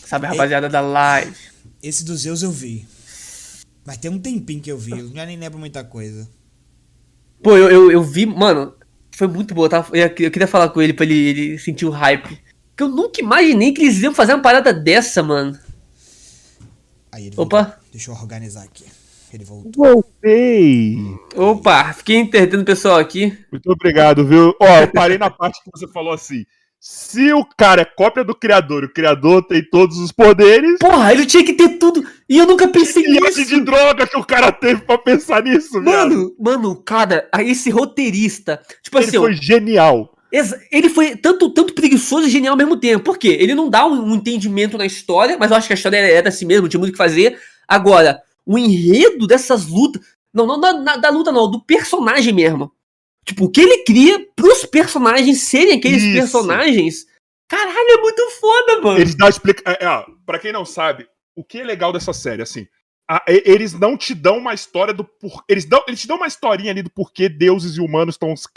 [0.05, 1.33] Sabe, rapaziada da live.
[1.81, 2.85] Esse dos Zeus eu vi.
[3.85, 4.91] Mas tem um tempinho que eu vi.
[4.91, 6.27] Eu já nem lembro muita coisa.
[7.41, 8.73] Pô, eu, eu, eu vi, mano,
[9.23, 9.69] foi muito boa.
[9.69, 9.85] Tá?
[9.93, 12.41] Eu, eu queria falar com ele pra ele, ele sentir o hype.
[12.69, 15.57] Porque eu nunca imaginei que eles iam fazer uma parada dessa, mano.
[17.11, 17.63] Aí ele Opa.
[17.63, 17.83] voltou.
[17.91, 18.85] Deixa eu organizar aqui.
[19.31, 19.71] Ele voltou.
[19.75, 20.97] Voltei.
[21.35, 23.37] Opa, fiquei entretendo o pessoal aqui.
[23.51, 24.53] Muito obrigado, viu?
[24.59, 26.45] Ó, eu parei na parte que você falou assim.
[26.85, 31.25] Se o cara é cópia do criador, o criador tem todos os poderes, Porra, ele
[31.25, 32.05] tinha que ter tudo.
[32.27, 33.45] E eu nunca pensei e nisso.
[33.45, 36.09] de droga que o cara teve pra pensar nisso, viado.
[36.09, 38.61] Mano, mano, cara, esse roteirista.
[38.83, 40.13] Tipo Ele assim, ó, foi genial.
[40.29, 43.01] Exa- Ele foi tanto, tanto preguiçoso e genial ao mesmo tempo.
[43.05, 43.37] Por quê?
[43.39, 46.27] Ele não dá um, um entendimento na história, mas eu acho que a história era
[46.27, 47.39] assim mesmo, tinha muito o que fazer.
[47.65, 50.01] Agora, o enredo dessas lutas.
[50.33, 52.73] Não, não da, da luta, não, do personagem mesmo.
[53.25, 56.13] Tipo, o que ele cria pros personagens serem aqueles Isso.
[56.13, 57.05] personagens.
[57.47, 58.99] Caralho, é muito foda, mano.
[58.99, 59.63] Eles dão explica...
[59.69, 62.67] é, é, pra quem não sabe, o que é legal dessa série, assim,
[63.09, 65.43] a- eles não te dão uma história do por...
[65.49, 68.47] eles dão eles te dão uma historinha ali do porquê deuses e humanos estão se,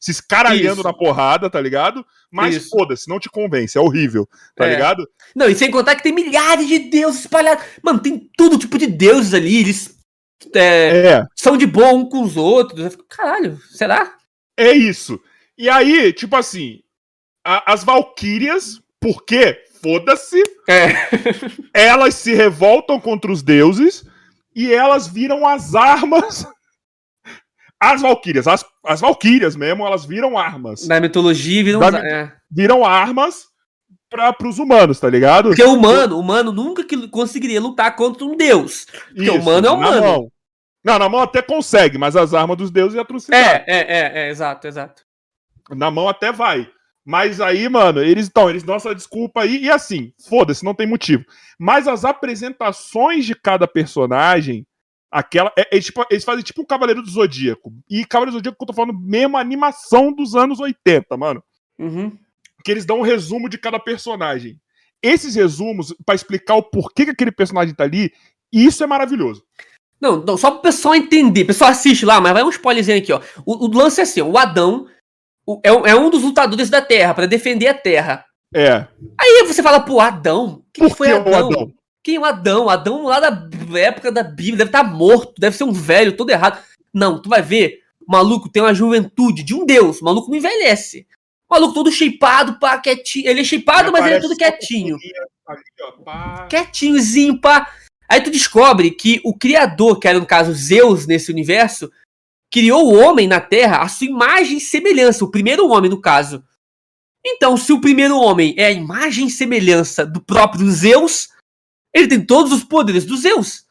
[0.00, 0.82] se escaralhando Isso.
[0.82, 2.04] na porrada, tá ligado?
[2.30, 4.70] Mas foda-se, não te convence, é horrível, tá É.
[4.70, 5.08] ligado?
[5.36, 7.64] Não, e sem contar que tem milhares de deuses espalhados.
[7.82, 9.58] Mano, tem todo tipo de deuses ali.
[9.58, 9.96] Eles
[10.54, 12.80] é, É, são de boa um com os outros.
[12.80, 14.14] Eu fico, Caralho, será?
[14.56, 15.20] é isso.
[15.56, 16.80] E aí, tipo assim,
[17.44, 19.62] a- as valquírias, por quê?
[19.82, 20.88] Foda-se, É.
[21.74, 24.04] elas se revoltam contra os deuses
[24.54, 26.46] e elas viram as armas.
[27.84, 30.86] As valquírias, as, as valquírias mesmo, elas viram armas.
[30.86, 31.80] Na mitologia viram.
[31.80, 32.32] Da é.
[32.48, 33.46] Viram armas
[34.12, 35.48] para os humanos, tá ligado?
[35.48, 38.86] Porque o humano, o humano nunca que conseguiria lutar contra um deus.
[39.14, 40.00] Porque o humano é na humano.
[40.00, 40.32] mão.
[40.84, 43.44] Não, na mão até consegue, mas as armas dos deuses é atrocidade.
[43.44, 45.02] É, é, é, é, exato, exato.
[45.70, 46.68] Na mão até vai.
[47.04, 50.86] Mas aí, mano, eles então, eles dão essa desculpa aí, e assim, foda-se, não tem
[50.86, 51.24] motivo.
[51.58, 54.66] Mas as apresentações de cada personagem,
[55.10, 55.52] aquela.
[55.56, 57.72] É, é tipo, eles fazem tipo um Cavaleiro do Zodíaco.
[57.88, 61.42] E Cavaleiro do Zodíaco que eu tô falando mesmo animação dos anos 80, mano.
[61.78, 62.16] Uhum.
[62.64, 64.58] Que eles dão um resumo de cada personagem.
[65.02, 68.12] Esses resumos, pra explicar o porquê que aquele personagem tá ali,
[68.52, 69.42] isso é maravilhoso.
[70.00, 71.42] Não, não, só pro pessoal entender.
[71.42, 73.20] O pessoal assiste lá, mas vai um spoilerzinho aqui, ó.
[73.46, 74.86] O, o lance é assim, ó, o Adão
[75.46, 78.24] o- é, um- é um dos lutadores da Terra, pra defender a Terra.
[78.54, 78.86] É.
[79.18, 80.62] Aí você fala, pô, Adão?
[80.72, 81.34] Quem Por foi que o Adão?
[81.46, 81.72] Adão?
[82.04, 82.68] Quem é o Adão?
[82.68, 83.48] Adão lá da
[83.78, 86.60] época da Bíblia, deve estar morto, deve ser um velho, todo errado.
[86.92, 90.00] Não, tu vai ver, O maluco tem uma juventude de um deus.
[90.00, 91.06] O maluco não envelhece.
[91.52, 93.28] O maluco todo shapeado, pá, quietinho.
[93.28, 94.96] Ele é shapeado, mas ele é todo quietinho.
[96.48, 97.70] Quietinhozinho, pá.
[98.08, 101.92] Aí tu descobre que o criador, que era no caso Zeus nesse universo,
[102.50, 105.26] criou o homem na Terra à sua imagem e semelhança.
[105.26, 106.42] O primeiro homem, no caso.
[107.22, 111.28] Então, se o primeiro homem é a imagem e semelhança do próprio Zeus,
[111.94, 113.66] ele tem todos os poderes do Zeus.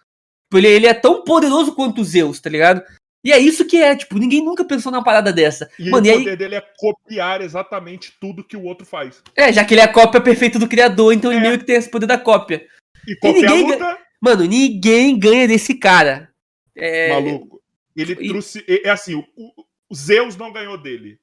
[0.53, 2.83] Ele, ele é tão poderoso quanto o Zeus, tá ligado?
[3.23, 5.69] E é isso que é, tipo, ninguém nunca pensou numa parada dessa.
[5.77, 9.21] E Mano, o e aí, poder dele é copiar exatamente tudo que o outro faz.
[9.35, 11.43] é, já que ele é a cópia perfeita do criador, então ele É.
[11.49, 12.65] meio que tem esse poder da cópia.
[13.07, 16.29] E qualquer ninguém luta, Mano, ninguém ganha desse cara.
[16.75, 17.61] É, maluco.
[17.95, 18.63] Ele E- trouxe.
[18.67, 19.65] É é assim, o, o-
[19.95, 21.19] Zeus não ganhou dele.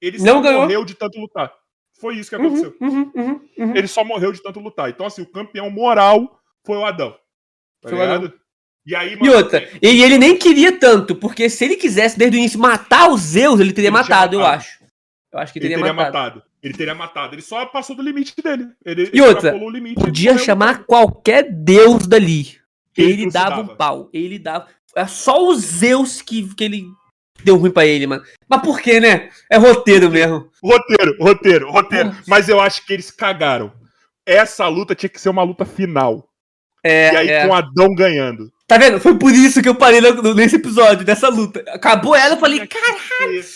[0.00, 0.62] Ele Não só ganhou.
[0.62, 1.52] morreu de tanto lutar.
[2.00, 2.76] Foi isso que Uhum, aconteceu.
[2.80, 3.76] uhum, uhum, uhum.
[3.76, 4.88] Ele só morreu de tanto lutar.
[4.90, 7.12] Então, assim, o campeão moral foi o Adão.
[7.82, 8.32] Tá Foi o ligado?
[8.86, 12.36] E aí, E mano, outra, e ele nem queria tanto, porque se ele quisesse desde
[12.36, 14.56] o início matar os Zeus, ele teria Ele tinha matado, eu matado.
[14.58, 14.80] acho.
[15.32, 16.16] Eu acho que ele teria, teria matado.
[16.16, 16.42] matado.
[16.62, 17.34] Ele teria matado.
[17.34, 18.68] Ele só passou do limite dele.
[18.84, 22.58] Ele, E ele outra, limite, Podia chamar qualquer deus dali.
[22.96, 24.10] Ele Ele, dava um pau.
[24.12, 24.66] Ele dava.
[24.94, 26.84] É só os Zeus que, que ele
[27.44, 28.22] deu ruim pra ele, mano.
[28.48, 29.30] Mas por quê, né?
[29.48, 30.50] É roteiro mesmo.
[30.62, 32.10] Roteiro, roteiro, roteiro.
[32.10, 32.22] Porra.
[32.26, 33.72] Mas eu acho que eles cagaram.
[34.26, 36.28] Essa luta tinha que ser uma luta final.
[36.84, 37.46] É, e aí é.
[37.46, 38.50] com Adão ganhando.
[38.70, 39.00] Tá vendo?
[39.00, 41.58] Foi por isso que eu parei no- nesse episódio, dessa luta.
[41.70, 43.42] Acabou ela, eu falei, Tinha que cara.
[43.42, 43.54] ser.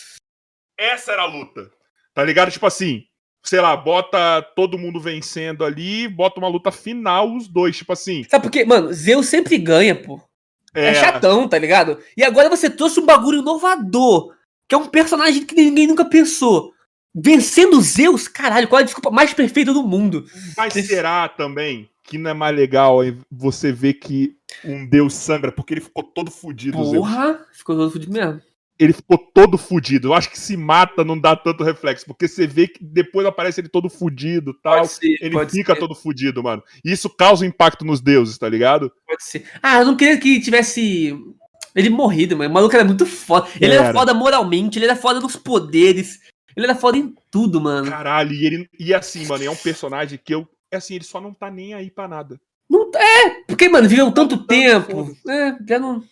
[0.76, 1.70] Essa era a luta.
[2.12, 2.50] Tá ligado?
[2.50, 3.02] Tipo assim,
[3.44, 7.76] sei lá, bota todo mundo vencendo ali, bota uma luta final, os dois.
[7.76, 8.24] Tipo assim.
[8.28, 8.64] Sabe por quê?
[8.64, 10.20] Mano, Zeus sempre ganha, pô.
[10.74, 11.96] É, É, chatão, tá ligado?
[12.16, 14.34] E agora você trouxe um bagulho inovador,
[14.68, 16.72] que é um personagem que ninguém nunca pensou.
[17.14, 20.26] Vencendo Zeus, caralho, qual é a desculpa mais perfeita do mundo?
[20.56, 22.98] Mas será também que não é mais legal
[23.30, 25.50] você ver que um deus sangra?
[25.50, 26.96] Porque ele ficou todo fudido, Zeus.
[26.98, 28.40] Porra, ficou todo fudido mesmo.
[28.78, 30.08] Ele ficou todo fudido.
[30.08, 33.60] Eu acho que se mata não dá tanto reflexo, porque você vê que depois aparece
[33.60, 34.78] ele todo fudido e tal.
[34.80, 36.62] Pode ser, Ele pode fica ser, todo fudido, mano.
[36.84, 38.92] E isso causa impacto nos deuses, tá ligado?
[39.06, 39.44] pode ser.
[39.62, 41.16] Ah, eu não queria que tivesse
[41.74, 42.50] ele morrido, mano.
[42.50, 43.48] O maluco era muito foda.
[43.60, 43.92] Ele era, Era.
[43.92, 46.20] foda moralmente, ele era foda nos poderes.
[46.56, 47.90] Ele era foda em tudo, mano.
[47.90, 48.68] Caralho, e ele.
[48.78, 50.48] E assim, mano, é um personagem que eu.
[50.74, 52.40] É assim, ele só não tá nem aí pra nada.
[52.68, 55.16] Não, é, porque, mano, viveu tanto Tanto, tempo.
[55.28, 56.02] É, já não.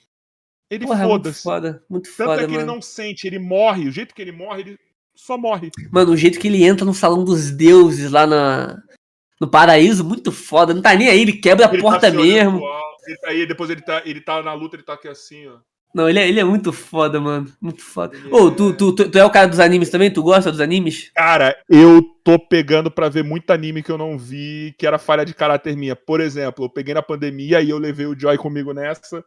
[0.70, 1.42] Ele Porra, muito foda-se.
[1.42, 2.64] foda, muito Tanto foda, é que mano.
[2.64, 3.88] ele não sente, ele morre.
[3.88, 4.78] O jeito que ele morre, ele
[5.14, 5.70] só morre.
[5.90, 8.80] Mano, o jeito que ele entra no salão dos deuses lá na,
[9.40, 10.72] no paraíso, muito foda.
[10.72, 12.66] Não tá nem aí, ele quebra a Ele porta tá se olhando mesmo.
[13.06, 15.58] ele tá aí, depois ele tá, ele tá na luta, ele tá aqui assim, ó.
[15.94, 17.52] Não, ele é, ele é muito foda, mano.
[17.60, 18.16] Muito foda.
[18.16, 20.10] Ele Ô, é- tu, tu, tu, tu é o cara dos animes também?
[20.10, 21.10] Tu gosta dos animes?
[21.14, 25.24] Cara, eu tô pegando pra ver muito anime que eu não vi, que era falha
[25.24, 25.94] de caráter minha.
[25.94, 29.22] Por exemplo, eu peguei na pandemia e eu levei o Joy comigo nessa,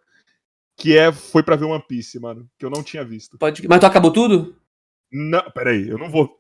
[0.76, 3.38] que é foi pra ver One Piece, mano, que eu não tinha visto.
[3.38, 3.68] Pode...
[3.68, 4.56] Mas tu acabou tudo?
[5.12, 6.36] Não, peraí, eu não vou.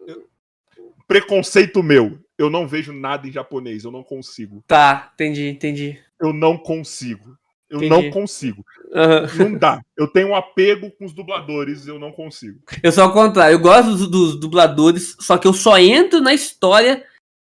[1.07, 2.18] Preconceito meu.
[2.38, 4.61] Eu não vejo nada em japonês, eu não consigo.
[4.68, 5.99] Tá, entendi, entendi.
[6.19, 7.38] Eu não consigo.
[7.76, 8.06] Eu Entendi.
[8.06, 8.65] não consigo.
[8.93, 9.27] Aham.
[9.38, 9.81] Não dá.
[9.97, 12.60] Eu tenho um apego com os dubladores, eu não consigo.
[12.81, 16.34] Eu sou ao contrário, eu gosto dos, dos dubladores, só que eu só entro na
[16.34, 17.03] história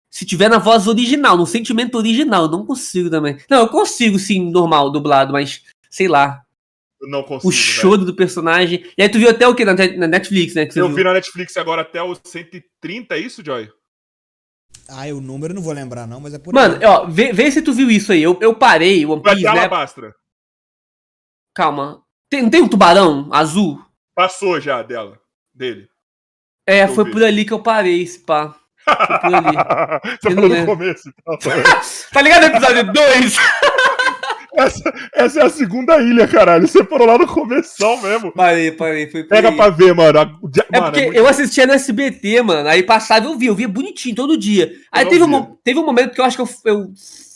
[0.10, 2.44] se tiver na voz original, no sentimento original.
[2.44, 3.38] Eu não consigo também.
[3.50, 6.42] Não, eu consigo sim, normal, dublado, mas sei lá.
[7.02, 7.50] Eu não consigo.
[7.50, 8.86] O choro do personagem.
[8.98, 10.68] E aí tu viu até o que na, na Netflix, né?
[10.76, 10.96] Eu viu?
[10.96, 13.70] vi na Netflix agora até o 130, é isso, Joy?
[14.88, 16.86] Ah, o número eu não vou lembrar, não, mas é por Mano, aí.
[16.86, 18.22] ó, vê, vê se tu viu isso aí.
[18.22, 19.60] Eu, eu parei, One Vai Piece, ter né?
[19.62, 20.16] Alabastra.
[21.66, 22.02] Calma.
[22.28, 23.80] Tem, não tem um tubarão azul?
[24.16, 25.20] Passou já dela.
[25.54, 25.88] Dele.
[26.66, 28.56] É, foi por ali que eu parei, esse pá.
[28.84, 29.56] por ali.
[30.20, 31.08] Você Eu falou no começo.
[31.20, 31.38] então.
[32.12, 33.36] Tá ligado no episódio 2?
[34.58, 36.68] essa, essa é a segunda ilha, caralho.
[36.68, 38.32] Você parou lá no começo mesmo.
[38.32, 39.56] parei, parei, foi Pega aí.
[39.56, 40.20] pra ver, mano.
[40.20, 42.68] A- É mano, porque muito- eu assistia no SBT, mano.
[42.70, 44.72] Aí passava e eu via, eu via bonitinho todo dia.
[44.92, 46.88] Aí teve um, teve um momento que eu acho que eu, eu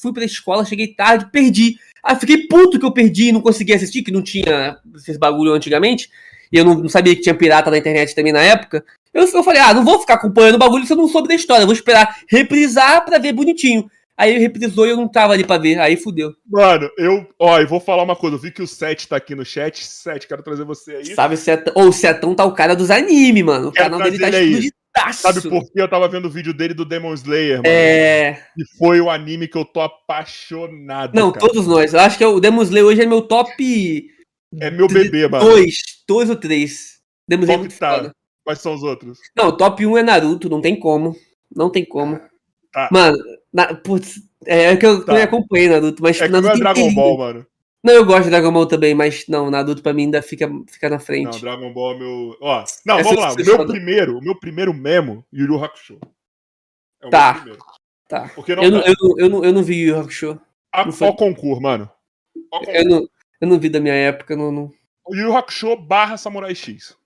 [0.02, 1.78] fui pra escola, cheguei tarde, perdi.
[2.06, 5.54] Aí fiquei puto que eu perdi e não consegui assistir, que não tinha esses bagulho
[5.54, 6.10] antigamente.
[6.52, 8.86] E eu não, não sabia que tinha pirata na internet também na época.
[9.12, 11.34] Eu, eu falei, ah, não vou ficar acompanhando o bagulho se eu não soube da
[11.34, 11.64] história.
[11.64, 13.90] Eu vou esperar reprisar pra ver bonitinho.
[14.18, 15.78] Aí ele reprisou e eu não tava ali pra ver.
[15.80, 16.34] Aí fudeu.
[16.50, 17.28] Mano, eu.
[17.38, 18.38] Ó, eu vou falar uma coisa.
[18.38, 19.86] Eu vi que o Seth tá aqui no chat.
[19.86, 21.06] Seth, quero trazer você aí.
[21.14, 23.68] Sabe, se é t- ou o Setão tá o cara dos anime, mano.
[23.68, 25.22] O Quero canal dele tá explodidaço.
[25.22, 27.68] Sabe por que eu tava vendo o vídeo dele do Demon Slayer, mano?
[27.68, 28.42] É.
[28.58, 31.14] E foi o anime que eu tô apaixonado.
[31.14, 31.46] Não, cara.
[31.46, 31.94] todos nós.
[31.94, 34.10] Eu acho que o Demon Slayer hoje é meu top
[34.60, 35.44] É meu bebê, mano.
[35.44, 35.76] 2,
[36.08, 37.00] dois ou três.
[37.28, 38.12] Demon Slayer é muito que tá?
[38.46, 39.18] Quais são os outros?
[39.36, 41.16] Não, o top 1 é Naruto, não tem como.
[41.54, 42.20] Não tem como.
[42.76, 42.90] Tá.
[42.92, 43.18] Mano,
[43.54, 45.14] na, putz, é que eu Tá.
[45.14, 46.94] não acompanhei Naruto, mas É que não é Dragon.
[46.94, 47.48] Ball, mano.
[47.82, 50.90] Não, eu gosto de Dragon Ball também, mas não, Naruto pra mim ainda fica, fica
[50.90, 51.40] na Não, frente.
[51.40, 52.38] Dragon Ball é meu.
[52.42, 53.32] Ó, não, vamos lá.
[53.32, 56.00] O meu do- primeiro, o meu primeiro memo, Yu Yu Hakusho.
[57.02, 57.46] É o Tá.
[58.10, 58.30] Tá.
[58.36, 60.42] Porque não, Eu não, eu, não, eu, não, eu não vi Yu Yu Hakusho.
[60.74, 61.90] A- não foi- concurso, mano.
[62.68, 63.08] Eu não,
[63.40, 64.36] eu não vi da minha época.
[64.36, 64.70] Não, não.
[65.08, 66.98] O Yu Yu Hakusho barra Samurai X.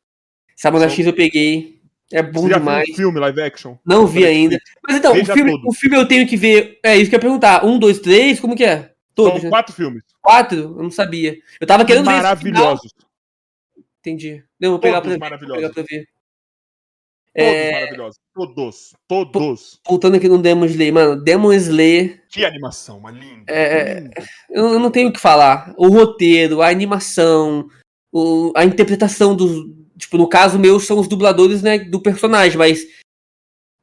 [0.56, 1.79] Samurai X eu peguei.
[2.12, 2.86] É bom Você já demais.
[2.86, 3.76] viu o filme live action?
[3.86, 4.58] Não vi ainda.
[4.88, 6.80] Mas então, o filme, o filme eu tenho que ver.
[6.84, 7.64] É isso que eu ia perguntar.
[7.66, 8.94] Um, dois, três, como que é?
[9.14, 9.50] Todos, São né?
[9.50, 10.04] quatro filmes.
[10.22, 10.58] Quatro?
[10.58, 11.38] Eu não sabia.
[11.62, 12.12] Eu tava querendo ver.
[12.12, 12.92] Maravilhosos.
[14.00, 14.44] Entendi.
[14.60, 15.62] Não, vou pegar Todos pra, ver, vou maravilhosos.
[15.62, 16.08] pegar pra ver.
[17.36, 18.20] Todos É, maravilhosos.
[18.34, 18.94] Todos.
[19.08, 19.80] Todos.
[19.88, 23.44] voltando aqui no Demon Slayer, mano, Demon Slayer, Que animação, uma linda.
[23.52, 24.24] É, linda.
[24.50, 25.74] eu, eu não tenho o que falar.
[25.78, 27.70] O roteiro, a animação,
[28.12, 29.78] o- a interpretação dos.
[30.00, 32.88] Tipo, no caso meu, são os dubladores, né, do personagem, mas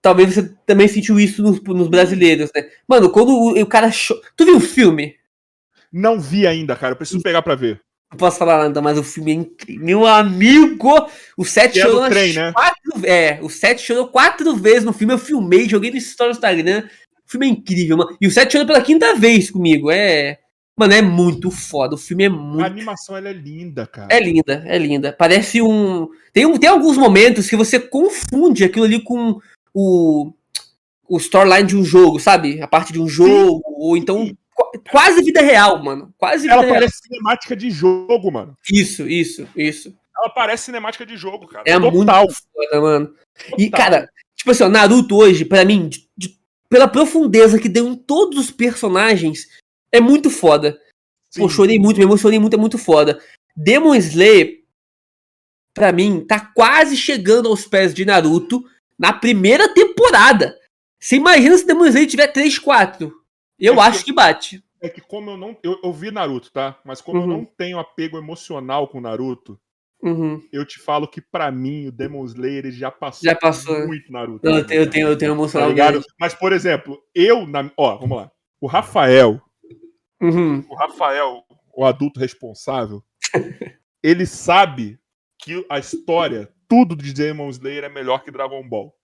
[0.02, 2.68] talvez você também sentiu isso nos, nos brasileiros, né?
[2.88, 3.90] Mano, quando o, o cara.
[3.92, 5.14] cho- Tu viu o filme?
[5.92, 6.92] Não vi ainda, cara.
[6.92, 7.80] Eu preciso pegar pra ver.
[8.10, 9.84] Não posso falar nada, mas o filme é incrível.
[9.84, 10.90] Meu amigo!
[11.36, 12.52] O é do chorou trem, né?
[12.52, 15.12] quatro É, o Seth chorou quatro vezes no filme.
[15.12, 16.88] Eu filmei, joguei no story do Instagram.
[17.26, 18.16] O filme é incrível, mano.
[18.20, 19.90] E o Seth chorou pela quinta vez comigo.
[19.90, 20.38] É.
[20.78, 21.94] Mano, é muito foda.
[21.94, 22.64] O filme é A muito.
[22.66, 24.08] animação ela é linda, cara.
[24.14, 25.12] É linda, é linda.
[25.12, 26.06] Parece um.
[26.32, 29.40] Tem, um- tem alguns momentos que você confunde aquilo ali com
[29.74, 30.32] o.
[31.08, 32.60] O storyline de um jogo, sabe?
[32.60, 33.62] A parte de um jogo.
[33.78, 34.26] Ou então.
[34.54, 36.12] qu- Quase vida real, mano.
[36.18, 36.74] Quase vida Ela real.
[36.74, 38.54] parece cinemática de jogo, mano.
[38.70, 39.94] Isso, isso, isso.
[40.18, 41.62] Ela parece cinemática de jogo, cara.
[41.66, 41.92] É Total.
[41.92, 43.14] muito foda, mano.
[43.56, 43.70] E, Total.
[43.84, 46.36] cara, tipo assim, ó, Naruto hoje, pra mim, de- de-
[46.68, 49.46] pela profundeza que deu em todos os personagens,
[49.96, 50.78] é muito foda.
[51.30, 51.40] Sim.
[51.42, 53.20] Pô, chorei muito, me emocionei muito, é muito foda.
[53.56, 54.62] Demon Slayer,
[55.74, 58.64] pra mim, tá quase chegando aos pés de Naruto
[58.98, 60.56] na primeira temporada.
[61.00, 63.12] Você imagina se Demon Slayer tiver 3, 4?
[63.58, 64.62] Eu É que- acho que bate.
[64.80, 65.56] É que como eu não.
[65.62, 66.78] Eu, eu vi Naruto, tá?
[66.84, 67.28] Mas como eu Uhum.
[67.28, 69.58] não tenho apego emocional com Naruto,
[70.02, 70.40] Uhum.
[70.52, 74.12] eu te falo que pra mim o Demon Slayer ele já passou, Já passou, muito
[74.12, 74.46] Naruto.
[74.46, 76.04] Eu tenho, eu tenho, eu tenho Tá emocional grande.
[76.20, 77.46] Mas, por exemplo, eu.
[77.46, 78.30] Na, ó, vamos lá.
[78.60, 79.40] O Rafael,
[80.20, 80.64] Uhum.
[80.68, 81.44] o Rafael,
[81.74, 83.02] o adulto responsável,
[84.02, 84.98] ele sabe
[85.38, 88.94] que a história, tudo de Demon Slayer é melhor que Dragon Ball.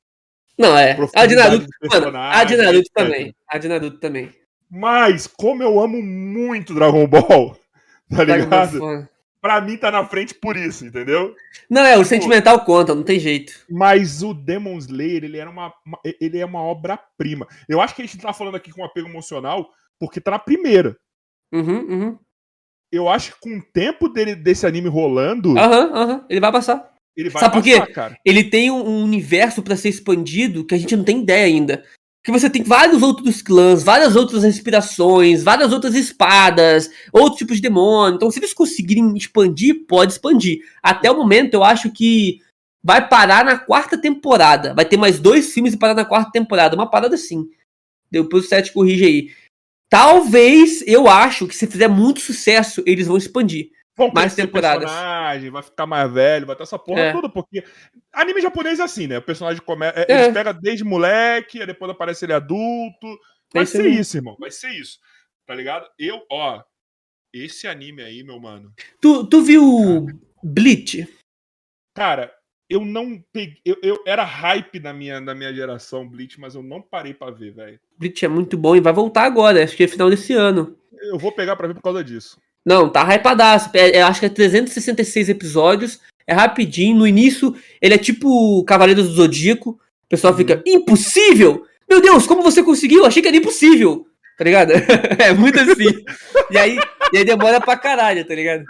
[0.59, 0.97] Não, é.
[1.15, 3.35] A de Naruto, mano, a de Naruto também.
[3.49, 4.31] A de Naruto também.
[4.71, 7.57] Mas, como eu amo muito Dragon Ball,
[8.11, 9.09] tá Ball ligado?
[9.41, 11.35] Pra mim tá na frente por isso, entendeu?
[11.69, 13.53] Não, é, o sentimental conta, não tem jeito.
[13.69, 15.75] Mas o Demon Slayer, ele era uma,
[16.21, 17.47] ele é uma obra-prima.
[17.69, 19.69] Eu acho que a gente tá falando aqui com apego emocional
[20.03, 20.97] porque tá na primeira.
[21.55, 22.19] Uhum, uhum.
[22.91, 26.27] Eu acho que com o tempo dele, desse anime rolando, Aham, aham.
[26.29, 26.93] Ele vai passar.
[27.17, 27.81] ele vai Sabe por quê?
[27.93, 28.19] cara.
[28.25, 31.85] Ele tem um, universo pra ser expandido que a gente não tem ideia ainda.
[32.25, 37.63] Que você tem vários outros clãs, várias outras respirações, várias outras espadas, outros tipos de
[37.63, 38.17] demônio.
[38.17, 40.63] Então, se eles conseguirem expandir, pode expandir.
[40.83, 42.41] Até o momento, eu acho que
[42.83, 44.75] vai parar na quarta temporada.
[44.75, 46.75] Vai ter mais dois filmes e parar na quarta temporada.
[46.75, 47.49] Uma parada assim.
[48.11, 49.42] Depois o Seth corrige aí.
[49.93, 53.69] Talvez, eu acho que se fizer muito sucesso, eles vão expandir.
[53.95, 54.85] Vão mais temporadas.
[54.91, 57.13] personagem, vai ficar mais velho, vai ter essa porra É.
[57.13, 57.63] toda, porque
[58.11, 59.19] anime japonês é assim, né?
[59.19, 60.01] O personagem começa.
[60.01, 60.07] É.
[60.25, 63.07] Eles pegam desde moleque, aí depois aparece ele adulto.
[63.53, 63.99] Vai É ser aí.
[63.99, 64.35] isso, irmão.
[64.41, 64.99] Vai ser isso.
[65.47, 65.87] Tá ligado?
[65.99, 66.63] Eu, ó.
[67.31, 68.73] Esse anime aí, meu mano.
[68.99, 70.07] Tu, tu viu
[70.43, 71.07] Bleach?
[71.95, 72.33] Cara,
[72.73, 73.59] eu não peguei.
[73.65, 77.31] Eu, eu era hype da minha, da minha geração, Bleach, mas eu não parei pra
[77.31, 77.79] ver, velho.
[77.99, 80.77] Bleach é muito bom e vai voltar agora, acho que é final desse ano.
[81.03, 82.39] Eu vou pegar pra ver por causa disso.
[82.65, 83.71] Não, tá hypadaço.
[83.75, 86.01] É, é, acho que é 366 episódios.
[86.27, 86.97] É rapidinho.
[86.97, 89.71] No início, ele é tipo Cavaleiros do Zodíaco.
[89.71, 91.67] O pessoal fica, impossível!
[91.89, 93.05] Meu Deus, como você conseguiu?
[93.05, 94.07] Achei que era impossível.
[94.39, 94.73] Tá ligado?
[95.19, 96.05] é muito assim.
[96.51, 96.79] E aí,
[97.13, 98.65] e aí demora pra caralho, tá ligado?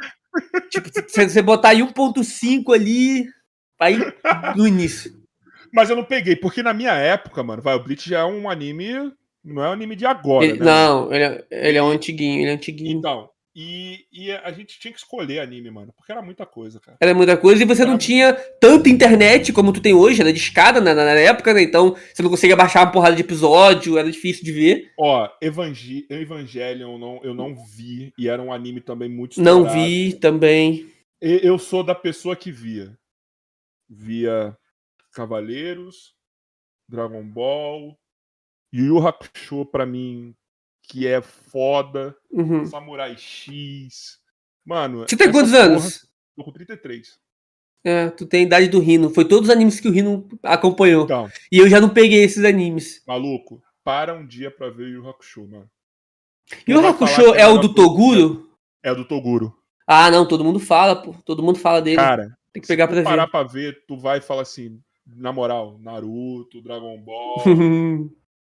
[0.70, 3.26] Tipo, se você botar aí 1.5 ali,
[3.82, 3.98] aí
[4.56, 5.12] no início.
[5.72, 8.48] Mas eu não peguei, porque na minha época, mano, vai, o Bleach já é um
[8.50, 9.12] anime.
[9.44, 10.64] Não é um anime de agora, Ele- né?
[10.64, 12.96] não, ele é, ele é um antiguinho, ele é antiguinho.
[12.96, 16.96] Então, e, e a gente tinha que escolher anime, mano, porque era muita coisa, cara.
[17.00, 20.38] Era muita coisa e você não tinha tanta internet como tu tem hoje, era de
[20.38, 21.62] escada na, na- na época, né?
[21.62, 24.92] Então você não conseguia baixar uma porrada de episódio, era difícil de ver.
[24.96, 29.84] Ó, Evange Evangelion não, eu não vi, e era um anime também muito Não estourado.
[29.86, 30.86] vi também.
[31.20, 32.92] Eu sou da pessoa que via.
[33.94, 34.56] Via
[35.12, 36.14] Cavaleiros,
[36.88, 37.98] Dragon Ball,
[38.72, 40.34] Yu Yu Hakusho pra mim,
[40.84, 42.64] que é foda, Uhum.
[42.66, 44.18] Samurai X.
[44.64, 46.06] Mano, Você tem quantos porra- anos?
[46.34, 47.18] Tô com 33.
[47.84, 49.10] É, tu tem a idade do Rino.
[49.10, 51.04] Foi todos os animes que o Rino acompanhou.
[51.04, 53.02] Então, E eu já não peguei esses animes.
[53.06, 55.70] maluco, para um dia pra ver Yu Yu Hakusho, mano.
[56.66, 58.56] E o Hakusho é o do o- Toguro?
[58.82, 59.54] É do Toguro.
[59.86, 61.12] Ah, não, todo mundo fala, pô.
[61.24, 61.96] Todo mundo fala dele.
[61.96, 65.78] Cara, Tem que pegar tu parar pra ver, tu vai e fala assim, na moral,
[65.80, 67.42] Naruto, Dragon Ball,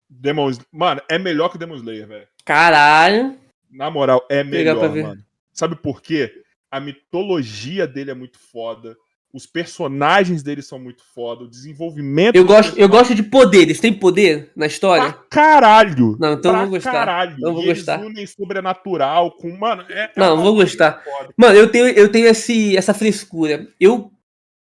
[0.08, 0.52] Demon.
[0.72, 2.28] Mano, é melhor que Demon Slayer, velho.
[2.44, 3.36] Caralho.
[3.70, 5.24] Na moral, é melhor, mano.
[5.52, 6.32] Sabe por quê?
[6.70, 8.96] A mitologia dele é muito foda.
[9.32, 11.44] Os personagens dele são muito foda.
[11.44, 12.34] O desenvolvimento.
[12.34, 13.78] Eu gosto, eu gosto de poderes.
[13.78, 15.12] Tem poder na história?
[15.12, 16.16] Pra caralho.
[16.18, 16.92] Não, então eu pra vou gostar.
[16.92, 17.36] caralho.
[17.38, 18.00] Não vou e eles gostar.
[18.00, 19.54] unem sobrenatural com.
[19.54, 20.04] Mano, é.
[20.04, 21.02] é Não, vou gostar.
[21.04, 21.32] foda.
[21.36, 23.68] Mano, eu tenho, eu tenho esse, essa frescura.
[23.78, 24.10] Eu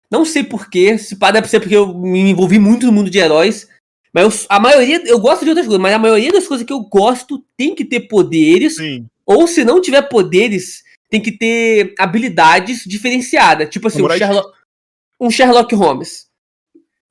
[0.08, 0.96] não sei porquê.
[0.98, 3.66] Se pá, deve ser porque eu me envolvi muito no mundo de heróis.
[4.12, 6.72] Mas eu- a maioria, eu gosto de outras coisas, mas a maioria das coisas que
[6.72, 8.76] eu gosto tem que ter poderes.
[8.76, 9.06] Sim.
[9.26, 10.83] Ou se não tiver poderes,
[11.14, 13.68] tem que ter habilidades diferenciadas.
[13.70, 14.52] Tipo assim, um Sherlock,
[15.20, 16.26] um Sherlock Holmes.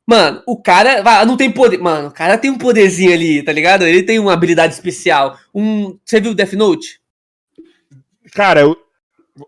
[0.06, 1.78] Mano, o cara vai, não tem poder.
[1.78, 3.88] Mano, o cara tem um poderzinho ali, tá ligado?
[3.88, 5.40] Ele tem uma habilidade especial.
[5.56, 7.00] Um, você viu Death Note?
[8.34, 8.76] Cara, eu...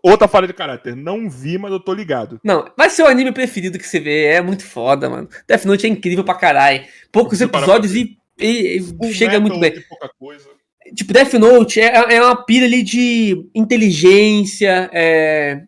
[0.02, 0.96] outra falha de caráter.
[0.96, 2.40] Não vi, mas eu tô ligado.
[2.42, 4.24] Não, vai ser o anime preferido que você vê.
[4.28, 5.28] É muito foda, mano.
[5.46, 6.82] Death Note é incrível pra caralho.
[7.12, 9.78] Poucos episódios e, e- e chega muito bem.
[9.86, 10.48] pouca coisa.
[10.94, 15.62] Tipo, Death Note é, é uma pira ali de inteligência, é,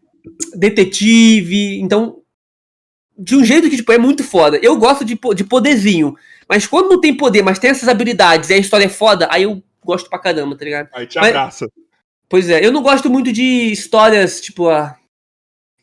[0.54, 1.80] detetive.
[1.80, 2.22] Então,
[3.16, 4.58] de um jeito que tipo, é muito foda.
[4.62, 6.14] Eu gosto de, de poderzinho.
[6.48, 9.42] Mas quando não tem poder, mas tem essas habilidades e a história é foda, aí
[9.42, 10.88] eu gosto pra caramba, tá ligado?
[10.94, 11.66] Aí te Mas- abraça.
[12.30, 14.94] Pois é, eu não gosto muito de histórias, tipo, a.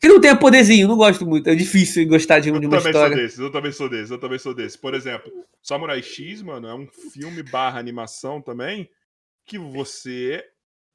[0.00, 1.48] Que não tenha poderzinho, não gosto muito.
[1.50, 3.16] É difícil gostar de, um- Eu de uma também história.
[3.16, 4.76] sou desses, eu também sou desses, eu também sou desses.
[4.76, 5.32] Por exemplo,
[5.62, 8.88] Samurai X, mano, é um filme barra animação também,
[9.46, 10.44] que você.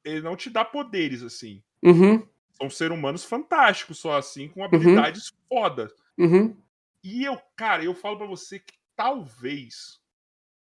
[0.04, 1.62] Ele não te dá poderes, assim.
[1.82, 5.92] Uhum, São seres humanos fantásticos, só assim, com habilidades fodas.
[6.18, 6.56] uhum.
[7.04, 10.00] E eu, cara, eu falo pra você que talvez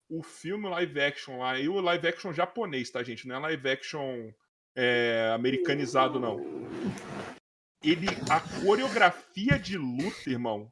[0.09, 3.27] o filme live action lá, e o live action japonês, tá, gente?
[3.27, 4.31] Não é live action
[4.75, 6.37] é, americanizado, não.
[7.83, 10.71] Ele, a coreografia de luta, irmão,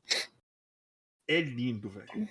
[1.27, 2.29] é lindo, velho.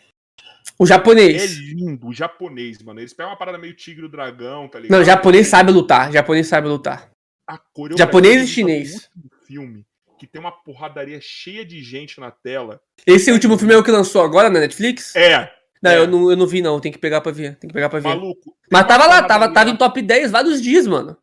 [0.78, 1.52] O É japonês.
[1.58, 2.98] lindo, o japonês, mano.
[3.00, 4.96] Eles pegam uma parada meio tigre do dragão, tá ligado?
[4.96, 6.10] Não, o japonês sabe lutar.
[6.12, 7.10] japonês sabe lutar.
[7.46, 9.10] A coreografia Japonês e chinês.
[9.46, 9.84] filme,
[10.18, 12.80] que tem uma porradaria cheia de gente na tela.
[13.06, 15.14] Esse último filme é o que lançou agora na Netflix?
[15.14, 15.52] É,
[15.82, 15.98] Não, é.
[15.98, 16.80] eu não, eu não vi, não.
[16.80, 17.56] Tem que pegar pra ver.
[17.56, 18.08] Tem que pegar pra ver.
[18.08, 18.56] maluco.
[18.72, 21.16] Mas tava lá, tava, tava em top 10 vários dias, mano.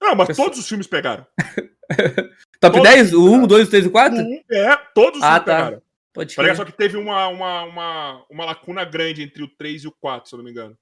[0.00, 1.26] Não, mas Pessoal- todos os filmes pegaram.
[2.60, 3.12] Top Todos 10?
[3.12, 4.18] O os 1, 2, 3 e 4?
[4.18, 5.56] Um, é, todos os Ah, filmes tá.
[5.56, 5.82] pegaram.
[6.18, 6.56] Pode Tá ser.
[6.56, 10.28] Só que teve uma, uma, uma, uma lacuna grande entre o 3 e o 4,
[10.28, 10.76] se eu não me engano.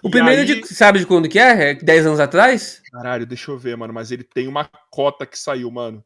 [0.00, 1.70] O E primeiro, aí- de, sabe de quando que é?
[1.70, 2.80] É 10 anos atrás?
[2.92, 3.92] Caralho, deixa eu ver, mano.
[3.92, 6.04] Mas ele tem uma cota que saiu, mano.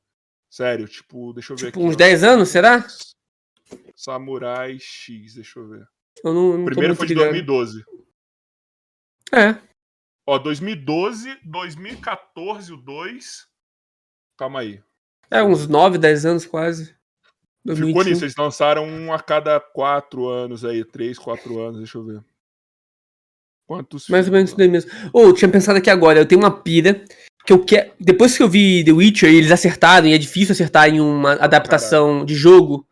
[0.50, 1.88] Sério, tipo, deixa eu ver Tipo, aqui.
[1.88, 1.98] uns ó.
[1.98, 2.86] 10 anos, será?
[3.94, 5.86] Samurai X, deixa eu ver.
[6.24, 7.30] Eu não, não primeiro foi de ligado.
[7.32, 7.84] 2012.
[9.32, 9.60] É.
[10.26, 13.46] Ó, 2012, 2014, o 2.
[14.38, 14.82] Calma aí.
[15.30, 16.96] É, uns 9, 10 anos quase.
[17.66, 18.10] Ficou 2021.
[18.10, 22.20] nisso, eles lançaram um a cada 4 anos aí, 3, 4 anos, deixa eu ver.
[23.66, 24.90] Quantos Mais ou menos isso daí mesmo.
[25.12, 27.02] Ô, eu tinha pensado aqui agora, eu tenho uma pira
[27.46, 27.92] que eu quero.
[27.98, 31.32] Depois que eu vi The Witcher e eles acertaram, e é difícil acertar em uma
[31.34, 32.86] adaptação de jogo.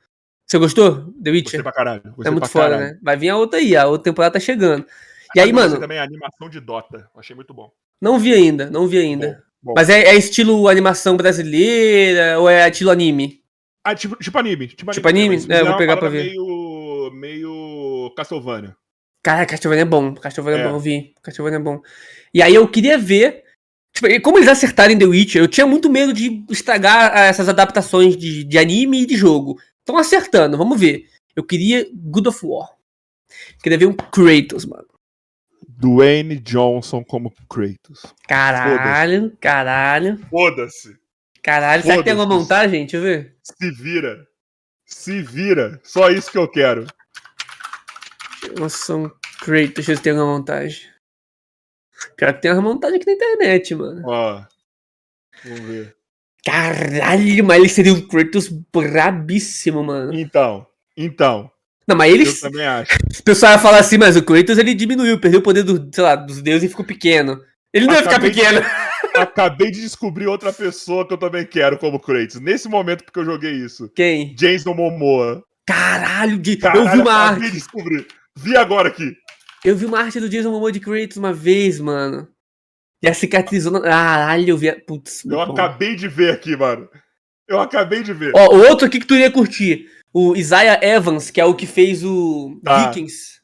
[0.47, 0.95] Você gostou?
[0.95, 1.63] The Gostei Witcher?
[1.63, 2.03] pra caralho.
[2.05, 2.93] Gostei É muito foda, caralho.
[2.93, 2.99] né?
[3.03, 4.87] Vai vir a outra aí, a outra temporada tá chegando.
[5.35, 7.09] E aí, gostei mano, também a animação de Dota.
[7.17, 7.71] Achei muito bom.
[8.01, 9.45] não vi ainda, não vi ainda.
[9.63, 9.75] Bom, bom.
[9.77, 13.42] Mas é, é estilo animação brasileira ou é estilo anime?
[13.85, 14.69] Ah, tipo, tipo anime.
[14.69, 15.47] Tipo anime, Tipo anime?
[15.49, 16.25] É, vou pegar pra ver.
[16.25, 18.77] Meio, meio Castlevania.
[19.23, 20.15] Cara, Castlevania é bom.
[20.15, 20.69] Castlevania é, É.
[20.69, 21.15] bom, eu vi.
[21.23, 21.81] Castlevania é bom.
[22.33, 23.45] E aí eu queria ver.
[23.95, 28.17] Tipo, como eles acertarem The Witcher, eu tinha muito medo de estragar ah, essas adaptações
[28.17, 29.59] de, de anime e de jogo.
[29.81, 31.07] Estão acertando, vamos ver.
[31.37, 32.71] Eu queria God of War.
[33.63, 34.87] Queria ver um Kratos, mano.
[35.69, 38.03] Dwayne Johnson como Kratos.
[38.29, 40.97] Caralho, caralho, Foda-se.
[41.43, 41.83] Caralho.
[41.83, 42.81] Será que tem alguma montagem?
[42.83, 43.37] Deixa eu ver.
[43.43, 44.27] Se vira.
[44.87, 45.81] Se vira.
[45.83, 46.87] Só isso que eu quero.
[48.59, 49.11] Nossa, um
[49.41, 50.89] Kratos, deixa eu ver se tem alguma montagem.
[52.17, 54.03] Pior que tem uma montagem aqui na internet, mano.
[54.05, 54.45] Ó.
[55.45, 55.97] Vamos ver.
[56.45, 60.13] Caralho, mas ele seria um Kratos brabíssimo, mano.
[60.15, 60.67] Então.
[60.97, 61.51] Então.
[61.87, 62.29] Não, mas ele.
[62.29, 62.93] Eu também acho.
[63.19, 66.03] O pessoal ia falar assim, mas o Kratos ele diminuiu, perdeu o poder do, sei
[66.03, 67.41] lá, dos deuses e ficou pequeno.
[67.73, 68.61] Ele não ia ficar Acabei de- pequeno.
[69.17, 72.41] Acabei de descobrir outra pessoa que eu também quero como Kratos.
[72.41, 73.89] Nesse momento porque eu joguei isso.
[73.95, 74.35] Quem?
[74.35, 75.45] Jason Momoa.
[75.67, 76.57] Caralho, de...
[76.57, 77.41] Caralho, eu vi uma arte.
[77.43, 78.07] de descobrir.
[78.37, 79.15] Vi agora aqui.
[79.65, 82.29] Eu vi uma arte do Jason Momoa de Kratos uma vez, mano.
[83.03, 83.73] E a cicatrizou.
[83.73, 84.69] na- Caralho, eu vi.
[84.71, 85.53] a- Putz, Eu bom.
[85.53, 86.89] acabei de ver aqui, mano.
[87.49, 88.33] Eu acabei de ver.
[88.35, 89.87] Ó, o outro aqui que tu iria curtir.
[90.13, 92.87] O Isaiah Evans, que é o que fez o Tá.
[92.89, 93.41] Vikings.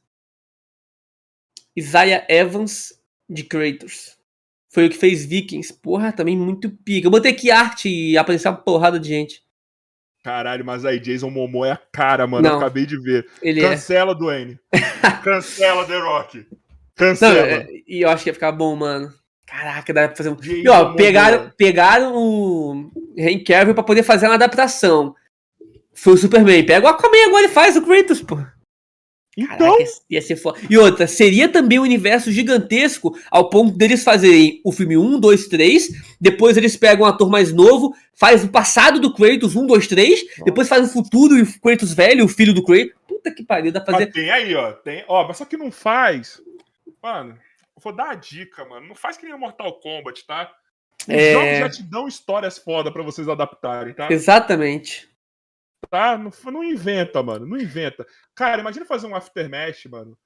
[1.77, 2.93] Isaiah Evans
[3.29, 4.17] de Kratos.
[4.70, 5.73] Foi o que fez Vikings.
[5.81, 7.07] Porra, também muito pica.
[7.07, 9.43] Eu botei aqui arte e apareceu uma porrada de gente.
[10.23, 12.43] Caralho, mas aí Jason Momoa é a cara, mano.
[12.43, 12.53] Não.
[12.53, 13.27] Eu acabei de ver.
[13.40, 13.70] Ele é.
[13.70, 14.59] Cancela, Dwayne.
[15.24, 16.47] Cancela The Rock.
[16.95, 17.39] Cancela.
[17.39, 19.11] é- e eu acho que ia ficar bom, mano.
[19.47, 20.35] Caraca, dá pra fazer um.
[20.36, 20.97] Jason E ó, Momoa.
[20.97, 25.15] pegaram, pegaram o Henry Cavill pra poder fazer uma adaptação.
[25.95, 26.66] Foi o Superman.
[26.66, 28.39] Pega o Aquaman agora e faz o Kratos, pô.
[29.40, 30.59] Então, Caraca, ia ser foda.
[30.69, 35.47] E outra, seria também um universo gigantesco ao ponto deles fazerem o filme 1, 2,
[35.47, 35.89] 3,
[36.20, 40.20] depois eles pegam um ator mais novo, faz o passado do Kratos, 1, 2, 3,
[40.44, 42.93] depois faz o futuro e o Kratos velho, o filho do Kratos.
[43.06, 44.06] Puta que pariu, dá pra fazer.
[44.06, 44.73] mas tem aí, ó.
[44.73, 46.40] Tem, ó, mas só que não faz.
[47.02, 47.39] Mano,
[47.82, 48.89] vou dar a dica, mano.
[48.89, 50.51] Não faz que nem o Mortal Kombat, tá?
[51.06, 51.32] Os É.
[51.32, 54.09] jogos já te dão histórias foda pra vocês adaptarem, tá?
[54.10, 55.09] Exatamente.
[55.90, 56.19] Tá?
[56.19, 57.47] Não, não inventa, mano.
[57.47, 58.06] Não inventa.
[58.35, 60.16] Cara, imagina fazer um Aftermath, mano.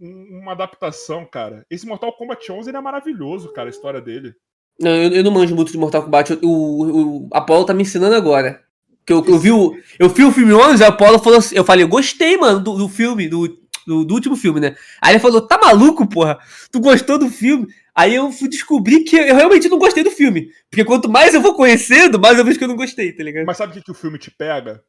[0.00, 1.66] Um- uma adaptação, cara.
[1.70, 4.34] Esse Mortal Kombat 11 ele é maravilhoso, cara, a história dele.
[4.80, 6.38] Não, eu, eu não manjo muito de Mortal Kombat.
[6.42, 8.62] O, o, o Apollo tá me ensinando agora.
[9.04, 11.64] Que eu, eu, vi o, eu vi o filme 11, a Apollo falou assim, eu
[11.64, 13.48] falei, eu gostei, mano, do, do filme, do,
[13.86, 14.76] do, do último filme, né?
[15.00, 16.38] Aí ele falou, tá maluco, porra?
[16.70, 17.66] Tu gostou do filme?
[17.94, 20.50] Aí eu fui descobrir que eu realmente não gostei do filme.
[20.70, 23.46] Porque quanto mais eu vou conhecendo, mais eu vejo que eu não gostei, tá ligado?
[23.46, 24.84] Mas sabe o que, que o filme te pega?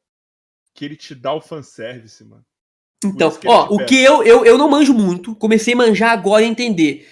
[0.79, 2.41] Que ele te dá o fanservice, mano.
[3.03, 6.47] Então, ó, o que eu, eu, eu não manjo muito, comecei a manjar agora e
[6.47, 7.09] entender.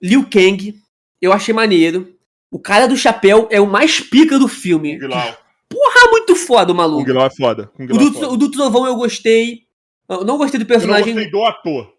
[0.00, 0.80] Liu Kang,
[1.20, 2.16] eu achei maneiro.
[2.52, 4.96] O cara do chapéu é o mais pica do filme.
[5.00, 5.36] Lao.
[5.68, 7.04] Porra, muito foda o maluco.
[7.04, 7.66] Kung Lao é foda.
[7.76, 8.28] Kung O Lao é do, foda.
[8.30, 9.64] o do Trovão eu gostei.
[10.08, 11.14] Eu não gostei do Eu não personagem.
[11.14, 11.92] gostei do ator.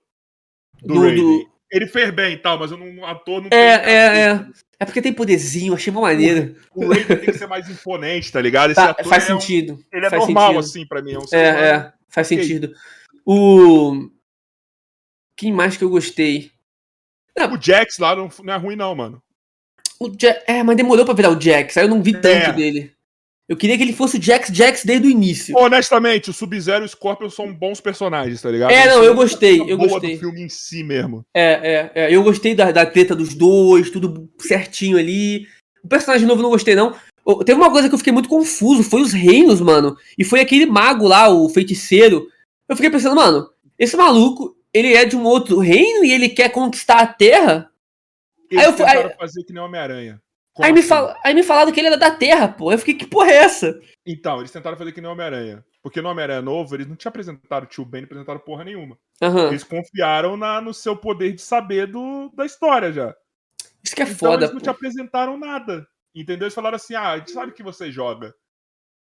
[0.82, 3.74] Do, Do- do- Ele fez bem e tal, mas eu não, o ator não É,
[3.76, 3.96] é,
[4.30, 4.46] é.
[4.82, 6.56] É porque tem poderzinho, achei uma maneira.
[6.74, 8.74] O Raiden tem que ser mais imponente, tá ligado?
[8.74, 9.80] Tá, faz é, um- sentido.
[9.94, 10.60] ele é faz normal, sentido.
[10.70, 11.14] assim, pra mim.
[11.14, 12.74] É, um É, é, faz sentido.
[13.24, 14.10] O.
[15.36, 16.52] Quem mais que eu gostei?
[17.38, 19.22] O Jax lá não, não é ruim, não, mano.
[20.00, 20.10] O
[20.48, 22.52] É, mas demorou pra virar o Jax, aí eu não vi tanto É.
[22.54, 22.92] dele.
[23.52, 25.58] Eu queria que ele fosse o Jax Jax desde o início.
[25.58, 28.72] Honestamente, o Sub-Zero e o Scorpion são bons personagens, tá ligado?
[28.72, 30.14] É, não, eu gostei, eu boa gostei.
[30.14, 31.26] do filme em si mesmo.
[31.36, 32.16] É, é, é.
[32.16, 35.48] Eu gostei da, da treta dos dois, tudo certinho ali.
[35.84, 36.96] O personagem novo eu não gostei, não.
[37.46, 39.98] Teve uma coisa que eu fiquei muito confuso, foi os reinos, mano.
[40.18, 42.30] E foi aquele mago lá, o feiticeiro.
[42.70, 46.48] Eu fiquei pensando, mano, esse maluco, ele é de um outro reino e ele quer
[46.54, 47.70] conquistar a Terra?
[48.50, 50.22] Eles Aí eu fui- aí- fazer que nem Homem-Aranha.
[50.54, 50.90] Como Aí me, assim?
[50.90, 52.72] fala, aí me falaram que ele era da Terra, pô.
[52.72, 53.80] Eu fiquei, que porra é essa?
[54.06, 55.64] Então, eles tentaram fazer que nem Homem-Aranha.
[55.82, 58.98] Porque no Homem-Aranha novo, eles não te apresentaram o tio Ben, não apresentaram porra nenhuma.
[59.22, 59.48] Aham.
[59.48, 63.16] Eles confiaram na, no seu poder de saber do, da história já.
[63.84, 64.64] Isso que é então foda, eles não pô.
[64.64, 65.88] te apresentaram nada.
[66.14, 66.46] Entendeu?
[66.46, 68.36] Eles falaram assim: ah, a gente sabe que você joga.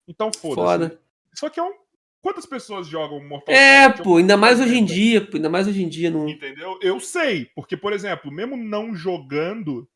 [0.08, 0.56] Então foda-se.
[0.56, 1.00] Foda.
[1.34, 1.74] Só que é um.
[2.22, 4.04] Quantas pessoas jogam Mortal É, Kombat?
[4.04, 4.94] pô, ainda mais hoje em 80.
[4.94, 5.36] dia, pô.
[5.36, 6.10] Ainda mais hoje em dia.
[6.10, 6.28] Não...
[6.28, 6.80] Entendeu?
[6.82, 9.88] Eu sei, porque, por exemplo, mesmo não jogando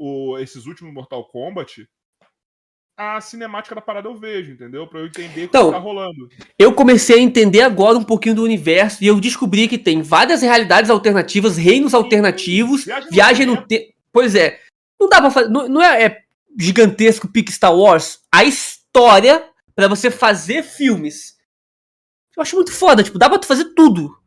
[0.00, 1.86] o- esses últimos Mortal Kombat,
[2.96, 4.86] a cinemática da parada eu vejo, entendeu?
[4.86, 6.28] Pra eu entender o Então, que tá rolando.
[6.58, 10.42] Eu comecei a entender agora um pouquinho do universo e eu descobri que tem várias
[10.42, 13.92] realidades alternativas, reinos alternativos, Viagem no viagem no tempo.
[14.12, 14.60] Pois é.
[15.00, 15.48] Não dá pra fazer.
[15.48, 16.22] Não, não é, é
[16.58, 18.20] gigantesco pique Star Wars?
[18.34, 21.38] A história pra você fazer filmes.
[22.36, 24.19] Eu acho muito foda, tipo, dá pra tu fazer tudo.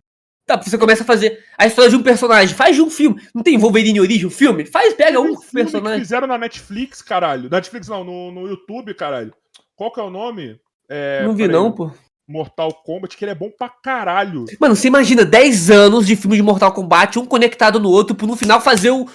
[0.45, 2.55] Pra você começa a fazer a história de um personagem.
[2.55, 3.21] Faz de um filme.
[3.33, 4.65] Não tem Wolverine Origem, um filme?
[4.65, 5.99] Faz, pega um personagem.
[6.01, 7.49] fizeram na Netflix, caralho.
[7.49, 9.33] Netflix não, no, no YouTube, caralho.
[9.75, 10.59] Qual que é o nome?
[10.89, 11.91] É, Não vi, não, pô.
[12.27, 14.45] Mortal Kombat, que ele é bom pra caralho.
[14.59, 18.27] Mano, você imagina 10 anos de filme de Mortal Kombat, um conectado no outro, pra
[18.27, 19.07] no final fazer o,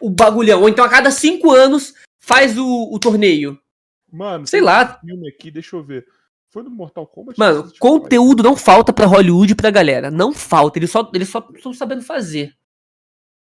[0.00, 0.62] o bagulhão.
[0.62, 3.58] Ou então a cada 5 anos faz o, o torneio.
[4.10, 4.98] Mano, Sei tem lá.
[5.02, 6.06] um filme aqui, deixa eu ver.
[6.58, 7.38] Foi do Mortal Kombat?
[7.38, 10.10] Mano, conteúdo não falta pra Hollywood e pra galera.
[10.10, 10.76] Não falta.
[10.76, 12.52] Eles só eles só estão sabendo fazer.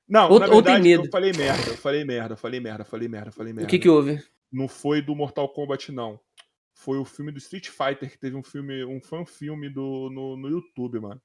[0.06, 1.04] Não, ou- na ou tem verdade, medo.
[1.06, 3.66] eu falei merda, eu falei merda, eu falei merda, eu falei merda, eu falei merda.
[3.66, 4.22] O que que houve?
[4.52, 6.20] Não foi do Mortal Kombat, não.
[6.74, 10.48] Foi o filme do Street Fighter, que teve um filme, um fan-filme do, no, no
[10.50, 11.20] YouTube, mano.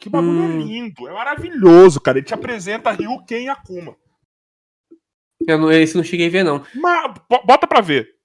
[0.00, 0.60] Que bagulho Hum.
[0.62, 2.16] é lindo, é maravilhoso, cara.
[2.18, 3.94] Ele te apresenta Ryu Ken e Akuma.
[5.46, 6.64] Eu não, esse não cheguei a ver, não.
[6.74, 8.16] Ma- bo- bota pra ver.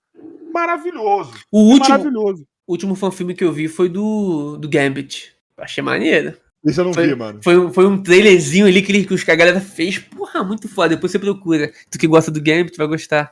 [0.53, 1.33] Maravilhoso.
[1.51, 2.47] O último, Maravilhoso.
[2.73, 5.33] Último fanfilme que eu vi foi do, do Gambit.
[5.57, 6.35] Achei maneiro.
[6.65, 7.39] Esse eu não Foi- vi, mano.
[7.43, 9.99] Foi, um- foi um trailerzinho ali que, ele- que a galera fez.
[9.99, 10.95] Porra, muito foda.
[10.95, 11.71] Depois você procura.
[11.91, 13.31] Tu que gosta do Gambit vai gostar.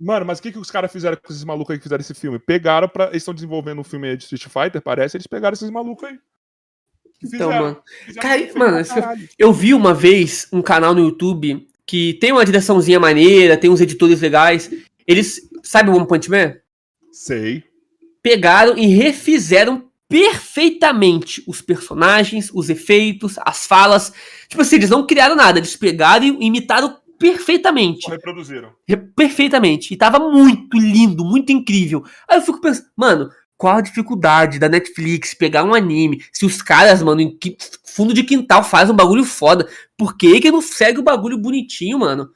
[0.00, 2.14] Mano, mas o que, que os caras fizeram com esses malucos aí que fizeram esse
[2.14, 2.38] filme?
[2.38, 3.06] Pegaram pra.
[3.06, 6.16] Eles estão desenvolvendo um filme aí de Street Fighter, parece, eles pegaram esses malucos aí.
[7.18, 7.82] Que Então, mano.
[8.06, 9.28] Fizeram Cara, um mano, caralho.
[9.36, 13.80] Eu vi uma vez um canal no YouTube que tem uma direçãozinha maneira, tem uns
[13.80, 14.70] editores legais.
[15.04, 16.54] Eles, sabe o One Punch Man?
[17.10, 17.64] Sei.
[18.28, 24.12] Pegaram e refizeram perfeitamente os personagens, os efeitos, as falas.
[24.48, 28.08] Tipo assim, eles não criaram nada, eles pegaram e imitaram perfeitamente.
[28.08, 28.70] Reproduziram.
[28.86, 29.92] Re- Perfeitamente.
[29.92, 32.04] E tava muito lindo, muito incrível.
[32.28, 36.22] Aí eu fico pensando, mano, qual a dificuldade da Netflix pegar um anime?
[36.32, 37.36] Se os caras, mano, em
[37.84, 41.98] fundo de quintal fazem um bagulho foda, por que que não segue o bagulho bonitinho,
[41.98, 42.30] mano?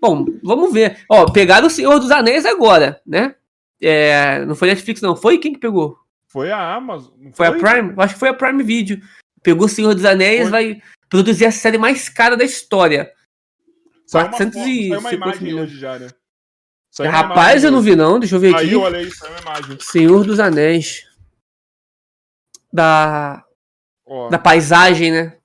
[0.00, 0.98] Bom, vamos ver.
[1.10, 3.34] Ó, pegaram o Senhor dos Anéis agora, né?
[3.80, 5.14] É, não foi Netflix, não.
[5.16, 5.98] Foi quem que pegou?
[6.28, 7.12] Foi a Amazon.
[7.18, 7.94] não Foi a Prime?
[7.98, 9.00] Acho que foi a Prime Video.
[9.42, 10.50] Pegou o Senhor dos Anéis, Foi.
[10.50, 13.12] vai produzir a série mais cara da história.
[14.06, 16.08] Saiu uma, 400 foto- e saiu uma 50 imagem hoje já, né?
[16.90, 18.18] Saiu uma Rapaz, eu não vi não.
[18.18, 18.64] Deixa eu ver aqui.
[18.66, 19.78] Aí, olha aí, saiu uma imagem.
[19.80, 21.06] Senhor dos Anéis.
[22.72, 23.44] Da,
[24.30, 25.36] da paisagem, né?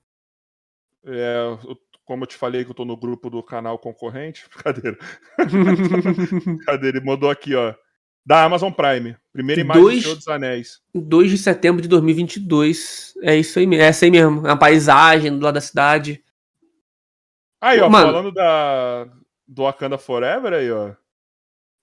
[1.06, 4.98] é, eu- como eu te falei que eu tô no grupo do canal concorrente, brincadeira.
[6.66, 6.88] Cadê?
[6.88, 7.72] Ele mandou aqui, ó.
[8.24, 9.16] Da Amazon Prime.
[9.32, 10.80] Primeira imagem Dois- do Senhor dos Anéis.
[10.94, 13.14] 2 de setembro de 2022.
[13.22, 13.82] É isso aí mesmo.
[13.82, 14.46] É essa aí mesmo.
[14.46, 16.22] A paisagem do lado da cidade.
[17.60, 18.06] Aí, ó, Mano.
[18.06, 19.04] falando da,
[19.46, 20.92] do Wakanda Forever aí, ó.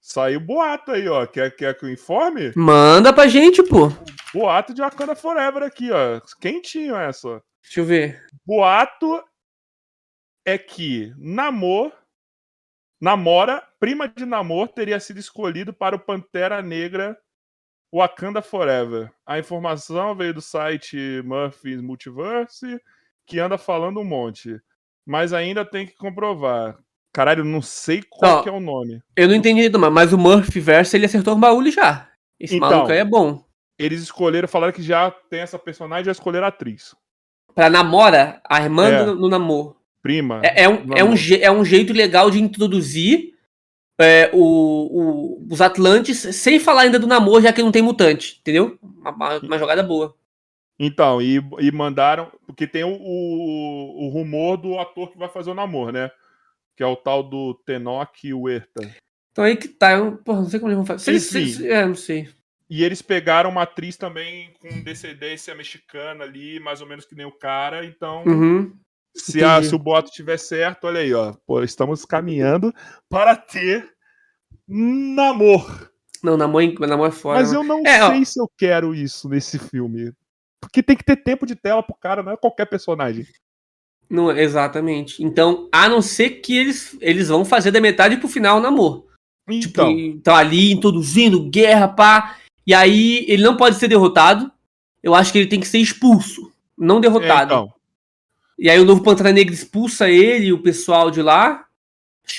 [0.02, 1.26] Saiu boato aí, ó.
[1.28, 2.52] Quer, quer que eu informe?
[2.56, 3.92] Manda pra gente, pô.
[4.34, 6.20] Boato de Wakanda Forever aqui, ó.
[6.40, 7.42] Quentinho essa.
[7.64, 8.26] Deixa eu ver.
[8.46, 9.22] Boato
[10.46, 11.92] é que Namor,
[13.00, 17.18] Namora, prima de Namor, teria sido escolhido para o Pantera Negra
[17.94, 19.12] Wakanda Forever.
[19.26, 22.82] A informação veio do site Murphy's Multiverse,
[23.26, 24.60] que anda falando um monte.
[25.06, 26.78] Mas ainda tem que comprovar.
[27.14, 29.02] Caralho, não sei qual que é o nome.
[29.16, 32.10] Eu não entendi mas- o Murphy Verso ele acertou um baú já.
[32.40, 32.70] Esse Então.
[32.70, 33.44] maluco aí é bom.
[33.80, 36.96] Eles escolheram, falaram que já tem essa personagem, já escolheram a atriz.
[37.54, 39.06] Pra namora, a irmã É.
[39.06, 39.77] do, no namoro.
[40.08, 40.42] Prima.
[40.44, 43.34] É, é um, é, um, é um jeito legal de introduzir
[44.00, 48.38] é, o, o- os Atlantes sem falar ainda do namoro, já que não tem mutante,
[48.42, 48.78] entendeu?
[48.82, 50.16] Uma, uma- jogada boa.
[50.80, 52.32] Então, e, e mandaram.
[52.46, 56.12] Porque tem o, o, o rumor do ator que vai fazer o namoro, né?
[56.76, 58.88] Que é o tal do Tenoch Huerta.
[59.32, 59.94] Então aí que tá.
[59.94, 61.10] Eu, porra, não sei como eles vão fazer.
[61.12, 62.30] Eles- eles- é, não sei.
[62.70, 67.26] E eles pegaram uma atriz também com descendência mexicana ali, mais ou menos que nem
[67.26, 67.84] o cara.
[67.86, 68.72] Então, Uhum.
[69.16, 71.34] Se, a, se o boato tiver certo, olha aí, ó.
[71.46, 72.74] Pô, estamos caminhando
[73.10, 73.90] para ter
[74.68, 75.90] namoro.
[76.24, 77.40] Não, namoro, namoro é fora.
[77.40, 77.58] Mas né?
[77.58, 78.12] eu não É, ó.
[78.12, 80.12] sei se eu quero isso nesse filme.
[80.60, 83.26] Porque tem que ter tempo de tela pro cara, não é qualquer personagem.
[84.10, 85.24] Não, exatamente.
[85.24, 89.06] Então, a não ser que eles, eles vão fazer da metade pro final o namoro.
[89.50, 92.38] Tipo, Então, então ali introduzindo guerra, pá.
[92.66, 94.52] E aí ele não pode ser derrotado.
[95.02, 97.54] Eu acho que ele tem que ser expulso, não é, derrotado.
[97.54, 97.74] então.
[98.58, 101.68] E aí o novo Pantera Negra expulsa ele e o pessoal de lá.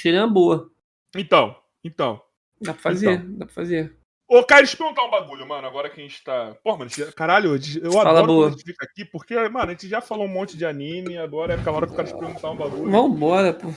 [0.07, 0.71] Uma boa.
[1.17, 2.21] Então, então.
[2.61, 3.33] Dá pra fazer, Então.
[3.39, 3.97] dá pra fazer.
[4.29, 5.67] Ô, cara, deixa eu perguntar um bagulho, mano.
[5.67, 6.55] Agora que a gente tá.
[6.63, 8.43] Pô, mano, caralho, eu Fala adoro boa.
[8.47, 11.17] quando a gente fica aqui, porque, mano, a gente já falou um monte de anime,
[11.17, 12.91] agora é aquela hora que eu quero te perguntar um bagulho.
[12.91, 13.69] Vambora, pô.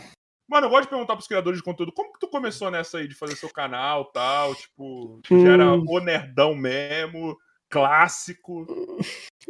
[0.50, 3.08] Mano, eu gosto de perguntar pros criadores de conteúdo, como que tu começou nessa aí
[3.08, 4.54] de fazer seu canal tal?
[4.54, 5.86] Tipo, tu já era Hum.
[5.88, 7.38] o nerdão mesmo,
[7.72, 8.68] clássico.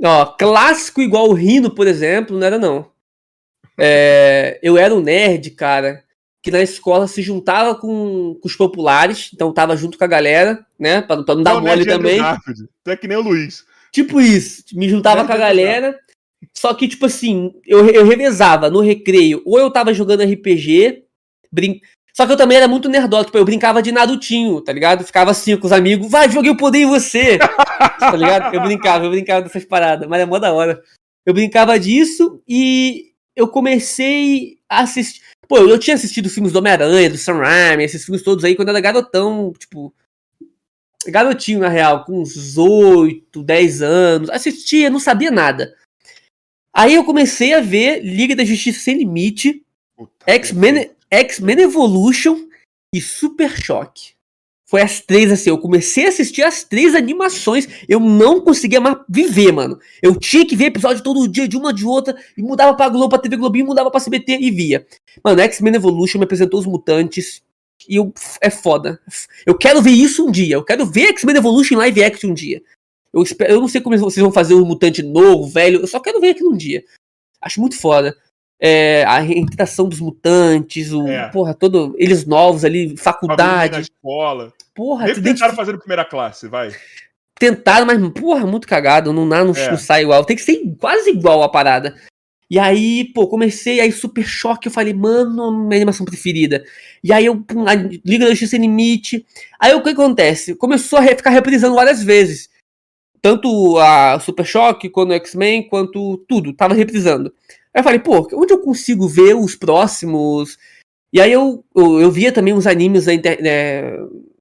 [0.02, 2.90] Ó, clássico igual o Rino, por exemplo, não era não.
[3.78, 6.04] É, eu era um nerd, cara,
[6.42, 10.66] que na escola se juntava com, com os populares, então tava junto com a galera,
[10.80, 11.02] né?
[11.02, 12.20] Pra, pra não dar Tu é o mole também.
[12.84, 13.66] Tu é que nem o Luiz.
[13.92, 16.00] Tipo isso, me juntava Nerd com a galera.
[16.56, 21.04] Só que, tipo assim, eu, eu revezava no recreio, ou eu tava jogando RPG,
[21.52, 21.82] brin...
[22.14, 25.04] só que eu também era muito nerdola, tipo, eu brincava de Narutinho, tá ligado?
[25.04, 27.38] Ficava assim com os amigos, vai, joguei o poder em você,
[28.00, 28.54] tá ligado?
[28.54, 30.82] Eu brincava, eu brincava dessas paradas, mas é mó da hora.
[31.26, 35.22] Eu brincava disso e eu comecei a assistir.
[35.48, 38.70] Pô, eu, tinha assistido filmes do Homem-Aranha, do Sam Raimi, esses filmes todos aí quando
[38.70, 39.94] eu era garotão, tipo.
[41.08, 44.30] Garotinho, na real, com uns 8, 10 anos.
[44.30, 45.76] Assistia, não sabia nada.
[46.74, 49.66] Aí eu comecei a ver Liga da Justiça Sem Limite,
[50.26, 52.48] X-Men X-Men Evolution
[52.96, 54.14] e Super Choque.
[54.66, 58.98] Foi as três assim, eu comecei a assistir as três animações, eu não conseguia mais
[59.10, 59.78] viver, mano.
[60.02, 63.10] Eu tinha que ver episódio todo dia, de uma de outra, e mudava pra Globo,
[63.10, 64.88] pra TV Globinho, mudava pra CBT e via.
[65.22, 67.44] Mano, X-Men Evolution me apresentou os mutantes,
[67.90, 69.02] e eu, é foda.
[69.46, 72.64] Eu quero ver isso um dia, eu quero ver X-Men Evolution live action um dia.
[73.12, 76.00] Eu, espero, eu não sei como vocês vão fazer um mutante novo, velho, eu só
[76.00, 76.82] quero ver aquilo um dia.
[77.42, 78.16] Acho muito foda.
[78.64, 81.30] É, a reintegração dos mutantes, o, É.
[81.30, 83.82] porra, todo, eles novos ali, Bagulho na faculdade.
[83.82, 84.54] escola.
[84.76, 86.72] Porra, Nem tentaram fazer na primeira classe, vai.
[87.40, 89.12] tentaram, mas, porra, muito cagado.
[89.12, 89.72] Não, não, não, É.
[89.72, 90.24] não sai igual.
[90.24, 91.96] Tem que ser quase igual a parada.
[92.52, 94.68] E aí, pô, comecei, aí super choque.
[94.68, 96.64] Eu falei, mano, minha animação preferida.
[97.04, 99.26] E aí eu, pum, a Liga da Justiça Sem Limite.
[99.60, 100.54] Aí o que acontece?
[100.54, 102.48] Começou a ficar reprisando várias vezes.
[103.22, 106.54] Tanto a Super Choque, quanto o X-Men, quanto tudo.
[106.54, 107.34] Tava reprisando.
[107.74, 110.58] Aí eu falei, pô, onde eu consigo ver os próximos?
[111.14, 113.18] E aí eu, eu, eu via também uns animes né,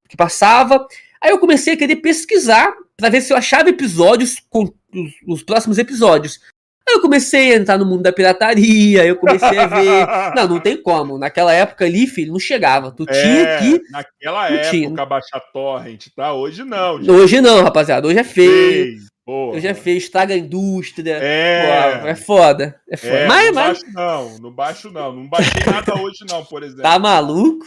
[0.09, 0.87] que passava.
[1.21, 5.43] Aí eu comecei a querer pesquisar pra ver se eu achava episódios com os, os
[5.43, 6.41] próximos episódios.
[6.89, 10.07] Aí eu comecei a entrar no mundo da pirataria, eu comecei a ver.
[10.35, 11.19] Não, não tem como.
[11.19, 12.91] Naquela época ali, filho, não chegava.
[12.91, 13.83] Tu tinha É, que.
[13.91, 15.07] Naquela época, tinha.
[15.07, 16.33] baixar torrent, tá?
[16.33, 16.99] Hoje não.
[16.99, 17.11] gente.
[17.11, 18.09] Hoje não, rapaziada.
[18.09, 18.99] Hoje é feio.
[19.31, 19.57] Feio, porra.
[19.57, 21.19] Hoje é feio, estraga a indústria.
[21.23, 21.99] É.
[22.01, 22.81] Pô, é foda.
[22.91, 23.13] É foda.
[23.15, 25.13] É, mas, não mas baixo não, não baixo não.
[25.15, 26.83] Não baixei nada hoje não, por exemplo.
[26.83, 27.67] tá maluco?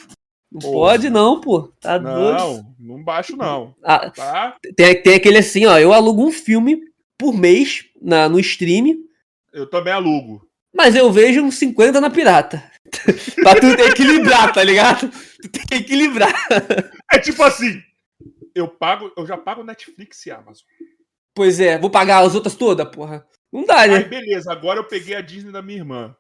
[0.52, 0.74] Não Porra.
[0.92, 1.62] pode não, pô.
[1.82, 2.38] Tá doido.
[2.38, 4.56] não, não baixo não, Ah, tá?
[4.76, 5.80] tem, tem aquele assim, ó.
[5.80, 6.80] Eu alugo um filme
[7.18, 8.96] por mês na, no stream,
[9.52, 10.48] Eu também alugo.
[10.76, 12.64] mas eu vejo uns 50 na pirata.
[13.42, 15.10] pra tu equilibrar, tá ligado?
[15.42, 16.32] Tu tem que equilibrar.
[17.12, 17.82] É tipo assim,
[18.54, 20.64] eu pago, eu já pago Netflix e Amazon.
[21.36, 23.28] Pois é, vou pagar as outras todas, porra.
[23.52, 24.04] Não dá, Aí né?
[24.04, 26.16] beleza, agora eu peguei a Disney da minha irmã.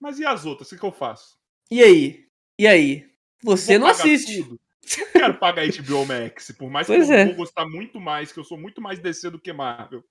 [0.00, 0.68] Mas e as outras?
[0.68, 1.36] O que, que eu faço?
[1.70, 2.24] E aí?
[2.58, 3.06] E aí?
[3.42, 4.42] Você Vou não assiste.
[4.42, 4.60] tudo?
[4.98, 7.24] Eu quero pagar HBO Max, por mais Pois que eu é.
[7.26, 10.00] vou gostar muito mais, que eu sou muito mais DC do que Marvel.
[10.02, 10.06] tá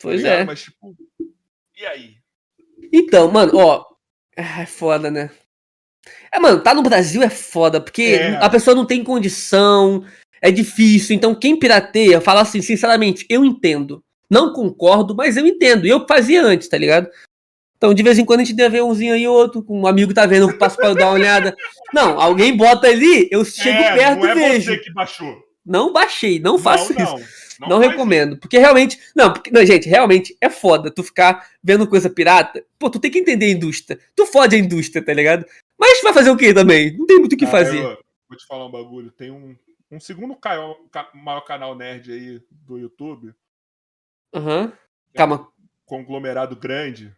[0.00, 0.40] Pois ligado?
[0.40, 0.44] é.
[0.44, 0.96] Mas tipo,
[1.76, 2.16] e aí?
[2.92, 3.84] Então, mano, ó.
[4.34, 5.30] É foda, né?
[6.32, 8.36] É, mano, tá no Brasil é foda, porque É.
[8.36, 10.04] a pessoa não tem condição,
[10.40, 11.14] é difícil.
[11.16, 14.02] Então, quem pirateia, fala assim, sinceramente, eu entendo.
[14.30, 15.86] Não concordo, mas eu entendo.
[15.86, 17.08] E eu fazia antes, tá ligado?
[17.76, 20.14] Então, de vez em quando a gente deve ver umzinho aí outro, com um amigo
[20.14, 21.54] tá vendo, eu passo pra dar uma olhada.
[21.92, 24.70] Não, alguém bota ali, eu chego É, perto não e é vejo.
[24.72, 25.36] você que baixou.
[25.64, 27.14] Não baixei, não faço não, isso.
[27.60, 27.68] não.
[27.68, 28.36] Não, recomendo.
[28.38, 28.98] Porque realmente.
[29.14, 32.62] Não, porque, não, gente, realmente é foda tu ficar vendo coisa pirata.
[32.78, 33.98] Pô, tu tem que entender a indústria.
[34.14, 35.44] Tu fode a indústria, tá ligado?
[35.78, 36.96] Mas vai fazer o quê também?
[36.96, 37.78] Não tem muito o que Ah, fazer.
[37.78, 37.98] eu
[38.28, 39.10] vou te falar um bagulho.
[39.10, 39.56] Tem um,
[39.90, 40.36] um segundo
[41.14, 43.34] maior canal nerd aí do YouTube,
[44.34, 44.72] Aham.
[45.14, 45.50] Calma,
[45.84, 47.14] conglomerado grande.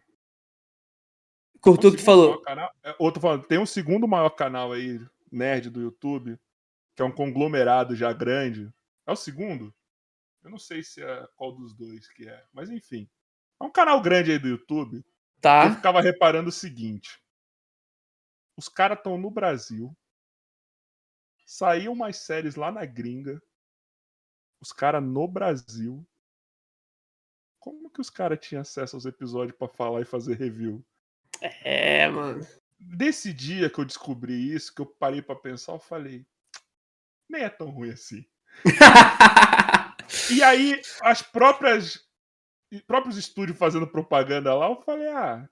[1.59, 2.41] cortou o Um que tu falou.
[2.41, 4.99] Canal, é, outro falando, tem um segundo maior canal aí,
[5.31, 6.39] nerd do YouTube,
[6.95, 8.71] que é um conglomerado já grande.
[9.05, 9.73] É o segundo?
[10.43, 13.09] Eu não sei se é qual dos dois que é, mas enfim.
[13.61, 14.97] É um canal grande aí do YouTube.
[14.97, 15.03] Eu
[15.41, 15.75] Tá.
[15.75, 17.19] ficava reparando o seguinte:
[18.55, 19.93] os caras estão no Brasil,
[21.49, 23.41] saíam umas séries lá na gringa,
[24.61, 26.07] os caras no Brasil.
[27.57, 30.85] Como que os caras tinham acesso aos episódios pra falar e fazer review?
[31.41, 32.45] É, mano.
[32.79, 36.23] Desse dia que eu descobri isso, que eu parei pra pensar, eu falei,
[37.27, 38.23] nem é tão ruim assim.
[40.31, 42.03] E aí, as próprias
[42.71, 45.47] os próprios estúdios fazendo propaganda lá, eu falei, ah,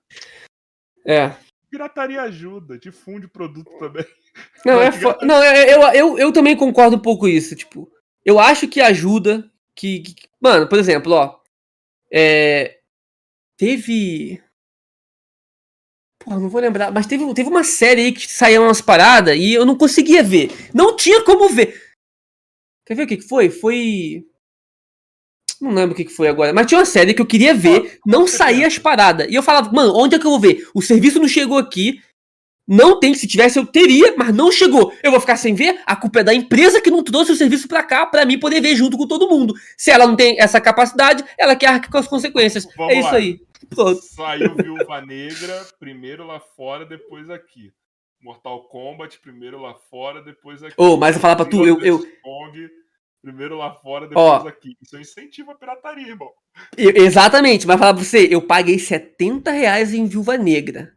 [1.06, 1.30] é.
[1.70, 4.04] pirataria ajuda, difunde o produto também.
[4.64, 5.14] Não, é fo...
[5.22, 7.54] Não, é- eu, eu, eu também concordo um pouco com isso.
[7.54, 7.90] Tipo,
[8.24, 9.48] eu acho que ajuda.
[9.74, 11.38] Que, que- Mano, por exemplo, ó.
[12.12, 12.78] É...
[13.56, 14.42] Teve.
[16.18, 16.92] Pô, não vou lembrar.
[16.92, 20.50] Mas teve, teve uma série aí que saía umas paradas e eu não conseguia ver.
[20.74, 21.80] Não tinha como ver.
[22.86, 23.50] Quer ver o que, que foi?
[23.50, 24.24] Foi.
[25.60, 26.52] Não lembro o que, que foi agora.
[26.52, 29.28] Mas tinha uma série que eu queria ver, não saía as paradas.
[29.28, 30.66] E eu falava, mano, onde é que eu vou ver?
[30.72, 32.00] O serviço não chegou aqui.
[32.68, 34.92] Não tem, se tivesse eu teria, mas não chegou.
[35.02, 35.80] Eu vou ficar sem ver?
[35.86, 38.60] A culpa é da empresa que não trouxe o serviço pra cá pra mim poder
[38.60, 39.54] ver junto com todo mundo.
[39.76, 42.68] Se ela não tem essa capacidade, ela quer arcar com as consequências.
[42.76, 43.16] Vamos é isso lá.
[43.16, 43.40] aí.
[43.70, 44.02] Pronto.
[44.02, 47.72] Saiu Viúva Negra, primeiro lá fora, depois aqui.
[48.22, 50.74] Mortal Kombat, primeiro lá fora, depois aqui.
[50.76, 52.68] Ô, mas eu falar pra tu, eu, eu, Kong,
[53.22, 54.48] primeiro lá fora, depois Ó.
[54.48, 54.76] aqui.
[54.82, 56.28] Isso é incentivo à pirataria, irmão.
[56.76, 60.92] eu- Exatamente, mas falar pra você, eu paguei 70 reais em Viúva Negra.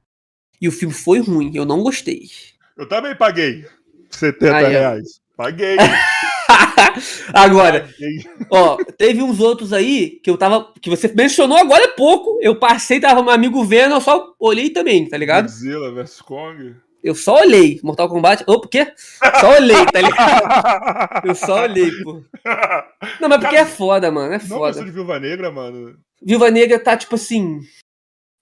[0.62, 2.30] E o filme foi ruim, eu não gostei.
[2.78, 3.66] Eu também paguei
[4.12, 5.20] 70 Aí, reais.
[5.36, 5.76] Paguei.
[7.34, 8.24] Agora, paguei.
[8.50, 10.72] Ó, teve uns outros aí que eu tava.
[10.82, 12.38] Que você mencionou agora há pouco.
[12.42, 15.46] Eu passei, tava meu amigo vendo, eu só olhei também, tá ligado?
[15.46, 16.76] Godzilla vs Kong.
[17.04, 17.80] Eu só olhei.
[17.84, 18.44] Mortal Kombat.
[18.46, 18.94] Opa, o quê?
[19.40, 21.26] Só olhei, tá ligado?
[21.26, 22.22] Eu só olhei, pô.
[23.20, 24.34] Não, mas porque é foda, mano.
[24.36, 24.84] É Não foda.
[24.84, 25.98] de Viúva Negra, mano?
[26.22, 27.62] Viúva Negra tá tipo assim.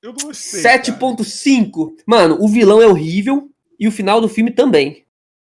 [0.01, 0.61] Eu gostei.
[0.63, 0.81] cara.
[0.83, 1.95] 7.5.
[2.05, 3.49] Mano, o vilão é horrível.
[3.79, 5.05] E o final do filme também.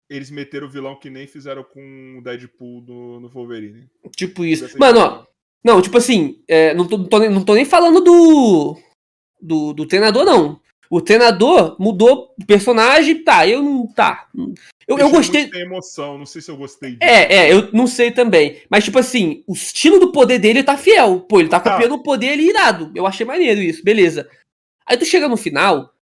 [0.09, 3.87] Eles meteram o vilão que nem fizeram com o Deadpool no, no Wolverine.
[4.15, 4.77] Tipo isso.
[4.79, 5.23] Mano, ó.
[5.63, 8.77] Não, tipo assim, é, não, tô, não tô nem- não tô nem falando do,
[9.41, 9.73] do.
[9.73, 10.59] do treinador, não.
[10.89, 13.87] O treinador mudou o personagem, tá, eu não.
[13.87, 14.27] Tá.
[14.87, 15.49] Eu, eu gostei.
[15.49, 16.99] sem emoção, não sei se eu gostei disso.
[17.03, 18.61] É, é, eu não sei também.
[18.69, 21.21] Mas, tipo assim, o estilo do poder dele tá fiel.
[21.21, 21.71] Pô, ele tá Tá.
[21.73, 22.91] copiando o poder ali irado.
[22.93, 24.29] Eu achei maneiro isso, beleza.
[24.85, 25.93] Aí tu chega no final,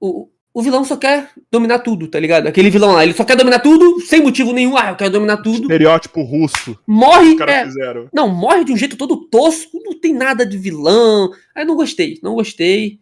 [0.00, 2.46] o, o vilão só quer dominar tudo, tá ligado?
[2.46, 4.76] Aquele vilão lá, ele só quer dominar tudo, sem motivo nenhum.
[4.76, 5.62] Ah, eu quero dominar tudo.
[5.62, 6.78] Estereótipo russo.
[6.86, 7.64] Morre, é,
[8.12, 11.30] não, morre de um jeito todo tosco, não tem nada de vilão.
[11.54, 13.00] Aí não gostei, não gostei.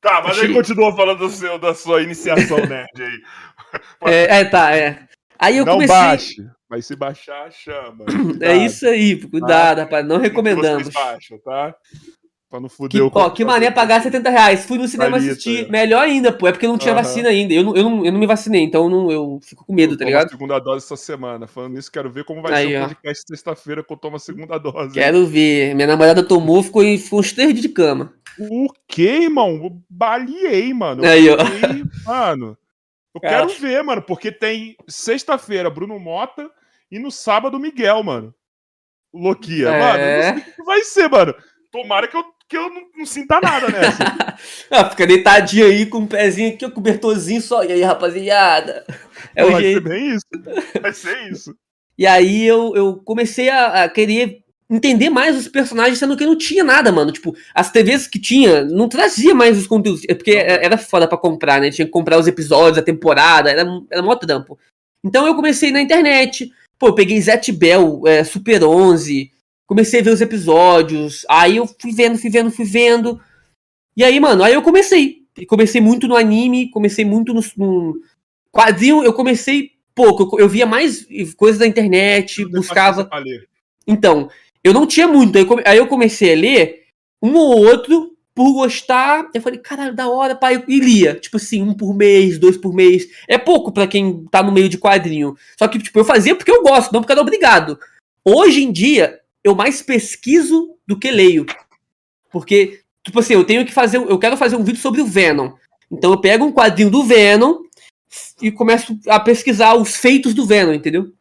[0.00, 3.20] Tá, mas Achei- aí continua falando do seu, da sua iniciação nerd aí.
[4.06, 5.06] É, é, tá, é.
[5.38, 5.94] Aí eu não comecei.
[5.96, 8.04] baixe, mas se baixar, chama.
[8.08, 8.62] É Cuidado.
[8.62, 10.06] isso aí, cuidado, rapaz.
[10.06, 10.88] Não recomendamos.
[10.88, 11.74] Baixam, tá?
[12.50, 14.66] Pra não Que, fuder o ó, que mané pagar 70 reais.
[14.66, 15.66] Fui no cinema assistir.
[15.66, 15.68] é.
[15.70, 16.48] Melhor ainda, pô.
[16.48, 17.02] É porque não tinha Aham.
[17.04, 17.54] vacina ainda.
[17.54, 19.94] Eu não, eu, não, eu não me vacinei, então eu, não, eu fico com medo,
[19.94, 20.30] Eu tá tomo a ligado?
[20.32, 21.46] segunda dose essa semana.
[21.46, 24.18] Falando nisso, quero ver como vai Aí, ser o podcast sexta-feira que eu tomo a
[24.18, 24.92] segunda dose.
[24.94, 25.76] Quero ver.
[25.76, 28.14] Minha namorada tomou, ficou, em- ficou uns três dias de cama.
[28.40, 29.50] O quê, irmão?
[29.62, 31.04] Eu baleei, mano.
[31.04, 31.38] Eu Aí, ó.
[31.46, 32.58] fiquei- mano.
[33.14, 33.28] Eu É.
[33.28, 36.50] quero ver, mano, porque tem sexta-feira Bruno Mota
[36.90, 38.34] e no sábado Miguel, mano.
[39.14, 39.68] Loquia.
[39.68, 39.78] É.
[39.80, 41.34] Mano, eu não sei o que vai ser, mano.
[41.72, 44.20] Tomara que eu, que eu não, não sinta nada nessa.
[44.70, 47.62] Ah, fica deitadinho aí com o pezinho aqui, o cobertorzinho só.
[47.62, 48.86] E aí, rapaziada?
[49.36, 49.82] É o vai jeito.
[49.82, 50.26] ser bem isso.
[50.80, 51.54] Vai ser isso.
[51.98, 56.38] E aí eu, eu comecei a, a querer entender mais os personagens, sendo que não
[56.38, 57.12] tinha nada, mano.
[57.12, 60.02] Tipo, as TVs que tinha não trazia mais os conteúdos.
[60.08, 61.70] É porque era era foda pra comprar, né?
[61.70, 64.58] Tinha que comprar os episódios, a temporada, era, era mó trampo.
[65.04, 66.50] Então eu comecei na internet.
[66.78, 69.30] Pô, eu peguei Zet Bell, é, Super 11.
[69.70, 71.24] Comecei a ver os episódios.
[71.28, 73.20] Aí eu fui vendo, fui vendo, fui vendo.
[73.96, 75.18] E aí, mano, aí eu comecei.
[75.46, 78.00] Comecei muito no anime, comecei muito no, no
[78.50, 79.04] quadrinho.
[79.04, 80.36] Eu comecei pouco.
[80.36, 81.06] Eu, eu via mais
[81.36, 83.08] coisas da internet, Tudo é buscava.
[83.86, 84.28] Então,
[84.64, 85.38] eu não tinha muito.
[85.38, 86.86] Aí, come- aí eu comecei a ler
[87.22, 89.30] um ou outro por gostar.
[89.32, 90.64] Eu falei, caralho, da hora, pai.
[90.66, 91.14] E lia.
[91.14, 93.06] Tipo assim, um por mês, dois por mês.
[93.28, 95.36] É pouco pra quem tá no meio de quadrinho.
[95.56, 97.78] Só que, tipo, eu fazia porque eu gosto, não porque era obrigado.
[98.24, 101.46] Hoje em dia, eu mais pesquiso do que leio.
[102.30, 103.98] Porque, tipo assim, eu tenho que fazer.
[103.98, 105.52] Eu quero fazer um vídeo sobre o Venom.
[105.90, 107.62] Então eu pego um quadrinho do Venom
[108.40, 111.12] e começo a pesquisar os feitos do Venom, entendeu?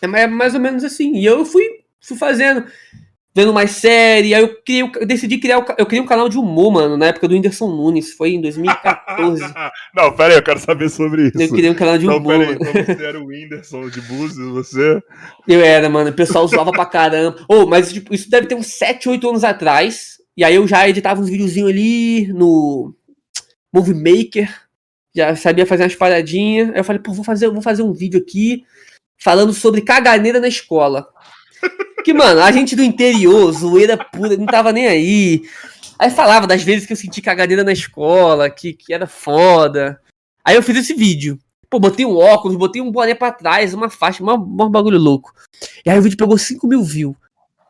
[0.00, 1.16] É é mais ou menos assim.
[1.16, 1.64] E eu fui,
[2.00, 2.66] fui fazendo,
[3.34, 4.34] vendo mais série.
[4.34, 5.58] Aí eu, criei, eu decidi criar.
[5.58, 8.12] o Eu criei um canal de humor, mano, na época do Whindersson Nunes.
[8.12, 9.42] Foi em 2014.
[9.94, 11.40] não, pera aí, eu quero saber sobre isso.
[11.40, 12.38] eu criei um canal de Não, humor.
[12.38, 15.02] pera aí, então você era o Whindersson de Búzios, você?
[15.46, 16.10] Eu era, mano.
[16.10, 17.44] O pessoal zoava pra caramba.
[17.48, 20.18] Ô, mas tipo, isso deve ter uns 7, 8 anos atrás.
[20.36, 22.94] E aí eu já editava uns videozinhos ali no
[23.72, 24.52] Movie Maker.
[25.14, 26.70] Já sabia fazer umas paradinhas.
[26.70, 28.64] Aí eu falei, pô, vou fazer, vou fazer um vídeo aqui
[29.18, 31.06] falando sobre caganeira na escola.
[32.04, 35.42] Que, mano, a gente do interior, zoeira pura, não tava nem aí.
[35.98, 40.00] Aí falava das vezes que eu senti caganeira na escola, que, que era foda.
[40.44, 41.38] Aí eu fiz esse vídeo.
[41.68, 45.32] Pô, botei um óculos, botei um boné pra trás, uma faixa, um, bagulho louco.
[45.84, 47.14] E aí o vídeo pegou 5 mil views.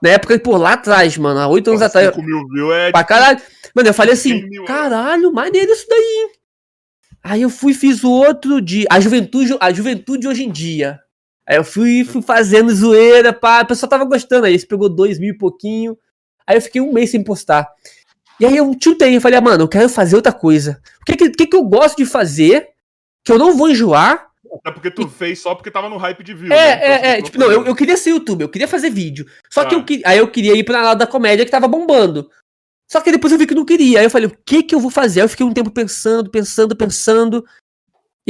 [0.01, 2.07] Na época, pô, lá atrás, mano, há 8 anos atrás.
[2.07, 3.41] 5 mil views é Pra caralho.
[3.75, 5.99] Mano, eu falei assim, 100 mil, caralho, maneiro isso daí.
[6.01, 6.31] hein?
[7.23, 10.99] Aí eu fui e fiz o outro de a juventude, a juventude hoje em dia.
[11.51, 14.47] Aí eu fui, fui fazendo zoeira, pá, a pessoa tava gostando.
[14.47, 15.99] Aí esse pegou dois mil e pouquinho.
[16.47, 17.69] Aí eu fiquei um mês sem postar.
[18.39, 20.81] E aí eu chutei, eu falei, ah, mano, eu quero fazer outra coisa.
[21.03, 22.69] O que, que, que eu gosto de fazer
[23.25, 24.29] que eu não vou enjoar
[24.61, 26.53] Até porque tu fez só porque tava no hype de view.
[26.53, 26.77] é, né?
[26.77, 27.17] Então, é, é.
[27.17, 29.27] você Tipo, não, eu, eu queria ser youtuber, eu queria fazer vídeo.
[29.51, 29.93] Só que Tá.
[29.93, 32.31] eu aí eu queria ir pra lado da comédia que tava bombando.
[32.89, 33.99] Só que depois eu vi que não queria.
[33.99, 35.21] Aí eu falei, o que que eu vou fazer?
[35.21, 37.45] Aí eu fiquei um tempo pensando, pensando, pensando.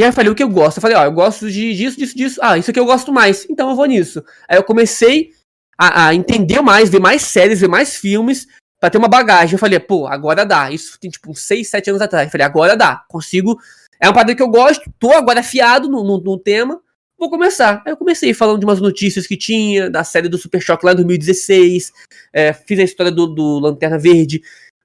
[0.00, 0.78] E aí eu falei, o que eu gosto?
[0.78, 2.40] Eu falei, ó, eu gosto de, disso, disso, disso.
[2.42, 3.46] Ah, isso aqui eu gosto mais.
[3.50, 4.24] Então eu vou nisso.
[4.48, 5.28] Aí eu comecei
[5.76, 8.46] a, a entender mais, ver mais séries, ver mais filmes,
[8.80, 9.56] pra ter uma bagagem.
[9.56, 10.70] Eu falei, pô, agora dá.
[10.70, 12.24] Isso tem tipo uns 6, 7 anos atrás.
[12.24, 13.04] Eu falei, agora dá.
[13.10, 13.60] Consigo.
[14.00, 16.80] É uma parada que eu gosto, tô agora afiado no, no, no tema
[17.18, 17.82] vou começar.
[17.84, 20.92] Aí eu comecei falando de umas notícias que tinha, da série do Super Choque lá
[20.92, 21.92] em 2016,
[22.32, 24.40] é, fiz a história do, do Lanterna Verde,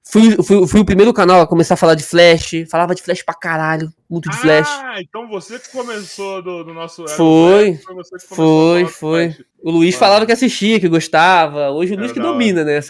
[0.08, 3.22] fui, fui, fui o primeiro canal a começar a falar de Flash, falava de Flash
[3.22, 4.68] pra caralho, muito de Flash.
[4.68, 7.02] Ah, então você que começou do, do nosso.
[7.02, 9.30] era Foi, Flash, foi, foi.
[9.32, 9.46] Flash.
[9.62, 11.70] O Luiz falava que assistia, que gostava.
[11.70, 12.80] Hoje o Luiz É, que domina, né?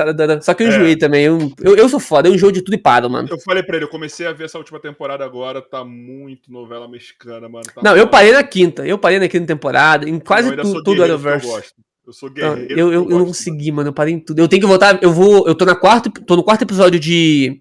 [0.42, 0.70] Só que eu É.
[0.70, 1.24] enjoei também.
[1.24, 3.28] Eu, eu, eu sou foda, eu enjoo de tudo e paro, mano.
[3.30, 6.86] Eu falei pra ele, eu comecei a ver essa última temporada agora, tá muito novela
[6.86, 7.64] mexicana, mano.
[7.74, 8.86] tá Não, eu parei na quinta.
[8.86, 11.72] Eu parei na quinta temporada, em quase Eu ainda tu, tudo guerreiro, porque Arrowverse.
[12.06, 12.78] Eu, eu sou Não, guerreiro.
[12.80, 13.88] eu, eu, porque eu não consegui, mano.
[13.88, 14.38] Eu parei em tudo.
[14.38, 15.02] Eu tenho que voltar.
[15.02, 15.46] Eu vou.
[15.46, 16.08] Eu tô na quarta.
[16.10, 17.60] Tô no quarto episódio de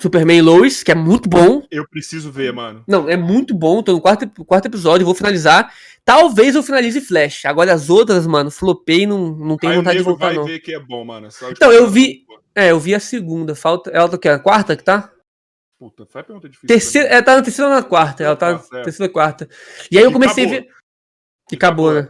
[0.00, 1.62] Superman e Lois, que é muito bom.
[1.70, 2.84] Eu preciso ver, mano.
[2.86, 3.82] Não, é muito bom.
[3.82, 5.72] Tô no quarto, quarto episódio, vou finalizar.
[6.04, 7.44] Talvez eu finalize Flash.
[7.44, 10.44] Agora as outras, mano, flopei, não, não tenho Aí vontade de voltar, vai não.
[10.44, 11.26] ver que é bom, mano.
[11.26, 12.24] Essa Então, eu última vi-
[12.54, 13.54] É, eu vi a segunda.
[13.54, 13.90] Falta.
[13.90, 14.28] Ela tá o quê?
[14.28, 15.12] A quarta que tá?
[15.78, 16.66] Puta, faz pergunta difícil.
[16.68, 18.22] Terceira, ela tá na terceira ou na quarta?
[18.24, 18.82] Ela tá na Quarta, é.
[18.82, 19.48] terceira ou quarta.
[19.92, 20.68] E aí eu comecei a ver.
[21.52, 22.08] E acabou, né?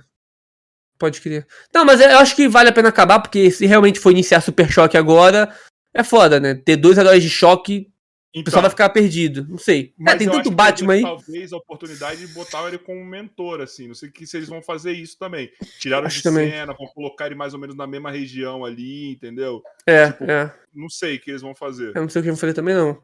[0.99, 1.47] Pode crer.
[1.73, 4.71] Não, mas eu acho que vale a pena acabar, porque se realmente for iniciar Super
[4.71, 5.55] Choque agora,
[5.95, 6.55] é foda, né?
[6.55, 7.91] Ter dois heróis de choque,
[8.37, 9.47] o pessoal vai ficar perdido.
[9.49, 9.95] Não sei.
[9.99, 11.03] Então, Mas é, tem tanto Batman aí.
[11.03, 13.89] Talvez a oportunidade de botar ele como mentor, assim.
[13.89, 15.51] Não sei que se eles vão fazer isso também.
[15.79, 16.51] Tiraram Acho de também.
[16.51, 19.63] cena, vão colocar ele mais ou menos na mesma região ali, entendeu?
[19.87, 20.55] É, tipo, é.
[20.75, 21.97] Não sei o que eles vão fazer.
[21.97, 23.03] Eu não sei o que eu vou fazer também, não.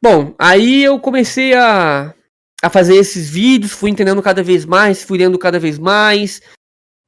[0.00, 2.14] Bom, aí eu comecei a,
[2.62, 6.40] a fazer esses vídeos, fui entendendo cada vez mais, fui lendo cada vez mais.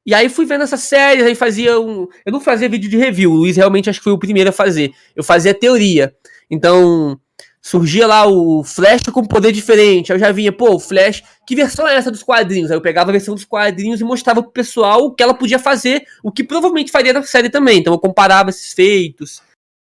[0.05, 2.07] E aí fui vendo essas séries, aí fazia um.
[2.25, 4.53] Eu não fazia vídeo de review, o Luiz realmente acho que foi o primeiro a
[4.53, 4.91] fazer.
[5.15, 6.15] Eu fazia teoria.
[6.49, 7.19] Então,
[7.61, 10.11] surgia lá o Flash com poder diferente.
[10.11, 12.71] Aí eu já vinha, pô, o Flash, que versão é essa dos quadrinhos?
[12.71, 15.59] Aí eu pegava a versão dos quadrinhos e mostrava pro pessoal o que ela podia
[15.59, 17.79] fazer, o que provavelmente faria na série também.
[17.79, 19.43] Então eu comparava esses feitos.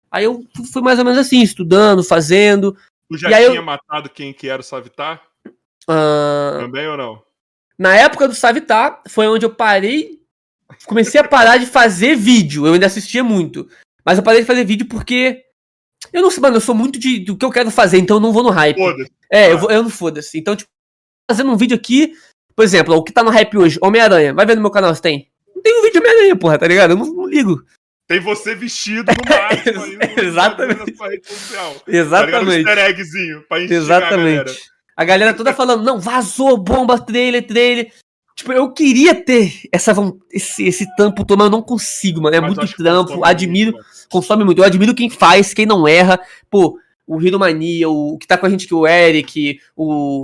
[0.09, 2.77] Aí eu fui mais ou menos assim, estudando, fazendo.
[3.09, 5.21] Tu já tinha eu- matado quem que era o Savitar?
[5.87, 7.21] Ah, Também ou não?
[7.77, 10.19] Na época do Savitar, foi onde eu parei.
[10.85, 12.65] Comecei a parar de fazer vídeo.
[12.67, 13.67] Eu ainda assistia muito.
[14.05, 15.43] Mas eu parei de fazer vídeo porque.
[16.11, 18.21] Eu não sei, mano, eu sou muito de, do que eu quero fazer, então eu
[18.21, 18.77] não vou no hype.
[18.77, 19.11] Foda-se.
[19.31, 20.37] É, eu, vou, eu não foda-se.
[20.37, 20.69] Então, tipo,
[21.31, 22.13] fazendo um vídeo aqui,
[22.55, 24.33] por exemplo, o que tá no hype hoje, Homem-Aranha.
[24.33, 25.29] Vai ver no meu canal se tem.
[25.55, 26.91] Não tem um vídeo de Homem-Aranha, porra, tá ligado?
[26.91, 27.63] Eu não, não ligo.
[28.05, 30.91] Tem você vestido no máximo aí no- Exatamente.
[30.91, 31.73] na sua rede social.
[31.75, 31.81] Tá?
[31.87, 32.67] Um Exatamente.
[32.67, 33.59] easter eggzinho pra.
[33.61, 34.61] Exatamente.
[34.95, 37.91] A galera toda falando, não, vazou, bomba, trailer, trailer.
[38.35, 39.93] Tipo, eu queria ter essa,
[40.31, 42.35] esse, esse tampo todo, mas eu não consigo, mano.
[42.35, 44.07] É Mas muito que trampo, admiro, muito, mano.
[44.09, 44.59] consome muito.
[44.59, 46.19] Eu admiro quem faz, quem não erra.
[46.49, 50.21] Pô, o Hiro Mania, o que tá com a gente aqui, o Eric, o.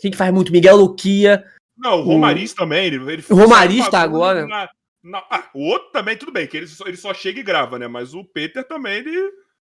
[0.00, 0.52] Quem que faz muito?
[0.52, 1.42] Miguel Luquia.
[1.76, 2.86] Não, o Romariz também.
[2.86, 4.46] Ele, ele O Romariz tá agora.
[4.46, 4.68] na-
[5.02, 7.78] na- ah, o outro também, tudo bem, que ele só, ele só chega e grava,
[7.78, 7.88] né?
[7.88, 9.30] Mas o Peter também, ele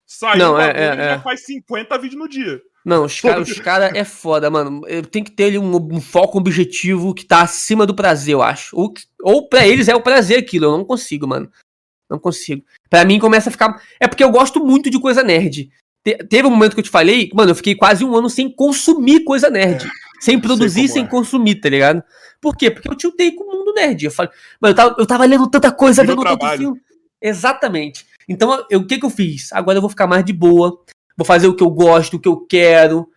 [0.07, 1.19] sai Não, um é, bagulho é, já é.
[1.21, 2.61] faz 50 vídeos no dia.
[2.85, 4.83] Não, os caras cara é foda, mano.
[4.89, 8.35] Eu- Tem que ter ali um, um foco, um objetivo que tá acima do prazer,
[8.35, 8.75] eu acho.
[8.77, 8.93] Ou,
[9.23, 10.67] ou pra eles é o prazer aquilo.
[10.67, 11.51] Eu não consigo, mano.
[12.11, 12.65] Não consigo.
[12.91, 13.81] Pra mim começa a ficar.
[14.01, 15.71] É porque eu gosto muito de coisa nerd.
[16.05, 18.51] Te- teve um momento que eu te falei, mano, eu fiquei quase um ano sem
[18.51, 19.89] consumir coisa nerd.
[20.21, 21.07] Sem produzir, sem é.
[21.07, 22.03] consumir, tá ligado?
[22.41, 22.71] Por quê?
[22.71, 24.05] Porque eu tiltei com o mundo nerd.
[24.05, 24.31] Eu falei,
[24.61, 26.81] mano, eu tava, eu tava lendo tanta coisa, vendo tanto filme.
[27.21, 28.05] Exatamente.
[28.29, 29.53] Então, eu- o que que eu fiz?
[29.53, 30.79] Agora eu vou ficar mais de boa.
[31.17, 33.09] Vou fazer o que eu gosto, o que eu quero.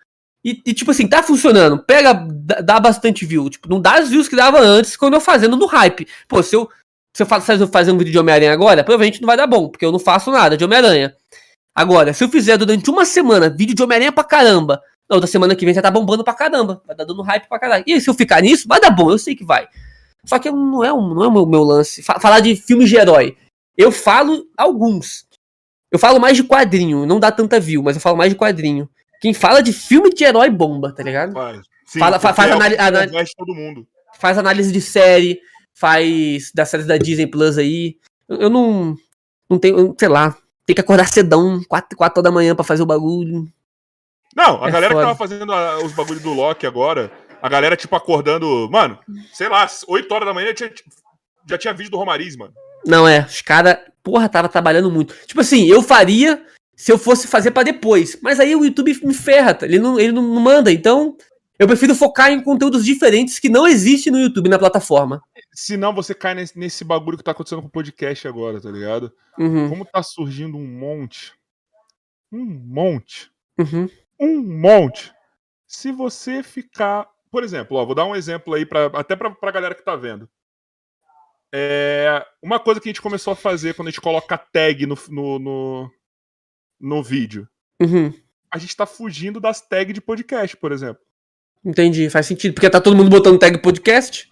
[0.43, 1.79] E, e, tipo assim, tá funcionando.
[1.83, 3.49] Pega, dá, bastante view.
[3.49, 6.07] Tipo, não dá as views que dava antes quando eu fazendo no hype.
[6.27, 6.69] Pô, se eu,
[7.15, 9.85] se eu faço, fazer- um vídeo de Homem-Aranha agora, provavelmente não vai dar bom, porque
[9.85, 11.15] eu não faço nada de Homem-Aranha.
[11.73, 15.55] Agora, se eu fizer durante uma semana vídeo de Homem-Aranha pra caramba, na outra semana
[15.55, 16.81] que vem já tá bombando pra caramba.
[16.85, 17.83] Vai dar dando hype pra caralho.
[17.87, 19.67] E se eu ficar nisso, vai dar bom, eu sei que vai.
[20.25, 22.01] Só que não é, um, não é o meu, meu lance.
[22.01, 23.37] Fa- falar de filmes de herói.
[23.77, 25.25] Eu falo alguns.
[25.95, 28.89] Eu falo mais de quadrinho, não dá tanta view, mas eu falo mais de quadrinho.
[29.21, 31.31] Quem fala de filme de herói bomba, tá ligado?
[31.31, 31.61] Faz.
[31.85, 33.87] Sim, Fala- fa- faz é análise- todo mundo.
[34.19, 35.39] Faz análise de série,
[35.73, 37.95] faz das séries da Disney Plus aí.
[38.27, 38.97] Eu, eu não.
[39.49, 39.79] Não tenho.
[39.79, 40.35] eu- Sei lá.
[40.65, 43.47] Tem que acordar cedão, 4, quatro da manhã pra fazer o bagulho.
[44.35, 45.05] Não, a É galera foda.
[45.05, 47.09] que tava fazendo a- os bagulhos do Loki agora,
[47.41, 48.99] a galera, tipo, acordando, mano,
[49.31, 50.71] sei lá, 8 horas da manhã já tinha,
[51.49, 52.53] já tinha vídeo do Romariz, mano.
[52.85, 53.21] Não, é.
[53.21, 55.15] Os caras, porra, tava trabalhando muito.
[55.25, 56.45] Tipo assim, eu faria
[56.75, 58.17] se eu fosse fazer pra depois.
[58.21, 59.65] Mas aí o YouTube me ferra, tá?
[59.65, 60.71] ele não, ele não manda.
[60.71, 61.17] Então,
[61.57, 65.21] eu prefiro focar em conteúdos diferentes que não existem no YouTube, na plataforma.
[65.51, 69.11] Senão você cai nesse, nesse bagulho que tá acontecendo com o podcast agora, tá ligado?
[69.39, 71.33] Uhum, Como tá surgindo um monte.
[72.31, 73.31] Um monte.
[73.57, 75.11] uhum, Um monte.
[75.65, 77.07] Se você ficar.
[77.31, 79.95] Por exemplo, ó, vou dar um exemplo aí, pra, até pra, pra galera que tá
[79.95, 80.29] vendo.
[81.53, 84.97] É, uma coisa que a gente começou a fazer quando a gente coloca tag no,
[85.09, 85.91] no, no,
[86.79, 87.47] no vídeo.
[87.81, 88.13] uhum.
[88.53, 91.01] A gente tá fugindo das tags de podcast, por exemplo.
[91.63, 92.53] Entendi, faz sentido.
[92.53, 94.31] Porque tá todo mundo botando tag podcast.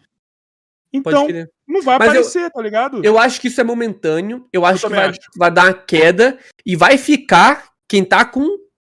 [0.93, 1.27] Então,
[1.67, 3.03] não vai Mas eu- aparecer, tá ligado?
[3.03, 4.47] Eu acho que isso é momentâneo.
[4.53, 5.19] Eu acho que também vai, acho.
[5.35, 8.47] vai dar uma queda e vai ficar quem tá com,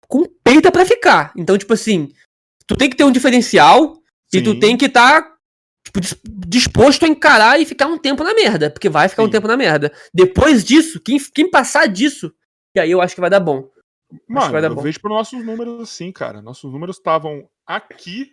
[0.08, 1.32] com peita pra ficar.
[1.38, 2.12] Então, tipo assim,
[2.68, 4.02] tu tem que ter um diferencial
[4.34, 4.60] e tu Sim.
[4.60, 5.34] tem que estar
[6.00, 8.70] dis- disposto a encarar e ficar um tempo na merda.
[8.70, 9.32] Porque vai ficar um Sim.
[9.32, 9.92] tempo na merda.
[10.14, 12.34] Depois disso, quem, quem passar disso,
[12.76, 13.70] e aí eu acho que vai dar bom.
[14.28, 14.82] Mano, dar eu bom.
[14.82, 16.42] vejo pelos nossos números assim, cara.
[16.42, 18.32] Nossos números estavam aqui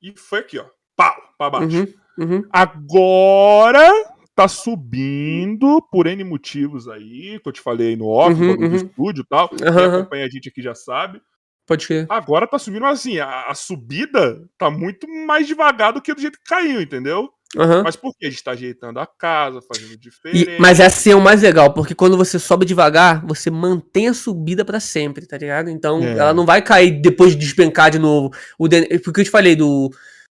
[0.00, 0.66] e foi aqui, ó.
[0.96, 1.76] Pau, pra baixo.
[2.18, 2.48] Uhum, uhum.
[2.52, 3.88] Agora
[4.34, 8.66] tá subindo por N motivos aí, que eu te falei aí no off, Uhum, do
[8.66, 8.74] uhum.
[8.74, 9.48] estúdio e tal.
[9.48, 11.20] Quem acompanha a gente aqui já sabe.
[11.68, 12.06] Pode crer.
[12.08, 16.20] Agora tá subindo, mas assim, a, a subida tá muito mais devagar do que do
[16.20, 17.28] jeito que caiu, entendeu?
[17.56, 17.82] Aham.
[17.82, 18.26] Mas por quê?
[18.26, 20.56] A gente tá ajeitando a casa, fazendo E- diferente.
[20.60, 24.64] mas assim é o mais legal, porque quando você sobe devagar, você mantém a subida
[24.64, 25.70] pra sempre, tá ligado?
[25.70, 26.12] Então É.
[26.18, 28.30] ela não vai cair depois de despencar de novo.
[28.58, 29.90] O The- porque eu te falei do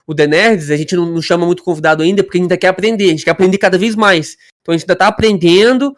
[0.06, 2.58] o The Nerds, a gente não, não chama muito convidado ainda, porque a gente ainda
[2.58, 4.36] quer aprender, a gente quer aprender cada vez mais.
[4.60, 5.94] Então a gente ainda tá aprendendo,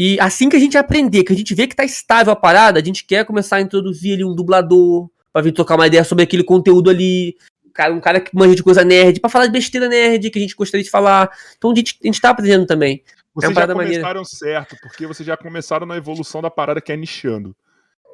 [0.00, 2.78] e assim que a gente aprender, que a gente vê que tá estável a parada,
[2.78, 6.22] a gente quer começar a introduzir ali um dublador, pra vir trocar uma ideia sobre
[6.22, 7.36] aquele conteúdo ali.
[7.74, 10.42] Cara, um cara que manja de coisa nerd, pra falar de besteira nerd que a
[10.42, 11.28] gente gostaria de falar.
[11.56, 13.02] Então a gente, a gente tá aprendendo também.
[13.34, 16.96] Vocês uma já começaram certo, porque vocês já começaram na evolução da parada que é
[16.96, 17.56] nichando.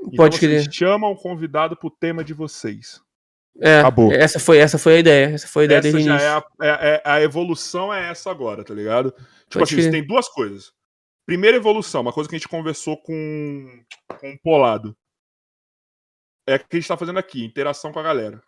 [0.01, 0.73] Então Pode vocês crer.
[0.75, 3.01] chamam o convidado pro tema de vocês.
[3.61, 4.13] É, Acabou.
[4.13, 5.27] Essa foi, essa foi a ideia.
[5.27, 8.31] Essa foi a ideia Essa desde já é a, é- é- a evolução é essa
[8.31, 9.13] agora, tá ligado?
[9.49, 10.73] Tipo Pode assim, você tem duas coisas.
[11.27, 13.83] Primeira evolução, uma coisa que a gente conversou com,
[14.21, 14.97] com o Polado.
[16.47, 18.43] É o que a gente tá fazendo aqui, interação com a galera.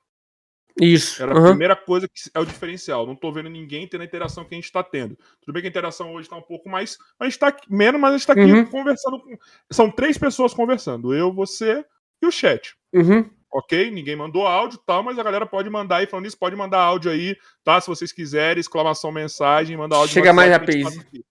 [0.78, 1.22] Isso.
[1.22, 1.48] Era a aham.
[1.50, 3.06] primeira coisa que é o diferencial.
[3.06, 5.16] Não tô vendo ninguém tendo a interação que a gente tá tendo.
[5.40, 6.98] Tudo bem que a interação hoje tá um pouco mais.
[7.18, 8.66] A gente tá aqui- menos, mas a gente tá aqui Uhum.
[8.66, 9.38] conversando com.
[9.70, 11.14] São três pessoas conversando.
[11.14, 11.82] Eu, você
[12.20, 12.76] e o chat.
[12.92, 13.30] Uhum.
[13.50, 13.90] Ok?
[13.90, 16.06] Ninguém mandou áudio tal, mas a galera pode mandar aí.
[16.06, 17.34] Falando isso, pode mandar áudio aí,
[17.64, 17.80] tá?
[17.80, 20.12] Se vocês quiserem, exclamação, mensagem, manda áudio.
[20.12, 21.24] Chega mais WhatsApp,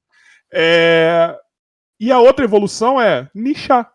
[0.56, 1.38] É...
[2.00, 3.92] E a outra evolução é nichar.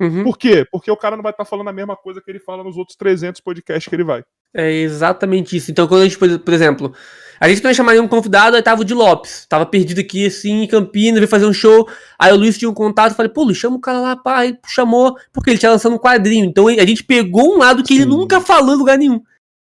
[0.00, 0.24] Uhum.
[0.24, 0.66] Por quê?
[0.70, 2.96] Porque o cara não vai estar falando a mesma coisa que ele fala nos outros
[2.96, 4.24] 300 podcasts que ele vai.
[4.54, 5.70] É exatamente isso.
[5.70, 6.92] Então, quando a gente, por exemplo,
[7.38, 9.46] a gente não ia chamar nenhum convidado, aí tava o de Lopes.
[9.48, 11.88] Tava perdido aqui, assim, em Campinas, veio fazer um show.
[12.18, 14.46] Aí o Luiz tinha um contato, falei, pô, Luiz, chama o cara lá, pá.
[14.46, 16.46] Ele chamou, porque ele tinha lançando um quadrinho.
[16.46, 18.08] Então a gente pegou um lado que ele Sim.
[18.08, 19.22] nunca falou em lugar nenhum.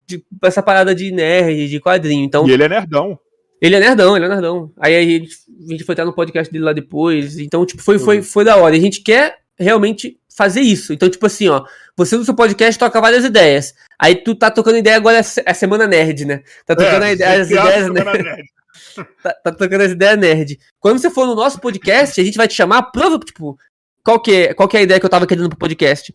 [0.07, 2.25] De, essa parada de nerd, de quadrinho.
[2.25, 3.19] Então, E ele é nerdão.
[3.61, 4.73] Ele é nerdão, ele é nerdão.
[4.79, 5.37] Aí a gente,
[5.67, 7.39] a gente foi estar no podcast dele lá depois.
[7.39, 8.23] Então, tipo, foi, foi, Uhum.
[8.23, 8.75] foi da hora.
[8.77, 10.93] E a gente quer realmente fazer isso.
[10.93, 11.65] Então, tipo assim, ó,
[11.97, 13.75] você no seu podcast toca várias ideias.
[13.99, 16.43] Aí tu tá tocando ideia agora é é semana nerd, né?
[16.65, 18.01] Tá tocando a ideia- as ideias, né?
[18.01, 18.43] é nerd.
[19.23, 20.59] Tá, tá tocando as ideias nerd.
[20.81, 23.57] Quando você for no nosso podcast, a gente vai te chamar, prova, tipo,
[24.05, 26.13] qual que é, qual que é a ideia que eu tava querendo pro podcast?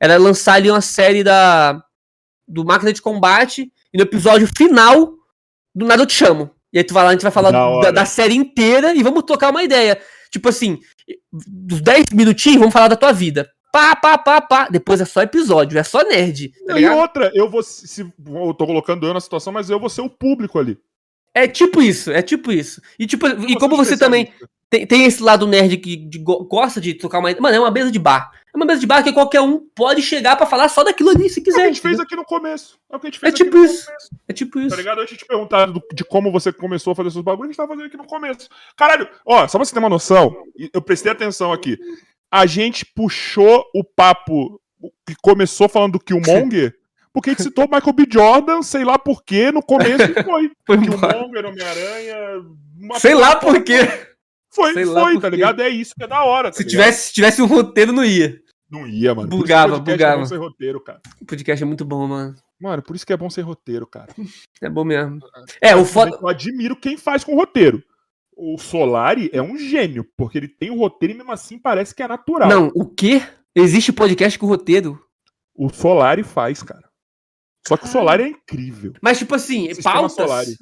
[0.00, 1.82] Era lançar ali uma série da
[2.46, 5.14] do Máquina de Combate e no episódio final,
[5.74, 6.50] do nada eu te chamo.
[6.72, 9.24] E aí tu vai lá, a gente vai falar Da da, série inteira e vamos
[9.24, 10.00] tocar uma ideia.
[10.30, 10.78] Tipo assim,
[11.30, 13.50] dos 10 minutinhos, vamos falar da tua vida.
[13.72, 14.68] Pá, pá, pá, pá.
[14.70, 16.52] Depois é só episódio, é só nerd.
[16.66, 16.98] Tá e ligado?
[16.98, 17.62] outra, eu vou.
[17.62, 20.78] Se, eu tô colocando eu na situação, mas eu vou ser o público ali.
[21.34, 22.82] É tipo isso, é tipo isso.
[22.98, 24.30] E, tipo, e como você também.
[24.72, 27.30] Tem, tem esse lado nerd que de go- gosta de trocar uma.
[27.38, 28.32] Mano, é uma mesa de bar.
[28.54, 31.28] É uma mesa de bar que qualquer um pode chegar pra falar só daquilo ali,
[31.28, 31.62] se É o que quiser.
[31.64, 32.78] a gente fez aqui no começo.
[32.90, 33.84] É o que a gente É fez tipo aqui no isso.
[33.86, 34.08] começo.
[34.28, 34.76] É tipo Tá isso.
[34.76, 35.00] ligado?
[35.02, 37.56] Eu tinha te perguntado do- de como você começou a fazer seus bagulhos, a gente
[37.56, 38.48] tava fazendo aqui no começo.
[38.76, 40.34] Caralho, ó, só pra você ter uma noção,
[40.72, 41.78] eu prestei atenção aqui.
[42.30, 44.58] A gente puxou o papo
[45.06, 46.74] que começou falando do Killmonger,
[47.12, 48.06] porque a gente citou Michael B.
[48.10, 50.50] Jordan, sei lá por quê, no começo e foi.
[50.66, 50.78] Foi.
[50.78, 52.16] Killmonger, Homem-Aranha.
[52.78, 53.78] uma Sei lá porra- por quê.
[54.54, 55.62] Foi, sei foi, tá ligado?
[55.62, 56.50] É isso que é da hora.
[56.50, 56.70] tá Se ligado?
[56.70, 58.38] tivesse, se tivesse um roteiro, não ia.
[58.70, 59.28] Não ia, mano.
[59.28, 60.14] Bugava, bugava.
[60.14, 61.00] É bom ser roteiro, cara.
[61.20, 62.34] O podcast é muito bom, mano.
[62.60, 64.14] Mano, por isso que é bom ser roteiro, cara.
[64.60, 65.18] É bom mesmo.
[65.60, 66.16] É, o foda.
[66.20, 67.82] Eu admiro quem faz com roteiro.
[68.34, 72.02] O Solari é um gênio, porque ele tem o roteiro e mesmo assim parece que
[72.02, 72.48] é natural.
[72.48, 73.22] Não, o quê?
[73.54, 74.98] Existe podcast com roteiro?
[75.54, 76.88] O Solari faz, cara.
[77.66, 78.94] Só que o Solari é incrível.
[79.02, 80.12] Mas, tipo assim, pautas.
[80.14, 80.56] Solari.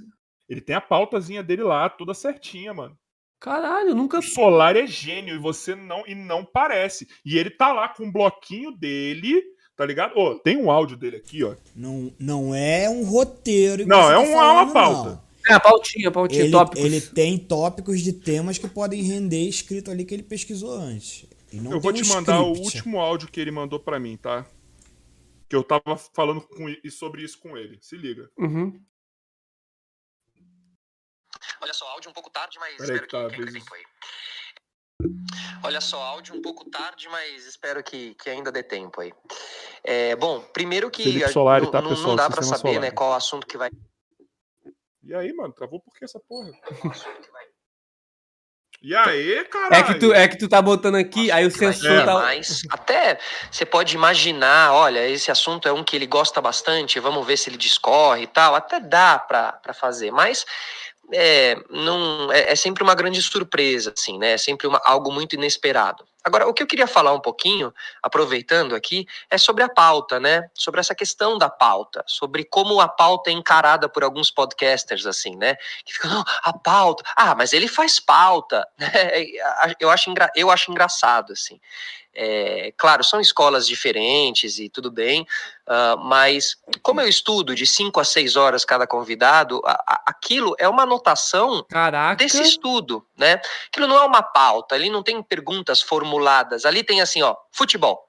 [0.49, 2.97] Ele tem a pautazinha dele lá, toda certinha, mano.
[3.41, 4.19] Caralho, eu nunca.
[4.19, 7.09] O Solari é gênio e você não e não parece.
[7.25, 9.43] E ele tá lá com um bloquinho dele,
[9.75, 10.17] tá ligado?
[10.19, 11.55] Ô, tem um áudio dele aqui, ó.
[11.75, 13.87] Não, não é um roteiro.
[13.87, 15.11] Não, é tá uma pauta.
[15.11, 15.31] não.
[15.49, 16.85] É, a pautinha, a pautinha, Ele, tópicos.
[16.85, 21.25] ele tem tópicos de temas que podem render escrito ali que ele pesquisou antes.
[21.51, 22.77] E não eu vou tem te um mandar o script.
[22.77, 24.47] último áudio que ele mandou pra mim, tá?
[25.49, 27.79] Que eu tava falando com, e sobre isso com ele.
[27.81, 28.29] Se liga.
[28.39, 28.79] Uhum.
[31.61, 33.83] Olha só, áudio um pouco tarde, mas Peraí espero que tá, que, tempo aí.
[35.63, 39.13] Olha só, áudio um pouco tarde, mas espero que, que ainda dê tempo aí.
[39.85, 42.09] É, bom, primeiro que Felipe a- Solari, não, tá, não- pessoal?
[42.09, 42.95] não dá pra Sistema saber né, Solari.
[42.95, 43.71] qual assunto que vai.
[45.03, 46.51] E aí, mano, travou por que essa porra?
[46.81, 47.47] qual assunto que vai-
[48.83, 49.75] E aí, caralho?
[49.75, 52.15] É que, tu, é que tu tá botando aqui, aí o sensor tá.
[52.15, 52.63] mais.
[52.71, 53.19] Até
[53.51, 57.51] você pode imaginar, olha, esse assunto é um que ele gosta bastante, vamos ver se
[57.51, 58.55] ele discorre e tal.
[58.55, 60.47] Até dá pra, pra fazer, mas
[61.13, 64.33] é, não, é, é sempre uma grande surpresa, assim, né?
[64.33, 66.05] É sempre uma, algo muito inesperado.
[66.23, 67.73] Agora, o que eu queria falar um pouquinho,
[68.03, 70.49] aproveitando aqui, é sobre a pauta, né?
[70.55, 75.35] Sobre essa questão da pauta, sobre como a pauta é encarada por alguns podcasters, assim,
[75.37, 75.57] né?
[75.85, 78.89] Que ficam, não, a pauta, ah, mas ele faz pauta, né?
[79.79, 81.59] Eu acho, engra, eu acho engraçado, assim.
[82.13, 85.25] É, claro, são escolas diferentes e tudo bem,
[85.67, 90.57] ah, mas como eu estudo de 5 a 6 horas cada convidado, a- a- aquilo
[90.59, 92.17] é uma anotação Caraca.
[92.17, 93.41] desse estudo, né?
[93.69, 98.05] Aquilo não é uma pauta, ali não tem perguntas formuladas, ali tem assim, ó, futebol,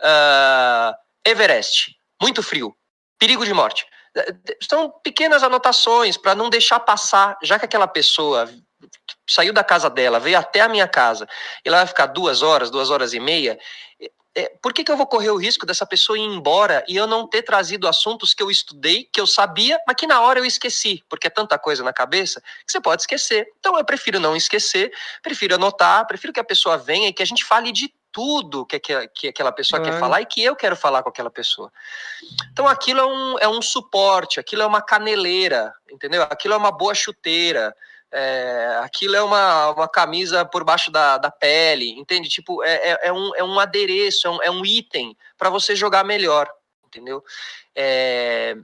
[0.00, 0.96] ah,
[1.26, 2.74] Everest, muito frio,
[3.18, 3.84] perigo de morte.
[4.16, 8.48] Eh, São pequenas anotações para não deixar passar, já que aquela pessoa
[9.28, 11.28] saiu da casa dela, veio até a minha casa,
[11.64, 13.58] e ela vai ficar duas horas, duas horas e meia.
[14.34, 17.06] é, por que, que eu vou correr o risco dessa pessoa ir embora e eu
[17.06, 20.44] não ter trazido assuntos que eu estudei, que eu sabia, mas que na hora eu
[20.44, 23.46] esqueci, porque é tanta coisa na cabeça que você pode esquecer.
[23.58, 24.92] Então eu prefiro não esquecer,
[25.22, 28.78] prefiro anotar, prefiro que a pessoa venha e que a gente fale de tudo que,
[28.78, 31.72] que, que aquela pessoa quer falar e que eu quero falar com aquela pessoa.
[32.52, 36.22] Então aquilo é um, é um suporte, aquilo é uma caneleira, entendeu?
[36.22, 37.74] Aquilo é uma boa chuteira,
[38.12, 42.28] é, aquilo é uma, uma camisa por baixo da, da pele, entende?
[42.28, 45.76] Tipo, é, é, é um, é um adereço, é um, é um item para você
[45.76, 46.50] jogar melhor,
[46.86, 47.22] entendeu?
[47.74, 48.56] É,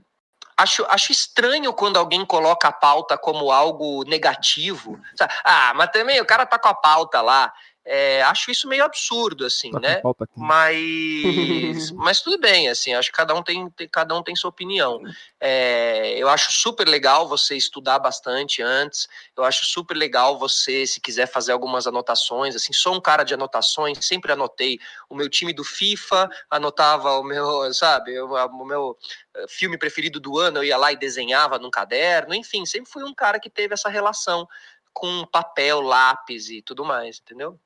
[0.57, 5.01] acho, acho estranho quando alguém coloca a pauta como algo negativo.
[5.45, 7.53] Ah, mas também o cara tá com a pauta lá.
[7.89, 9.93] É, acho isso meio absurdo, assim, Tá né?
[9.95, 10.33] aqui.
[10.37, 10.83] Mas,
[11.95, 15.01] mas tudo bem, assim, acho que cada um tem, tem- cada um tem sua opinião.
[15.41, 19.07] É, eu acho super legal você estudar bastante antes.
[19.37, 23.35] Eu acho super legal você, se quiser fazer algumas anotações, assim, sou um cara de
[23.35, 28.99] anotações, sempre anotei o meu time do FIFA, anotava o meu, sabe, o meu
[29.37, 33.05] eh, filme preferido do ano, eu ia lá e desenhava num caderno, enfim, sempre fui
[33.05, 34.49] um cara que teve essa relação
[34.93, 37.61] com papel, lápis e tudo mais, entendeu?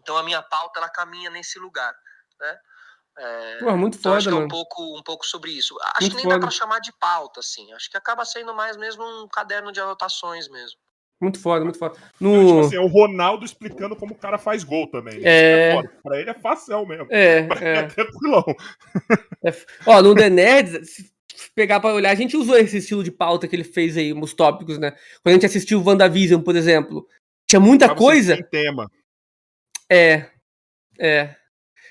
[0.00, 1.92] Então a minha pauta ela caminha nesse lugar,
[2.40, 2.56] né?
[3.20, 4.48] É, Pô, muito então foda, acho que é um mano.
[4.48, 5.76] pouco, um pouco sobre isso.
[5.82, 6.46] Acho Muito que nem dá foda.
[6.46, 7.72] pra chamar de pauta, assim.
[7.72, 10.78] Acho que acaba sendo mais mesmo um caderno de anotações mesmo.
[11.20, 11.94] Muito foda, muito foda.
[11.96, 12.60] Tipo No...
[12.60, 15.20] assim, é o Ronaldo explicando como o cara faz gol também.
[15.24, 15.72] É.
[15.74, 15.92] Foda.
[16.00, 17.08] Pra ele é facel mesmo.
[17.10, 17.74] É, Pra é.
[17.78, 18.44] é tranquilão.
[19.84, 20.88] Ó, no The Nerds,
[21.34, 24.12] se pegar pra olhar, a gente usou esse estilo de pauta que ele fez aí,
[24.12, 24.92] os tópicos, né?
[25.22, 27.04] Quando a gente assistiu WandaVision, por exemplo,
[27.48, 28.34] tinha muita coisa.
[28.36, 28.88] terem tema.
[29.90, 30.30] É.
[30.98, 31.36] É.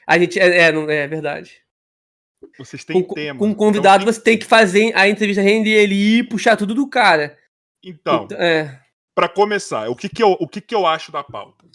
[0.08, 0.40] A gente.
[0.40, 1.62] É, é, não, é verdade.
[2.58, 3.40] Vocês têm Com, tema.
[3.40, 6.74] com um convidado, Então, você tem que fazer a entrevista render ele e puxar tudo
[6.76, 7.38] do cara.
[7.84, 8.80] Então, É.
[9.16, 11.66] pra começar, o que que, eu, o que que eu acho da pauta?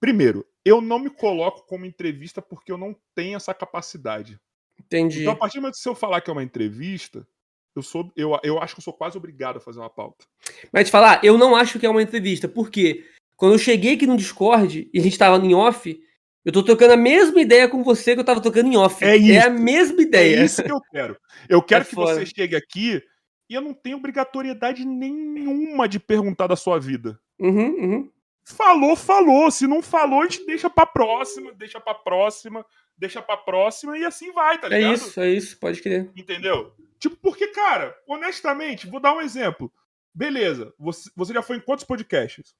[0.00, 4.38] Primeiro, eu não me coloco como entrevista porque eu não tenho essa capacidade.
[4.78, 5.20] Entendi.
[5.22, 7.26] Então, a partir do momento que se eu falar que é uma entrevista,
[7.74, 10.24] eu, sou, eu, eu acho que eu sou quase obrigado a fazer uma pauta.
[10.72, 13.06] Mas te falar, eu não acho que é uma entrevista, porque
[13.36, 16.00] quando eu cheguei aqui no Discord e a gente tava em off,
[16.44, 19.04] eu tô trocando a mesma ideia com você que eu tava trocando em off.
[19.04, 19.46] É É isso.
[19.46, 20.44] a mesma É ideia.
[20.44, 21.16] isso que eu quero.
[21.48, 22.14] Eu quero É que foda.
[22.14, 23.02] você chegue aqui
[23.50, 27.18] e eu não tenho obrigatoriedade nenhuma de perguntar da sua vida.
[27.38, 28.10] Uhum, uhum.
[28.44, 29.50] Falou, falou.
[29.50, 32.64] Se não falou, a gente deixa pra próxima, deixa pra próxima,
[32.96, 34.94] deixa pra próxima e assim vai, tá É ligado?
[34.94, 36.10] isso, é isso, pode crer.
[36.16, 36.72] Entendeu?
[36.98, 39.70] Tipo, porque, cara, honestamente, vou dar um exemplo.
[40.14, 42.54] Beleza, você, você já foi em quantos podcasts?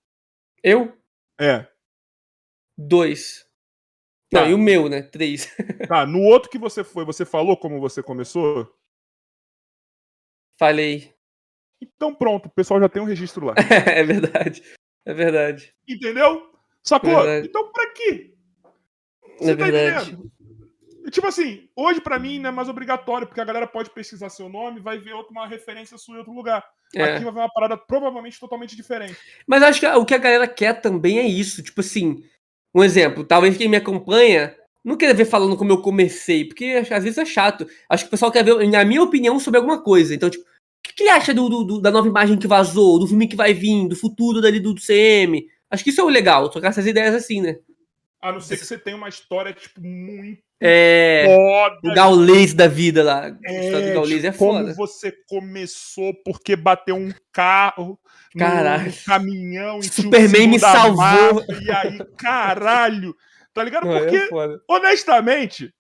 [0.69, 0.93] Eu,
[1.41, 1.65] É.
[2.77, 3.47] dois.
[4.29, 4.41] Tá.
[4.41, 5.01] Não, e o meu, né?
[5.01, 5.47] Três.
[5.89, 8.69] Tá, no outro que você foi, você falou como você começou?
[10.59, 11.15] Falei.
[11.81, 13.55] Então pronto, o pessoal já tem um registro lá.
[13.87, 14.61] é verdade.
[15.05, 15.73] É verdade.
[15.89, 16.53] Entendeu?
[16.83, 17.15] Sacou?
[17.15, 17.47] Verdade.
[17.47, 18.35] Então pra quê?
[19.41, 20.11] É tá verdade.
[20.11, 20.33] entendendo?
[21.11, 24.49] Tipo assim, hoje pra mim não é mais obrigatório, porque a galera pode pesquisar seu
[24.49, 26.65] nome e vai ver outra, uma referência sua em outro lugar.
[26.95, 27.03] É.
[27.03, 29.17] Aqui vai ver uma parada provavelmente totalmente diferente.
[29.47, 31.63] Mas acho que o que a galera quer também é isso.
[31.63, 32.23] Tipo assim,
[32.75, 34.55] um exemplo, talvez quem me acompanha
[34.85, 37.67] não queira ver falando como eu comecei, porque às vezes é chato.
[37.89, 40.15] Acho que o pessoal quer ver a minha opinião sobre alguma coisa.
[40.15, 40.47] Então, tipo, o
[40.95, 43.53] que, ele acha do, do- do- da nova imagem que vazou, do filme que vai
[43.53, 45.45] vir, do futuro dali do, do CM?
[45.69, 47.59] Acho que isso é o legal, trocar essas ideias assim, né?
[48.21, 51.25] A não ser que você tenha uma história, tipo, muito É.
[51.27, 51.79] foda.
[51.85, 53.27] O Gaulês da vida lá.
[53.27, 54.75] A história É, do Gaulês é tipo, como foda.
[54.75, 57.99] você começou porque bateu um carro
[58.35, 58.93] num Caralho.
[59.05, 61.45] caminhão e tinha um Superman me salvou.
[61.63, 63.15] e aí, caralho.
[63.53, 63.87] Tá ligado?
[63.87, 64.61] Não, Porque, é foda.
[64.69, 65.73] honestamente,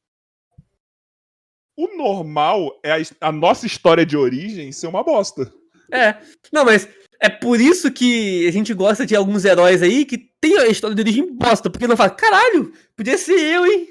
[1.76, 5.52] o normal é a, a nossa história de origem ser uma bosta.
[5.92, 6.16] É.
[6.52, 6.88] Não, mas
[7.20, 10.94] é por isso que a gente gosta de alguns heróis aí que tem a história
[10.94, 13.88] de origem bosta, porque não fala, caralho, podia ser eu, hein?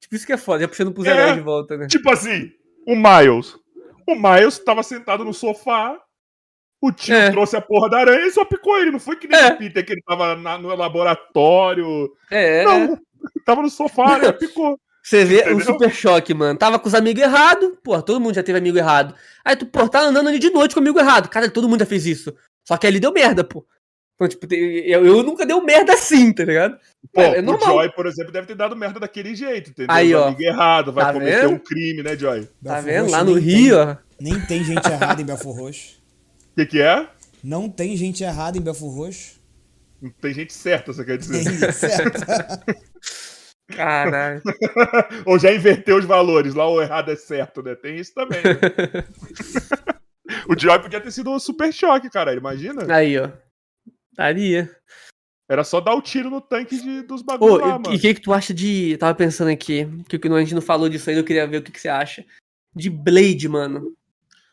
[0.00, 1.10] Tipo, isso que é foda, já puxando pros É.
[1.10, 1.86] heróis de volta, né?
[1.86, 2.50] Tipo assim,
[2.86, 3.56] o Miles.
[4.06, 5.98] O Miles tava sentado no sofá,
[6.80, 7.30] o tio É.
[7.30, 8.90] trouxe a porra da aranha e só picou ele.
[8.90, 9.48] Não foi que nem É.
[9.52, 12.12] o Peter, que ele tava na- no laboratório.
[12.30, 12.98] É, Não,
[13.46, 14.30] tava no sofá, né?
[14.32, 14.78] Picou.
[15.06, 15.56] Você vê Entendeu?
[15.58, 16.58] o super choque, mano.
[16.58, 19.14] Tava com os amigos errados, pô, todo mundo já teve amigo errado.
[19.44, 21.28] Aí tu, pô, tá andando ali de noite com amigo errado.
[21.28, 22.34] Cara, todo mundo já fez isso.
[22.66, 23.66] Só que ali deu merda, pô.
[24.14, 26.78] Então, tipo, eu, eu nunca deu merda assim, tá ligado?
[27.12, 27.58] Pô, É, é o.
[27.60, 29.94] Joy, por exemplo, deve ter dado merda daquele jeito, entendeu?
[29.94, 30.28] Aí, ó.
[30.28, 31.54] amigo errado, vai Tá cometer vendo?
[31.54, 32.48] um crime, né, Joy?
[32.64, 33.02] Tá vendo?
[33.02, 33.96] Roxo Lá no Rio, tem- ó.
[34.18, 35.98] Nem tem gente errada em Belfort Roxo.
[36.52, 37.06] O que, que é?
[37.42, 39.32] Não tem gente errada em Belfort Roxo.
[40.00, 41.44] Não tem gente certa, você quer dizer.
[41.44, 42.20] Tem, certo?
[43.68, 44.42] Caralho.
[45.24, 47.74] Ou já inverteu os valores, lá o errado é certo, né?
[47.74, 48.42] Tem isso também.
[48.42, 49.04] né?
[50.48, 52.34] o Joy podia ter sido um super choque, cara.
[52.34, 52.92] Imagina?
[52.94, 53.30] Aí, ó.
[54.12, 54.70] Daria.
[55.48, 57.92] Era só dar o tiro no tanque de, dos bagulhos Ô, lá, mano.
[57.92, 58.92] e o que que tu acha de...
[58.92, 61.58] eu Tava pensando aqui, que que a gente não falou disso ainda, eu queria ver
[61.58, 62.24] o que que você acha.
[62.74, 63.94] De Blade, mano.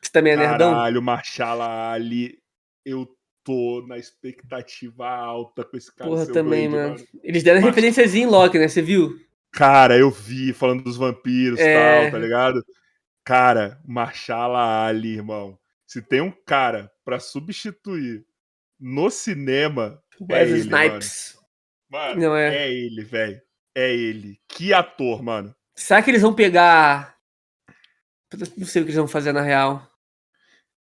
[0.01, 0.71] Você também é nerdão?
[0.71, 2.39] Caralho, Marchala Ali.
[2.83, 3.07] Eu
[3.43, 6.09] tô na expectativa alta com esse cara.
[6.09, 7.07] Porra, também, Blade, mano.
[7.23, 8.67] Eles deram Mas- em Loki, né?
[8.67, 9.19] Você viu?
[9.51, 12.03] Cara, eu vi falando dos vampiros e É.
[12.03, 12.65] tal, tá ligado?
[13.23, 15.57] Cara, Marshalla Ali, irmão.
[15.85, 18.25] Se tem um cara pra substituir
[18.79, 20.85] no cinema, é Wesley ele, mano.
[20.99, 21.37] Snipes.
[21.89, 22.55] Mano, Não é.
[22.65, 23.41] é ele, velho.
[23.75, 24.39] É ele.
[24.47, 25.53] Que ator, mano.
[25.75, 27.17] Será que eles vão pegar.
[28.57, 29.85] Não sei o que eles vão fazer na real.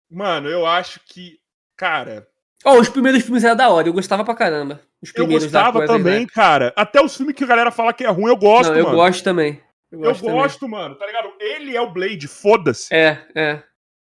[0.10, 1.40] Mano, eu acho que.
[1.76, 2.28] Cara,
[2.66, 4.82] Ó, os primeiros filmes eram da hora, eu gostava pra caramba.
[5.02, 6.74] Os eu primeiros da gostava também, cara.
[6.76, 8.96] Até os filmes que a galera fala que é ruim, eu gosto, Não, eu mano.
[8.98, 9.60] gosto também.
[9.92, 10.36] Eu Eu gosto, também.
[10.42, 11.30] gosto, mano, tá ligado?
[11.40, 12.94] Ele é o Blade, foda-se.
[12.94, 13.64] É, é.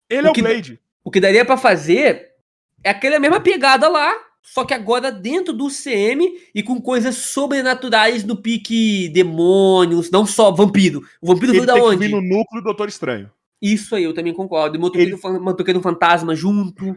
[0.09, 0.81] Ele O é o que- Blade.
[1.05, 2.28] O que daria pra fazer
[2.82, 6.24] é aquela mesma pegada lá, só que agora dentro do CM
[6.55, 11.02] e com coisas sobrenaturais no pique demônios, não só vampiro.
[11.20, 12.06] O vampiro veio da tem que onde?
[12.06, 13.31] vir no núcleo do Doutor Estranho.
[13.60, 14.76] Isso aí, eu também concordo.
[14.76, 16.94] E motoqueiro, Ele- motoqueiro fantasma junto.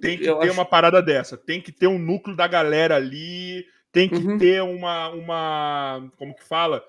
[0.00, 1.36] Tem que Eu ter acho- uma parada dessa.
[1.36, 3.64] Tem que ter um núcleo da galera ali.
[3.92, 4.38] Tem que Uhum.
[4.38, 6.10] ter uma, uma.
[6.16, 6.82] Como que fala?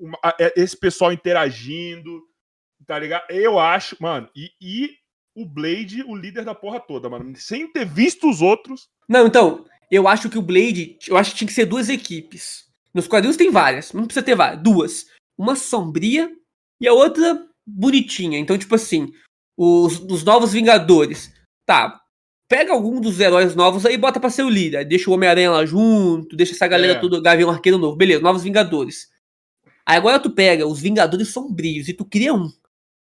[0.00, 2.22] Uma- é- esse pessoal interagindo.
[2.86, 3.24] Tá ligado?
[3.30, 4.28] Eu acho, mano.
[4.34, 4.90] E, e
[5.34, 7.34] o Blade, o líder da porra toda, mano.
[7.36, 8.88] Sem ter visto os outros.
[9.08, 12.66] Não, então, eu acho que o Blade, eu acho que tinha que ser duas equipes.
[12.94, 15.06] Nos quadrinhos tem várias, não precisa ter várias, duas.
[15.36, 16.30] Uma sombria
[16.80, 18.38] e a outra bonitinha.
[18.38, 19.12] Então, tipo assim,
[19.56, 21.32] os, os novos Vingadores.
[21.66, 22.00] Tá,
[22.48, 24.84] pega algum dos heróis novos aí e bota pra ser o líder.
[24.86, 27.00] Deixa o Homem-Aranha lá junto, deixa essa galera É.
[27.00, 27.96] toda, Gavião Arqueiro novo.
[27.96, 29.08] Beleza, novos Vingadores.
[29.86, 32.50] Aí agora tu pega os Vingadores sombrios e tu cria um.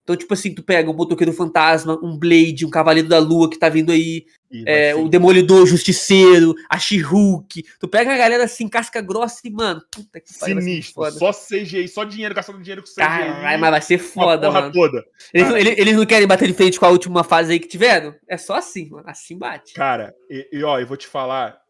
[0.02, 3.58] Então, tipo assim, tu pega um Motoqueiro Fantasma, um Blade, um Cavaleiro da Lua que
[3.58, 4.24] tá vindo aí,
[4.66, 7.62] é, o Demolidor, o Justiceiro, a She-Hulk.
[7.78, 11.10] Tu pega a galera assim, casca grossa e, mano, puta que pariu, sinistro.
[11.12, 12.96] Só CGI, só dinheiro, gastando dinheiro com CGI.
[12.96, 14.72] Caralho, mas vai ser foda, mano.
[14.72, 15.04] toda.
[15.32, 15.60] Eles, Cara.
[15.60, 18.12] eles- eles não querem bater de frente com a última fase aí que tiveram?
[18.26, 19.04] É só assim, mano.
[19.06, 19.74] Assim bate.
[19.74, 21.60] Cara, e, e, ó, eu vou te falar,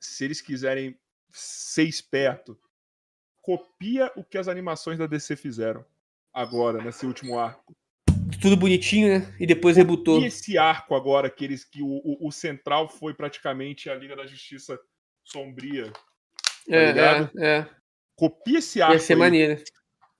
[0.00, 0.96] se eles quiserem
[1.30, 2.58] ser esperto,
[3.42, 5.84] copia o que as animações da DC fizeram
[6.36, 7.74] agora, nesse último arco.
[8.42, 9.34] Tudo bonitinho, né?
[9.40, 10.20] E depois rebutou.
[10.20, 14.14] E esse arco agora, que, eles, que o, o, o central foi praticamente a Liga
[14.14, 14.78] da Justiça
[15.24, 15.90] Sombria.
[16.68, 17.30] É, ligado?
[17.38, 17.66] é, é.
[18.14, 19.18] Copia esse arco Ia ser aí.
[19.18, 19.62] maneiro.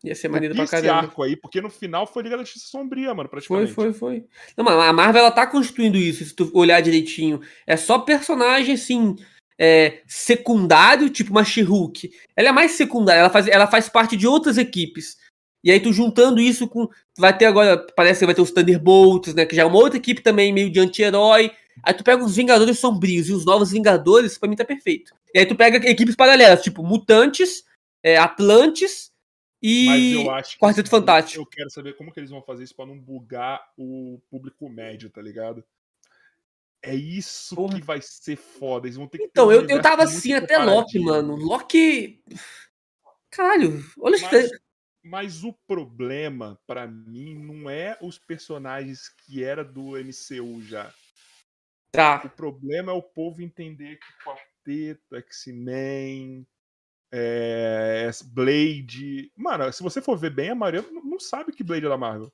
[0.04, 1.06] Ia ser maneiro Copia pra esse caramba.
[1.08, 3.72] arco aí, porque no final foi Liga da Justiça Sombria, mano, Foi, praticamente.
[3.74, 4.24] foi, foi.
[4.56, 7.42] Não, mas a Marvel ela tá construindo isso, se tu olhar direitinho.
[7.66, 9.16] É só personagem, assim,
[9.58, 12.10] é, secundário, tipo uma She-Hulk.
[12.34, 15.18] Ela é mais secundária, ela faz, ela faz parte de outras equipes.
[15.66, 16.88] E aí tu juntando isso com.
[17.18, 19.44] Vai ter agora, parece que vai ter os Thunderbolts, né?
[19.44, 21.50] Que já é uma outra equipe também, meio de anti-herói.
[21.82, 25.12] Aí tu pega os Vingadores Sombrios e os Novos Vingadores, pra mim tá perfeito.
[25.34, 27.64] E aí tu pega equipes paralelas, tipo Mutantes,
[28.00, 29.10] é, Atlantes
[29.60, 31.42] Mas e eu acho que Quarteto Fantástico.
[31.42, 35.10] Eu quero saber como que eles vão fazer isso pra não bugar o público médio,
[35.10, 35.64] tá ligado?
[36.80, 37.74] É isso Porra.
[37.74, 38.86] que vai ser foda.
[38.86, 41.34] Eles vão ter que Então, um eu, eu tava assim até Loki, mano.
[41.34, 42.22] Loki.
[43.30, 44.65] Caralho, olha isso.
[45.08, 50.88] Mas, o problema, pra mim, não é os personagens que era do MCU já.
[50.88, 50.92] O
[51.92, 52.18] Tá.
[52.28, 56.46] problema é o povo entender que Quarteto, X-Men,
[57.12, 59.30] é, Blade.
[59.36, 62.32] Mano, se você for ver bem, a maioria não sabe que Blade é da Marvel.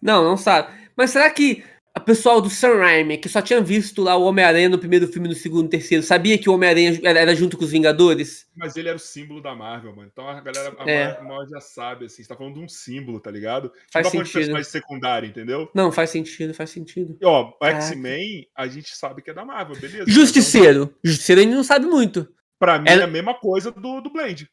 [0.00, 0.90] Não, não sabe.
[0.96, 1.64] Mas será que
[1.94, 5.28] a pessoal do Sam Raimi, que só tinha visto lá o Homem-Aranha no primeiro filme,
[5.28, 8.46] no segundo, no terceiro, sabia que o Homem-Aranha era, junto com os Vingadores?
[8.56, 10.08] Mas ele era o símbolo da Marvel, mano.
[10.10, 11.20] Então a galera a É.
[11.22, 12.22] maioria já sabe, assim.
[12.22, 13.64] Você tá falando de um símbolo, tá ligado?
[13.64, 14.32] Não Faz tá falando de sentido.
[14.40, 15.70] personagem secundário, entendeu?
[15.74, 17.16] Não, faz sentido, faz sentido.
[17.20, 17.52] E, ó.
[17.62, 20.02] X-Men, a gente sabe que é da Marvel, beleza?
[20.04, 20.94] Então, Justiceiro.
[21.04, 22.26] Justiceiro a gente não sabe muito.
[22.58, 24.48] pra mim, é a mesma coisa do, do Blade.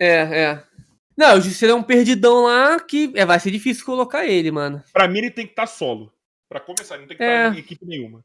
[0.00, 0.08] É,
[0.44, 0.62] é.
[1.16, 4.82] Não, o Justiceiro é um perdidão lá que é, vai ser difícil colocar ele, mano.
[4.92, 6.10] Pra mim, ele tem que estar solo.
[6.52, 7.46] Pra começar, ele não tem que É.
[7.46, 8.24] estar em equipe nenhuma.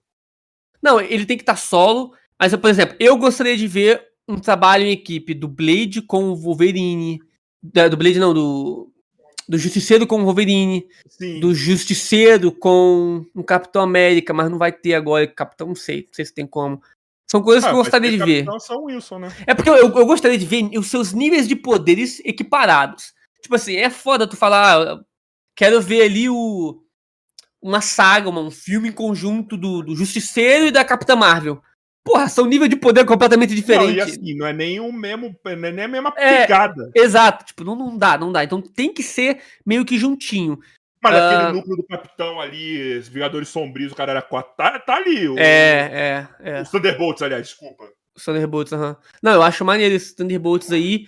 [0.82, 2.14] Não, ele tem que estar solo.
[2.40, 6.36] Mas, por exemplo, eu gostaria de ver um trabalho em equipe do Blade com o
[6.36, 7.20] Wolverine.
[7.64, 8.92] da- Do Blade, não, do.
[9.50, 10.86] Do Justiceiro com o Wolverine.
[11.08, 11.40] Sim.
[11.40, 15.26] Do Justiceiro com o Capitão América, mas não vai ter agora.
[15.26, 16.04] Capitão, não sei.
[16.06, 16.82] Não sei se tem como.
[17.30, 18.46] São coisas Ah, que eu gostaria de ver.
[18.84, 19.30] Wilson, né?
[19.48, 23.14] É porque eu, eu gostaria de ver os seus níveis de poderes equiparados.
[23.42, 24.82] Tipo assim, é foda tu falar.
[24.88, 25.00] ah,
[25.56, 26.84] Quero ver ali o.
[27.62, 31.62] Uma saga, um filme em conjunto do, do Justiceiro e da Capitã Marvel.
[32.06, 33.96] Porra, são níveis de poder completamente Não, diferentes.
[33.98, 36.42] e assim, não é nem o mesmo, não é nem a mesma É.
[36.42, 36.90] pegada.
[36.96, 38.44] Exato, tipo, não, não dá, não dá.
[38.44, 40.58] Então tem que ser meio que juntinho.
[41.04, 41.28] Mas Ah.
[41.42, 45.28] aquele núcleo do Capitão ali, os Vingadores Sombrios, o cara era quatro, tá, tá ali.
[45.28, 46.62] O, É, é, é.
[46.62, 47.84] Os Thunderbolts, aliás, desculpa.
[48.16, 48.96] Os Thunderbolts, aham.
[49.22, 51.08] Não, eu acho maneiro esses Thunderbolts aí.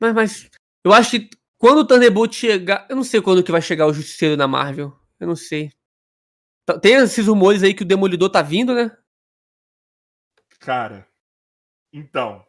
[0.00, 0.50] Mas, mas
[0.84, 2.86] eu acho que quando o Thunderbolt chegar.
[2.88, 4.92] Eu não sei quando que vai chegar o Justiceiro na Marvel.
[5.20, 5.70] Eu não sei.
[6.68, 8.94] Tá- Tem esses rumores aí que o Demolidor tá vindo, né?
[10.60, 11.08] Cara,
[11.90, 12.44] então.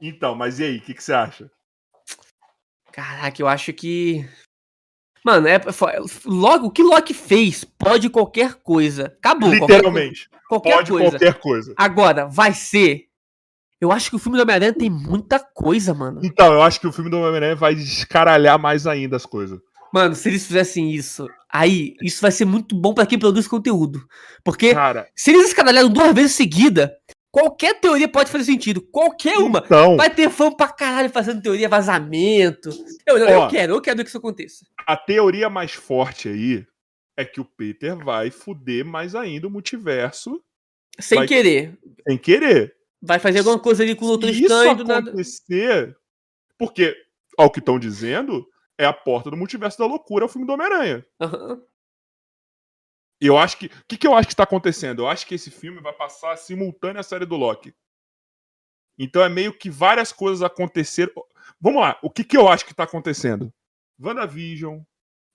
[0.00, 1.50] Então, mas e aí, o que, que você acha?
[2.90, 4.26] Caraca, eu acho que.
[5.22, 5.60] Mano, é,
[6.24, 9.06] logo, o que Loki fez pode qualquer coisa.
[9.18, 9.52] Acabou.
[9.52, 10.30] Literalmente.
[10.48, 11.10] Qualquer, Pode coisa.
[11.10, 11.74] qualquer coisa.
[11.76, 13.08] Agora, vai ser.
[13.78, 16.20] Eu acho que o filme do Homem-Aranha tem muita coisa, mano.
[16.24, 19.60] Então, eu acho que o filme do Homem-Aranha vai descaralhar mais ainda as coisas.
[19.92, 24.02] Mano, se eles fizessem isso, aí, isso vai ser muito bom pra quem produz conteúdo.
[24.44, 26.96] Porque Cara, se eles escadalharam duas vezes seguida,
[27.30, 28.80] qualquer teoria pode fazer sentido.
[28.80, 29.62] Qualquer uma.
[29.64, 32.70] então, Vai ter fã pra caralho fazendo teoria, vazamento.
[33.06, 33.48] Eu, eu, eu Ó.
[33.48, 34.64] quero, eu quero que isso aconteça.
[34.86, 36.64] a teoria mais forte aí
[37.16, 40.42] é que o Peter vai fuder mais ainda o multiverso
[40.98, 41.78] Sem Vai- querer.
[42.08, 42.74] sem querer.
[43.02, 45.10] Vai fazer alguma coisa ali com o Doutor isso Estranho do nada.
[45.10, 45.94] acontecer,
[46.58, 46.94] porque,
[47.36, 48.46] ao que estão dizendo,
[48.78, 51.06] é a porta do multiverso da loucura, é o filme do Homem-Aranha.
[53.20, 53.66] E eu acho que.
[53.66, 55.02] O que, que eu acho que tá acontecendo?
[55.02, 57.72] Eu acho que esse filme vai passar simultâneo à série do Loki.
[58.98, 61.12] Então é meio que várias coisas aconteceram.
[61.60, 63.52] Vamos lá, o que, que eu acho que tá acontecendo?
[64.00, 64.80] WandaVision,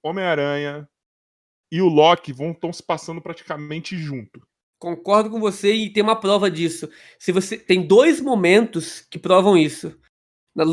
[0.03, 0.87] Homem-Aranha
[1.71, 4.45] e o Loki vão estão se passando praticamente junto.
[4.79, 6.89] Concordo com você e tem uma prova disso.
[7.17, 9.97] Se você tem dois momentos que provam isso,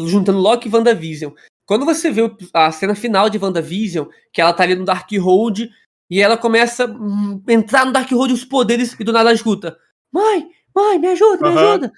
[0.06, 1.32] juntando Loki e WandaVision.
[1.66, 5.70] Quando você vê a cena final de WandaVision, que ela tá ali no Darkhold
[6.10, 9.76] e ela começa a entrar no Darkhold os poderes e do nada ela escuta:
[10.12, 11.92] "Mãe, mãe, me ajuda, me ajuda".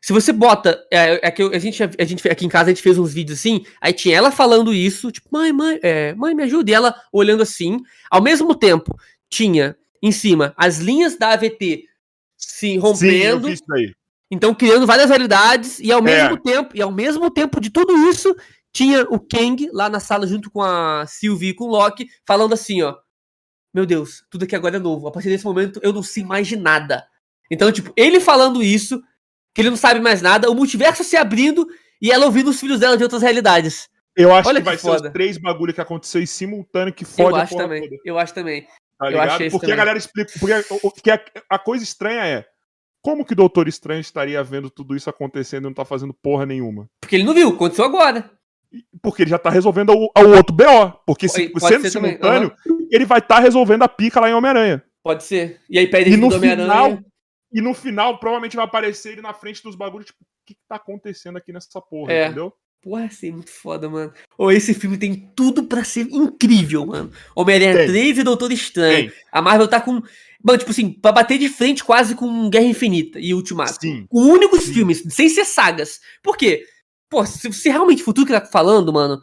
[0.00, 2.82] Se você bota, é, é que a gente a gente aqui em casa a gente
[2.82, 6.42] fez uns vídeos assim, aí tinha ela falando isso, tipo: "Mãe, mãe, é, mãe, me
[6.44, 7.78] ajuda", e ela olhando assim.
[8.10, 8.96] Ao mesmo tempo,
[9.30, 11.84] tinha em cima as linhas da AVT
[12.36, 13.92] se Sim, rompendo, daí.
[14.30, 16.02] então criando várias realidades e ao É.
[16.02, 18.34] mesmo tempo e ao mesmo tempo de tudo isso
[18.72, 22.54] tinha o Kang lá na sala junto com a Sylvie e com o Loki falando
[22.54, 22.96] assim, ó:
[23.74, 25.06] "Meu Deus, tudo aqui agora é novo.
[25.08, 27.04] A partir desse momento eu não sei mais de nada".
[27.50, 29.02] Então, tipo, ele falando isso,
[29.54, 31.66] que ele não sabe mais nada, o multiverso se abrindo
[32.00, 33.88] e ela ouvindo os filhos dela de outras realidades.
[34.16, 35.06] Eu acho Olha que que vai ser foda.
[35.08, 37.82] os três bagulho que aconteceu em simultâneo que fode eu acho também.
[37.82, 37.96] toda.
[38.04, 38.62] Eu acho também.
[38.98, 39.38] Tá Eu ligado?
[39.50, 39.72] porque também.
[39.72, 40.32] a galera explica.
[40.82, 41.20] Porque a,
[41.50, 42.44] a coisa estranha é.
[43.00, 46.46] Como que o Doutor Estranho estaria vendo tudo isso acontecendo e não tá fazendo porra
[46.46, 46.88] nenhuma?
[47.00, 48.30] Porque ele não viu, aconteceu agora.
[49.02, 50.92] Porque ele já tá resolvendo o, o outro BO.
[51.06, 52.52] Porque se, Pode- sendo simultâneo,
[52.90, 54.82] ele vai estar resolvendo a pica lá em Homem-Aranha.
[55.02, 55.60] Pode ser.
[55.68, 56.98] E aí pede E no final,
[57.52, 60.60] e no final, provavelmente vai aparecer ele na frente dos bagulhos, tipo, o que, que
[60.68, 62.26] tá acontecendo aqui nessa porra, É.
[62.26, 62.52] entendeu?
[62.82, 64.12] Porra, ia ser muito foda, mano.
[64.36, 67.12] Ou esse filme tem tudo pra ser incrível, mano.
[67.36, 67.86] Homem-Aranha Tem.
[67.86, 69.08] 3 e Doutor Estranho.
[69.10, 69.20] Tem.
[69.30, 70.02] A Marvel tá com.
[70.44, 73.78] Mano, tipo assim, pra bater de frente quase com Guerra Infinita e Ultimato.
[73.80, 74.04] Sim.
[74.08, 74.72] Com únicos Sim.
[74.74, 76.00] filmes, sem ser sagas.
[76.24, 76.64] Por quê?
[77.12, 79.22] Pô, se, se realmente for tudo que tá falando, mano.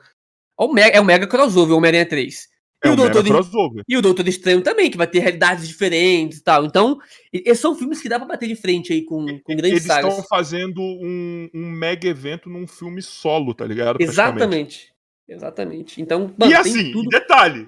[0.59, 2.48] É o mega, é o mega crossover, o Homem-Aranha 3.
[2.85, 3.84] E É o Doutor mega crossover.
[3.90, 6.66] E o Doutor Estranho também, que vai ter realidades diferentes e tal.
[6.66, 7.00] Então,
[7.34, 9.84] e- esses são filmes que dá pra bater de frente aí com, com grandes Eles
[9.84, 10.11] sagas.
[10.14, 13.98] estão fazendo um, um mega evento num filme solo, tá ligado?
[14.00, 14.93] Exatamente.
[15.27, 16.00] Exatamente.
[16.01, 17.09] Então, e mano, assim, tem tudo.
[17.09, 17.68] detalhe.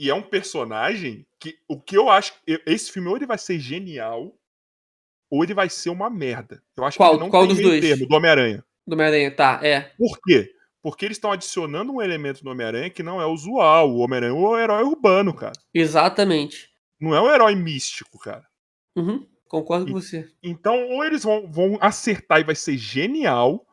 [0.00, 2.32] E é um personagem que o que eu acho.
[2.66, 4.34] Esse filme ou ele vai ser genial,
[5.30, 6.62] ou ele vai ser uma merda.
[6.76, 7.80] Eu acho Qual- que não qual tem dos dois?
[7.80, 8.64] termo, do Homem-Aranha.
[8.86, 9.92] Do Homem-Aranha, tá, é.
[9.98, 10.50] Por quê?
[10.82, 13.90] Porque eles estão adicionando um elemento no Homem-Aranha que não é usual.
[13.90, 15.52] O Homem-Aranha é o herói urbano, cara.
[15.72, 16.68] Exatamente.
[17.00, 18.44] Não é o herói místico, cara.
[18.96, 20.28] Uhum, concordo E- com você.
[20.42, 23.64] Então, ou eles vão, vão acertar e vai ser genial,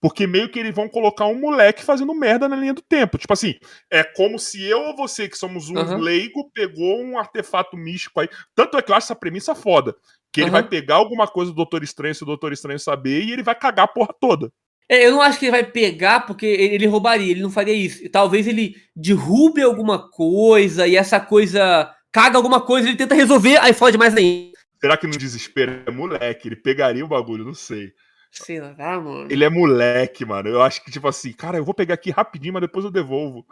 [0.00, 3.18] porque meio que eles vão colocar um moleque fazendo merda na linha do tempo.
[3.18, 3.54] Tipo assim,
[3.90, 5.98] é como se eu ou você, que somos um Aham.
[5.98, 8.28] leigo, pegou um artefato místico aí.
[8.54, 9.94] Tanto é que eu acho essa premissa foda.
[10.34, 10.60] Que ele Aham.
[10.60, 13.54] vai pegar alguma coisa do Doutor Estranho, se o Doutor Estranho saber, e ele vai
[13.54, 14.50] cagar a porra toda.
[14.88, 17.72] É, eu não acho que ele vai pegar porque ele ele roubaria, ele não faria
[17.72, 18.06] isso.
[18.10, 23.72] Talvez ele derrube alguma coisa e essa coisa caga alguma coisa, ele tenta resolver, aí
[23.72, 24.52] fode mais ainda.
[24.80, 26.48] Será que no desespero é moleque?
[26.48, 27.92] Ele pegaria o bagulho, não sei.
[28.30, 29.28] Sei lá, tá, mano.
[29.30, 30.48] Ele é moleque, mano.
[30.48, 33.46] Eu acho que, tipo assim, cara, eu vou pegar aqui rapidinho, mas depois eu devolvo.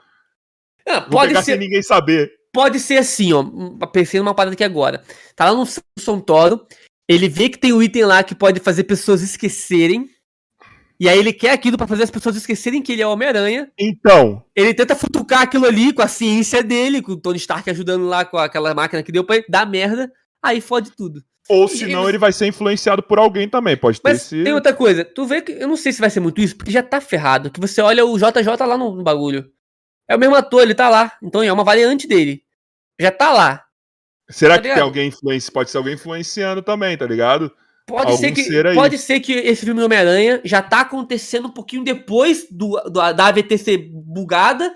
[0.87, 1.53] Ah, Vou pode pegar ser.
[1.53, 2.33] sem ninguém saber.
[2.53, 3.41] Pode ser assim, ó.
[3.43, 5.03] hum, Pensei numa parada aqui agora.
[5.35, 6.67] Tá lá no Samson Toro.
[7.09, 10.09] Ele vê que tem um item lá que pode fazer pessoas esquecerem.
[11.01, 13.71] E aí ele quer aquilo pra fazer as pessoas esquecerem que ele é o Homem-Aranha.
[13.77, 18.07] Então, Ele tenta futucar aquilo ali com a ciência dele, com o Tony Stark ajudando
[18.07, 20.13] lá com aquela máquina que deu pra ele dar merda.
[20.45, 21.21] Aí fode tudo.
[21.49, 23.77] ou senão ele vai ser influenciado por alguém também.
[23.77, 24.45] Pode ter Mas esse.
[24.45, 25.05] tem outra coisa.
[25.05, 25.53] Tu vê que.
[25.53, 27.51] Eu não sei se vai ser muito isso, porque já tá ferrado.
[27.51, 29.51] Que você olha o JJ lá no, no bagulho.
[30.09, 31.13] É o mesmo ator, ele tá lá.
[31.21, 32.42] Então é uma variante dele.
[33.03, 33.65] Já tá lá.
[34.31, 35.13] Será tá que tem alguém.
[35.53, 37.53] Pode ser alguém influenciando também, tá ligado?
[37.87, 41.49] Pode Algum ser, que, ser pode ser que esse filme do Homem-Aranha já tá acontecendo
[41.49, 44.73] um pouquinho depois do, do- da AVT ser bugada.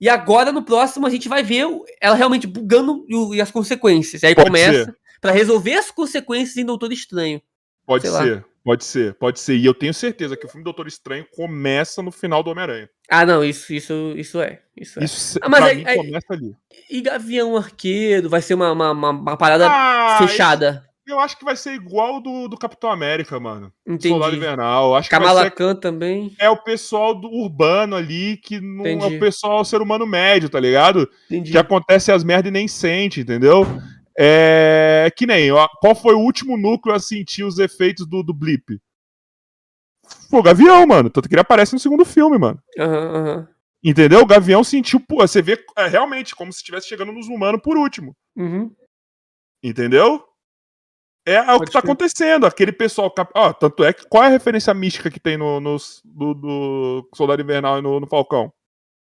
[0.00, 1.66] E agora no próximo a gente vai ver
[2.00, 3.04] ela realmente bugando
[3.34, 4.22] e, as consequências.
[4.22, 7.42] E aí Pode começa pra resolver as consequências em Doutor Estranho.
[7.84, 8.22] Pode sei lá.
[8.22, 9.56] ser, pode ser, pode ser.
[9.56, 12.88] E eu tenho certeza que o filme Doutor Estranho começa no final do Homem-Aranha.
[13.08, 14.60] Ah, não, isso, isso, isso é.
[14.76, 15.04] Isso é.
[15.04, 16.54] Isso, Ah, mas mim, aí- começa ali.
[16.90, 20.84] E Gavião Arqueiro vai ser uma, uma, uma, uma parada Ah, fechada.
[21.06, 23.70] Eu acho que vai ser igual do, do Capitão América, mano.
[23.86, 24.08] Entendi.
[24.08, 24.96] Soldado Invernal.
[24.96, 26.34] Acho que Kamala ser Khan também.
[26.38, 29.16] é o pessoal do urbano ali, que não é Entendi.
[29.16, 31.06] o pessoal ser humano médio, tá ligado?
[31.30, 31.52] Entendi.
[31.52, 33.66] Que acontece as merdas e nem sente, entendeu?
[34.18, 38.32] É que nem, ó, qual foi o último núcleo a sentir os efeitos do, do
[38.32, 38.80] blip?
[40.30, 41.10] Foi o Gavião, mano.
[41.10, 42.60] Tanto que ele aparece no segundo filme, mano.
[42.78, 43.48] Aham, aham.
[43.82, 44.20] Entendeu?
[44.20, 47.76] O Gavião sentiu, pô, você vê é, realmente como se estivesse chegando nos humanos por
[47.76, 48.16] último.
[48.34, 48.74] Uhum.
[49.62, 50.24] Entendeu?
[51.26, 51.84] É, é o que tá crer.
[51.90, 52.46] acontecendo.
[52.46, 53.12] Aquele pessoal.
[53.34, 54.06] Ó, tanto é que.
[54.08, 58.00] Qual é a referência mística que tem no, nos- do, do Soldado Invernal e no,
[58.00, 58.52] no Falcão?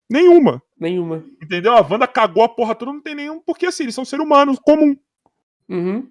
[0.09, 0.61] Nenhuma.
[0.79, 1.23] Nenhuma.
[1.41, 1.73] Entendeu?
[1.73, 3.39] A Wanda cagou a porra toda, não tem nenhum.
[3.39, 4.95] Porque assim, eles são seres humanos comum.
[5.69, 6.07] Uhum.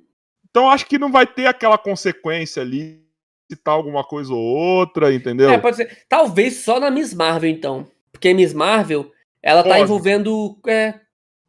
[0.48, 3.04] Então acho que não vai ter aquela consequência ali.
[3.50, 5.50] Citar alguma coisa ou outra, entendeu?
[5.50, 6.04] É, pode ser.
[6.08, 7.86] Talvez só na Miss Marvel, então.
[8.12, 9.10] Porque Miss Marvel,
[9.42, 9.82] ela tá Pode.
[9.82, 10.94] envolvendo é,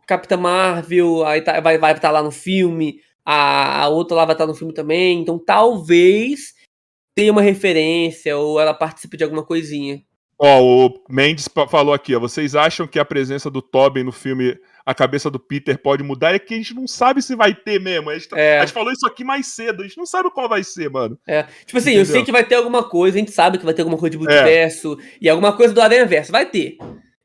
[0.08, 4.26] Capitã Marvel, aí tá- vai estar vai tá lá no filme, a, a outra lá
[4.26, 5.22] vai estar no filme também.
[5.22, 6.54] Então talvez
[7.16, 10.02] tenha uma referência ou ela participe de alguma coisinha.
[10.44, 12.20] Ó, o Mendes falou aqui, ó.
[12.20, 16.34] Vocês acham que a presença do Tobin no filme A Cabeça do Peter pode mudar?
[16.34, 18.10] É que a gente não sabe se vai ter mesmo.
[18.10, 18.58] A gente, tá- É.
[18.58, 21.16] a gente falou isso aqui mais cedo, a gente não sabe qual vai ser, mano.
[21.66, 22.06] Tipo assim, eu Entendeu?
[22.14, 24.18] sei que vai ter alguma coisa, a gente sabe que vai ter alguma coisa de
[24.18, 26.32] multiverso e alguma coisa do Aranha Verso.
[26.32, 26.78] Vai ter.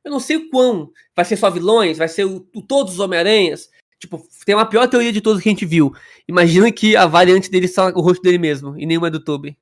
[0.04, 0.90] Eu não sei o quão.
[1.16, 1.96] Vai ser só vilões?
[1.96, 3.70] Vai ser o, o- todos os Homem-Aranhas?
[3.98, 5.90] Tipo, tem uma pior teoria de todos que a gente viu.
[6.28, 9.56] Imagina que a variante dele só o rosto dele mesmo e nenhuma é do Toby.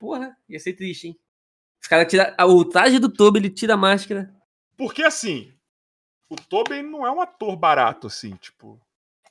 [0.00, 1.16] Porra, ia ser triste, hein?
[1.86, 2.34] Os caras tiram.
[2.48, 4.34] O traje do Toby, ele tira a máscara.
[4.76, 5.52] Porque assim,
[6.28, 8.80] o Tobin não é um ator barato, assim, tipo,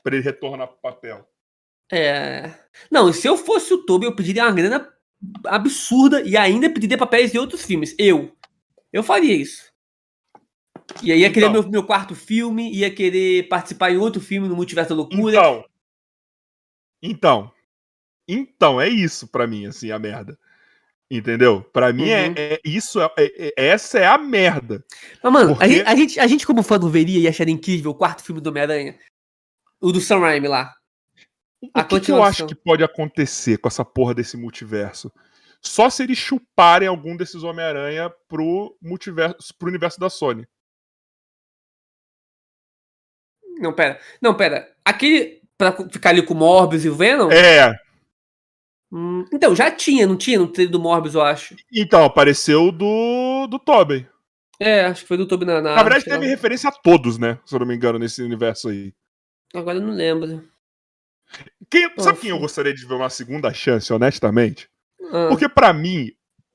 [0.01, 1.29] pra ele retornar pro papel.
[1.91, 2.53] É.
[2.89, 4.89] Não, se eu fosse o Toby, eu pediria uma grana
[5.45, 7.93] absurda e ainda pediria papéis em outros filmes.
[7.99, 8.33] Eu.
[8.91, 9.69] Eu faria isso.
[11.03, 11.61] E aí ia querer Então.
[11.61, 15.35] meu, meu quarto filme, ia querer participar em outro filme no Multiverso da Loucura.
[15.35, 15.65] Então.
[17.03, 17.51] Então.
[18.25, 20.39] Então, é isso pra mim, assim, a merda.
[21.09, 21.63] Entendeu?
[21.71, 22.33] Pra mim, é, Uhum.
[22.35, 24.83] é- isso é, é- é- essa é a merda.
[25.21, 27.53] Mas, mano, a Porque- gente, a, gente, a gente, como fã, não veria e acharia
[27.53, 28.97] incrível o quarto filme do Homem-Aranha?
[29.79, 30.73] O do Sam Raimi lá.
[31.61, 35.11] O A que, que eu acho que pode acontecer com essa porra desse multiverso?
[35.61, 40.45] Só se eles chuparem algum desses Homem-Aranha pro multiverso, pro universo da Sony.
[43.59, 43.99] Não, pera.
[44.21, 44.67] Não, pera.
[44.83, 45.41] Aquele.
[45.57, 47.31] Pra ficar ali com o Morbius e o Venom?
[47.31, 47.73] É,
[48.91, 51.55] Hum, então, já tinha, não tinha no trailer do Morbius, eu acho.
[51.71, 54.07] então, apareceu do, do Tobey.
[54.59, 55.61] É, acho que foi do Toby na.
[55.61, 56.15] Na, Na verdade, lá.
[56.15, 57.37] teve referência a todos, né?
[57.45, 58.93] Se eu não me engano, nesse universo aí.
[59.53, 60.47] Agora eu não lembro.
[61.69, 64.69] Quem, sabe quem eu gostaria de ver uma segunda chance, honestamente?
[65.11, 66.11] Ah, Porque pra mim,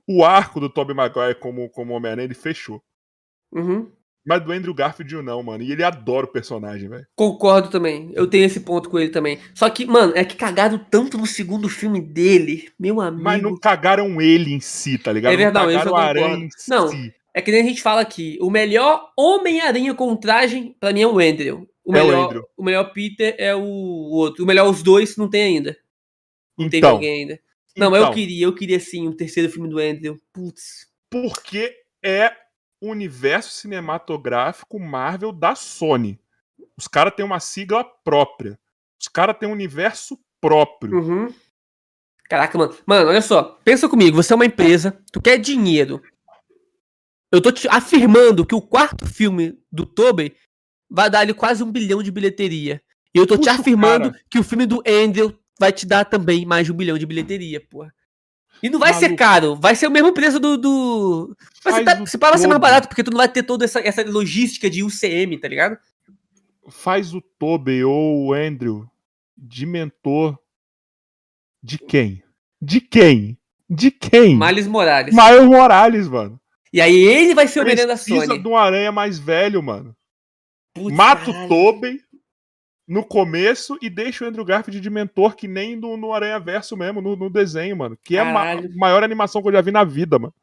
[0.09, 2.83] o arco do Tobey Maguire como, como Homem-Aranha, ele fechou.
[3.52, 3.91] uhum.
[4.25, 5.63] Mas do Andrew Garfield não, mano.
[5.63, 7.07] E ele adora o personagem, velho.
[7.17, 8.11] Concordo também.
[8.15, 9.39] Eu tenho esse ponto com ele também.
[9.55, 13.23] Só que, mano, é que cagaram tanto no segundo filme dele, meu amigo.
[13.25, 15.33] Mas não cagaram ele em si, tá ligado?
[15.33, 16.89] É verdade, não cagaram a aranha em Não.
[16.89, 17.15] si.
[17.33, 18.37] É que nem a gente fala aqui.
[18.41, 21.67] O melhor Homem-Aranha com traje, pra mim, é o Andrew.
[21.85, 22.45] O É o melhor, Andrew.
[22.57, 24.45] o melhor Peter é o outro.
[24.45, 25.77] O melhor, os dois, não tem ainda.
[26.59, 27.41] Não Então, alguém ainda.
[27.77, 30.19] Não, mas eu então, queria, eu queria sim o terceiro filme do Andrew.
[30.33, 30.89] Putz.
[31.09, 31.73] Porque
[32.05, 32.33] é o
[32.81, 36.18] universo cinematográfico Marvel da Sony.
[36.76, 38.59] Os caras têm uma sigla própria.
[39.00, 40.99] Os caras têm um universo próprio.
[40.99, 41.34] Uhum.
[42.28, 42.75] Caraca, mano.
[42.86, 43.59] Mano, olha só.
[43.65, 46.00] Pensa comigo, você é uma empresa, tu quer dinheiro.
[47.33, 50.34] Eu tô te afirmando que o quarto filme do Tobey
[50.89, 52.83] vai dar ali quase um bilhão de bilheteria.
[53.15, 54.25] E eu tô te Puxa o afirmando cara.
[54.31, 57.60] que o filme do Andrew vai te dar também mais de um bilhão de bilheteria,
[57.60, 57.92] porra.
[58.63, 59.19] E não vai ser Maluco.
[59.19, 60.57] caro, vai ser o mesmo preço do.
[60.57, 61.37] do...
[61.63, 63.65] Ser, Faz o se pá, vai ser mais barato, porque tu não vai ter toda
[63.65, 65.79] essa, essa logística de UCM, tá ligado?
[66.69, 68.87] Faz o Tobey ou o Andrew
[69.37, 70.39] de mentor
[71.63, 72.23] de quem?
[72.61, 73.39] De quem?
[73.69, 74.39] De quem?
[74.39, 75.15] Miles Morales.
[75.15, 76.41] Miles Morales, mano.
[76.73, 78.39] E aí ele vai ser o Homem-Aranha da Precisa Sony.
[78.39, 79.97] de um aranha mais velho, mano.
[80.75, 81.49] Putz, Mata o.
[81.49, 82.01] Tobey
[82.91, 86.77] no começo e deixa o Andrew Garfield de mentor que nem no, no Aranha Verso
[86.77, 87.97] mesmo, no, no desenho, mano.
[88.02, 88.25] Que é a
[88.77, 90.35] maior animação que eu já vi na vida, mano.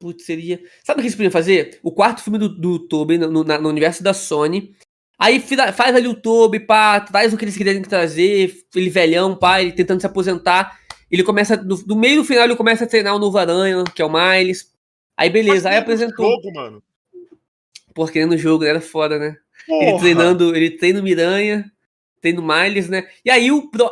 [0.00, 0.60] Putz, seria.
[0.82, 1.78] Sabe o que eles podiam fazer?
[1.80, 4.74] O quarto filme do, do Tobey no, na- no universo da Sony.
[5.16, 9.62] Aí faz ali o Tobey, pá, traz o que eles querem trazer, ele velhão, pá,
[9.62, 10.76] ele tentando se aposentar.
[11.08, 14.02] Ele começa, do, do meio do final, ele começa a treinar o novo Aranha, que
[14.02, 14.72] é o Miles.
[15.16, 16.28] Aí beleza, aí Mas tem apresentou.
[16.28, 16.82] Jogo, mano.
[17.94, 19.36] Porque no jogo era foda, né?
[19.68, 20.00] Ele Porra.
[20.00, 21.70] treinando, ele treina o Miranha,
[22.20, 23.06] treina o Miles, né?
[23.24, 23.70] E aí o.
[23.70, 23.90] Pro...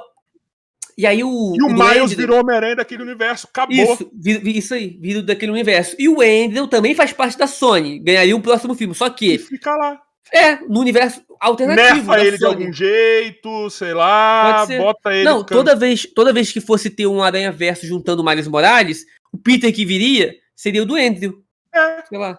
[0.99, 1.55] E aí o.
[1.57, 3.47] E o, o Miles Andrew- virou Homem-Aranha daquele universo.
[3.49, 3.75] Acabou.
[3.75, 5.97] Isso, vi- vi- isso aí, vindo daquele universo.
[5.99, 7.99] E o Andrew também faz parte da Sony.
[8.01, 8.95] Ganharia um próximo filme.
[8.95, 9.99] Só E que fica lá.
[10.33, 11.95] é no universo alternativo.
[11.97, 12.63] Nerfa ele de Sony.
[12.63, 14.67] algum jeito, sei lá.
[14.67, 15.25] Bota ele.
[15.25, 19.07] Não, toda vez, toda vez que fosse ter um Aranha Verso juntando o Miles Morales,
[19.33, 21.43] o Peter que viria seria o do Andrew.
[21.75, 22.03] É.
[22.09, 22.39] Sei lá.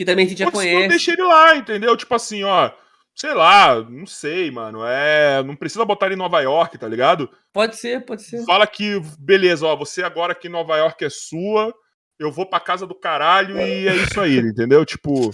[0.00, 0.88] Que também a gente já se não, conhece.
[0.88, 1.94] deixa ele lá, entendeu?
[1.94, 2.70] Tipo assim, ó.
[3.14, 4.82] Sei lá, não sei, mano.
[4.82, 5.42] É.
[5.42, 7.28] Não precisa botar ele em Nova York, tá ligado?
[7.52, 8.42] Pode ser, pode ser.
[8.46, 11.74] Fala que, beleza, ó, você agora aqui em Nova York é sua,
[12.18, 14.86] eu vou pra casa do caralho e é isso aí, entendeu?
[14.86, 15.32] Tipo,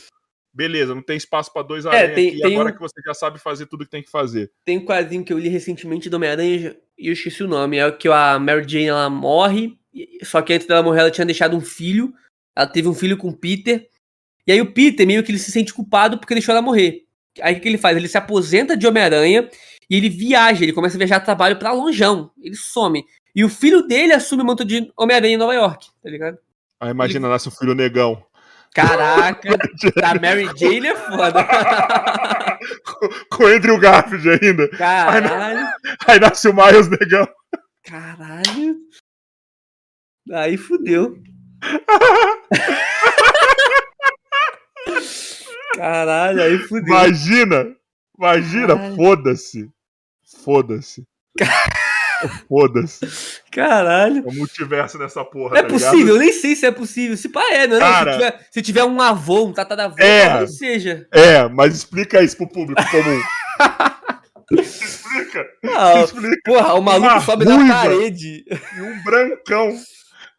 [0.52, 3.14] beleza, não tem espaço pra dois É, tem- aqui, tem agora um- que você já
[3.14, 4.50] sabe fazer tudo que tem que fazer.
[4.64, 7.76] Tem um quadrinho que eu li recentemente do Homem-Aranha e eu esqueci o nome.
[7.76, 9.78] É o que a Mary Jane ela morre,
[10.24, 12.12] só que antes dela morrer ela tinha deixado um filho.
[12.56, 13.88] Ela teve um filho com o Peter.
[14.46, 17.02] E aí o Peter meio que ele se sente culpado porque deixou ela morrer.
[17.42, 17.96] Aí o que ele faz?
[17.96, 19.48] Ele se aposenta de Homem-Aranha
[19.90, 22.30] e ele viaja, ele começa a viajar a trabalho pra longeão.
[22.40, 23.04] Ele some.
[23.34, 26.38] E o filho dele assume o manto de Homem-Aranha em Nova York, tá ligado?
[26.80, 28.22] Aí imagina, nasce o filho negão.
[28.74, 29.56] Caraca,
[29.96, 31.44] da Mary Jane é foda.
[33.30, 34.68] Com o Andrew Garfield ainda.
[34.68, 35.66] Caralho,
[36.06, 37.26] Aí nasce o Miles negão.
[37.84, 38.76] caralho.
[40.32, 41.16] Aí fudeu.
[45.74, 46.94] Caralho, aí fudeu.
[46.94, 47.66] Imagina!
[48.18, 49.68] Imagina, foda-se.
[50.42, 51.04] Foda-se.
[52.48, 53.06] Foda-se.
[53.52, 54.24] Caralho.
[54.26, 55.90] É o multiverso dessa porra, Não é tá ligado?
[55.90, 57.16] possível, eu nem sei se é possível.
[57.16, 57.86] Se pá é, não, é não.
[57.86, 58.12] Cara.
[58.12, 60.28] Se, tiver, se tiver um avô, um tataravô, É.
[60.28, 61.06] talvez seja.
[61.12, 63.20] É, mas explica isso pro público comum.
[64.62, 66.36] explica, Ah, explica.
[66.44, 68.44] porra, o maluco Uma sobe na parede.
[68.76, 69.76] E um brancão.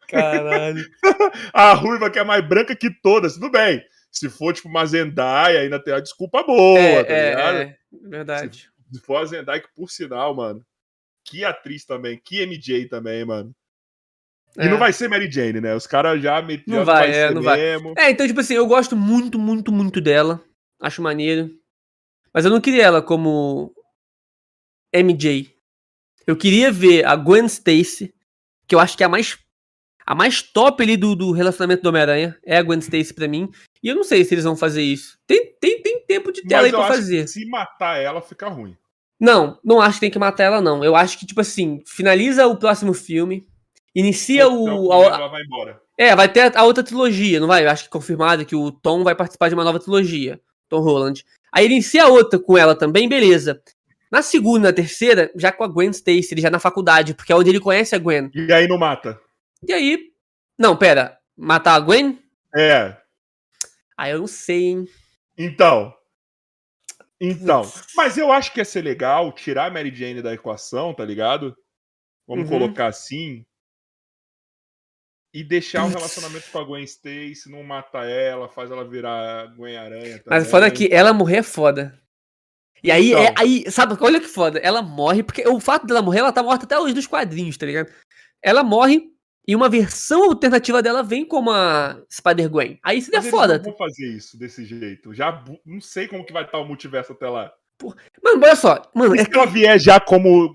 [0.08, 0.84] Caralho.
[1.52, 3.34] A ruiva que é mais branca que todas.
[3.34, 3.80] Tudo bem.
[4.10, 7.56] Se for tipo uma Zendaya, ainda tem a desculpa boa, É, tá é, ligado?
[7.56, 7.78] é,
[8.08, 8.70] verdade.
[8.92, 10.64] Se for a Zendaya, que por sinal, mano.
[11.24, 13.54] Que atriz também, que MJ também, mano.
[14.56, 14.68] E É.
[14.68, 15.74] não vai ser Mary Jane, né?
[15.74, 17.58] Os caras já meteram Não vai, é, não vai.
[17.58, 17.92] mesmo.
[17.98, 20.42] É, então, tipo assim, eu gosto muito, muito, muito dela.
[20.80, 21.50] Acho maneiro.
[22.32, 23.74] Mas eu não queria ela como
[24.92, 25.54] MJ.
[26.26, 28.14] Eu queria ver a Gwen Stacy,
[28.66, 29.38] que eu acho que é a mais
[30.10, 32.34] a mais top ali do, do relacionamento do Homem-Aranha.
[32.46, 33.50] É a Gwen Stacy pra mim.
[33.82, 35.18] E eu não sei se eles vão fazer isso.
[35.26, 37.28] Tem, tem, tem tempo de tela Mas aí pra fazer.
[37.28, 38.74] se matar ela, fica ruim.
[39.20, 40.82] Não, não acho que tem que matar ela, não.
[40.82, 43.46] Eu acho que, tipo assim, finaliza o próximo filme.
[43.94, 44.92] Inicia Então, o.
[44.92, 45.80] a- ela vai embora.
[45.98, 47.64] é, vai ter a outra trilogia, não vai?
[47.66, 50.40] Eu acho que confirmado que o Tom vai participar de uma nova trilogia.
[50.70, 51.24] Tom Holland.
[51.52, 53.60] Aí ele inicia a outra com ela também, beleza.
[54.10, 57.36] Na segunda, na terceira, já com a Gwen Stacy, ele já na faculdade, porque é
[57.36, 58.30] onde ele conhece a Gwen.
[58.34, 59.20] E aí não mata.
[59.66, 60.12] E aí.
[60.58, 61.18] Não, pera.
[61.36, 62.22] Matar a Gwen?
[62.56, 62.96] É.
[63.96, 64.88] Ah, eu não sei, hein?
[65.36, 65.94] Então.
[67.20, 67.62] Então.
[67.96, 71.56] Mas eu acho que ia ser legal tirar a Mary Jane da equação, tá ligado?
[72.26, 72.58] Vamos Uhum.
[72.58, 73.44] colocar assim.
[75.34, 79.76] E deixar o relacionamento com a Gwen Stacy, não matar ela, faz ela virar Gwen
[79.76, 80.22] Aranha.
[80.26, 80.50] Mas também.
[80.50, 82.00] foda que ela morrer é foda.
[82.82, 83.34] E aí, é, Então.
[83.38, 84.58] aí, sabe, olha que foda.
[84.60, 87.66] Ela morre, porque o fato dela morrer, ela tá morta até hoje nos quadrinhos, tá
[87.66, 87.92] ligado?
[88.42, 89.12] Ela morre
[89.48, 92.78] e uma versão alternativa dela vem como a Spider-Gwen.
[92.84, 93.56] Aí Mas eles foda.
[93.56, 95.14] não vão fazer isso desse jeito.
[95.14, 97.50] Já não sei como que vai estar o multiverso até lá.
[98.22, 98.82] Mano, olha só.
[98.94, 100.54] Mano, E é se ela vier já como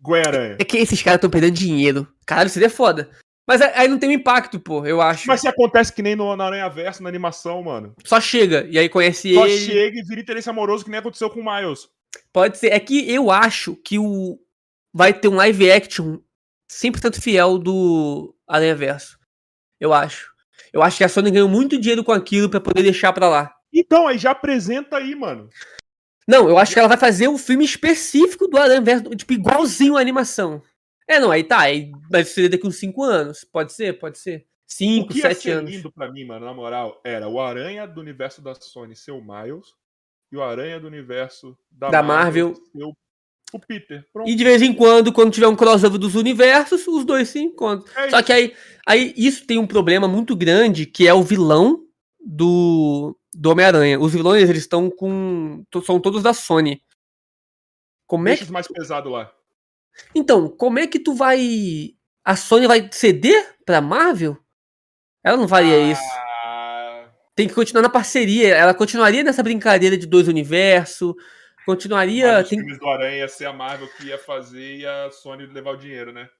[0.00, 0.56] Gwen Aranha?
[0.60, 2.06] É que esses caras estão perdendo dinheiro.
[2.24, 3.10] Caralho, seria foda.
[3.44, 5.26] Mas aí não tem um impacto, pô, eu acho.
[5.26, 7.92] Mas se acontece que nem no, na Aranha Verso, na animação, mano.
[8.04, 9.58] Só chega, e aí conhece Só ele.
[9.58, 11.88] chega e vira interesse amoroso que nem aconteceu com o Miles.
[12.32, 12.72] Pode ser.
[12.72, 14.38] É que eu acho que o.
[14.92, 16.18] Vai ter um live action
[16.70, 19.18] 100% fiel do Aranha Verso.
[19.80, 20.32] Eu acho.
[20.72, 23.54] Eu acho que a Sony ganhou muito dinheiro com aquilo pra poder deixar pra lá.
[23.72, 25.48] Então, aí já apresenta aí, mano.
[26.26, 29.96] Não, eu acho que ela vai fazer um filme específico do Aranha Verso, tipo, igualzinho
[29.96, 30.62] a animação.
[31.08, 31.60] É, não, aí tá.
[31.60, 33.44] Aí vai ser daqui uns 5 anos.
[33.44, 33.98] Pode ser?
[33.98, 34.40] Pode ser.
[34.40, 35.70] O 5, que ia 7 ser anos.
[35.70, 39.22] lindo pra mim, mano, na moral, era o Aranha do universo da Sony ser o
[39.22, 39.68] Miles
[40.32, 42.54] e o Aranha do universo da, Da Marvel.
[42.56, 42.92] ser o,
[43.52, 44.04] o Peter.
[44.12, 44.28] Pronto.
[44.28, 47.90] E de vez em quando, quando tiver um crossover dos universos, os dois se encontram.
[47.96, 48.54] É Só que aí,
[48.86, 51.84] aí isso tem um problema muito grande, que é o vilão
[52.20, 54.00] do, do Homem-Aranha.
[54.00, 55.64] Os vilões, eles estão com.
[55.84, 56.82] São todos da Sony.
[58.06, 58.48] Como é Deixa que.
[58.48, 59.30] os mais pesados lá.
[60.14, 61.90] Então, como é que tu vai.
[62.24, 64.36] A Sony vai ceder pra Marvel?
[65.24, 66.02] Ela não faria isso.
[66.44, 68.54] Ah, Tem que continuar na parceria.
[68.54, 71.14] Ela continuaria nessa brincadeira de dois universos.
[71.66, 72.40] Continuaria.
[72.42, 75.46] os tem- filmes do Aranha ia ser a Marvel que ia fazer e a Sony
[75.46, 76.30] levar o dinheiro, né?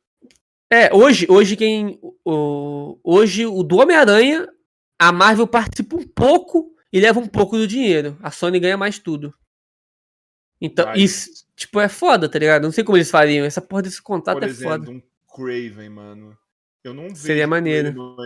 [0.72, 1.98] É, hoje, hoje quem.
[2.24, 4.48] O, hoje, o do Homem-Aranha,
[4.98, 8.16] a Marvel participa um pouco e leva um pouco do dinheiro.
[8.22, 9.34] A Sony ganha mais tudo.
[10.60, 12.62] Então, Mas- isso, tipo, é foda, tá ligado?
[12.62, 13.44] Não sei como eles fariam.
[13.44, 14.90] Essa porra desse contato Por é exemplo, foda.
[14.90, 15.02] um
[15.34, 16.38] Craven, mano.
[16.82, 17.16] Eu não vejo.
[17.16, 17.92] Seria maneiro.
[17.92, 18.16] No.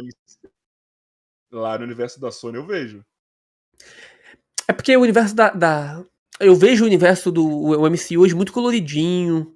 [1.51, 3.05] Lá no universo da Sony eu vejo.
[4.69, 6.05] É porque o universo da, da-
[6.41, 9.55] Eu vejo o universo do o MCU hoje muito coloridinho.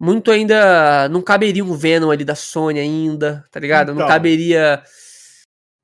[0.00, 1.08] Muito ainda.
[1.08, 3.88] Não caberia um Venom ali da Sony ainda, tá ligado?
[3.88, 4.08] Não Então.
[4.08, 4.82] caberia.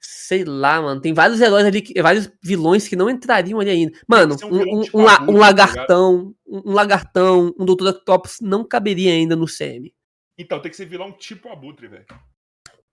[0.00, 1.00] Sei lá, mano.
[1.00, 3.98] Tem vários heróis ali, que- vários vilões que não entrariam ali ainda.
[4.06, 8.62] Mano, um um, um- um la- um tá lagartão, um, lagartão, um Doutor Octopus não
[8.64, 9.94] caberia ainda no CM.
[10.36, 12.05] Então tem que ser vilão tipo Abutre, velho.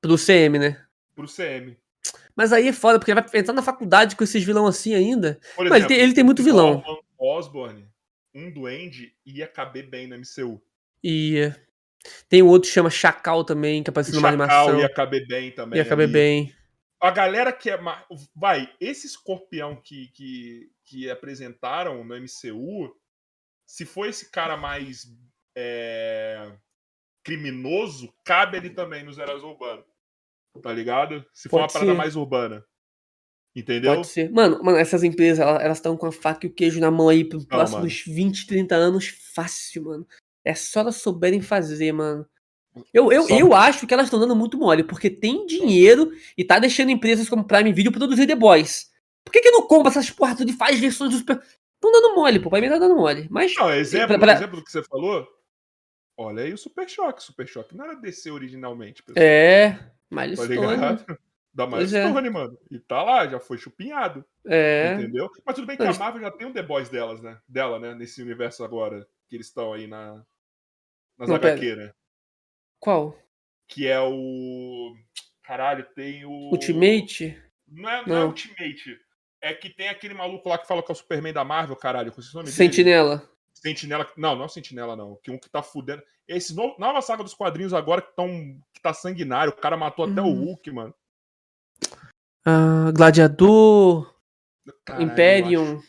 [0.01, 0.81] Pro CM, né?
[1.15, 1.75] Pro CM.
[2.35, 5.39] Mas aí é foda, porque ele vai entrar na faculdade com esses vilão assim ainda.
[5.55, 6.75] Por Mas ele tem- ele tem muito vilão.
[6.75, 7.87] Norman Osborn,
[8.33, 10.61] um duende, ia caber bem no MCU.
[11.03, 11.51] E
[12.29, 14.79] tem um outro que chama Chacal também, que apareceu numa Chacal animação.
[14.79, 15.77] ia caber bem também.
[15.77, 16.13] Ia caber ali.
[16.13, 16.55] bem.
[16.99, 17.79] A galera que é.
[18.35, 22.95] Vai, esse escorpião que, que, que apresentaram no MCU,
[23.65, 25.07] se for esse cara mais
[25.55, 26.51] é,
[27.23, 29.85] criminoso, cabe ali também nos heróis urbanos.
[30.61, 31.25] Tá ligado?
[31.33, 31.97] Se for Pode uma parada ser.
[31.97, 32.65] mais urbana.
[33.55, 33.95] Entendeu?
[33.95, 34.29] Pode ser.
[34.31, 37.07] Mano, mano essas empresas, ela- elas estão com a faca e o queijo na mão
[37.07, 40.07] aí pros próximos 20, 30 anos fácil, mano.
[40.43, 42.25] É só elas souberem fazer, mano.
[42.93, 46.43] Eu, eu, Só- eu acho que elas estão dando muito mole, porque tem dinheiro e
[46.43, 48.91] tá deixando empresas como Prime Video produzir The Boys.
[49.23, 51.21] Por que, que não compra essas tudo e faz versões dos.
[51.21, 52.49] Estão dando mole, pô.
[52.49, 53.27] Pra mim tá dando mole.
[53.31, 53.55] Mas.
[53.55, 55.25] Não, exemplo, pra- pra- exemplo do que você falou.
[56.17, 57.23] Olha aí o Super Choque.
[57.23, 59.23] Super Choque não era DC originalmente, pessoal.
[59.25, 59.71] É.
[59.71, 60.49] Tá Milestone.
[60.55, 61.17] ligado?
[61.55, 62.05] Da Pois é.
[62.29, 62.59] Mano.
[62.69, 64.25] E tá lá, já foi chupinhado.
[64.45, 64.95] É.
[64.95, 65.29] Entendeu?
[65.45, 67.39] Mas tudo bem que a Marvel já tem um The Boys delas, né?
[67.47, 67.95] Dela, né?
[67.95, 69.07] Nesse universo agora.
[69.29, 70.21] Que eles estão aí na.
[71.17, 71.35] Nas Não.
[71.37, 71.93] HQ, né?
[72.77, 73.17] Qual?
[73.69, 74.93] Que é o.
[75.43, 76.51] Caralho, tem o.
[76.51, 77.41] Ultimate?
[77.67, 78.27] Não é, não é Não.
[78.27, 78.99] Ultimate.
[79.41, 82.11] É que tem aquele maluco lá que fala que é o Superman da Marvel, caralho.
[82.11, 82.55] Com esse nome dele?
[82.57, 83.29] Sentinela.
[83.53, 84.11] Sentinela.
[84.17, 85.15] Não, não é Sentinela, não.
[85.23, 86.03] Que um que tá fudendo.
[86.27, 88.27] Esse no- nova saga dos quadrinhos agora que, tão,
[88.73, 89.53] que tá sanguinário.
[89.53, 90.45] O cara matou até o Uhum.
[90.47, 90.93] Hulk, mano.
[92.45, 94.13] Ah, Gladiador.
[94.85, 95.81] Caralho, Imperium.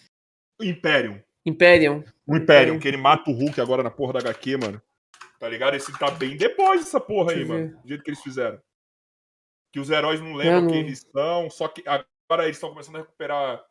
[0.60, 1.20] Imperium.
[1.44, 2.04] Imperium.
[2.26, 4.82] O Imperium, que ele mata o Hulk agora na porra da HQ, mano.
[5.38, 5.76] Tá ligado?
[5.76, 7.78] Esse tá bem depois dessa porra aí, mano.
[7.82, 8.58] Do jeito que eles fizeram.
[9.72, 12.96] Que os heróis não lembram não- quem eles são, só que agora eles estão começando
[12.96, 13.62] a recuperar.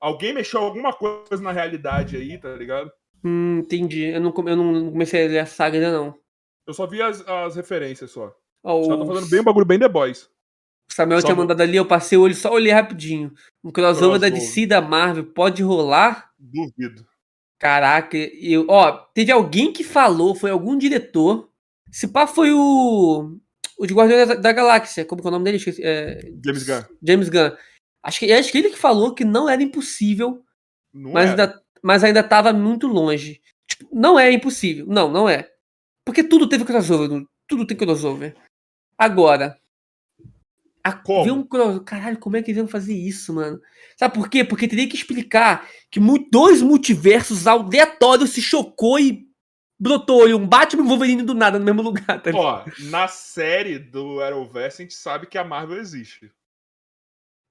[0.00, 2.92] Alguém mexeu alguma coisa na realidade aí, tá ligado?
[3.24, 4.04] Hum, entendi.
[4.04, 6.18] Eu não, eu não comecei a ler a saga ainda, não.
[6.66, 8.34] Eu só vi as, as referências só.
[8.62, 10.30] Ó, Os caras estão fazendo bem um bagulho bem The Boys.
[10.90, 13.32] Samuel só tinha mandado ali, eu passei o olho, só olhei rapidinho.
[13.62, 14.28] Um crossover da.
[14.28, 16.30] DC da Marvel pode rolar?
[16.38, 17.04] Duvido.
[17.58, 21.48] Caraca, eu, ó, teve alguém que falou, foi algum diretor.
[21.90, 23.38] Se pá, foi o.
[23.78, 25.04] O de Guardiões da, da Galáxia.
[25.04, 25.56] Como que é o nome dele?
[25.56, 26.82] Esqueci, é, James Gunn.
[27.02, 27.50] James Gunn.
[28.02, 30.44] Acho que, acho que ele que falou que não era impossível,
[30.92, 31.30] Não mas é.
[31.30, 33.40] ainda, mas ainda tava muito longe.
[33.66, 34.86] Tipo, não é impossível.
[34.86, 35.48] Não, não é.
[36.04, 37.24] Porque tudo teve crossover.
[37.48, 38.36] Tudo tem crossover.
[38.98, 39.58] Agora.
[40.84, 41.24] A, Como?
[41.24, 41.80] ver um crossover.
[41.84, 43.58] Caralho, como é que eles vão fazer isso, mano?
[43.96, 44.44] Sabe por quê?
[44.44, 45.98] Porque teria que explicar que
[46.30, 49.26] dois multiversos aleatórios se chocou e
[49.80, 52.20] brotou ali um Batman e um Wolverine do nada no mesmo lugar.
[52.22, 52.30] Tá?
[52.34, 56.30] Ó, na série do Arrowverse a gente sabe que a Marvel existe.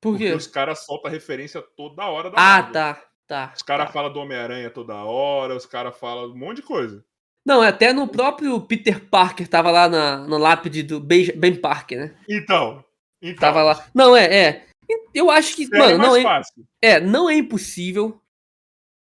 [0.02, 0.34] por Porque quê?
[0.34, 2.74] os caras soltam referência toda hora da Ah, Marvel.
[2.74, 3.03] tá.
[3.26, 3.53] Tá.
[3.56, 3.94] Os caras tá.
[3.94, 7.03] falam do Homem-Aranha toda hora, os caras falam um monte de coisa.
[7.45, 12.16] Não, até no próprio Peter Parker tava lá na, no lápide do Ben Parker, né?
[12.30, 12.84] Então,
[13.24, 13.88] então Tava lá.
[13.93, 14.68] Não, é, é.
[15.14, 16.68] Eu acho que, mano, não é, fácil.
[16.82, 18.22] é, não é impossível.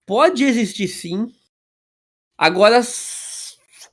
[0.05, 1.31] Pode existir sim.
[2.37, 2.81] Agora,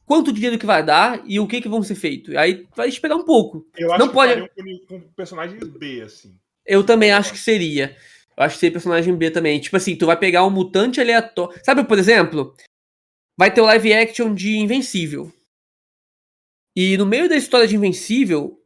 [0.07, 2.37] quanto dinheiro que vai dar e o que que vão ser feito?
[2.39, 3.67] Aí vai esperar um pouco.
[3.77, 4.49] Eu acho não que pode- fariam
[4.89, 6.37] com, com personagens B, assim.
[6.65, 7.97] Eu também acho que seria.
[8.37, 9.61] Eu acho que seria personagem B também.
[9.61, 11.61] Tipo assim, tu vai pegar um mutante aleatório.
[11.63, 12.55] Sabe, por exemplo,
[13.39, 15.33] vai ter o live action de Invencível.
[16.77, 18.61] E no meio da história de Invencível,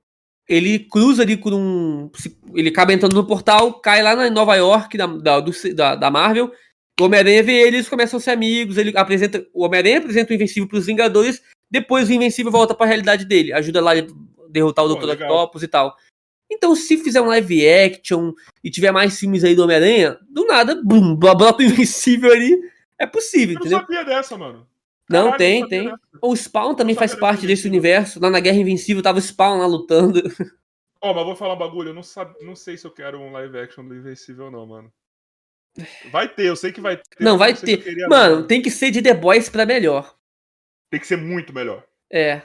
[0.49, 2.11] ele cruza ali por um.
[2.55, 6.11] Ele acaba entrando no portal, cai lá na Nova York da, da, do da, da
[6.11, 6.51] Marvel.
[7.01, 8.77] O Homem-Aranha vê ele, eles começam a ser amigos.
[8.79, 9.47] Ele apresenta.
[9.53, 11.43] O Homem-Aranha apresenta o Invencível pros Vingadores.
[11.71, 13.53] Depois o Invencível volta pra realidade dele.
[13.53, 14.07] Ajuda lá a
[14.49, 15.11] derrotar o Dr.
[15.11, 15.95] Octopus e tal.
[16.51, 18.33] Então, se fizer um live action
[18.65, 22.59] e tiver mais filmes aí do Homem-Aranha, do nada, bum, brota o Invencível ali.
[22.99, 23.81] É possível, Eu não entendeu?
[23.81, 24.67] sabia dessa, mano.
[25.09, 25.95] Não, Caralho, tem, não tem.
[26.21, 28.21] O Spawn também Não faz parte desse universo.
[28.21, 30.21] Lá na Guerra Invencível tava o Spawn lá lutando.
[31.01, 32.35] Ó, mas vou falar um bagulho, eu não, sab...
[32.43, 34.93] não sei se eu quero um live action do Invencível, não, mano.
[36.11, 37.05] Vai ter, eu sei que vai ter.
[37.21, 37.77] Não, vai eu ter.
[37.77, 38.47] queria, Mano, não.
[38.47, 40.17] tem que ser de The Boys pra melhor.
[40.91, 41.85] Tem que ser muito melhor.
[42.11, 42.43] É.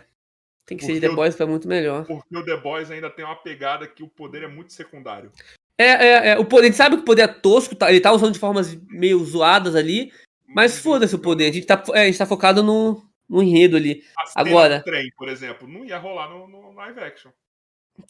[0.66, 2.06] Tem que ser de Porque The Boys pra muito melhor.
[2.06, 5.32] Porque o The Boys ainda tem uma pegada que o poder é muito secundário.
[5.77, 6.40] É, é, é.
[6.40, 8.40] O poder, a gente sabe que o poder é tosco, tá- ele tá usando de
[8.40, 10.14] formas meio zoadas ali.
[10.48, 11.50] Mas foda-se o poder.
[11.50, 14.04] A gente tá, é, a gente tá focado no, no enredo ali.
[14.36, 17.32] A Agora- do trem, por exemplo, não ia rolar no, no live action.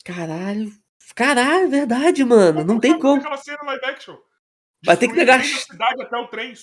[0.03, 0.71] Caralho.
[1.15, 2.63] Caralho, verdade, mano.
[2.63, 3.19] Não tem como.
[3.19, 4.17] Aquela cena live action.
[4.85, 5.41] Vai ter que pegar-
[6.01, 6.53] até o trem.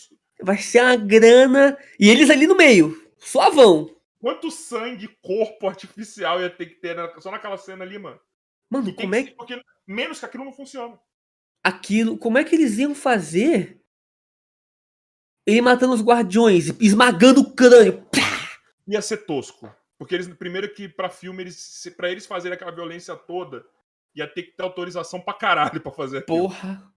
[0.42, 1.76] Vai ser uma grana.
[1.98, 2.96] E eles ali no meio.
[3.18, 3.94] Suavão.
[4.18, 8.18] Quanto sangue, corpo artificial ia ter que ter só naquela cena ali, mano?
[8.70, 10.98] Mano, como que é ser- Porque menos que aquilo não funciona.
[11.62, 12.16] aquilo.
[12.18, 13.79] Como é que eles iam fazer?
[15.46, 18.06] Ele matando os guardiões, esmagando o crânio.
[18.86, 19.72] Ia ser tosco.
[19.98, 23.64] Porque eles, primeiro que pra filme, eles, pra eles fazerem aquela violência toda,
[24.14, 26.48] ia ter que ter autorização pra caralho pra fazer aquilo.
[26.48, 26.90] Porra.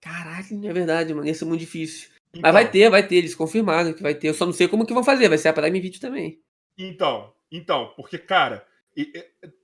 [0.00, 1.26] Caralho, é verdade, mano.
[1.26, 2.08] Ia ser muito difícil.
[2.30, 3.16] Então, Mas vai ter, vai ter.
[3.16, 4.28] Eles confirmaram que vai ter.
[4.28, 5.28] Eu só não sei como que vão fazer.
[5.28, 6.40] Vai ser a Prime Video também.
[6.78, 8.66] Então, então, porque, cara,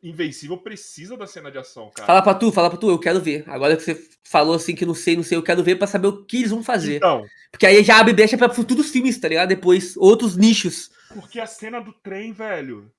[0.03, 2.07] Invencível precisa da cena de ação, cara.
[2.07, 3.45] Fala pra tu, fala pra tu, eu quero ver.
[3.49, 6.07] Agora que você falou assim que não sei, não sei, eu quero ver pra saber
[6.09, 6.97] o que eles vão fazer.
[6.97, 9.49] Então, Porque aí já abre brecha pra futuros filmes, tá ligado?
[9.49, 10.91] Depois, outros nichos.
[11.15, 12.91] porque a cena do trem, velho.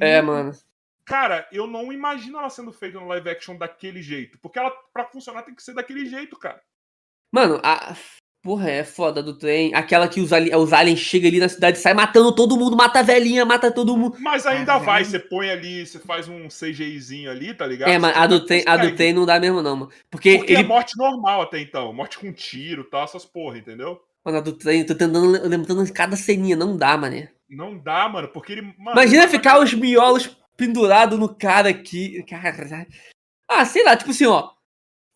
[0.00, 0.52] É, não- mano.
[1.04, 4.38] Cara, eu não imagino ela sendo feita no live action daquele jeito.
[4.38, 6.62] Porque ela, pra funcionar, tem que ser daquele jeito, cara.
[7.32, 7.96] Mano, a.
[8.42, 9.72] Porra, é foda do trem.
[9.72, 10.54] Aquela que os, ali...
[10.54, 13.96] os aliens chegam ali na cidade, sai matando todo mundo, mata a velhinha, mata todo
[13.96, 14.16] mundo.
[14.18, 17.88] Mas ainda Ah, vai, você põe ali, você faz um CGIzinho ali, tá ligado?
[17.88, 19.92] É, mas a do, trem, a do trem não dá mesmo, não, mano.
[20.10, 20.68] Porque, Porque é ele.
[20.68, 21.92] morte normal até então.
[21.92, 24.00] Morte com tiro, tal, essas porra, entendeu?
[24.24, 27.30] Mano, a do trem, tô tentando lembrando cada ceninha, não dá, mané.
[27.48, 28.62] Não dá, mano, porque ele.
[28.62, 32.24] Mano, Imagina ficar os miolos pendurados no cara aqui.
[32.24, 32.86] Caralho.
[33.48, 34.50] Ah, sei lá, tipo assim, ó.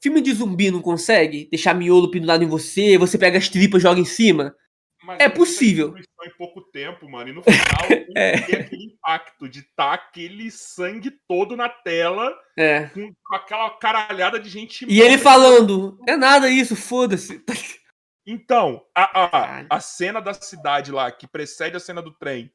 [0.07, 3.83] Filme de zumbi não consegue deixar miolo pendurado em você, você pega as tripas e
[3.83, 4.55] joga em cima?
[5.03, 5.97] Mas é ele possível.
[5.99, 7.31] Em pouco tempo, mano.
[7.31, 8.41] E no final É.
[8.41, 12.85] ter aquele impacto de tá aquele sangue todo na tela É.
[12.85, 14.87] com, aquela caralhada de gente.
[14.89, 15.25] E ele morta.
[15.25, 17.43] falando, é nada isso, foda-se.
[18.29, 22.51] Então, a, a, a cena da cidade lá, que precede a cena do trem,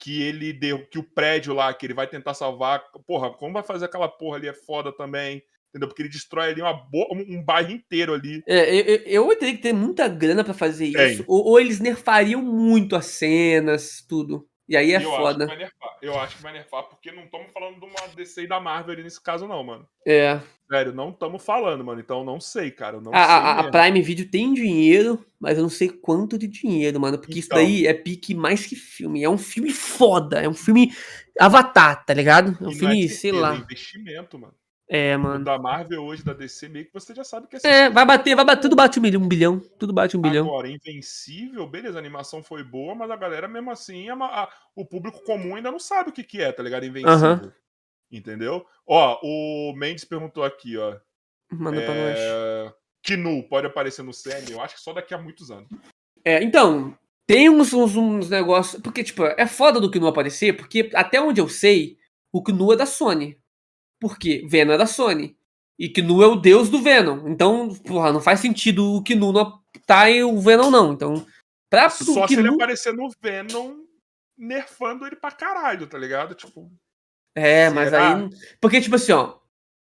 [0.00, 2.84] que ele deu, que o prédio lá, que ele vai tentar salvar.
[3.06, 5.40] Porra, como vai fazer aquela porra ali é foda também.
[5.74, 5.88] Entendeu?
[5.88, 6.86] Porque ele destrói ali uma
[7.28, 8.44] um, bairro inteiro ali.
[8.46, 11.14] É, eu, eu, teria que ter muita grana pra fazer Tem.
[11.14, 11.24] isso.
[11.26, 14.46] Ou, ou eles nerfariam muito as cenas, tudo.
[14.68, 15.46] E aí é eu Acho foda.
[15.46, 15.98] nerfar.
[16.00, 18.92] Eu acho que vai nerfar, porque não estamos falando de uma DC e da Marvel
[18.92, 19.84] ali nesse caso, não, mano.
[20.06, 20.40] É.
[20.70, 22.00] Sério, não estamos falando, mano.
[22.00, 23.00] Então eu não sei, cara.
[23.00, 23.68] Não A, sei.
[23.68, 23.70] a.
[23.70, 27.18] Prime Video tem dinheiro, mas eu não sei quanto de dinheiro, mano.
[27.18, 27.58] Porque isso Então.
[27.58, 29.24] daí é pique mais que filme.
[29.24, 30.40] É um filme foda.
[30.40, 30.92] É um filme
[31.38, 32.56] Avatar, tá ligado?
[32.60, 33.56] É um é filme, certeza, sei É lá.
[33.56, 34.54] investimento, mano.
[34.88, 35.44] É, O mano.
[35.44, 38.36] da Marvel hoje, da DC, meio que você já sabe que é É, vai bater,
[38.36, 38.62] vai bater.
[38.62, 39.58] Tudo bate um bilhão, um bilhão.
[39.78, 40.46] Tudo bate um bilhão.
[40.46, 44.84] Agora, Invencível, beleza, a animação foi boa, mas a galera, mesmo assim, a a- o
[44.84, 46.84] público comum ainda não sabe o que, que é, tá ligado?
[46.84, 47.12] Invencível.
[47.14, 47.52] Aham.
[48.12, 48.64] Entendeu?
[48.86, 50.96] Ó, o Mendes perguntou aqui, ó.
[51.50, 52.18] Manda pra nós.
[52.18, 52.74] É...
[53.02, 54.50] Kinu pode aparecer no CM?
[54.50, 55.68] Eu acho que só daqui a muitos anos.
[56.24, 56.96] É, então,
[57.26, 58.80] tem uns, uns, uns negócios.
[58.82, 61.98] Porque, tipo, é foda do Knu aparecer, porque até onde eu sei,
[62.32, 63.38] o Knu é da Sony.
[64.04, 64.44] Por quê?
[64.46, 65.34] Venom é da Sony.
[65.78, 67.26] E Knu é o deus do Venom.
[67.26, 70.92] Então, porra, não faz sentido o Knu não tá e o Venom não.
[70.92, 71.26] Então,
[71.70, 73.76] pra Só se ele Knu- aparecer no Venom
[74.36, 76.34] nerfando ele pra caralho, tá ligado?
[76.34, 76.70] Tipo,
[77.34, 78.16] É, mas Será?
[78.16, 78.28] aí.
[78.60, 79.38] Porque, tipo assim, ó.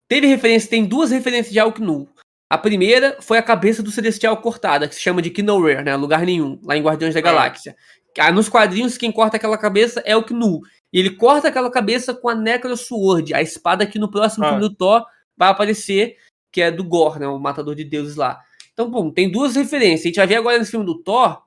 [0.10, 2.10] Teve referência, tem duas referências de Alknu.
[2.52, 5.96] A primeira foi a cabeça do Celestial cortada, que se chama de Nowhere, né?
[5.96, 7.24] Lugar nenhum, lá em Guardiões da Ah.
[7.24, 7.76] Galáxia.
[8.18, 10.62] Ah, nos quadrinhos, quem corta aquela cabeça é o Knu.
[10.92, 14.50] E ele corta aquela cabeça com a Necro Sword, a espada que no próximo Ah.
[14.50, 15.06] filme do Thor
[15.38, 16.18] vai aparecer,
[16.52, 17.28] que é do Gore, né?
[17.28, 18.40] O matador de deuses lá.
[18.74, 20.06] Então, bom, tem duas referências.
[20.06, 21.42] A gente vai ver agora nesse filme do Thor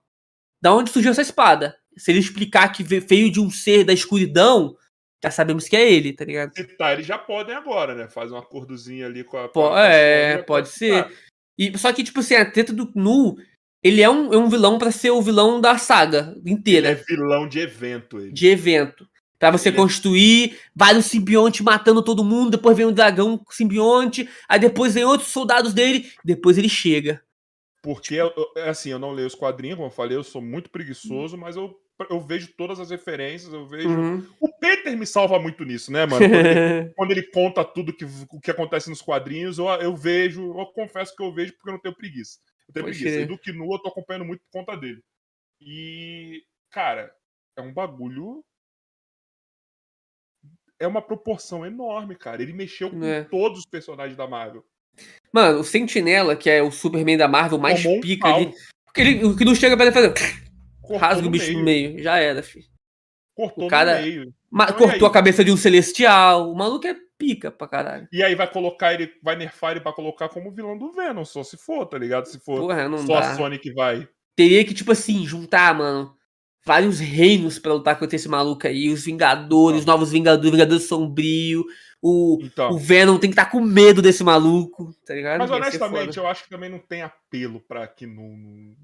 [0.63, 1.77] da onde surgiu essa espada.
[1.97, 4.77] Se ele explicar que ve- veio de um ser da escuridão,
[5.23, 6.55] já sabemos que é ele, tá ligado?
[6.55, 8.09] se tá, eles já podem agora, né?
[8.09, 9.49] Faz um acordozinho ali com a.
[9.49, 11.11] com a- com a é, pode ser.
[11.59, 13.37] E, só que, tipo assim, a treta do Nu,
[13.83, 16.95] ele é um, é um vilão pra ser o vilão da saga Ele inteira, é
[16.95, 18.33] vilão de evento, ele.
[18.33, 19.07] de evento.
[19.43, 24.29] Pra você é- construir vários simbiontes matando todo mundo, depois vem um dragão com simbionte,
[24.49, 27.21] aí depois vem outros soldados dele, depois ele chega.
[27.83, 28.19] Porque,
[28.57, 31.57] é assim, eu não leio os quadrinhos, como eu falei, eu sou muito preguiçoso, mas
[31.57, 31.77] eu,
[32.09, 33.89] eu vejo todas as referências, eu vejo.
[33.89, 34.25] Uhum.
[34.39, 36.25] O Peter me salva muito nisso, né, mano?
[36.25, 40.57] Quando ele, quando ele conta tudo que, o que acontece nos quadrinhos, eu, eu vejo,
[40.57, 42.39] eu confesso que eu vejo porque eu não tenho preguiça.
[42.69, 43.17] Eu tenho Pode preguiça.
[43.17, 43.25] crer.
[43.25, 45.03] E do Kinu eu tô acompanhando muito por conta dele.
[45.61, 47.13] E, cara,
[47.57, 48.45] é um bagulho.
[50.83, 52.43] É uma proporção enorme, cara.
[52.43, 53.23] Ele mexeu com É.
[53.25, 54.65] todos os personagens da Marvel.
[55.33, 58.53] Mano, o Sentinela, que é o Superman da Marvel mais Tomou um pica pau, ali.
[58.85, 60.13] Porque ele, o que não chega pra ele fazer.
[60.83, 62.03] cortou Rasga o bicho no meio.
[62.03, 62.67] Já era, filho.
[63.35, 64.35] Cortou O cara- no meio.
[64.53, 66.51] Então, cortou a cabeça de um celestial.
[66.51, 68.07] O maluco é pica pra caralho.
[68.13, 71.43] E aí vai colocar ele, vai nerfar ele pra colocar como vilão do Venom, só
[71.45, 72.27] se for, tá ligado?
[72.27, 73.31] Se for Porra, não só dá.
[73.31, 74.07] a Sony que vai.
[74.37, 76.15] teria que, tipo assim, juntar, mano,
[76.65, 78.89] vários reinos pra lutar contra esse maluco aí.
[78.91, 81.65] Os Vingadores, os Novos Vingadores, Vingadores Sombrio.
[82.05, 82.71] O, Então.
[82.71, 85.39] o Venom tem que estar com medo desse maluco, tá ligado?
[85.39, 88.75] Mas honestamente, eu acho que também não tem apelo pra que não.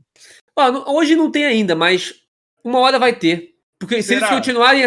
[0.56, 2.14] Ó, não- hoje não tem ainda, mas
[2.62, 3.54] uma hora vai ter.
[3.78, 4.36] Porque se eles Será?
[4.36, 4.82] continuarem.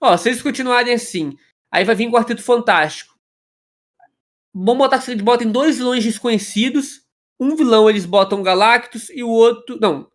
[0.00, 1.36] Ó, se eles continuarem assim,
[1.70, 3.14] aí vai vir Quarteto Fantástico.
[4.54, 7.02] Vamos botar que eles botem dois vilões desconhecidos.
[7.38, 9.78] Um vilão eles botam Galactus e o outro.
[9.80, 10.10] Não.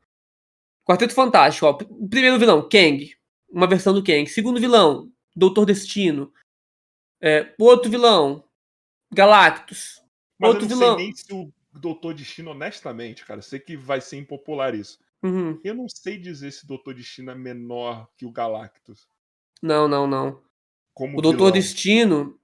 [0.91, 1.71] Quarteto Fantástico, ó.
[1.71, 3.15] O primeiro vilão, Kang.
[3.49, 4.27] Uma versão do Kang.
[4.27, 6.33] Segundo vilão, Doutor Destino.
[7.21, 8.43] É, o outro vilão,
[9.13, 10.01] Galactus.
[10.37, 10.95] Mas Outro eu não vilão.
[10.97, 14.99] sei nem se o Doutor Destino, honestamente, cara, eu sei que vai ser impopular isso.
[15.23, 15.57] Uhum.
[15.63, 19.07] Eu não sei dizer se o Doutor Destino é menor que o Galactus.
[19.61, 20.41] Não, não, não.
[20.93, 22.37] Como O Doutor Destino,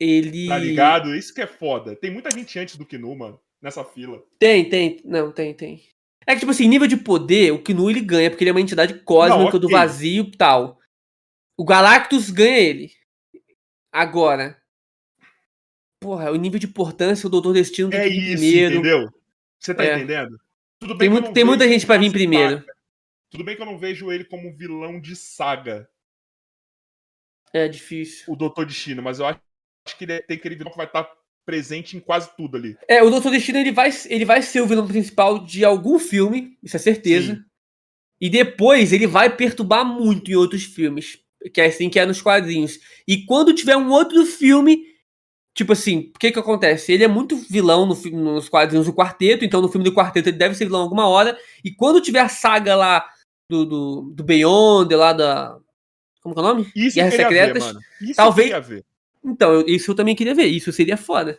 [0.00, 0.46] ele.
[0.46, 1.14] Tá ligado?
[1.14, 1.94] Isso que é foda.
[1.94, 4.22] Tem muita gente antes do Kinu, mano, nessa fila.
[4.38, 5.02] Tem, tem.
[5.04, 5.82] Não, tem, tem.
[6.26, 8.60] É que, tipo assim, nível de poder, o Knu ele ganha, porque ele é uma
[8.60, 9.70] entidade cósmica Não, do ok.
[9.78, 10.80] vazio e tal.
[11.56, 12.90] O Galactus ganha ele.
[13.92, 14.60] Agora.
[16.00, 18.74] Porra, o nível de importância, o Doutor Destino tem É que isso, primeiro.
[18.74, 19.10] entendeu?
[19.58, 19.96] Você tá É.
[19.96, 20.38] entendendo?
[20.78, 22.58] Tudo Tem, que eu muito, tem muita gente pra vir primeiro.
[22.58, 22.74] saga.
[23.30, 25.88] Tudo bem que eu não vejo ele como um vilão de saga,
[27.52, 28.24] É difícil.
[28.32, 29.40] o Doutor Destino, mas eu acho
[29.96, 31.08] que ele é- tem aquele vilão que vai estar
[31.46, 32.76] presente em quase tudo ali.
[32.88, 36.58] É, o Doutor Destino ele vai, ele vai ser o vilão principal de algum filme,
[36.62, 37.36] isso é certeza.
[37.36, 37.44] Sim.
[38.20, 41.18] E depois ele vai perturbar muito em outros filmes,
[41.54, 42.80] que é assim que é nos quadrinhos.
[43.06, 44.82] E quando tiver um outro filme,
[45.54, 46.92] tipo assim, o que que acontece?
[46.92, 50.38] Ele é muito vilão no, nos quadrinhos do Quarteto, então no filme do Quarteto ele
[50.38, 51.38] deve ser vilão alguma hora.
[51.62, 53.06] E quando tiver a saga lá
[53.48, 55.58] do, do, do Beyond, lá da...
[56.22, 56.72] Como que é o nome?
[56.74, 57.80] Isso Guerras Secretas, ver.
[58.02, 58.82] Isso talvez-.
[59.26, 61.38] Então, eu- isso eu também queria ver, isso seria foda.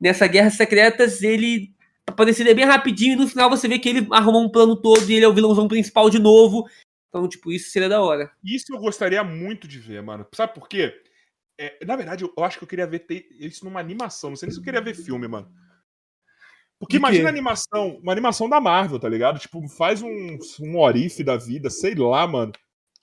[0.00, 1.74] Nessa Guerras Secretas, ele
[2.06, 5.14] apareceria bem rapidinho e no final você vê que ele arrumou um plano todo e
[5.14, 6.68] ele é o vilãozão principal de novo.
[7.08, 8.30] Então, tipo, isso seria da hora.
[8.44, 10.26] Isso eu gostaria muito de ver, mano.
[10.34, 10.94] Sabe por quê?
[11.58, 13.06] É, na verdade, eu acho que eu queria ver
[13.40, 14.30] isso numa animação.
[14.30, 15.50] Não sei nem se eu queria ver filme, mano.
[16.78, 19.38] Porque imagina animação, uma animação da Marvel, tá ligado?
[19.38, 22.52] Tipo, faz um, um Orif da vida, sei lá, mano.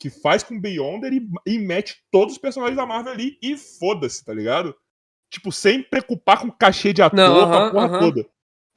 [0.03, 4.21] Que faz com Beyonder e, e mete todos os personagens da Marvel ali e foda-se,
[4.25, 4.75] tá ligado?
[5.31, 7.99] Tipo, sem preocupar com cachê de ator, Não, com a aham, porra aham.
[7.99, 8.29] toda.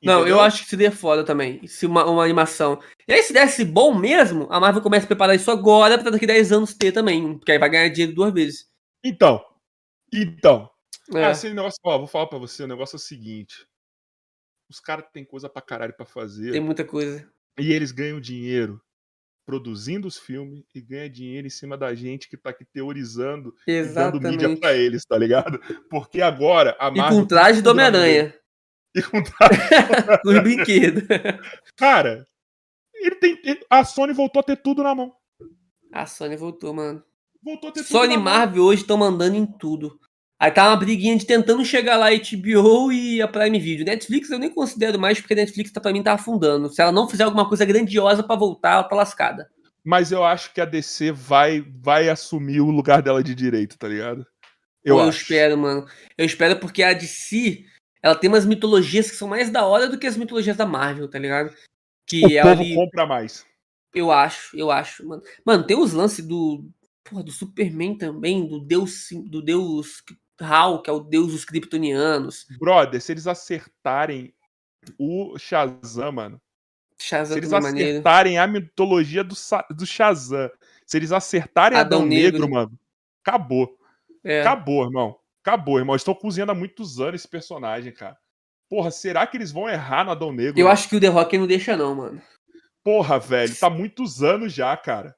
[0.04, 0.36] Não, Entendeu?
[0.36, 1.66] eu acho que seria foda também.
[1.66, 2.80] Se uma, uma animação.
[3.08, 6.28] E aí, se desse bom mesmo, a Marvel começa a preparar isso agora pra daqui
[6.28, 7.36] 10 anos ter também.
[7.36, 8.70] Porque aí vai ganhar dinheiro duas vezes.
[9.02, 9.44] Então.
[10.14, 10.70] Então.
[11.12, 11.24] É.
[11.24, 13.66] Ah, esse negócio, ó, vou falar pra você, o negócio é o seguinte.
[14.70, 16.52] Os caras têm coisa pra caralho pra fazer.
[16.52, 17.28] Tem muita coisa.
[17.58, 18.80] E eles ganham dinheiro
[19.46, 23.82] produzindo os filmes e ganham dinheiro em cima da gente que tá aqui teorizando e
[23.84, 25.58] dando mídia pra eles, tá ligado?
[25.88, 27.20] Porque agora a E Marvel.
[27.20, 28.34] com traje do mão Homem-Aranha.
[28.94, 29.60] E com traje-
[30.22, 31.04] Com os brinquedos.
[31.76, 32.26] Cara,
[32.94, 33.38] ele tem.
[33.70, 35.14] a Sony voltou a ter tudo na mão.
[35.92, 37.02] A Sony voltou, mano.
[37.42, 38.24] Voltou a ter tudo Sony e mão.
[38.24, 40.00] Marvel hoje estão mandando em tudo.
[40.38, 43.86] Aí tá uma briguinha de tentando chegar lá a HBO e a Prime Video.
[43.86, 46.68] Netflix eu nem considero mais, porque a Netflix tá, pra mim tá afundando.
[46.68, 49.50] Se ela não fizer alguma coisa grandiosa pra voltar, ela tá lascada.
[49.82, 53.88] Mas eu acho que a DC vai, vai assumir o lugar dela de direito, tá
[53.88, 54.26] ligado?
[54.84, 55.86] Eu, Pô, eu espero, mano.
[56.18, 57.64] Eu espero porque a DC,
[58.02, 61.08] ela tem umas mitologias que são mais da hora do que as mitologias da Marvel,
[61.08, 61.54] tá ligado?
[62.06, 63.46] Que O povo ali, compra mais.
[63.94, 65.22] eu acho, eu acho, mano.
[65.44, 66.68] Mano, tem os lances do,
[67.02, 70.02] porra, do Superman também, do deus, do deus
[70.40, 72.46] Hal, que é o deus dos kryptonianos.
[72.58, 74.34] Brother, se eles acertarem
[74.98, 76.40] o Shazam, mano.
[76.98, 79.34] Se Shazam eles também é acertarem a mitologia do,
[79.70, 80.50] do Shazam.
[80.86, 82.50] Se eles acertarem Adão Adão, Negro, Negro.
[82.50, 82.78] mano.
[83.24, 83.76] Acabou.
[84.22, 84.40] É.
[84.40, 85.18] Acabou, irmão.
[85.42, 85.96] Acabou, irmão.
[85.96, 88.16] Estou cozinhando há muitos anos esse personagem, cara.
[88.68, 90.58] Porra, será que eles vão errar no Adão Negro?
[90.58, 90.72] Eu mano?
[90.72, 92.20] acho que o The Rock não deixa, não, mano.
[92.82, 93.54] Porra, velho.
[93.56, 95.14] Tá muitos anos já, cara.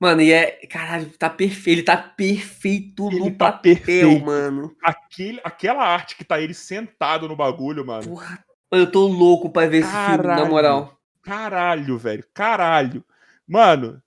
[0.00, 0.66] Mano, e é.
[0.66, 1.68] Caralho, tá perfeito.
[1.78, 4.24] Ele tá perfeito Ele no tá papel, perfeito.
[4.26, 4.76] mano.
[4.82, 8.08] Aquele, aquela arte que tá ele sentado no bagulho, mano.
[8.08, 8.44] Porra.
[8.70, 10.48] Eu tô louco pra ver esse filme, na Caralho.
[10.48, 10.98] moral.
[11.22, 12.24] Caralho, velho.
[12.34, 13.04] Caralho.
[13.48, 14.02] Mano,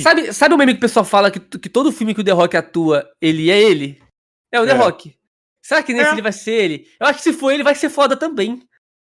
[0.00, 2.30] Sabe, sabe o meme que o pessoal fala que, que todo filme que o The
[2.32, 4.00] Rock atua, ele é ele?
[4.50, 4.74] É o The É.
[4.76, 5.14] Rock.
[5.62, 6.12] Será que nesse É.
[6.12, 6.86] ele vai ser ele?
[6.98, 8.62] Eu acho que se for ele, vai ser foda também.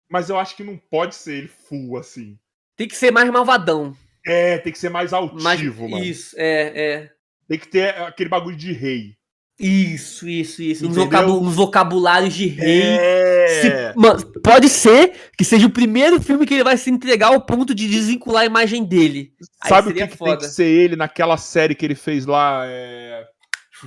[0.09, 2.39] mas eu acho que não pode ser ele full assim.
[2.77, 3.95] Tem que ser mais malvadão.
[4.27, 5.91] É, tem que ser mais altivo, Mais...
[5.91, 6.05] mano.
[6.05, 7.11] Isso, é, é.
[7.49, 9.15] Tem que ter aquele bagulho de rei.
[9.59, 10.87] Isso, isso, isso.
[10.87, 12.83] Uns, vocabu- uns vocabulários de rei.
[12.83, 13.47] É.
[13.63, 17.41] Se- mano, pode ser que seja o primeiro filme que ele vai se entregar ao
[17.41, 19.33] ponto de desvincular a imagem dele.
[19.67, 22.65] Sabe o que, que tem que ser ele naquela série que ele fez lá?
[22.67, 23.25] É...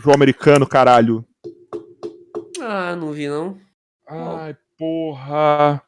[0.02, 1.24] João Americano, caralho.
[2.62, 3.60] Ah, não vi não.
[4.08, 5.84] Ai, porra.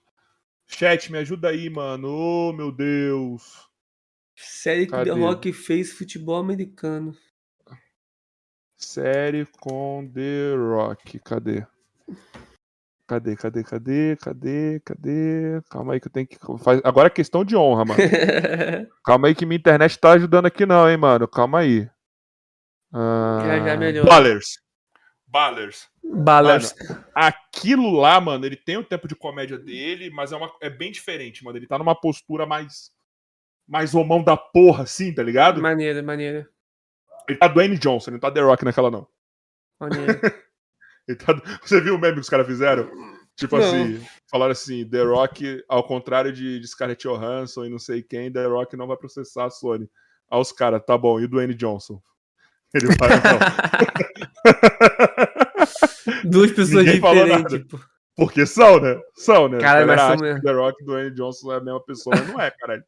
[0.67, 2.07] Chat, me ajuda aí, mano.
[2.07, 3.70] Ô, meu Deus.
[4.41, 5.11] Série que Cadê?
[5.11, 7.15] The Rock fez futebol americano.
[8.77, 11.19] Série com The Rock.
[11.19, 11.65] Cadê?
[13.07, 15.61] Cadê, cadê, cadê, cadê, cadê?
[15.69, 16.37] Calma aí que eu tenho que.
[16.83, 17.99] Agora é questão de honra, mano.
[19.03, 21.27] Calma aí que minha internet tá ajudando aqui, não, hein, mano.
[21.27, 21.89] Calma aí.
[22.93, 24.07] Ah, Já, já melhora.
[24.07, 24.61] Ballers.
[25.27, 25.89] Ballers.
[26.03, 26.73] Ballers.
[27.13, 30.91] Aquilo lá, mano, ele tem o tempo de comédia dele, mas é, uma, é bem
[30.91, 31.57] diferente, mano.
[31.57, 32.91] Ele tá numa postura mais.
[33.67, 35.61] Mais homão da porra, assim, tá ligado?
[35.61, 36.47] Maneiro, maneiro.
[37.27, 39.07] Ele tá Dwayne Johnson, ele não tá The Rock naquela, não.
[39.79, 40.19] Maneiro.
[41.25, 42.89] Tá- Você viu o meme que os caras fizeram?
[43.35, 43.65] Tipo Não.
[43.65, 48.31] assim, falaram assim, The Rock, ao contrário de, de Scarlett Johansson e não sei quem,
[48.31, 49.89] The Rock não vai processar a Sony.
[50.29, 52.01] Aí os caras, tá bom, e o Dwayne Johnson?
[52.73, 53.39] Ele vai, não.
[56.29, 57.79] Duas pessoas Ninguém diferentes, pô.
[58.15, 59.01] Porque são, né?
[59.15, 59.59] São, né?
[59.59, 60.41] Caralho, A mas são.
[60.41, 62.83] The Rock e Dwayne Johnson é a mesma pessoa, mas não é, caralho.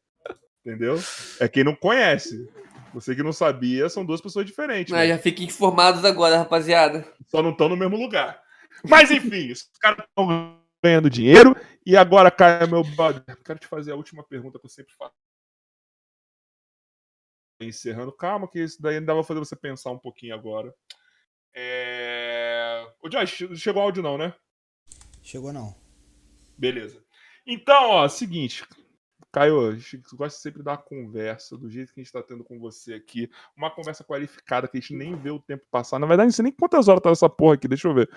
[0.66, 0.96] Entendeu?
[1.40, 2.50] É quem não conhece.
[2.94, 4.94] Você que não sabia, são duas pessoas diferentes.
[4.94, 5.08] Ah, né?
[5.10, 7.06] já fiquem informados agora, rapaziada.
[7.28, 8.42] Só não estão no mesmo lugar.
[8.88, 11.56] Mas enfim, os caras estão ganhando dinheiro.
[11.86, 15.16] E agora, Caio, meu brother, quero te fazer a última pergunta que eu sempre faço.
[17.60, 20.74] Encerrando, calma, que isso daí ainda vai fazer você pensar um pouquinho agora.
[21.54, 22.86] É...
[23.02, 24.34] Ô, Josh, chegou áudio não, né?
[25.22, 25.76] Chegou não.
[26.58, 27.04] Beleza.
[27.46, 28.64] Então, ó, seguinte.
[29.34, 32.60] Caio, a gente gosta sempre uma conversa do jeito que a gente tá tendo com
[32.60, 33.28] você aqui.
[33.58, 35.98] Uma conversa qualificada que a gente nem vê o tempo passar.
[35.98, 37.68] Na verdade, não sei nem quantas horas tá essa porra aqui.
[37.68, 38.08] Deixa eu ver.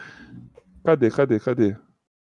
[0.85, 1.77] Cadê, cadê, cadê?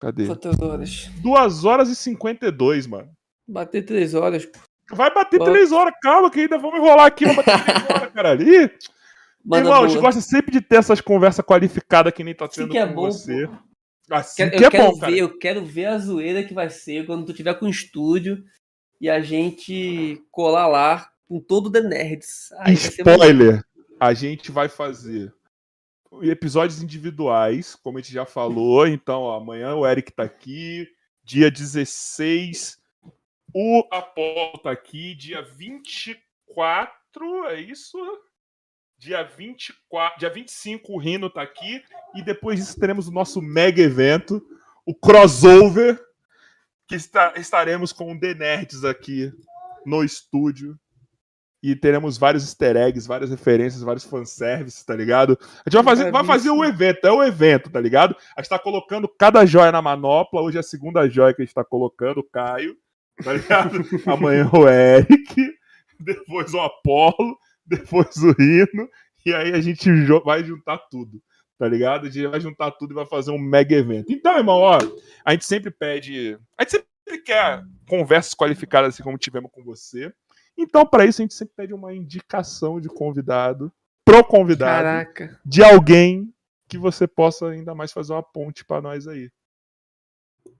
[0.01, 0.27] Cadê?
[0.27, 1.09] Quantas horas?
[1.23, 3.09] 2 horas e 52, mano.
[3.47, 4.59] Bater três horas, pô.
[4.93, 5.45] Vai bater Ó.
[5.45, 7.23] 3 horas, calma, que ainda vamos enrolar aqui.
[7.25, 8.41] Vai bater 3 horas, caralho.
[8.43, 8.69] Ih,
[9.55, 12.71] irmão, a gente gosta sempre de ter essas conversas qualificadas que nem tá Assim tendo
[12.71, 13.47] que é com bom, você.
[13.47, 13.53] pô.
[14.11, 15.15] Assim Quero- que eu é quero bom, ver, cara.
[15.15, 18.43] eu quero ver a zoeira que vai ser quando tu tiver com o estúdio
[18.99, 22.51] e a gente colar lá com todo o The Nerds.
[22.59, 22.73] Aí.
[22.73, 23.63] Spoiler!
[23.99, 25.33] A gente vai fazer
[26.21, 28.87] episódios individuais, como a gente já falou.
[28.87, 30.87] Então, ó, amanhã o Eric tá aqui.
[31.23, 32.77] Dia 16,
[33.53, 35.15] o Apolo tá aqui.
[35.15, 37.97] Dia 24, é isso?
[38.97, 41.81] Dia 24, dia 25 o Rino tá aqui.
[42.13, 44.45] E depois disso teremos o nosso mega evento,
[44.85, 45.99] o crossover,
[46.93, 49.31] que está- estaremos com o The Nerds aqui
[49.83, 50.77] no estúdio.
[51.63, 55.39] E teremos vários easter eggs, várias referências, vários fanservices, tá ligado?
[55.65, 58.15] A gente vai fazer, vai fazer o evento, é o evento, tá ligado?
[58.37, 60.41] A gente tá colocando cada joia na manopla.
[60.41, 62.75] Hoje é a segunda joia que a gente tá colocando, o Caio,
[63.23, 63.79] tá ligado?
[64.05, 65.53] Amanhã o Eric,
[65.99, 68.87] depois o Apolo, depois o Rino,
[69.25, 69.89] e aí a gente
[70.25, 71.23] vai juntar tudo,
[71.63, 72.09] tá ligado?
[72.11, 74.11] Gente vai juntar tudo e vai fazer um mega evento.
[74.11, 74.77] Então, irmão, ó,
[75.23, 76.37] a gente sempre pede.
[76.57, 80.11] A gente sempre quer conversas qualificadas assim como tivemos com você.
[80.57, 83.71] Então, para isso, a gente sempre pede uma indicação de convidado,
[84.03, 85.39] pro convidado, Caraca.
[85.45, 86.33] de alguém
[86.67, 89.31] que você possa ainda mais fazer uma ponte para nós aí.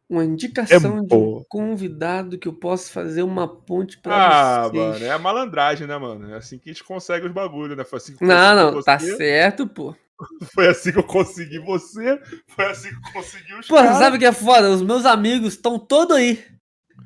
[0.09, 4.83] Uma indicação É de um convidado que eu posso fazer uma ponte pra Ah, vocês.
[4.83, 6.31] mano, é a malandragem, né, mano?
[6.31, 7.83] É assim que a gente consegue os bagulhos, né?
[7.91, 9.95] Assim Não, não, tá certo, pô.
[10.53, 13.97] Foi assim que eu consegui você, foi assim que eu consegui os Pô, caras.
[13.97, 14.69] sabe o que é foda?
[14.69, 16.43] Os meus amigos estão todos aí.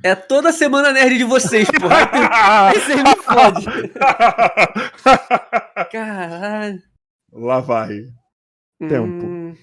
[0.04, 1.88] É toda semana nerd de vocês, pô.
[1.90, 3.92] Aí vocês me fodem.
[5.92, 6.82] Caralho.
[7.32, 8.02] Lá vai.
[8.80, 9.26] Tempo.
[9.26, 9.56] Hum,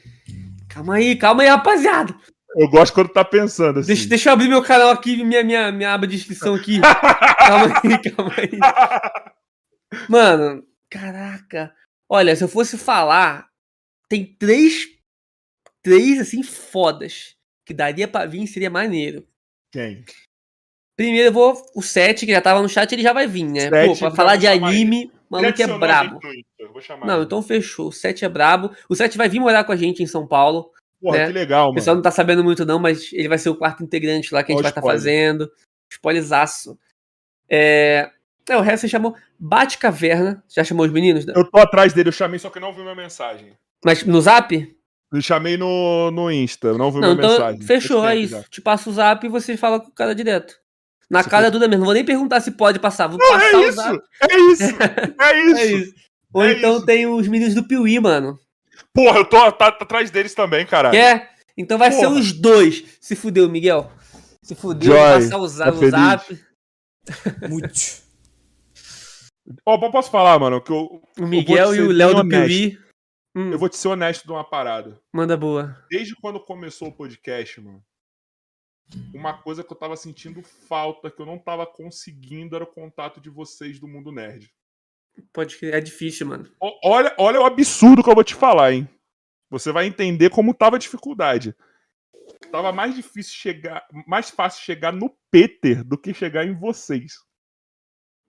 [0.68, 2.14] Calma aí, calma aí, rapaziada.
[2.56, 3.88] Eu gosto quando tá pensando assim.
[3.88, 6.80] Deixa, deixa eu abrir meu canal aqui, minha, minha, minha aba de inscrição aqui.
[7.38, 8.58] calma aí, calma aí.
[10.08, 11.72] Mano, caraca.
[12.14, 13.48] Olha, se eu fosse falar,
[14.08, 14.86] tem três,
[15.82, 17.34] três assim, fodas.
[17.66, 19.26] Que daria pra vir, seria maneiro.
[19.72, 20.04] Quem?
[20.96, 21.60] Primeiro eu vou.
[21.74, 23.68] O 7, que já tava no chat, ele já vai vir, né?
[23.68, 26.20] Sete, Pô, pra falar de anime, o maluco é brabo.
[27.04, 27.88] Não, então fechou.
[27.88, 28.70] O 7 é brabo.
[28.88, 30.70] O 7 vai vir morar com a gente em São Paulo.
[31.00, 31.26] Porra, né?
[31.26, 31.74] que legal, O mano.
[31.74, 34.52] pessoal não tá sabendo muito, não, mas ele vai ser o quarto integrante lá que
[34.52, 35.00] a gente Ó, vai estar spoiler.
[35.00, 35.52] fazendo.
[35.90, 36.78] Spoilerzaço.
[37.48, 38.08] É...
[38.48, 40.42] é, o resto você chamou Bate Caverna.
[40.48, 41.26] Já chamou os meninos?
[41.28, 43.52] Eu tô atrás dele, eu chamei, só que não vi minha mensagem.
[43.84, 44.76] Mas no zap?
[45.12, 47.62] Eu chamei no, no Insta, não vi Não, minha então mensagem.
[47.62, 48.34] fechou, é isso.
[48.34, 48.42] já.
[48.44, 50.54] Te passo o zap e você fala com o cara direto.
[51.08, 51.80] Na Se cara for- dura mesmo.
[51.80, 53.06] Não vou nem perguntar se pode passar.
[53.06, 53.80] Vou Não, passar é o isso!
[54.20, 54.74] É isso!
[55.20, 55.58] É isso!
[55.60, 55.94] É isso.
[56.32, 56.86] Ou É então isso.
[56.86, 58.38] tem os meninos do Piuí, mano.
[58.92, 60.94] Porra, eu tô tá- tá atrás deles também, caralho.
[60.94, 61.30] Quer?
[61.56, 62.18] Então vai ser Porra.
[62.18, 62.82] os dois.
[63.00, 63.92] Se fudeu, Miguel.
[64.42, 66.38] Se fudeu, Joy, vou passar o tá o zap.
[67.48, 68.03] Muito.
[69.66, 72.28] Ó, eu posso falar, mano, que eu, O Miguel te e o Léo do.
[72.28, 72.78] Piuí.
[73.36, 75.00] Hum, eu vou te ser honesto de uma parada.
[75.12, 75.76] Manda boa.
[75.90, 77.84] Desde quando começou o podcast, mano,
[79.12, 83.20] uma coisa que eu tava sentindo falta, que eu não tava conseguindo, era o contato
[83.20, 84.50] de vocês do mundo nerd.
[85.32, 86.48] Pode é difícil, mano.
[86.60, 88.88] O- Olha, olha o absurdo que eu vou te falar, hein?
[89.50, 91.54] Você vai entender como tava a dificuldade.
[92.50, 97.14] Tava mais difícil chegar, mais fácil chegar no Peter do que chegar em vocês.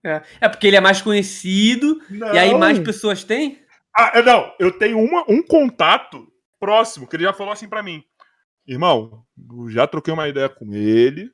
[0.06, 3.60] É, é porque ele é mais conhecido, e aí mais pessoas têm?
[3.96, 7.82] Ah, é, não, eu tenho uma- um contato próximo, que ele já falou assim pra
[7.82, 8.04] mim.
[8.66, 9.24] Irmão,
[9.68, 11.30] já troquei uma ideia com ele,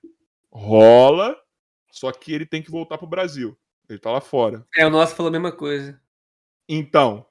[0.50, 1.36] rola,
[1.90, 3.56] só que ele tem que voltar pro Brasil.
[3.88, 4.66] Ele tá lá fora.
[4.76, 6.00] É, o nosso falou a mesma coisa.
[6.68, 7.26] Então.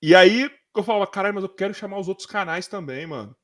[0.00, 3.34] E aí eu falava, caralho, mas eu quero chamar os outros canais também, mano.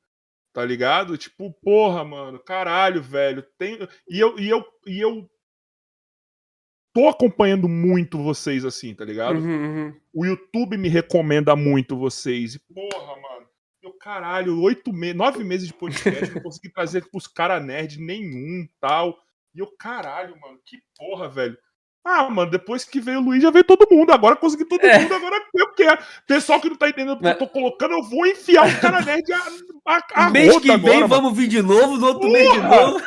[0.53, 1.17] Tá ligado?
[1.17, 3.43] Tipo, porra, mano, caralho, velho.
[3.57, 3.77] Tem...
[4.09, 5.29] E, eu, e, eu, e eu
[6.93, 9.37] tô acompanhando muito vocês assim, tá ligado?
[9.39, 9.47] Uhum,
[9.85, 9.93] uhum.
[10.13, 12.55] O YouTube me recomenda muito vocês.
[12.55, 13.47] E, porra, mano.
[13.81, 18.67] Eu, caralho, oito meses, nove meses de podcast, não consegui trazer pros caras nerd nenhum
[18.79, 19.17] tal.
[19.55, 21.57] E eu, caralho, mano, que porra, velho.
[22.05, 24.11] Ah, mano, depois que veio o Luiz, já veio todo mundo.
[24.11, 24.99] Agora consegui todo É.
[24.99, 26.01] mundo, agora eu quero.
[26.27, 29.01] Pessoal que não tá entendendo o que eu tô colocando, eu vou enfiar o cara
[29.01, 29.41] nerd a,
[29.87, 31.07] a, a mês que vem agora, mano.
[31.07, 32.69] vamos vir de novo, no outro mês de Porra!
[32.87, 33.01] novo.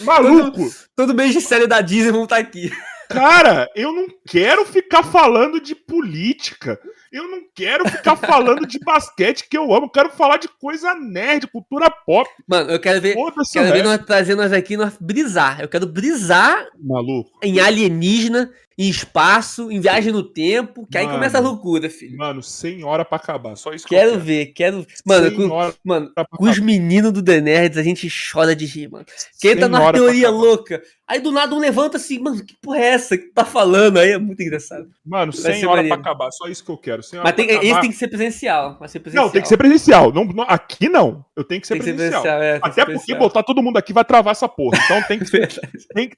[0.00, 0.70] Maluco!
[0.94, 2.70] Todo mês de série da Disney vamos estar aqui.
[3.08, 6.78] Cara, eu não quero ficar falando de política.
[7.12, 9.86] Eu não quero ficar falando de basquete que eu amo.
[9.86, 12.28] Eu quero falar de coisa nerd, cultura pop.
[12.46, 13.16] Mano, eu quero ver.
[13.52, 15.60] Quero ver nós trazer nós aqui, nós brisar.
[15.60, 17.38] Eu quero brisar Maluco.
[17.42, 21.16] em alienígena, em espaço, em viagem no tempo, que aí Mano.
[21.16, 22.16] começa a loucura, filho.
[22.18, 23.56] Mano, 100 horas pra acabar.
[23.56, 24.86] Só isso que Quero eu ver, quero.
[25.04, 28.90] Mano, 100 com, mano, com os meninos do The Nerds, a gente chora de rir,
[28.90, 29.06] mano.
[29.40, 30.82] Quem tá 100 na horas pra teoria louca.
[31.08, 33.96] Aí do nada um levanta assim, mano, que porra é essa que tu tá falando?
[33.98, 34.90] Aí é muito engraçado.
[35.04, 36.02] Mano, Vai 100 ser horas maneiro.
[36.02, 36.30] pra acabar.
[36.32, 36.95] Só isso que eu quero.
[37.02, 38.76] 100 horas Mas tem, pra esse tem que ser presencial.
[38.78, 39.24] Vai ser presencial.
[39.26, 40.12] Não, tem que ser presencial.
[40.12, 41.24] Não, não- aqui não.
[41.36, 42.22] Eu tenho que ser Tem que ser presencial.
[42.22, 42.56] presencial, é.
[42.56, 43.18] Até porque presencial.
[43.18, 44.78] botar todo mundo aqui vai travar essa porra.
[44.84, 45.86] Então tem que, Verdade.
[45.94, 46.10] tem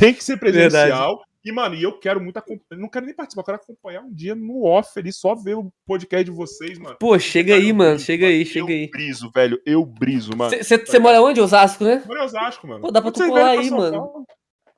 [0.00, 1.20] tem que ser presencial.
[1.46, 2.80] E, mano, e eu quero muito acompanhar.
[2.80, 5.70] Não quero nem participar, eu quero acompanhar um dia no off ali, só ver o
[5.86, 6.96] podcast de vocês, mano.
[6.98, 7.90] Pô, chega aí, Eu mano.
[7.90, 8.88] briso, Chega aí, eu chega aí.
[8.90, 9.60] briso, velho.
[9.66, 10.56] Eu briso, mano.
[10.62, 11.42] Você mora onde?
[11.42, 12.02] Osasco, né?
[12.06, 12.80] Moro em Osasco, mano.
[12.80, 13.92] Pô, dá pra tu colar aí, mano.
[13.98, 14.26] Paulo,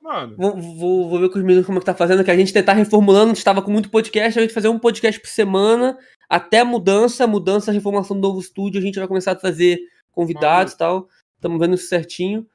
[0.07, 2.35] Mano, Vou, vou, vou ver com os meninos como é que tá fazendo, que a
[2.37, 5.27] gente tentar reformulando, a gente tava com muito podcast, a gente fazer um podcast por
[5.27, 5.97] semana,
[6.29, 9.79] até a mudança, mudança, a reformação do novo estúdio, a gente vai começar a trazer
[10.11, 11.07] convidados e tal.
[11.35, 12.45] Estamos vendo isso certinho.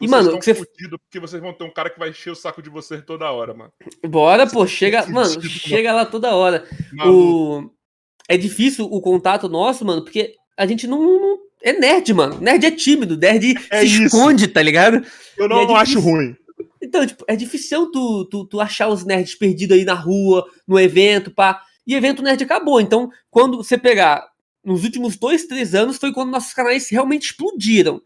[0.00, 2.10] E, vocês mano, estão que você- fudidos porque vocês vão ter um cara que vai
[2.10, 3.72] encher o saco de vocês toda hora, mano.
[4.08, 5.42] Bora, pô, chega, fudido, mano, mano.
[5.48, 6.64] chega lá toda hora.
[6.92, 7.66] Maluco.
[7.66, 7.70] O...
[8.28, 12.40] É difícil o contato nosso, mano, porque a gente não, não- É nerd, mano.
[12.40, 14.02] Nerd é tímido, nerd É se isso.
[14.04, 15.04] esconde, tá ligado?
[15.36, 16.00] Eu e não é acho difícil.
[16.00, 16.36] ruim.
[16.82, 20.78] Então, tipo, é difícil tu, tu, tu achar os nerds perdidos aí na rua, no
[20.78, 21.62] evento, pá.
[21.86, 22.80] E evento nerd acabou.
[22.80, 24.28] Então, quando você pegar
[24.64, 28.00] nos últimos dois, três anos, foi quando nossos canais realmente explodiram.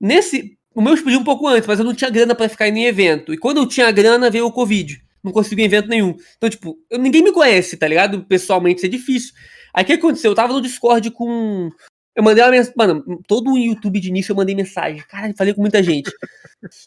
[0.00, 0.56] Nesse.
[0.74, 3.34] O meu explodiu um pouco antes, mas eu não tinha grana pra ficar em evento.
[3.34, 5.02] E quando eu tinha grana, veio o Covid.
[5.24, 6.14] Não consegui evento nenhum.
[6.36, 8.24] Então, tipo, eu, ninguém me conhece, tá ligado?
[8.24, 9.34] Pessoalmente, isso é difícil.
[9.74, 10.30] Aí o que aconteceu?
[10.30, 11.70] Eu tava no Discord com.
[12.18, 12.74] Eu mandei uma mensagem.
[12.76, 15.00] Mano, todo o YouTube de início eu mandei mensagem.
[15.08, 16.10] Cara, falei com muita gente.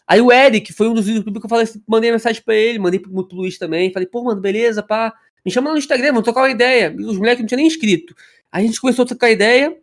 [0.06, 3.00] Aí o Eric foi um dos youtubers que eu falei, mandei mensagem pra ele, mandei
[3.00, 3.90] pro, pro Luiz também.
[3.90, 5.10] Falei, pô, mano, beleza, pá.
[5.42, 6.94] Me chama lá no Instagram, vamos trocar uma ideia.
[6.98, 8.14] E os moleques não tinham nem inscrito.
[8.52, 9.74] Aí a gente começou a trocar ideia.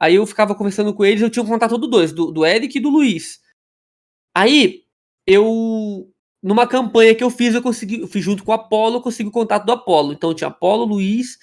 [0.00, 2.78] Aí eu ficava conversando com eles, eu tinha um contato dos dois, do, do Eric
[2.78, 3.42] e do Luiz.
[4.34, 4.84] Aí,
[5.26, 6.10] eu.
[6.42, 8.00] Numa campanha que eu fiz, eu consegui.
[8.00, 10.14] Eu fiz junto com o Apolo, eu consegui o contato do Apolo.
[10.14, 11.38] Então tinha Apolo, Luiz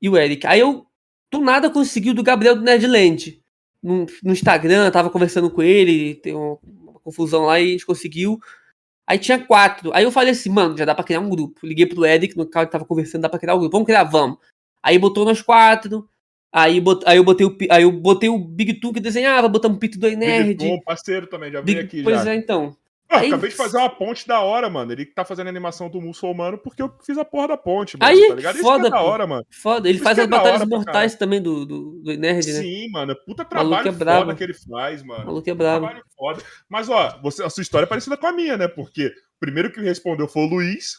[0.00, 0.46] e o Eric.
[0.46, 0.87] Aí eu,
[1.30, 3.40] do nada, consegui o do Gabriel do Nerdland.
[3.82, 7.86] No, no Instagram, tava conversando com ele, tem uma, uma confusão lá e a gente
[7.86, 8.38] conseguiu.
[9.06, 9.90] Aí tinha quatro.
[9.94, 11.66] Aí eu falei assim, mano, já dá pra criar um grupo.
[11.66, 13.72] Liguei pro Eric, no cara que tava conversando, dá pra criar um grupo.
[13.72, 14.38] Vamos criar, vamos.
[14.82, 16.08] Aí botou nós quatro.
[16.52, 19.76] Aí, bot, aí eu botei o aí eu botei o Big Two que desenhava, botamos
[19.76, 20.66] o Pito do Nerd.
[20.66, 22.32] Bom, parceiro também, já Big- veio aqui pois já.
[22.32, 22.74] é, então.
[23.10, 24.92] Ah, Aí- acabei de fazer uma ponte da hora, mano.
[24.92, 28.12] Ele tá fazendo animação do muçulmano porque eu fiz a porra da ponte, mano.
[28.12, 28.54] Aí, tá ligado?
[28.56, 29.46] Isso foda, é da hora, mano.
[29.50, 32.60] Foda, ele faz é as batalhas mortais também do, do, do Nerd, né?
[32.60, 33.16] Sim, mano.
[33.24, 34.34] Puta Maluco trabalho é foda brabo.
[34.36, 35.24] que ele faz, mano.
[35.24, 35.86] maluco é brabo.
[35.86, 36.42] Trabalho foda.
[36.68, 38.68] Mas, ó, você, a sua história é parecida com a minha, né?
[38.68, 40.98] Porque o primeiro que respondeu foi o Luiz.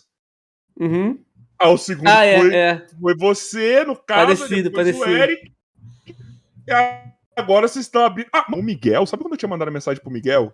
[0.79, 1.19] Uhum.
[1.59, 2.87] Aí o segundo Ah, é, foi, é.
[2.99, 4.35] foi você, no caso.
[4.35, 5.05] Parecido, depois parecido.
[5.05, 5.51] o Eric.
[6.67, 6.71] E
[7.35, 8.29] agora vocês estão abrindo.
[8.33, 9.05] Ah, o Miguel.
[9.05, 10.51] Sabe quando eu tinha mandado a mensagem pro Miguel?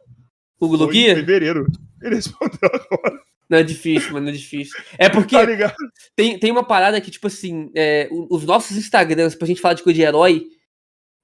[0.59, 1.65] O Foi em fevereiro.
[2.01, 4.79] Ele respondeu agora, Não é difícil, mano, não é difícil.
[4.97, 5.75] É porque tá
[6.15, 9.83] tem, tem uma parada que, tipo assim, é, os nossos Instagrams, pra gente falar de
[9.83, 10.47] coisa de herói,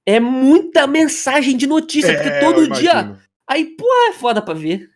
[0.06, 3.18] é muita mensagem de notícia, porque É, todo eu dia.
[3.48, 4.88] Aí, pô, é foda pra ver.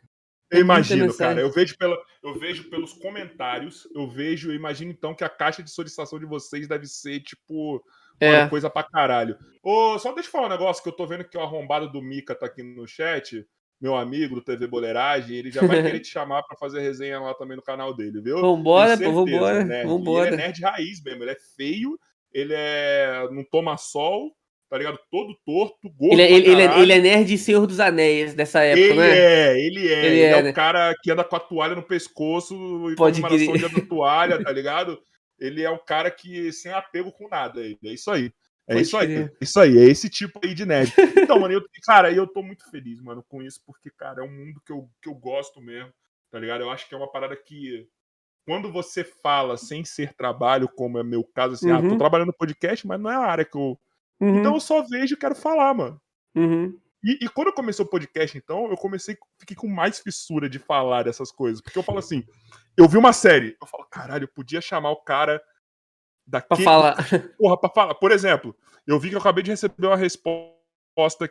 [0.51, 1.41] Eu É imagino, cara.
[1.41, 5.63] Eu vejo, pela, eu vejo pelos comentários, eu vejo, eu imagino então que a caixa
[5.63, 7.83] de solicitação de vocês deve ser, tipo,
[8.21, 8.47] É.
[8.49, 9.37] Coisa pra caralho.
[9.63, 12.01] Ô, só deixa eu falar um negócio que eu tô vendo que o arrombado do
[12.01, 13.45] Mika tá aqui no chat.
[13.81, 17.35] Meu amigo do TV Boleiragem, ele já vai querer te chamar pra fazer resenha lá
[17.35, 18.41] também no canal dele, viu?
[18.41, 19.65] Vambora, pô, certeza, vambora.
[19.65, 19.85] nerd.
[19.85, 20.27] E Vambora.
[20.29, 21.99] Ele é nerd raiz mesmo, ele é feio,
[22.33, 23.29] ele é.
[23.31, 24.33] não toma sol,
[24.71, 24.99] tá ligado?
[25.11, 26.15] Todo torto, gordo.
[26.15, 28.95] Ele, é- ele, ele, é, ele é nerd de Senhor dos Anéis dessa época, Ele
[28.95, 29.19] não é?
[29.19, 29.93] é, ele é.
[29.93, 30.51] Ele Ele, é, é, né?
[30.51, 32.55] o cara que anda com a toalha no pescoço
[32.91, 34.99] e Pode comemoração da toalha, tá ligado?
[35.39, 37.61] Ele é o cara que sem apego com nada.
[37.61, 38.33] ele- É isso aí.
[38.69, 39.15] É Pode isso aí.
[39.17, 39.79] É isso aí.
[39.79, 40.93] É esse tipo aí de nerd.
[41.17, 44.31] Então, mano, eu, cara, eu tô muito feliz, mano, com isso, porque, cara, é um
[44.33, 45.93] mundo que eu, que eu gosto mesmo,
[46.31, 46.63] tá ligado?
[46.63, 47.89] Eu acho que é uma parada que.
[48.45, 51.99] Quando você fala sem ser trabalho, como é meu caso, assim, ah, tô Uhum.
[51.99, 53.79] trabalhando no podcast, mas não é a área que eu.
[54.21, 56.01] Uhum, Então eu só vejo e quero falar, mano.
[56.35, 56.79] uhum.
[57.05, 60.59] E, e quando eu comecei o podcast, então, eu comecei, fiquei com mais fissura de
[60.59, 61.61] falar dessas coisas.
[61.61, 62.25] Porque eu falo assim,
[62.77, 65.41] eu vi uma série, eu falo, caralho, eu podia chamar o cara
[66.31, 66.65] Pra daquele.
[66.65, 66.97] falar.
[67.39, 67.95] Porra, pra falar.
[67.95, 68.57] Por exemplo,
[68.87, 71.31] eu vi que eu acabei de receber uma resposta.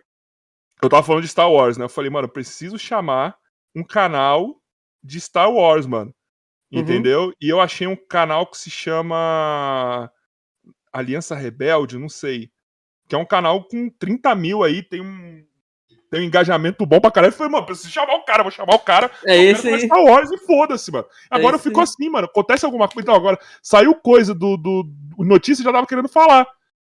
[0.81, 1.85] Eu tava falando de Star Wars, né?
[1.85, 3.37] Eu falei, mano, eu preciso chamar
[3.75, 4.61] um canal
[5.03, 6.13] de Star Wars, mano.
[6.71, 6.81] Uhum.
[6.81, 7.33] Entendeu?
[7.39, 10.11] E eu achei um canal que se chama
[10.91, 12.51] Aliança Rebelde, não sei.
[13.07, 15.45] Que é um canal com 30 mil aí, tem um.
[16.09, 17.31] Tem um engajamento bom pra caralho.
[17.31, 19.11] Eu falei, mano, preciso chamar o cara, vou chamar o cara.
[19.25, 19.81] É esse aí.
[19.81, 21.05] Star Wars e foda-se, mano.
[21.29, 22.25] Agora eu esse fico assim, mano.
[22.25, 23.01] Acontece alguma coisa.
[23.01, 24.85] Então, agora saiu coisa do, do,
[25.19, 26.47] notícia e já tava querendo falar.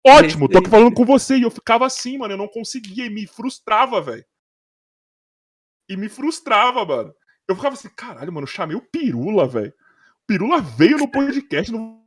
[0.06, 1.38] Ótimo, tô aqui falando com você.
[1.38, 2.34] E eu ficava assim, mano.
[2.34, 4.26] Eu não conseguia e me frustrava, velho.
[5.90, 7.14] E me frustrava, mano.
[7.48, 9.74] Eu ficava assim, caralho, mano, eu chamei o Pirula, velho.
[10.26, 11.72] Pirula veio no podcast.
[11.72, 12.02] No...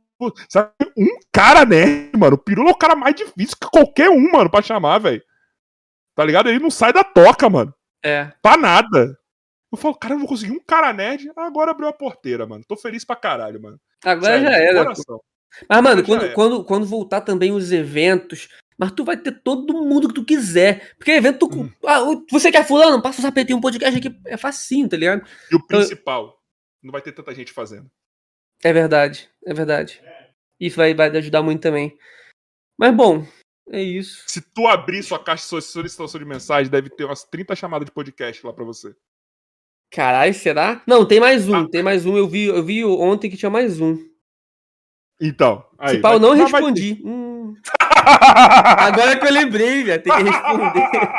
[0.49, 2.35] Sabe, um cara, né, mano?
[2.35, 5.21] O Pirula é o cara mais difícil que qualquer um, mano, pra chamar, velho.
[6.15, 6.49] Tá ligado?
[6.49, 7.73] Ele não sai da toca, mano.
[8.03, 8.31] É.
[8.41, 9.17] Pra nada.
[9.71, 11.29] Eu falo, cara, eu vou conseguir um cara nerd.
[11.35, 12.63] Agora abriu a porteira, mano.
[12.65, 13.79] Tô feliz pra caralho, mano.
[14.03, 14.93] Agora Sério, já era.
[15.69, 16.33] Mas, mano, quando, era.
[16.33, 20.95] quando, quando voltar também os eventos, mas tu vai ter todo mundo que tu quiser.
[20.97, 21.71] Porque evento, tu, Hum.
[21.85, 21.99] ah,
[22.31, 23.01] você quer fulano?
[23.01, 25.27] Passa o zap, tem um podcast aqui, é facinho, tá ligado?
[25.51, 26.41] E o principal,
[26.81, 27.89] não vai ter tanta gente fazendo.
[28.63, 30.01] É verdade, é verdade.
[30.59, 31.97] Isso vai, vai ajudar muito também.
[32.77, 33.25] Mas, bom,
[33.71, 34.23] é isso.
[34.27, 37.91] Se tu abrir sua caixa de solicitação de mensagem, deve ter umas 30 chamadas de
[37.91, 38.95] podcast lá pra você.
[39.91, 40.81] Caralho, será?
[40.85, 41.69] Não, tem mais um, Ah.
[41.69, 42.17] tem mais um.
[42.17, 43.97] Eu vi, eu vi ontem que tinha mais um.
[45.21, 45.95] Então, aí.
[45.95, 47.01] Se pau, não respondi.
[47.05, 47.53] Hum,
[48.05, 50.89] agora que eu lembrei, velho, tem que responder.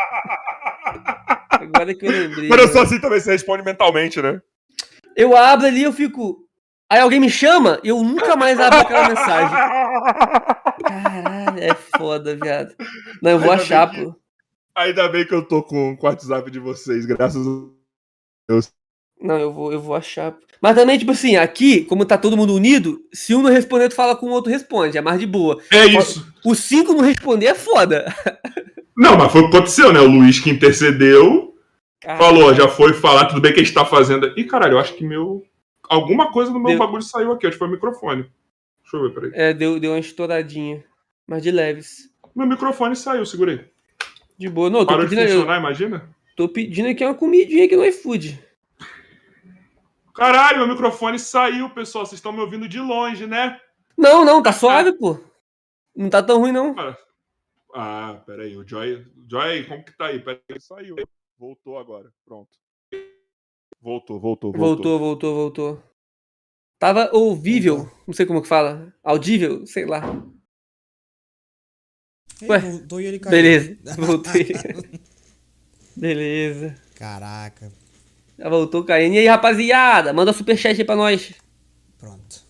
[1.50, 2.48] Agora que eu lembrei.
[2.48, 4.40] Mas eu sou assim também, você responde mentalmente, né?
[5.16, 6.45] Eu abro ali, eu fico.
[6.90, 9.56] Aí alguém me chama e eu nunca mais abro aquela mensagem.
[10.82, 12.74] Caralho, é foda, viado.
[13.22, 14.14] Não, eu vou Ainda achar, bem que- pô.
[14.76, 17.50] Ainda bem que eu tô com, com o WhatsApp de vocês, graças a
[18.48, 18.70] Deus.
[19.18, 20.34] Não, eu vou, eu vou achar.
[20.60, 23.94] Mas também, tipo assim, aqui, como tá todo mundo unido, se um não responder, tu
[23.94, 24.98] fala com o outro responde.
[24.98, 25.58] É mais de boa.
[25.72, 26.30] É isso.
[26.44, 28.04] Os cinco não responder é foda.
[28.98, 30.00] Não, mas foi o que aconteceu, né?
[30.00, 31.54] O Luiz que intercedeu,
[32.00, 32.24] Caralho.
[32.24, 34.32] falou, já foi falar, tudo bem que a gente tá fazendo.
[34.38, 35.44] Ih, caralho, eu acho que meu.
[35.88, 36.78] Alguma coisa no meu Deu.
[36.78, 38.22] bagulho saiu aqui, acho que foi o microfone.
[38.82, 39.30] Deixa eu ver, peraí.
[39.34, 40.84] É, deu, deu uma estouradinha.
[41.26, 42.10] Mas de leves.
[42.34, 43.68] Meu microfone saiu, segurei.
[44.38, 44.70] De boa.
[44.70, 46.14] Não, eu tô Parou de pedindo, eu funcionar, imagina?
[46.36, 48.44] tô pedindo aqui uma comidinha aqui no iFood.
[50.14, 52.06] Caralho, meu microfone saiu, pessoal.
[52.06, 53.60] Vocês estão me ouvindo de longe, né?
[53.96, 55.18] Não, não, tá suave, pô.
[55.94, 56.74] Não tá tão ruim, não.
[57.74, 59.06] Ah, peraí, o Joy.
[59.28, 60.20] Joy, como que tá aí?
[60.20, 60.96] Peraí, saiu.
[61.38, 62.10] Voltou agora.
[62.24, 62.50] Pronto.
[63.86, 64.66] Voltou, voltou, voltou.
[64.66, 65.82] Voltou, voltou, voltou.
[66.76, 68.92] Tava ouvível, não sei como que fala.
[69.00, 70.02] Audível, sei lá.
[72.42, 73.30] Ei, Ué, voltou e ele caiu.
[73.30, 74.48] Beleza, voltei.
[75.94, 76.74] Beleza.
[76.96, 77.72] Caraca.
[78.36, 79.14] Já voltou caindo.
[79.14, 81.32] E aí, rapaziada, manda superchat aí pra nós.
[81.96, 82.44] Pronto.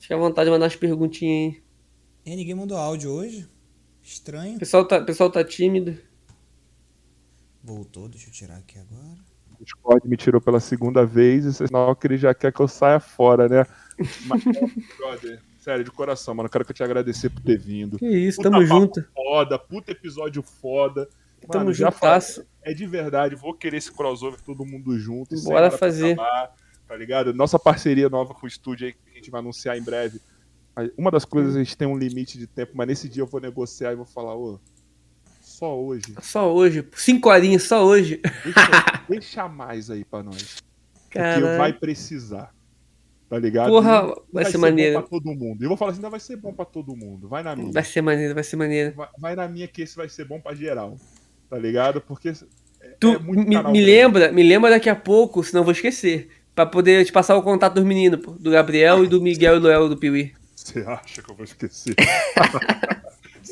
[0.00, 1.62] Fica à vontade de mandar umas perguntinhas aí.
[2.32, 3.48] E ninguém mandou áudio hoje?
[4.02, 4.56] Estranho.
[4.56, 5.96] O pessoal tá, o pessoal tá tímido.
[7.62, 9.23] Voltou, deixa eu tirar aqui agora.
[9.64, 12.60] O Discord me tirou pela segunda vez, e é sinal que ele já quer que
[12.60, 13.66] eu saia fora, né?
[14.26, 14.44] Mas,
[14.98, 16.50] brother, sério, de coração, mano.
[16.50, 17.98] Quero que eu te agradecer por ter vindo.
[17.98, 19.02] Que isso, Puta tamo junto.
[19.14, 21.08] Foda, puta episódio foda.
[21.50, 22.46] Tamo já juntasso.
[22.62, 25.34] É de verdade, vou querer esse crossover todo mundo junto.
[25.42, 26.12] Bora fazer.
[26.12, 26.54] acabar,
[26.86, 27.32] tá ligado?
[27.32, 30.20] Nossa parceria nova com o estúdio aí, que a gente vai anunciar em breve.
[30.96, 33.40] Uma das coisas, a gente tem um limite de tempo, mas nesse dia eu vou
[33.40, 34.60] negociar e vou falar, ô,
[35.44, 36.14] só hoje.
[36.20, 36.86] Só hoje.
[36.96, 38.20] Cinco horinhas, só hoje.
[38.44, 40.62] Deixa, deixa mais aí pra nós.
[41.04, 41.58] Porque Caralho.
[41.58, 42.52] vai precisar.
[43.28, 43.68] Tá ligado?
[43.68, 45.00] Porra, E vai ser bom maneiro.
[45.00, 45.62] pra todo mundo.
[45.62, 47.28] Eu vou falar assim, ainda vai ser bom pra todo mundo.
[47.28, 47.72] Vai na minha.
[47.72, 48.94] Vai ser maneiro, vai ser maneiro.
[48.96, 50.96] Vai, vai na minha que esse vai ser bom pra geral.
[51.48, 52.00] Tá ligado?
[52.00, 55.72] Porque é, Tu é me, me lembra, me lembra daqui a pouco, senão eu vou
[55.72, 56.28] esquecer.
[56.54, 58.32] Pra poder te passar o contato dos meninos, pô.
[58.32, 60.32] Do Gabriel e do Miguel e Loel do Piuí.
[60.54, 61.94] Você acha que eu vou esquecer?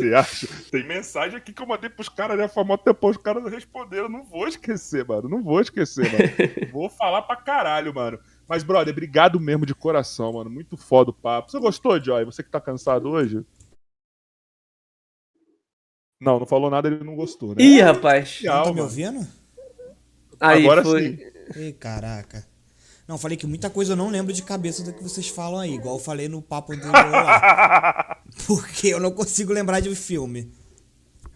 [0.02, 0.48] Você acha?
[0.70, 2.48] Tem mensagem aqui que eu mandei pros caras, né?
[2.48, 4.08] Famoso tempo, os caras não responderam.
[4.08, 5.28] Não vou esquecer, mano.
[5.28, 6.24] Não vou esquecer, mano.
[6.72, 8.18] vou falar pra caralho, mano.
[8.48, 10.50] Mas, brother, obrigado mesmo de coração, mano.
[10.50, 11.50] Muito foda o papo.
[11.50, 12.24] Você gostou, Joy?
[12.24, 13.44] Você que tá cansado hoje?
[16.20, 17.62] Não, não falou nada, ele não gostou, né?
[17.62, 18.40] Ih, rapaz.
[18.44, 19.26] Não tá me ouvindo?
[20.40, 21.16] Aí Agora foi.
[21.16, 21.68] sim.
[21.68, 22.51] Ih, caraca.
[23.12, 25.74] Não, falei que muita coisa eu não lembro de cabeça do que vocês falam aí,
[25.74, 28.22] igual eu falei no papo anterior lá.
[28.48, 30.50] Porque eu não consigo lembrar de um filme.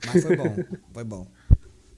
[0.07, 0.57] Mas foi bom,
[0.95, 1.27] foi bom.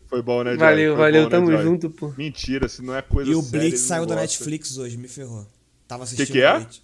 [0.09, 0.59] Foi bom, né, Joy?
[0.59, 1.63] Valeu, Foi valeu, bom, né, tamo Joy?
[1.63, 2.13] junto, pô.
[2.19, 4.21] Mentira, se não é coisa E o séria, Blitz saiu da gosta.
[4.23, 5.47] Netflix hoje, me ferrou.
[5.87, 6.59] Tava assistindo que é?
[6.59, 6.83] Blitz.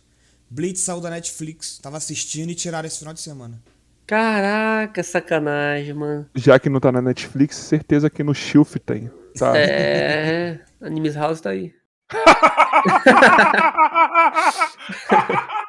[0.48, 3.60] Blitz saiu da Netflix, tava assistindo e tiraram esse final de semana.
[4.06, 6.30] Caraca, sacanagem, mano.
[6.32, 9.10] Já que não tá na Netflix, certeza que no Shelf tem.
[9.36, 9.58] Tá?
[9.58, 10.60] É.
[10.80, 11.74] Animes House tá aí.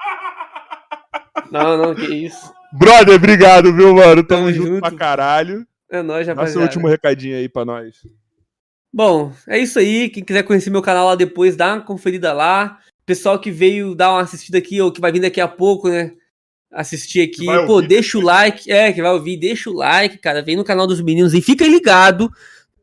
[1.51, 2.51] Não, não, que isso.
[2.73, 4.23] Brother, obrigado, viu, mano?
[4.23, 4.81] Tamo, Tamo junto junto.
[4.81, 5.65] pra caralho.
[5.89, 6.61] É nóis, rapaziada.
[6.61, 7.95] último recadinho aí pra nós.
[8.93, 10.09] Bom, é isso aí.
[10.09, 12.79] Quem quiser conhecer meu canal lá depois, dá uma conferida lá.
[13.05, 16.11] Pessoal que veio dar uma assistida aqui, ou que vai vir daqui a pouco, né?
[16.73, 17.45] Assistir aqui.
[17.67, 18.69] Pô, deixa o like.
[18.71, 20.41] É, que vai ouvir, deixa o like, cara.
[20.41, 22.29] Vem no canal dos meninos e fica ligado.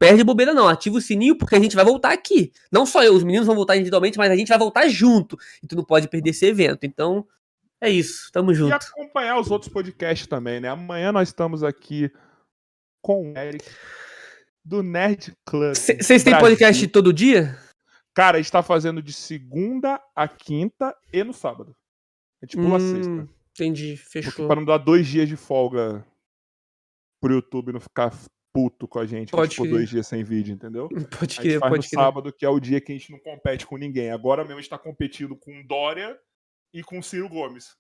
[0.02, 0.66] Perde bobeira, não.
[0.68, 2.52] Ativa o sininho, porque a gente vai voltar aqui.
[2.72, 5.38] Não só eu, os meninos vão voltar individualmente, mas a gente vai voltar junto.
[5.62, 6.84] E tu não pode perder esse evento.
[6.84, 7.26] Então,
[7.80, 8.30] é isso.
[8.32, 8.72] Tamo E junto.
[8.74, 10.68] acompanhar os outros podcasts também, né?
[10.68, 12.10] Amanhã nós estamos aqui
[13.00, 13.64] com o Eric
[14.64, 15.74] do Nerd Club.
[15.76, 17.56] Vocês têm podcast todo dia?
[18.14, 21.74] Cara, a gente tá fazendo de segunda a quinta e no sábado.
[22.42, 23.28] A gente pula a Hum, sexta.
[23.54, 24.46] Entendi, Porque fechou.
[24.46, 26.04] pra não dar dois dias de folga
[27.20, 28.12] pro YouTube não ficar
[28.52, 29.26] puto com a gente.
[29.28, 30.88] que Pode gente ficou dois dias sem vídeo, entendeu?
[31.18, 31.88] Pode crer, pode no crer.
[31.88, 34.10] sábado, que é o dia que a gente não compete com ninguém.
[34.10, 36.18] Agora mesmo a gente tá competindo com Dória
[36.72, 37.74] e com Ciro Gomes.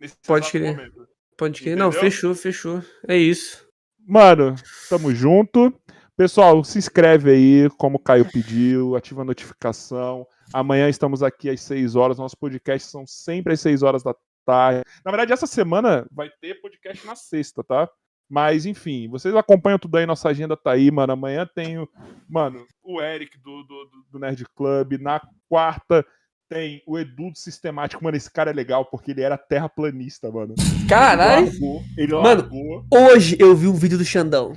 [0.00, 0.76] Nesse Pode crer.
[0.76, 1.08] momento.
[1.36, 1.76] Pode crer.
[1.76, 2.10] Não, Entendeu?
[2.10, 2.82] fechou, fechou.
[3.06, 3.66] É isso.
[4.06, 4.54] Mano,
[4.88, 5.72] tamo junto.
[6.16, 10.26] Pessoal, se inscreve aí, como o Caio pediu, ativa a notificação.
[10.52, 12.16] Amanhã estamos aqui às 6 horas.
[12.18, 14.14] Nossos podcasts são sempre às 6 horas da
[14.46, 14.82] tarde.
[15.04, 17.86] Na verdade, essa semana vai ter podcast na sexta, tá?
[18.28, 21.12] Mas, enfim, vocês acompanham tudo aí, nossa agenda tá aí, mano.
[21.12, 21.88] Amanhã tem, o-
[22.28, 24.94] mano, o Eric do, do, do- Nerd Club.
[25.00, 26.04] Na quarta
[26.48, 28.02] tem o Edu do Sistemático.
[28.02, 30.54] Mano, esse cara é legal porque ele era terraplanista, mano.
[30.88, 32.84] Caralho, Largou, ele Mano, largou.
[32.92, 34.56] hoje eu vi um vídeo do Xandão.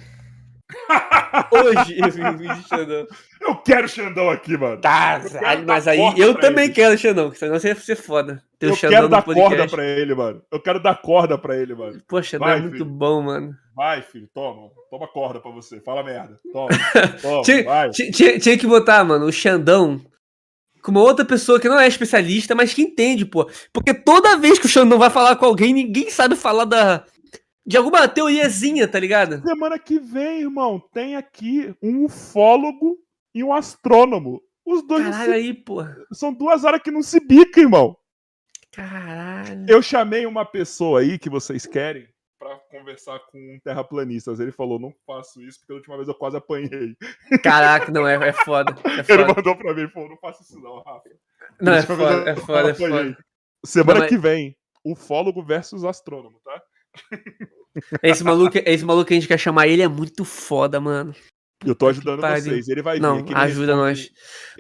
[1.52, 3.08] Hoje eu Xandão.
[3.42, 4.80] Eu quero Xandão aqui, mano.
[4.82, 6.74] Quero mas aí corda eu também ele.
[6.74, 8.42] quero Xandão, senão você ia ser foda.
[8.60, 9.76] Eu Xandão quero dar corda podcast.
[9.76, 10.42] pra ele, mano.
[10.52, 12.02] Eu quero dar corda pra ele, mano.
[12.08, 12.86] Pô, Xandão Vai, é muito filho.
[12.86, 13.54] bom, mano.
[13.76, 14.70] Vai, filho, toma.
[14.92, 15.80] Toma corda pra você.
[15.82, 16.36] Fala merda.
[16.52, 16.68] Toma.
[17.22, 20.02] Toma, tinha- tinha- tinha que botar, mano, o Xandão
[20.82, 23.50] com uma outra pessoa que não é especialista, mas que entende, pô.
[23.74, 27.04] Porque toda vez que o Xandão vai falar com alguém, ninguém sabe falar da.
[27.66, 29.42] De alguma teoriazinha, tá ligado?
[29.42, 32.98] Semana que vem, irmão, tem aqui um ufólogo
[33.36, 34.42] e um astrônomo.
[34.66, 35.98] Os dois Caralho se- aí, porra.
[36.14, 37.98] são duas áreas que não se bicam, irmão.
[38.72, 39.66] Caralho.
[39.68, 42.08] Eu chamei uma pessoa aí que vocês querem
[42.38, 44.40] pra conversar com um terraplanistas.
[44.40, 46.96] Ele falou: não faço isso porque a última vez eu quase apanhei.
[47.44, 48.76] Caraca, não, é, é foda.
[48.86, 49.34] É Ele foda.
[49.36, 51.10] mandou pra mim e falou: não faça isso não, Rafa.
[51.60, 53.18] Não, é foda, eu é foda, é foda.
[53.66, 54.56] Semana Não, mas- que vem,
[54.86, 56.62] ufólogo versus astrônomo, tá?
[58.04, 61.14] Esse maluco, esse maluco que a gente quer chamar ele é muito foda, mano.
[61.66, 62.68] Eu tô ajudando vocês.
[62.70, 63.02] Ele vai vir.
[63.02, 64.00] Não, aqui, ele ajuda nós.
[64.00, 64.10] ele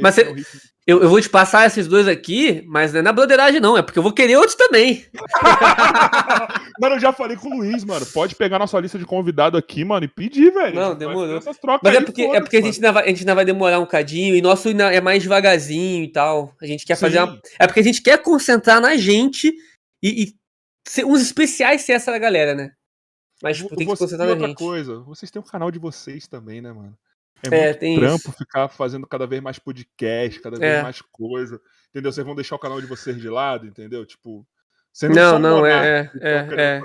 [0.01, 0.45] Mas cê- ritmo-
[0.85, 3.77] Eu, eu vou te passar esses dois aqui, mas não é na broderagem, não.
[3.77, 5.05] É porque eu vou querer outros também.
[6.79, 8.05] Mano, eu já falei com o Luiz, mano.
[8.07, 10.75] Pode pegar nossa lista de convidado aqui, mano, e pedir, velho.
[10.75, 11.23] Não, demorou.
[11.27, 13.35] fazer Essas trocas Mas é porque, é porque a, gente ainda vai, a gente ainda
[13.35, 16.55] vai demorar um cadinho e nosso é mais devagarzinho e tal.
[16.61, 17.23] A gente quer fazer Sim.
[17.23, 17.39] uma.
[17.59, 19.53] É porque a gente quer concentrar na gente
[20.01, 20.33] e, e
[21.05, 22.71] uns especiais ser essa galera, né?
[23.41, 24.57] Mas tipo, tem que Você- concentrar na outra gente.
[24.57, 26.97] coisa, vocês têm um canal de vocês também, né, mano?
[27.49, 28.31] É, muito tem trampo isso.
[28.33, 30.83] ficar fazendo cada vez mais podcast, cada vez É.
[30.83, 31.61] mais coisa.
[31.89, 32.11] Entendeu?
[32.11, 34.05] Vocês vão deixar o canal de vocês de lado, entendeu?
[34.05, 34.45] Tipo.
[35.03, 36.81] Não, não, é, é, é, é.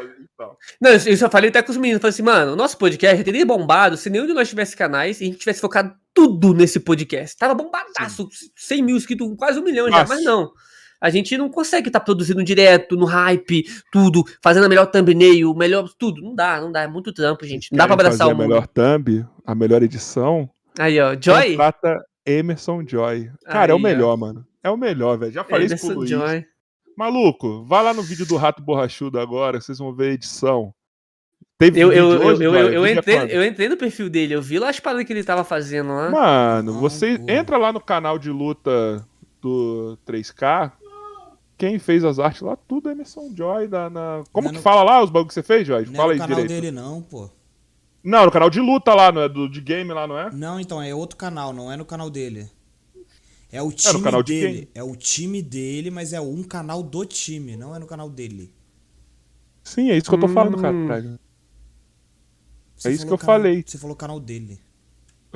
[0.80, 2.00] Não, eu falei até com os meninos.
[2.00, 5.20] Falei assim, mano, o nosso podcast já teria bombado se nenhum de nós tivesse canais
[5.20, 7.36] e a gente tivesse focado tudo nesse podcast.
[7.36, 10.14] Tava bombadaço, 100 mil inscritos, quase um milhão já, Fácil.
[10.14, 10.52] mas não.
[11.00, 15.56] A gente não consegue estar produzindo direto, no hype, tudo, fazendo a melhor thumbnail, o
[15.56, 16.22] melhor tudo.
[16.22, 17.70] Não dá, não dá, é muito trampo, gente.
[17.72, 18.48] Não dá pra abraçar fazer o a mundo.
[18.48, 20.48] melhor thumb, a melhor edição.
[20.78, 21.50] Aí, ó, Joy.
[21.50, 23.30] Contrata Emerson Joy.
[23.44, 23.86] Cara, é o Aí, ó.
[23.86, 24.46] melhor, mano.
[24.62, 25.32] É o melhor, velho.
[25.32, 26.10] Já falei isso pro Luiz.
[26.10, 26.44] Joy.
[26.96, 30.72] Maluco, vai lá no vídeo do Rato Borrachudo agora, vocês vão ver a edição.
[31.58, 34.34] Teve Eu, eu, eu, hoje, eu, eu, vídeo é entrei, eu entrei no perfil dele,
[34.34, 36.10] eu vi lá as paradas que ele tava fazendo lá.
[36.10, 39.06] Mano, Não, você entra lá no canal de luta
[39.40, 40.72] do 3K
[41.56, 43.68] quem fez as artes lá, tudo é Emerson Joy.
[43.68, 44.24] Da, na...
[44.32, 45.86] Como Não é que no- fala lá os bagulho que você fez, Joy?
[45.86, 46.60] Não Fala é aí no canal direito.
[46.60, 47.30] dele, não, pô.
[48.02, 49.28] Não, no canal de luta lá, não é?
[49.28, 50.30] Do, de game lá, não é?
[50.30, 52.50] Não, então, é outro canal, não é no canal dele.
[53.50, 54.58] É o no time canal de dele.
[54.58, 54.68] quem?
[54.74, 58.52] É o time dele, mas é um canal do time, não é no canal dele.
[59.62, 60.74] Sim, é isso que eu tô falando, cara.
[60.74, 61.18] Hum.
[62.76, 63.64] Você É isso que eu canal- falei.
[63.66, 64.58] Você falou canal dele.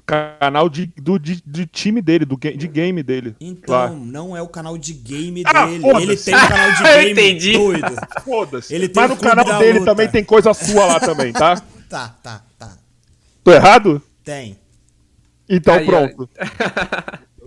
[0.06, 3.34] Canal de, do, de, de time dele, do, de game dele.
[3.40, 3.90] Então, Lá.
[3.90, 5.84] não é o canal de game Ah, dele.
[6.02, 7.52] Ele tem um canal de Eu game entendi.
[7.52, 7.96] doido.
[8.24, 8.74] Foda-se.
[8.74, 9.90] Ele tem Mas o no canal dele luta.
[9.90, 11.60] também tem coisa sua lá também, tá?
[11.88, 12.76] Tá, tá, tá.
[13.42, 14.02] Tô errado?
[14.22, 14.58] Tem.
[15.48, 16.28] Então pronto.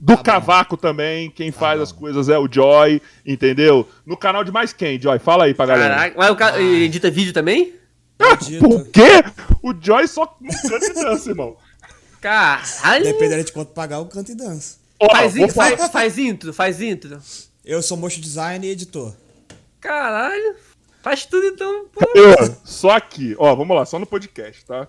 [0.02, 0.24] Do Tá bom.
[0.24, 1.84] Cavaco também, quem faz bom.
[1.84, 3.88] as coisas é o Joy, entendeu?
[4.04, 5.20] No canal de mais quem, Joy?
[5.20, 5.94] Fala aí pra galera.
[5.94, 7.76] Caraca, mas o cara ele edita vídeo também?
[8.18, 8.68] Acredito.
[8.68, 9.24] Por quê?
[9.62, 11.56] O Joy só e dança, irmão.
[12.22, 13.04] Caralho.
[13.04, 14.80] Dependendo de quanto pagar, eu canto e danço.
[15.00, 17.20] Ó, Faz, in- faz, faz intro, faz intro.
[17.66, 19.14] Eu sou motion design e editor.
[19.80, 20.56] Caralho.
[21.02, 22.00] Faz tudo então, pô.
[22.16, 24.88] Eu, só aqui, ó, vamos lá, só no podcast, tá?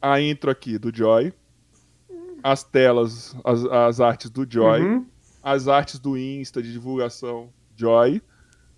[0.00, 1.32] A intro aqui do Joy,
[2.40, 5.06] as telas, as, as artes do Joy, Uhum.
[5.42, 8.22] as artes do Insta de divulgação Joy,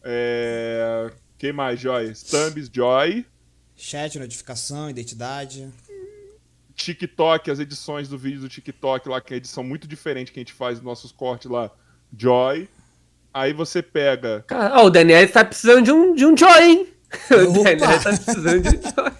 [0.02, 1.12] é...
[1.36, 2.14] quem mais, Joy?
[2.14, 3.26] Thumbs Joy,
[3.76, 5.68] Chat, notificação, identidade.
[6.84, 10.42] TikTok, as edições do vídeo do TikTok lá, que é edição muito diferente que a
[10.42, 11.70] gente faz nos nossos cortes lá,
[12.16, 12.68] Joy.
[13.32, 16.88] Aí você pega Cara, ó, o Daniel tá precisando de um, de um joy, hein?
[17.30, 17.62] O Opa!
[17.62, 19.12] Daniel tá precisando de um joy.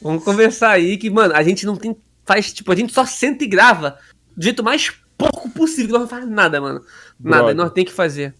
[0.00, 1.96] Vamos conversar aí que, mano, a gente não tem.
[2.26, 3.98] Faz, tipo, a gente só senta e grava
[4.36, 6.80] do jeito mais pouco possível, que nós não faz nada, mano.
[7.18, 7.56] Nada, Brother.
[7.56, 8.34] nós tem que fazer.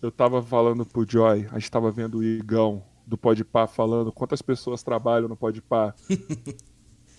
[0.00, 4.42] Eu tava falando pro Joy, a gente tava vendo o Igão do Podpah falando quantas
[4.42, 5.94] pessoas trabalham no Podpah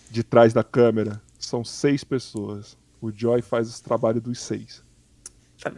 [0.09, 1.21] de trás da câmera.
[1.37, 2.77] São seis pessoas.
[3.01, 4.83] O Joy faz esse trabalho dos seis.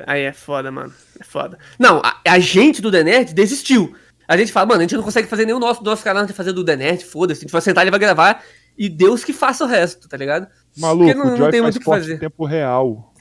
[0.05, 0.93] Aí é foda, mano.
[1.19, 1.57] É foda.
[1.79, 3.95] Não, a, a gente do The Nerd desistiu.
[4.27, 6.35] A gente fala, mano, a gente não consegue fazer nenhum nosso, nosso canal, a gente
[6.35, 7.41] vai fazer do The Nerd, foda-se.
[7.41, 8.43] A gente vai sentar, ele vai gravar
[8.77, 10.47] e Deus que faça o resto, tá ligado?
[10.77, 12.15] Maluco, Porque não- o não Joy tem faz muito o fazer.
[12.15, 13.13] em tempo real.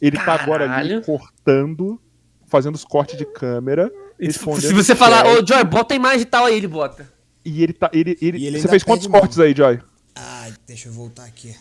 [0.00, 1.02] Ele tá agora ali Caralho.
[1.02, 2.00] cortando,
[2.46, 6.24] fazendo os cortes de câmera, respondendo se você falar, ô Joy, bota a imagem e
[6.24, 7.06] tal, aí ele bota.
[7.44, 7.90] E ele tá.
[7.92, 9.80] Ele, ele, E ele você fez quantos cortes aí, Joy?
[10.14, 11.54] Ai, deixa eu voltar aqui.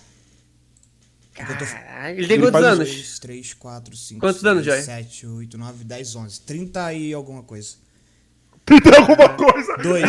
[1.34, 2.90] Caralho, ele tem Ele quantos anos?
[2.90, 4.82] 2, 3, 4, 5, Quantos anos, Joy?
[4.82, 6.42] 7, 8, 9, 10, 11.
[6.42, 7.76] 30 e alguma coisa.
[8.66, 9.78] Tem alguma coisa?
[9.78, 10.04] Dois.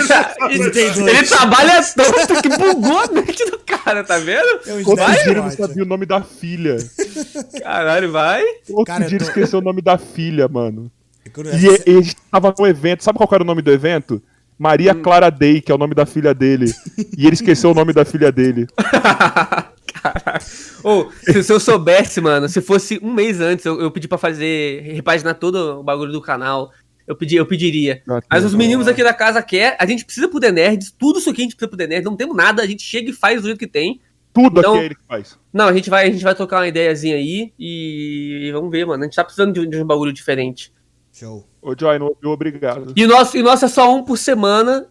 [0.50, 0.98] Ele, 32.
[1.16, 4.60] ele trabalha tanto que bugou a mente do cara, tá vendo?
[4.66, 6.76] Eu Outro Vai, dia ele não sabia o nome da filha.
[7.62, 8.42] Caralho, vai.
[8.68, 10.90] Outro Cara, dia ele tô- esqueceu o nome da filha, mano.
[11.24, 11.30] E
[11.64, 13.02] E essa- e- ele tava no evento.
[13.04, 14.20] Sabe qual era o nome do evento?
[14.60, 15.00] Maria Hum.
[15.00, 16.66] Clara Day, que é o nome da filha dele.
[17.16, 18.66] E ele esqueceu o nome da filha dele.
[19.92, 20.44] Caralho.
[20.84, 24.18] Ô, se, se eu soubesse, mano, se fosse um mês antes, eu, eu pedi pra
[24.18, 26.70] fazer, repaginar todo o bagulho do canal.
[27.06, 28.02] Eu, pedi, eu pediria.
[28.08, 31.18] Ah, Mas os meninos aqui da casa quer, a gente precisa pro The Nerds, tudo
[31.18, 33.14] isso aqui a gente precisa pro The Nerds, não temos nada, a gente chega e
[33.14, 33.98] faz do jeito que tem.
[34.32, 35.36] Tudo Então- aqui é ele que faz.
[35.52, 38.86] Não, a gente vai, a gente vai trocar uma ideiazinha aí e, e vamos ver,
[38.86, 39.02] mano.
[39.02, 40.70] A gente tá precisando de, de um bagulho diferente.
[41.12, 41.44] Show.
[41.62, 42.92] Ô, Joy, não ouviu, obrigado.
[42.96, 44.86] E o nosso, e o nosso é só um por semana.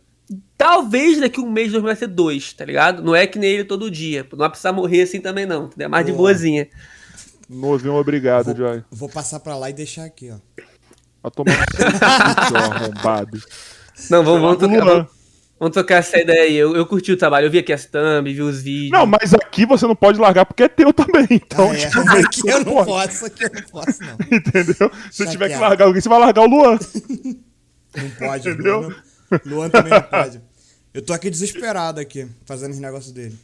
[0.55, 3.01] Talvez daqui um mês, dois vai ser dois, tá ligado?
[3.01, 4.27] Não é que nem ele todo dia.
[4.31, 5.65] Não vai precisar morrer assim também, não.
[5.65, 5.85] entendeu?
[5.85, 6.29] É mais de Boa.
[6.29, 6.67] boazinha.
[7.49, 8.83] Não ouviu, obrigado, Joy.
[8.91, 10.37] Vou passar pra lá e deixar aqui, ó.
[11.23, 11.65] Vai tomar
[12.53, 13.39] arrombado.
[14.09, 15.09] Não, vamos, vamos, tocar,
[15.59, 16.55] vamos, tocar essa ideia aí.
[16.55, 18.91] Eu, eu curti o trabalho, eu vi aqui as thumb, vi os vídeos.
[18.91, 21.27] Não, mas aqui você não pode largar porque é teu também.
[21.31, 21.87] Então, Ah, é.
[21.87, 24.17] tipo, Aqui eu não pode, posso, aqui eu não posso, não.
[24.37, 24.91] Entendeu?
[25.11, 25.31] Se Chateado.
[25.31, 26.79] tiver que largar alguém, você vai largar o Luan.
[27.95, 28.81] Não pode, Entendeu?
[28.81, 28.89] Luan,
[29.31, 30.41] não- Luan também não pode.
[30.93, 33.37] Eu tô aqui desesperado aqui, fazendo os negócios dele.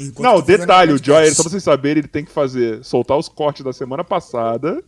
[0.00, 1.02] Enquanto Não, detalhe, o.
[1.02, 4.82] Joy, só pra vocês saberem, ele tem que fazer, soltar os cortes da semana passada,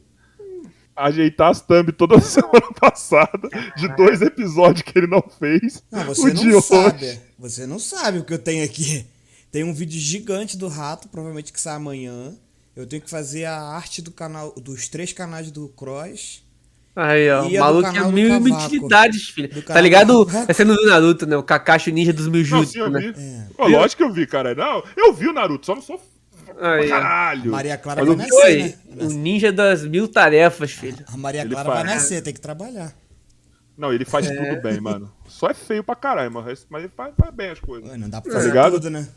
[0.97, 5.83] ajeitar as thumb toda semana passada, de dois episódios que ele não fez.
[5.91, 6.67] Não, o você de não hoje.
[6.67, 7.21] sabe.
[7.39, 9.07] Você não sabe o que eu tenho aqui.
[9.51, 12.35] Tem um vídeo gigante do rato, provavelmente que sai amanhã.
[12.75, 16.43] Eu tenho que fazer a arte do canal, dos três canais do Cross.
[16.97, 17.47] Aí, ó.
[17.47, 18.67] O maluco é mil Cavaco.
[18.67, 19.49] utilidades, filho.
[19.49, 20.29] Do Tá ligado?
[20.49, 21.37] É sendo do Naruto, né?
[21.37, 23.01] O Kakashi Ninja dos mil jutsu, né?
[23.01, 23.21] vi.
[23.21, 23.47] É.
[23.57, 24.55] Pô, lógico que eu vi, cara.
[24.55, 26.01] Não, eu vi o Naruto, só não sou
[26.61, 27.51] Aí, caralho.
[27.51, 29.05] Maria Clara Mas vai nascer, né?
[29.05, 31.05] o ninja das mil tarefas, filho.
[31.13, 31.85] A Maria Ele Clara faz.
[31.85, 32.95] vai nascer, tem que trabalhar.
[33.77, 35.13] Não, ele faz tudo bem, mano.
[35.27, 37.91] Só é feio pra caralho, mas mas ele faz, faz bem as coisas.
[37.91, 38.73] Ué, Não dá pra Tá fazer ligado?
[38.75, 39.09] tudo, né?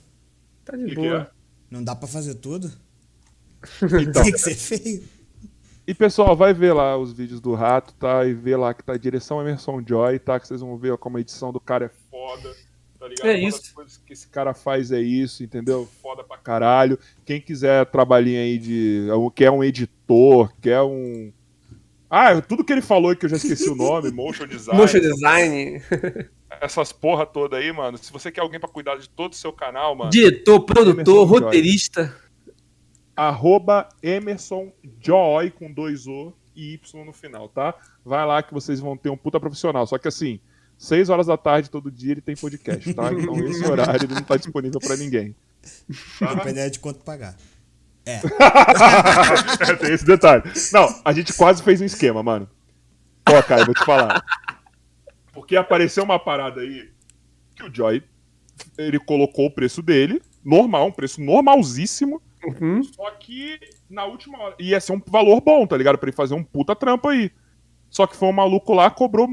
[0.66, 1.30] Tá de que que boa.
[1.70, 2.68] Não dá pra fazer tudo.
[2.68, 4.02] é?
[4.02, 5.04] Então, Tem que ser feio.
[5.86, 8.26] e pessoal, vai ver lá os vídeos do Rato, tá?
[8.26, 10.40] E ver lá que tá a direção Emerson Joy, tá?
[10.40, 12.56] Que vocês vão ver como a edição do cara é foda.
[13.16, 13.28] Tá ligado?
[13.30, 13.74] É Uma das isso.
[13.74, 15.88] coisas que esse cara faz é isso, entendeu?
[16.02, 17.00] Foda pra caralho.
[17.26, 19.08] Quem quiser trabalhinho aí de.
[19.36, 21.32] Quer um editor, quer um.
[22.10, 24.80] Ah, tudo que ele falou que eu já esqueci o nome, motion design.
[24.80, 25.82] Motion design.
[26.62, 27.98] Essas porra toda aí, mano.
[27.98, 30.10] Se você quer alguém pra cuidar de todo o seu canal, mano.
[30.10, 32.16] Diretor, produtor, roteirista.
[33.16, 34.72] Arroba Emerson
[35.02, 37.74] Joy com dois O e Y no final, tá?
[38.06, 39.86] Vai lá que vocês vão ter um puta profissional.
[39.86, 40.40] Só que assim,
[40.78, 43.12] 6 horas da tarde todo dia ele tem podcast, tá?
[43.12, 45.36] Então esse horário ele não tá disponível pra ninguém.
[46.20, 47.36] Dependendo de quanto pagar.
[48.06, 48.22] É.
[49.70, 50.44] É, tem esse detalhe.
[50.72, 52.50] Não, a gente quase fez um esquema, mano.
[53.28, 54.24] Ó, cara, eu vou te falar.
[55.34, 56.90] Porque apareceu uma parada aí
[57.56, 58.04] que o Joy
[58.78, 62.22] ele colocou o preço dele, normal, um preço normalzíssimo.
[62.44, 62.82] Uhum.
[62.84, 65.98] Só que na última hora ia ser um valor bom, tá ligado?
[65.98, 67.32] Pra ele fazer um puta trampo aí.
[67.90, 69.28] Só que foi um maluco lá cobrou,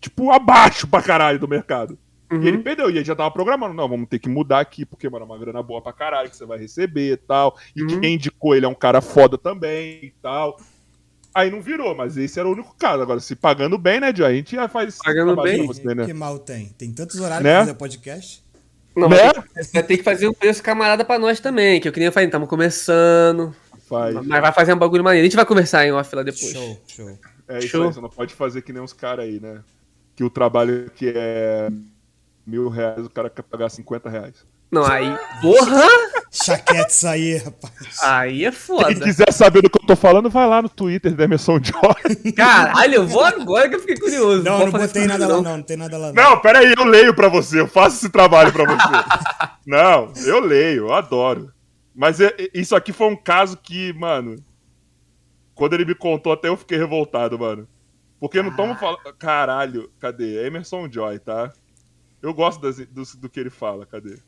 [0.00, 1.98] tipo, abaixo pra caralho do mercado.
[2.30, 2.42] Uhum.
[2.42, 3.72] E ele perdeu, e ele já tava programando.
[3.74, 6.36] Não, vamos ter que mudar aqui, porque, mano, é uma grana boa pra caralho que
[6.36, 7.56] você vai receber e tal.
[7.74, 8.00] E Uhum.
[8.00, 10.58] quem indicou ele é um cara foda também e tal.
[11.34, 13.02] Aí não virou, mas esse era o único caso.
[13.02, 14.26] Agora, se pagando bem, né, Joy?
[14.26, 15.66] A gente já faz Pagando bem?
[15.66, 16.04] você, né?
[16.04, 16.66] Que mal tem?
[16.76, 17.52] Tem tantos horários Né?
[17.54, 18.42] pra fazer podcast.
[18.96, 19.16] Não, Né?
[19.72, 22.48] vai ter que fazer um preço camarada pra nós também, que eu queria falar, estamos
[22.48, 23.54] começando.
[23.88, 24.14] Faz.
[24.14, 25.24] Mas vai fazer um bagulho maneiro.
[25.24, 26.50] A gente vai conversar em off lá depois.
[26.52, 27.18] Show, show.
[27.46, 27.86] É isso Show.
[27.86, 29.60] aí, você não pode fazer que nem uns caras aí, né?
[30.18, 31.68] Que o trabalho que é
[32.44, 34.44] mil reais, o cara quer pagar 50 reais.
[34.68, 35.16] Não, aí.
[35.40, 35.86] Porra!
[36.28, 38.02] Chaquete isso aí, rapaz.
[38.02, 38.94] Aí é Quem foda.
[38.96, 42.32] quiser saber do que eu tô falando, vai lá no Twitter da Emerson Joy.
[42.34, 44.42] Caralho, eu vou agora que eu fiquei curioso.
[44.42, 45.36] Não, vou não fazer botei nada não.
[45.36, 45.56] lá, não.
[45.58, 46.14] Não tem nada lá, não.
[46.30, 49.50] Não, peraí, eu leio pra você, eu faço esse trabalho pra você.
[49.64, 51.52] não, eu leio, eu adoro.
[51.94, 54.34] Mas é- é- isso aqui foi um caso que, mano,
[55.54, 57.68] quando ele me contou, até eu fiquei revoltado, mano.
[58.20, 58.98] Porque não estamos falando.
[59.18, 60.38] Caralho, cadê?
[60.38, 61.52] É Emerson Joy, tá?
[62.20, 64.18] Eu gosto das- do, do que ele fala, cadê?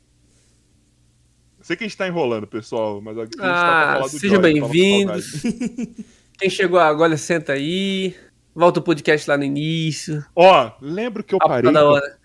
[1.61, 4.07] Sei que a gente tá enrolando, pessoal, mas aqui a gente tá pra Ah, falar
[4.07, 5.43] do sejam bem-vindos.
[6.39, 8.15] Quem chegou agora, senta aí.
[8.55, 10.25] Volta o podcast lá no início.
[10.35, 11.71] Ó, lembro que eu Papo parei.
[11.71, 12.17] da hora.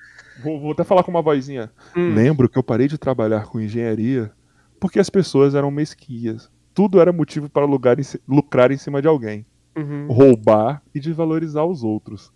[0.43, 1.70] Vou, vou até falar com uma vozinha.
[1.95, 2.15] Hum.
[2.15, 4.33] Lembro que eu parei de trabalhar com engenharia
[4.81, 6.51] porque as pessoas eram mesquias.
[6.75, 9.47] Tudo era motivo para lugar em ci- lucrar em cima de alguém,
[9.77, 10.07] Uhum.
[10.09, 12.33] roubar e desvalorizar os outros.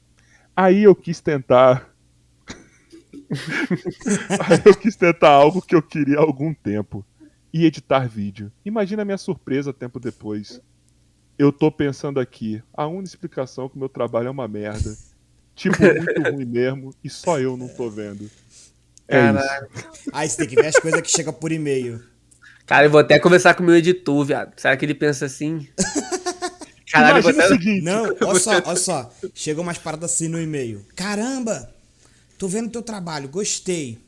[0.54, 1.88] Aí eu quis tentar.
[3.30, 7.04] Aí eu quis tentar algo que eu queria há algum tempo.
[7.52, 8.52] E editar vídeo.
[8.64, 10.60] Imagina a minha surpresa tempo depois.
[11.38, 14.94] Eu tô pensando aqui, a única explicação é que o meu trabalho é uma merda.
[15.54, 18.30] Tipo, muito ruim mesmo, e só eu não tô vendo.
[19.08, 19.68] É Caralho.
[19.74, 20.10] isso.
[20.12, 22.02] Aí você tem que ver as coisas que chegam por e-mail.
[22.66, 24.52] Cara, eu vou até conversar com o meu editor, viado.
[24.56, 25.66] Será que ele pensa assim?
[26.90, 27.54] Caralho, eu vou Imagina até...
[27.54, 27.82] o seguinte.
[27.82, 29.12] Não, olha só, olha só.
[29.34, 30.84] Chegou umas paradas assim no e-mail.
[30.94, 31.72] Caramba,
[32.38, 33.98] tô vendo teu trabalho, gostei.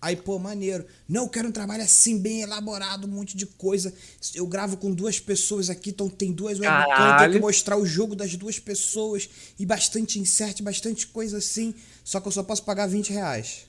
[0.00, 0.84] Aí, pô, maneiro.
[1.08, 3.92] Não, eu quero um trabalho assim, bem elaborado, um monte de coisa.
[4.34, 8.14] Eu gravo com duas pessoas aqui, então tem duas webcams, tem que mostrar o jogo
[8.14, 9.28] das duas pessoas.
[9.58, 11.74] E bastante insert, bastante coisa assim.
[12.04, 13.66] Só que eu só posso pagar 20 reais.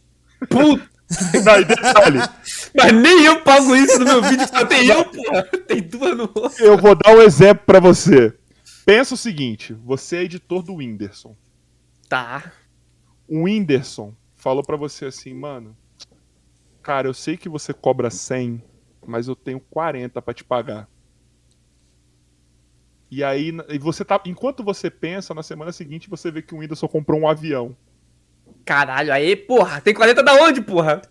[0.50, 0.88] Puta,
[1.34, 2.20] Não, detalhe,
[2.76, 5.44] mas nem eu pago isso no meu vídeo, só tem eu, porra.
[5.68, 6.64] Tem duas no outro.
[6.64, 8.34] eu vou dar um exemplo pra você.
[8.88, 11.36] Pensa o seguinte, você é editor do Whindersson.
[12.08, 12.54] Tá.
[13.28, 15.76] O Whindersson falou pra você assim, mano,
[16.82, 18.64] cara, eu sei que você cobra 100,
[19.06, 20.88] mas eu tenho 40 pra te pagar.
[23.12, 26.60] E aí, e você tá, enquanto você pensa, na semana seguinte você vê que o
[26.60, 27.76] Whindersson comprou um avião.
[28.64, 29.82] Caralho, aí, porra.
[29.82, 31.02] Tem 40 da onde, porra?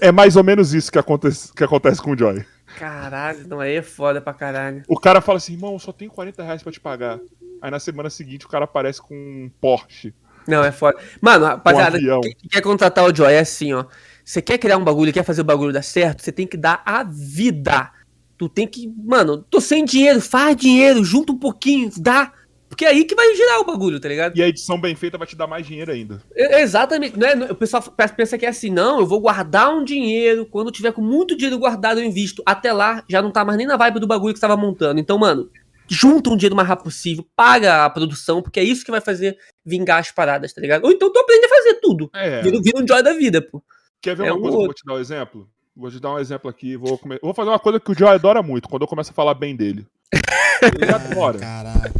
[0.00, 2.44] É mais ou menos isso que acontece, que acontece com o Joy.
[2.76, 4.82] Caralho, não, aí é foda pra caralho.
[4.88, 7.18] O cara fala assim, irmão, eu só tenho 40 reais pra te pagar.
[7.60, 10.14] Aí na semana seguinte o cara aparece com um Porsche.
[10.46, 10.98] Não, é foda.
[11.20, 12.20] Mano, rapaziada, avião.
[12.20, 13.84] quem quer contratar o Joy é assim, ó.
[14.24, 16.82] Você quer criar um bagulho, quer fazer o bagulho dar certo, você tem que dar
[16.84, 17.90] a vida.
[18.38, 22.32] Tu tem que, mano, tô sem dinheiro, faz dinheiro, junta um pouquinho, dá.
[22.70, 24.38] Porque é aí que vai girar o bagulho, tá ligado?
[24.38, 26.22] E a edição bem feita vai te dar mais dinheiro ainda.
[26.34, 27.22] É- Exatamente.
[27.22, 27.82] É, não- o pessoal
[28.16, 31.36] pensa que é assim, não, eu vou guardar um dinheiro, quando eu tiver com muito
[31.36, 32.42] dinheiro guardado eu invisto.
[32.46, 35.00] Até lá, já não tá mais nem na vibe do bagulho que você tava montando.
[35.00, 35.50] Então, mano,
[35.88, 39.00] junta um dinheiro o mais rápido possível, paga a produção, porque é isso que vai
[39.00, 40.84] fazer vingar as paradas, tá ligado?
[40.84, 42.08] Ou então tu aprende a fazer tudo.
[42.14, 42.40] É.
[42.40, 43.60] Vira, vira um joy da vida, pô.
[44.00, 44.74] Quer ver É uma um coisa que eu vou outro.
[44.82, 45.48] te dar um exemplo?
[45.76, 46.76] Vou te dar um exemplo aqui.
[46.76, 49.14] Vou, come- vou fazer uma coisa que o Joy adora muito, quando eu começo a
[49.14, 49.84] falar bem dele.
[50.80, 51.38] Ele adora.
[51.38, 51.92] Caralho.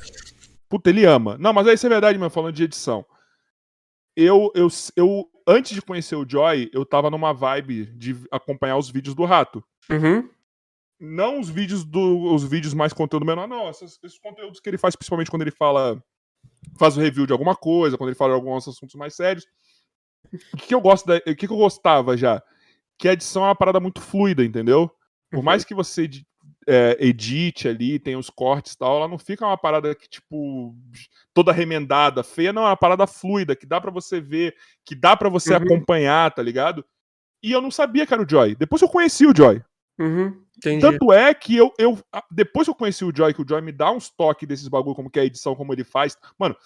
[0.70, 1.36] Puta, ele ama.
[1.36, 3.05] Não, mas isso é verdade mesmo, falando de edição.
[4.16, 8.89] Eu, eu, eu, antes de conhecer o Joy, eu tava numa vibe de acompanhar os
[8.89, 9.62] vídeos do Rato.
[9.90, 10.31] Uhum.
[11.00, 13.68] Não os vídeos do, os vídeos mais conteúdo menor, não.
[13.68, 16.02] Esses, esses conteúdos que ele faz, principalmente quando ele fala.
[16.78, 19.44] Faz o review de alguma coisa, quando ele fala de alguns assuntos mais sérios.
[20.55, 22.40] O que, que eu gosto da, O que, que eu gostava já?
[22.99, 24.89] Que a edição é uma parada muito fluida, entendeu?
[25.31, 25.42] Por Uhum.
[25.42, 26.07] mais que você
[26.73, 30.76] é, edit ali, tem os cortes e tal, ela não fica uma parada que, tipo,
[31.34, 35.16] toda remendada, feia, não, é uma parada fluida, que dá para você ver, que dá
[35.16, 35.62] para você uhum.
[35.62, 36.84] acompanhar, tá ligado?
[37.42, 38.55] E eu não sabia que era o Joy.
[38.55, 39.60] Depois eu conheci o Joy.
[39.99, 40.44] Uhum,
[40.81, 41.99] Tanto é que eu, eu.
[42.31, 44.94] Depois que eu conheci o Joy, que o Joy me dá uns toques desses bagulho,
[44.94, 46.16] como que é a edição, como ele faz.
[46.39, 46.57] Mano,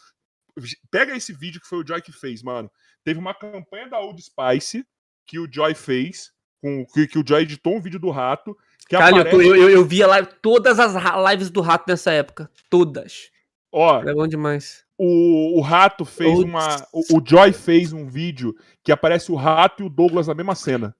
[0.90, 2.70] pega esse vídeo que foi o Joy que fez, mano.
[3.02, 4.86] Teve uma campanha da Old Spice
[5.26, 6.30] que o Joy fez,
[6.64, 8.56] com, que, que o Joy editou um vídeo do rato.
[8.88, 9.36] Que Cara, aparece...
[9.36, 10.94] eu, eu, eu via live, todas as
[11.30, 12.50] lives do rato nessa época.
[12.70, 13.30] Todas.
[13.70, 14.82] Ó, é bom demais.
[14.96, 16.76] O, o Rato fez uma.
[16.92, 20.54] O, o, Joy fez um vídeo que aparece o Rato e o Douglas na mesma
[20.54, 20.96] cena.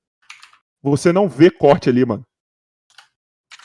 [0.83, 2.27] Você não vê corte ali, mano.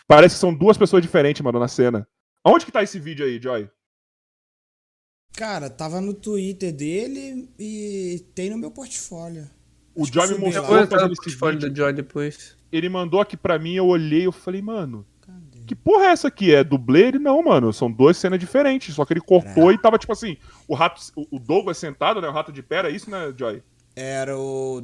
[0.08, 2.08] Parece que são duas pessoas diferentes, mano, na cena.
[2.44, 3.70] Aonde que tá esse vídeo aí, Joy?
[5.34, 9.50] Cara, tava no Twitter dele e tem no meu portfólio.
[10.02, 11.70] O Joy me mostrou fazendo esse vídeo.
[11.70, 12.56] Do Joy depois.
[12.72, 15.06] Ele mandou aqui pra mim, eu olhei, eu falei, mano,
[15.70, 16.52] que porra é essa aqui?
[16.52, 17.10] É dublê?
[17.10, 17.72] Ele não, mano.
[17.72, 18.96] São duas cenas diferentes.
[18.96, 19.76] Só que ele cortou é.
[19.76, 20.36] e tava tipo assim:
[20.68, 22.28] o rato, o Douglas sentado, né?
[22.28, 23.62] O rato de pé, era isso, né, Joy?
[23.96, 24.82] Era o.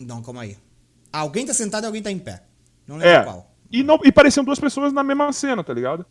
[0.00, 0.56] Não, calma aí.
[1.12, 2.42] Alguém tá sentado e alguém tá em pé.
[2.86, 3.22] Não lembro é.
[3.22, 3.54] qual.
[3.70, 6.06] E, não, e pareciam duas pessoas na mesma cena, tá ligado?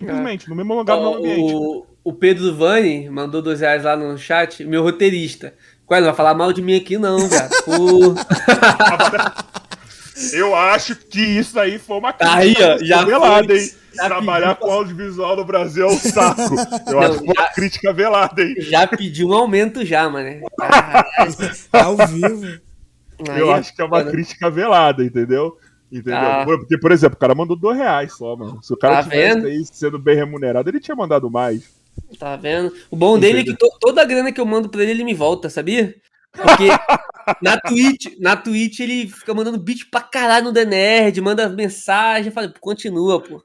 [0.00, 0.48] Simplesmente, é.
[0.48, 1.54] no mesmo lugar, no mesmo ambiente.
[1.54, 5.54] O, o Pedro Vani mandou dois reais lá no chat, meu roteirista.
[5.86, 7.48] Qual não vai falar mal de mim aqui, não, cara.
[10.32, 13.70] Eu acho que isso aí foi uma crítica aí, ó, já velada, hein?
[13.94, 16.40] Trabalhar com audiovisual no Brasil é um saco.
[16.88, 18.54] Eu Não, acho que foi uma crítica velada, hein?
[18.58, 20.40] Já pediu um aumento já, mano.
[21.72, 22.60] Ao vivo.
[23.36, 25.58] Eu aí, acho que é uma crítica velada, entendeu?
[25.92, 26.18] Entendeu?
[26.18, 26.42] Ah.
[26.44, 28.62] Porque, por exemplo, o cara mandou dois reais só, mano.
[28.62, 29.46] Se o cara tá tivesse vendo?
[29.46, 31.76] aí sendo bem remunerado, ele tinha mandado mais.
[32.18, 32.72] Tá vendo?
[32.90, 35.04] O bom dele é que to toda a grana que eu mando pra ele, ele
[35.04, 35.94] me volta, sabia?
[36.32, 36.68] Porque
[37.42, 42.30] na Twitch, na Twitch ele fica mandando beat pra caralho no The Nerd, manda mensagem,
[42.30, 43.42] fala, continua, pô.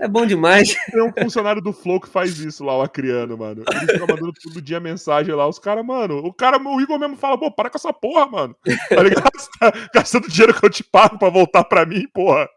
[0.00, 0.74] É bom demais.
[0.90, 3.64] Tem um funcionário do Flow que faz isso lá, o Acriano, mano.
[3.68, 5.46] Ele fica mandando todo dia mensagem lá.
[5.48, 8.56] Os caras, mano, o cara, o Igor mesmo fala, pô, para com essa porra, mano.
[8.88, 9.30] Tá ligado?
[9.34, 12.48] Você tá gastando dinheiro que eu te pago pra voltar pra mim, porra.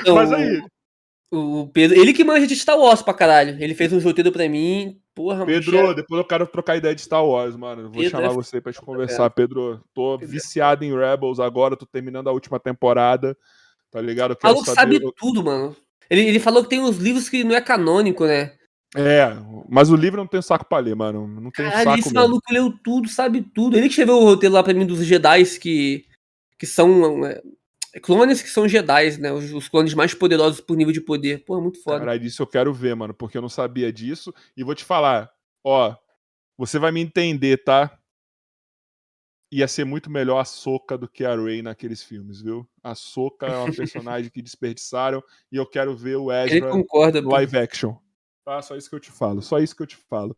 [0.00, 0.62] Então, Mas aí.
[1.30, 3.56] O Pedro, ele que manja de Star Wars pra caralho.
[3.62, 7.26] Ele fez um roteiro pra mim, Porra, Pedro, depois eu quero trocar ideia de Star
[7.26, 7.90] Wars, mano.
[7.90, 8.34] Vou Pedro chamar é...
[8.34, 9.28] você pra te conversar, é.
[9.28, 9.82] Pedro.
[9.92, 10.32] Tô Pedro.
[10.32, 13.36] viciado em Rebels agora, tô terminando a última temporada.
[13.90, 14.38] Tá ligado?
[14.40, 15.74] O maluco sabe tudo, mano.
[16.08, 18.52] Ele, ele falou que tem uns livros que não é canônico, né?
[18.94, 19.36] É,
[19.68, 21.26] mas o livro não tem saco pra ler, mano.
[21.26, 22.20] Não tem Caralho, saco esse mesmo.
[22.20, 23.76] maluco leu tudo, sabe tudo.
[23.76, 26.04] Ele que escreveu o roteiro lá pra mim dos Jedi que,
[26.56, 27.42] que são é,
[27.98, 29.32] clones que são Jedi, né?
[29.32, 31.44] Os, os, clones mais poderosos por nível de poder.
[31.44, 32.00] Pô, é muito foda.
[32.00, 34.32] Caralho, isso eu quero ver, mano, porque eu não sabia disso.
[34.56, 35.30] E vou te falar,
[35.64, 35.96] ó,
[36.56, 37.98] você vai me entender, tá?
[39.50, 42.68] Ia ser muito melhor a Soca do que a Rey naqueles filmes, viu?
[42.82, 47.56] A Soca é uma personagem que desperdiçaram e eu quero ver o Ezra concorda, live
[47.56, 47.96] action.
[48.44, 48.60] Tá?
[48.60, 50.36] Só isso que eu te falo, só isso que eu te falo.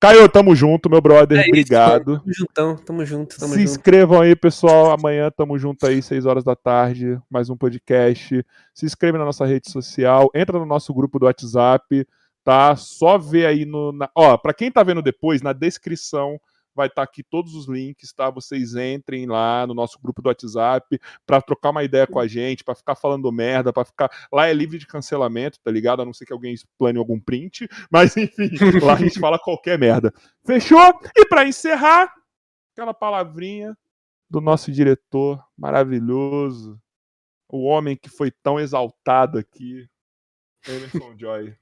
[0.00, 1.40] Caio, tamo junto, meu brother.
[1.40, 2.20] É obrigado.
[2.20, 3.38] Tamo juntão, tamo junto.
[3.38, 3.70] Tamo Se junto.
[3.70, 4.92] inscrevam aí, pessoal.
[4.92, 7.20] Amanhã tamo junto aí, 6 horas da tarde.
[7.28, 8.42] Mais um podcast.
[8.72, 10.30] Se inscreve na nossa rede social.
[10.34, 12.08] Entra no nosso grupo do WhatsApp,
[12.42, 12.74] tá?
[12.76, 13.92] Só ver aí no.
[13.92, 14.08] Na...
[14.14, 16.40] Ó, pra quem tá vendo depois, na descrição
[16.80, 18.30] vai estar tá aqui todos os links, tá?
[18.30, 22.64] Vocês entrem lá no nosso grupo do WhatsApp para trocar uma ideia com a gente,
[22.64, 26.00] para ficar falando merda, para ficar lá é livre de cancelamento, tá ligado?
[26.00, 28.50] A não ser que alguém plane algum print, mas enfim,
[28.82, 30.12] lá a gente fala qualquer merda.
[30.46, 30.80] Fechou?
[31.14, 32.10] E para encerrar,
[32.72, 33.76] aquela palavrinha
[34.30, 36.80] do nosso diretor maravilhoso,
[37.48, 39.86] o homem que foi tão exaltado aqui,
[40.66, 41.54] Emerson Joy.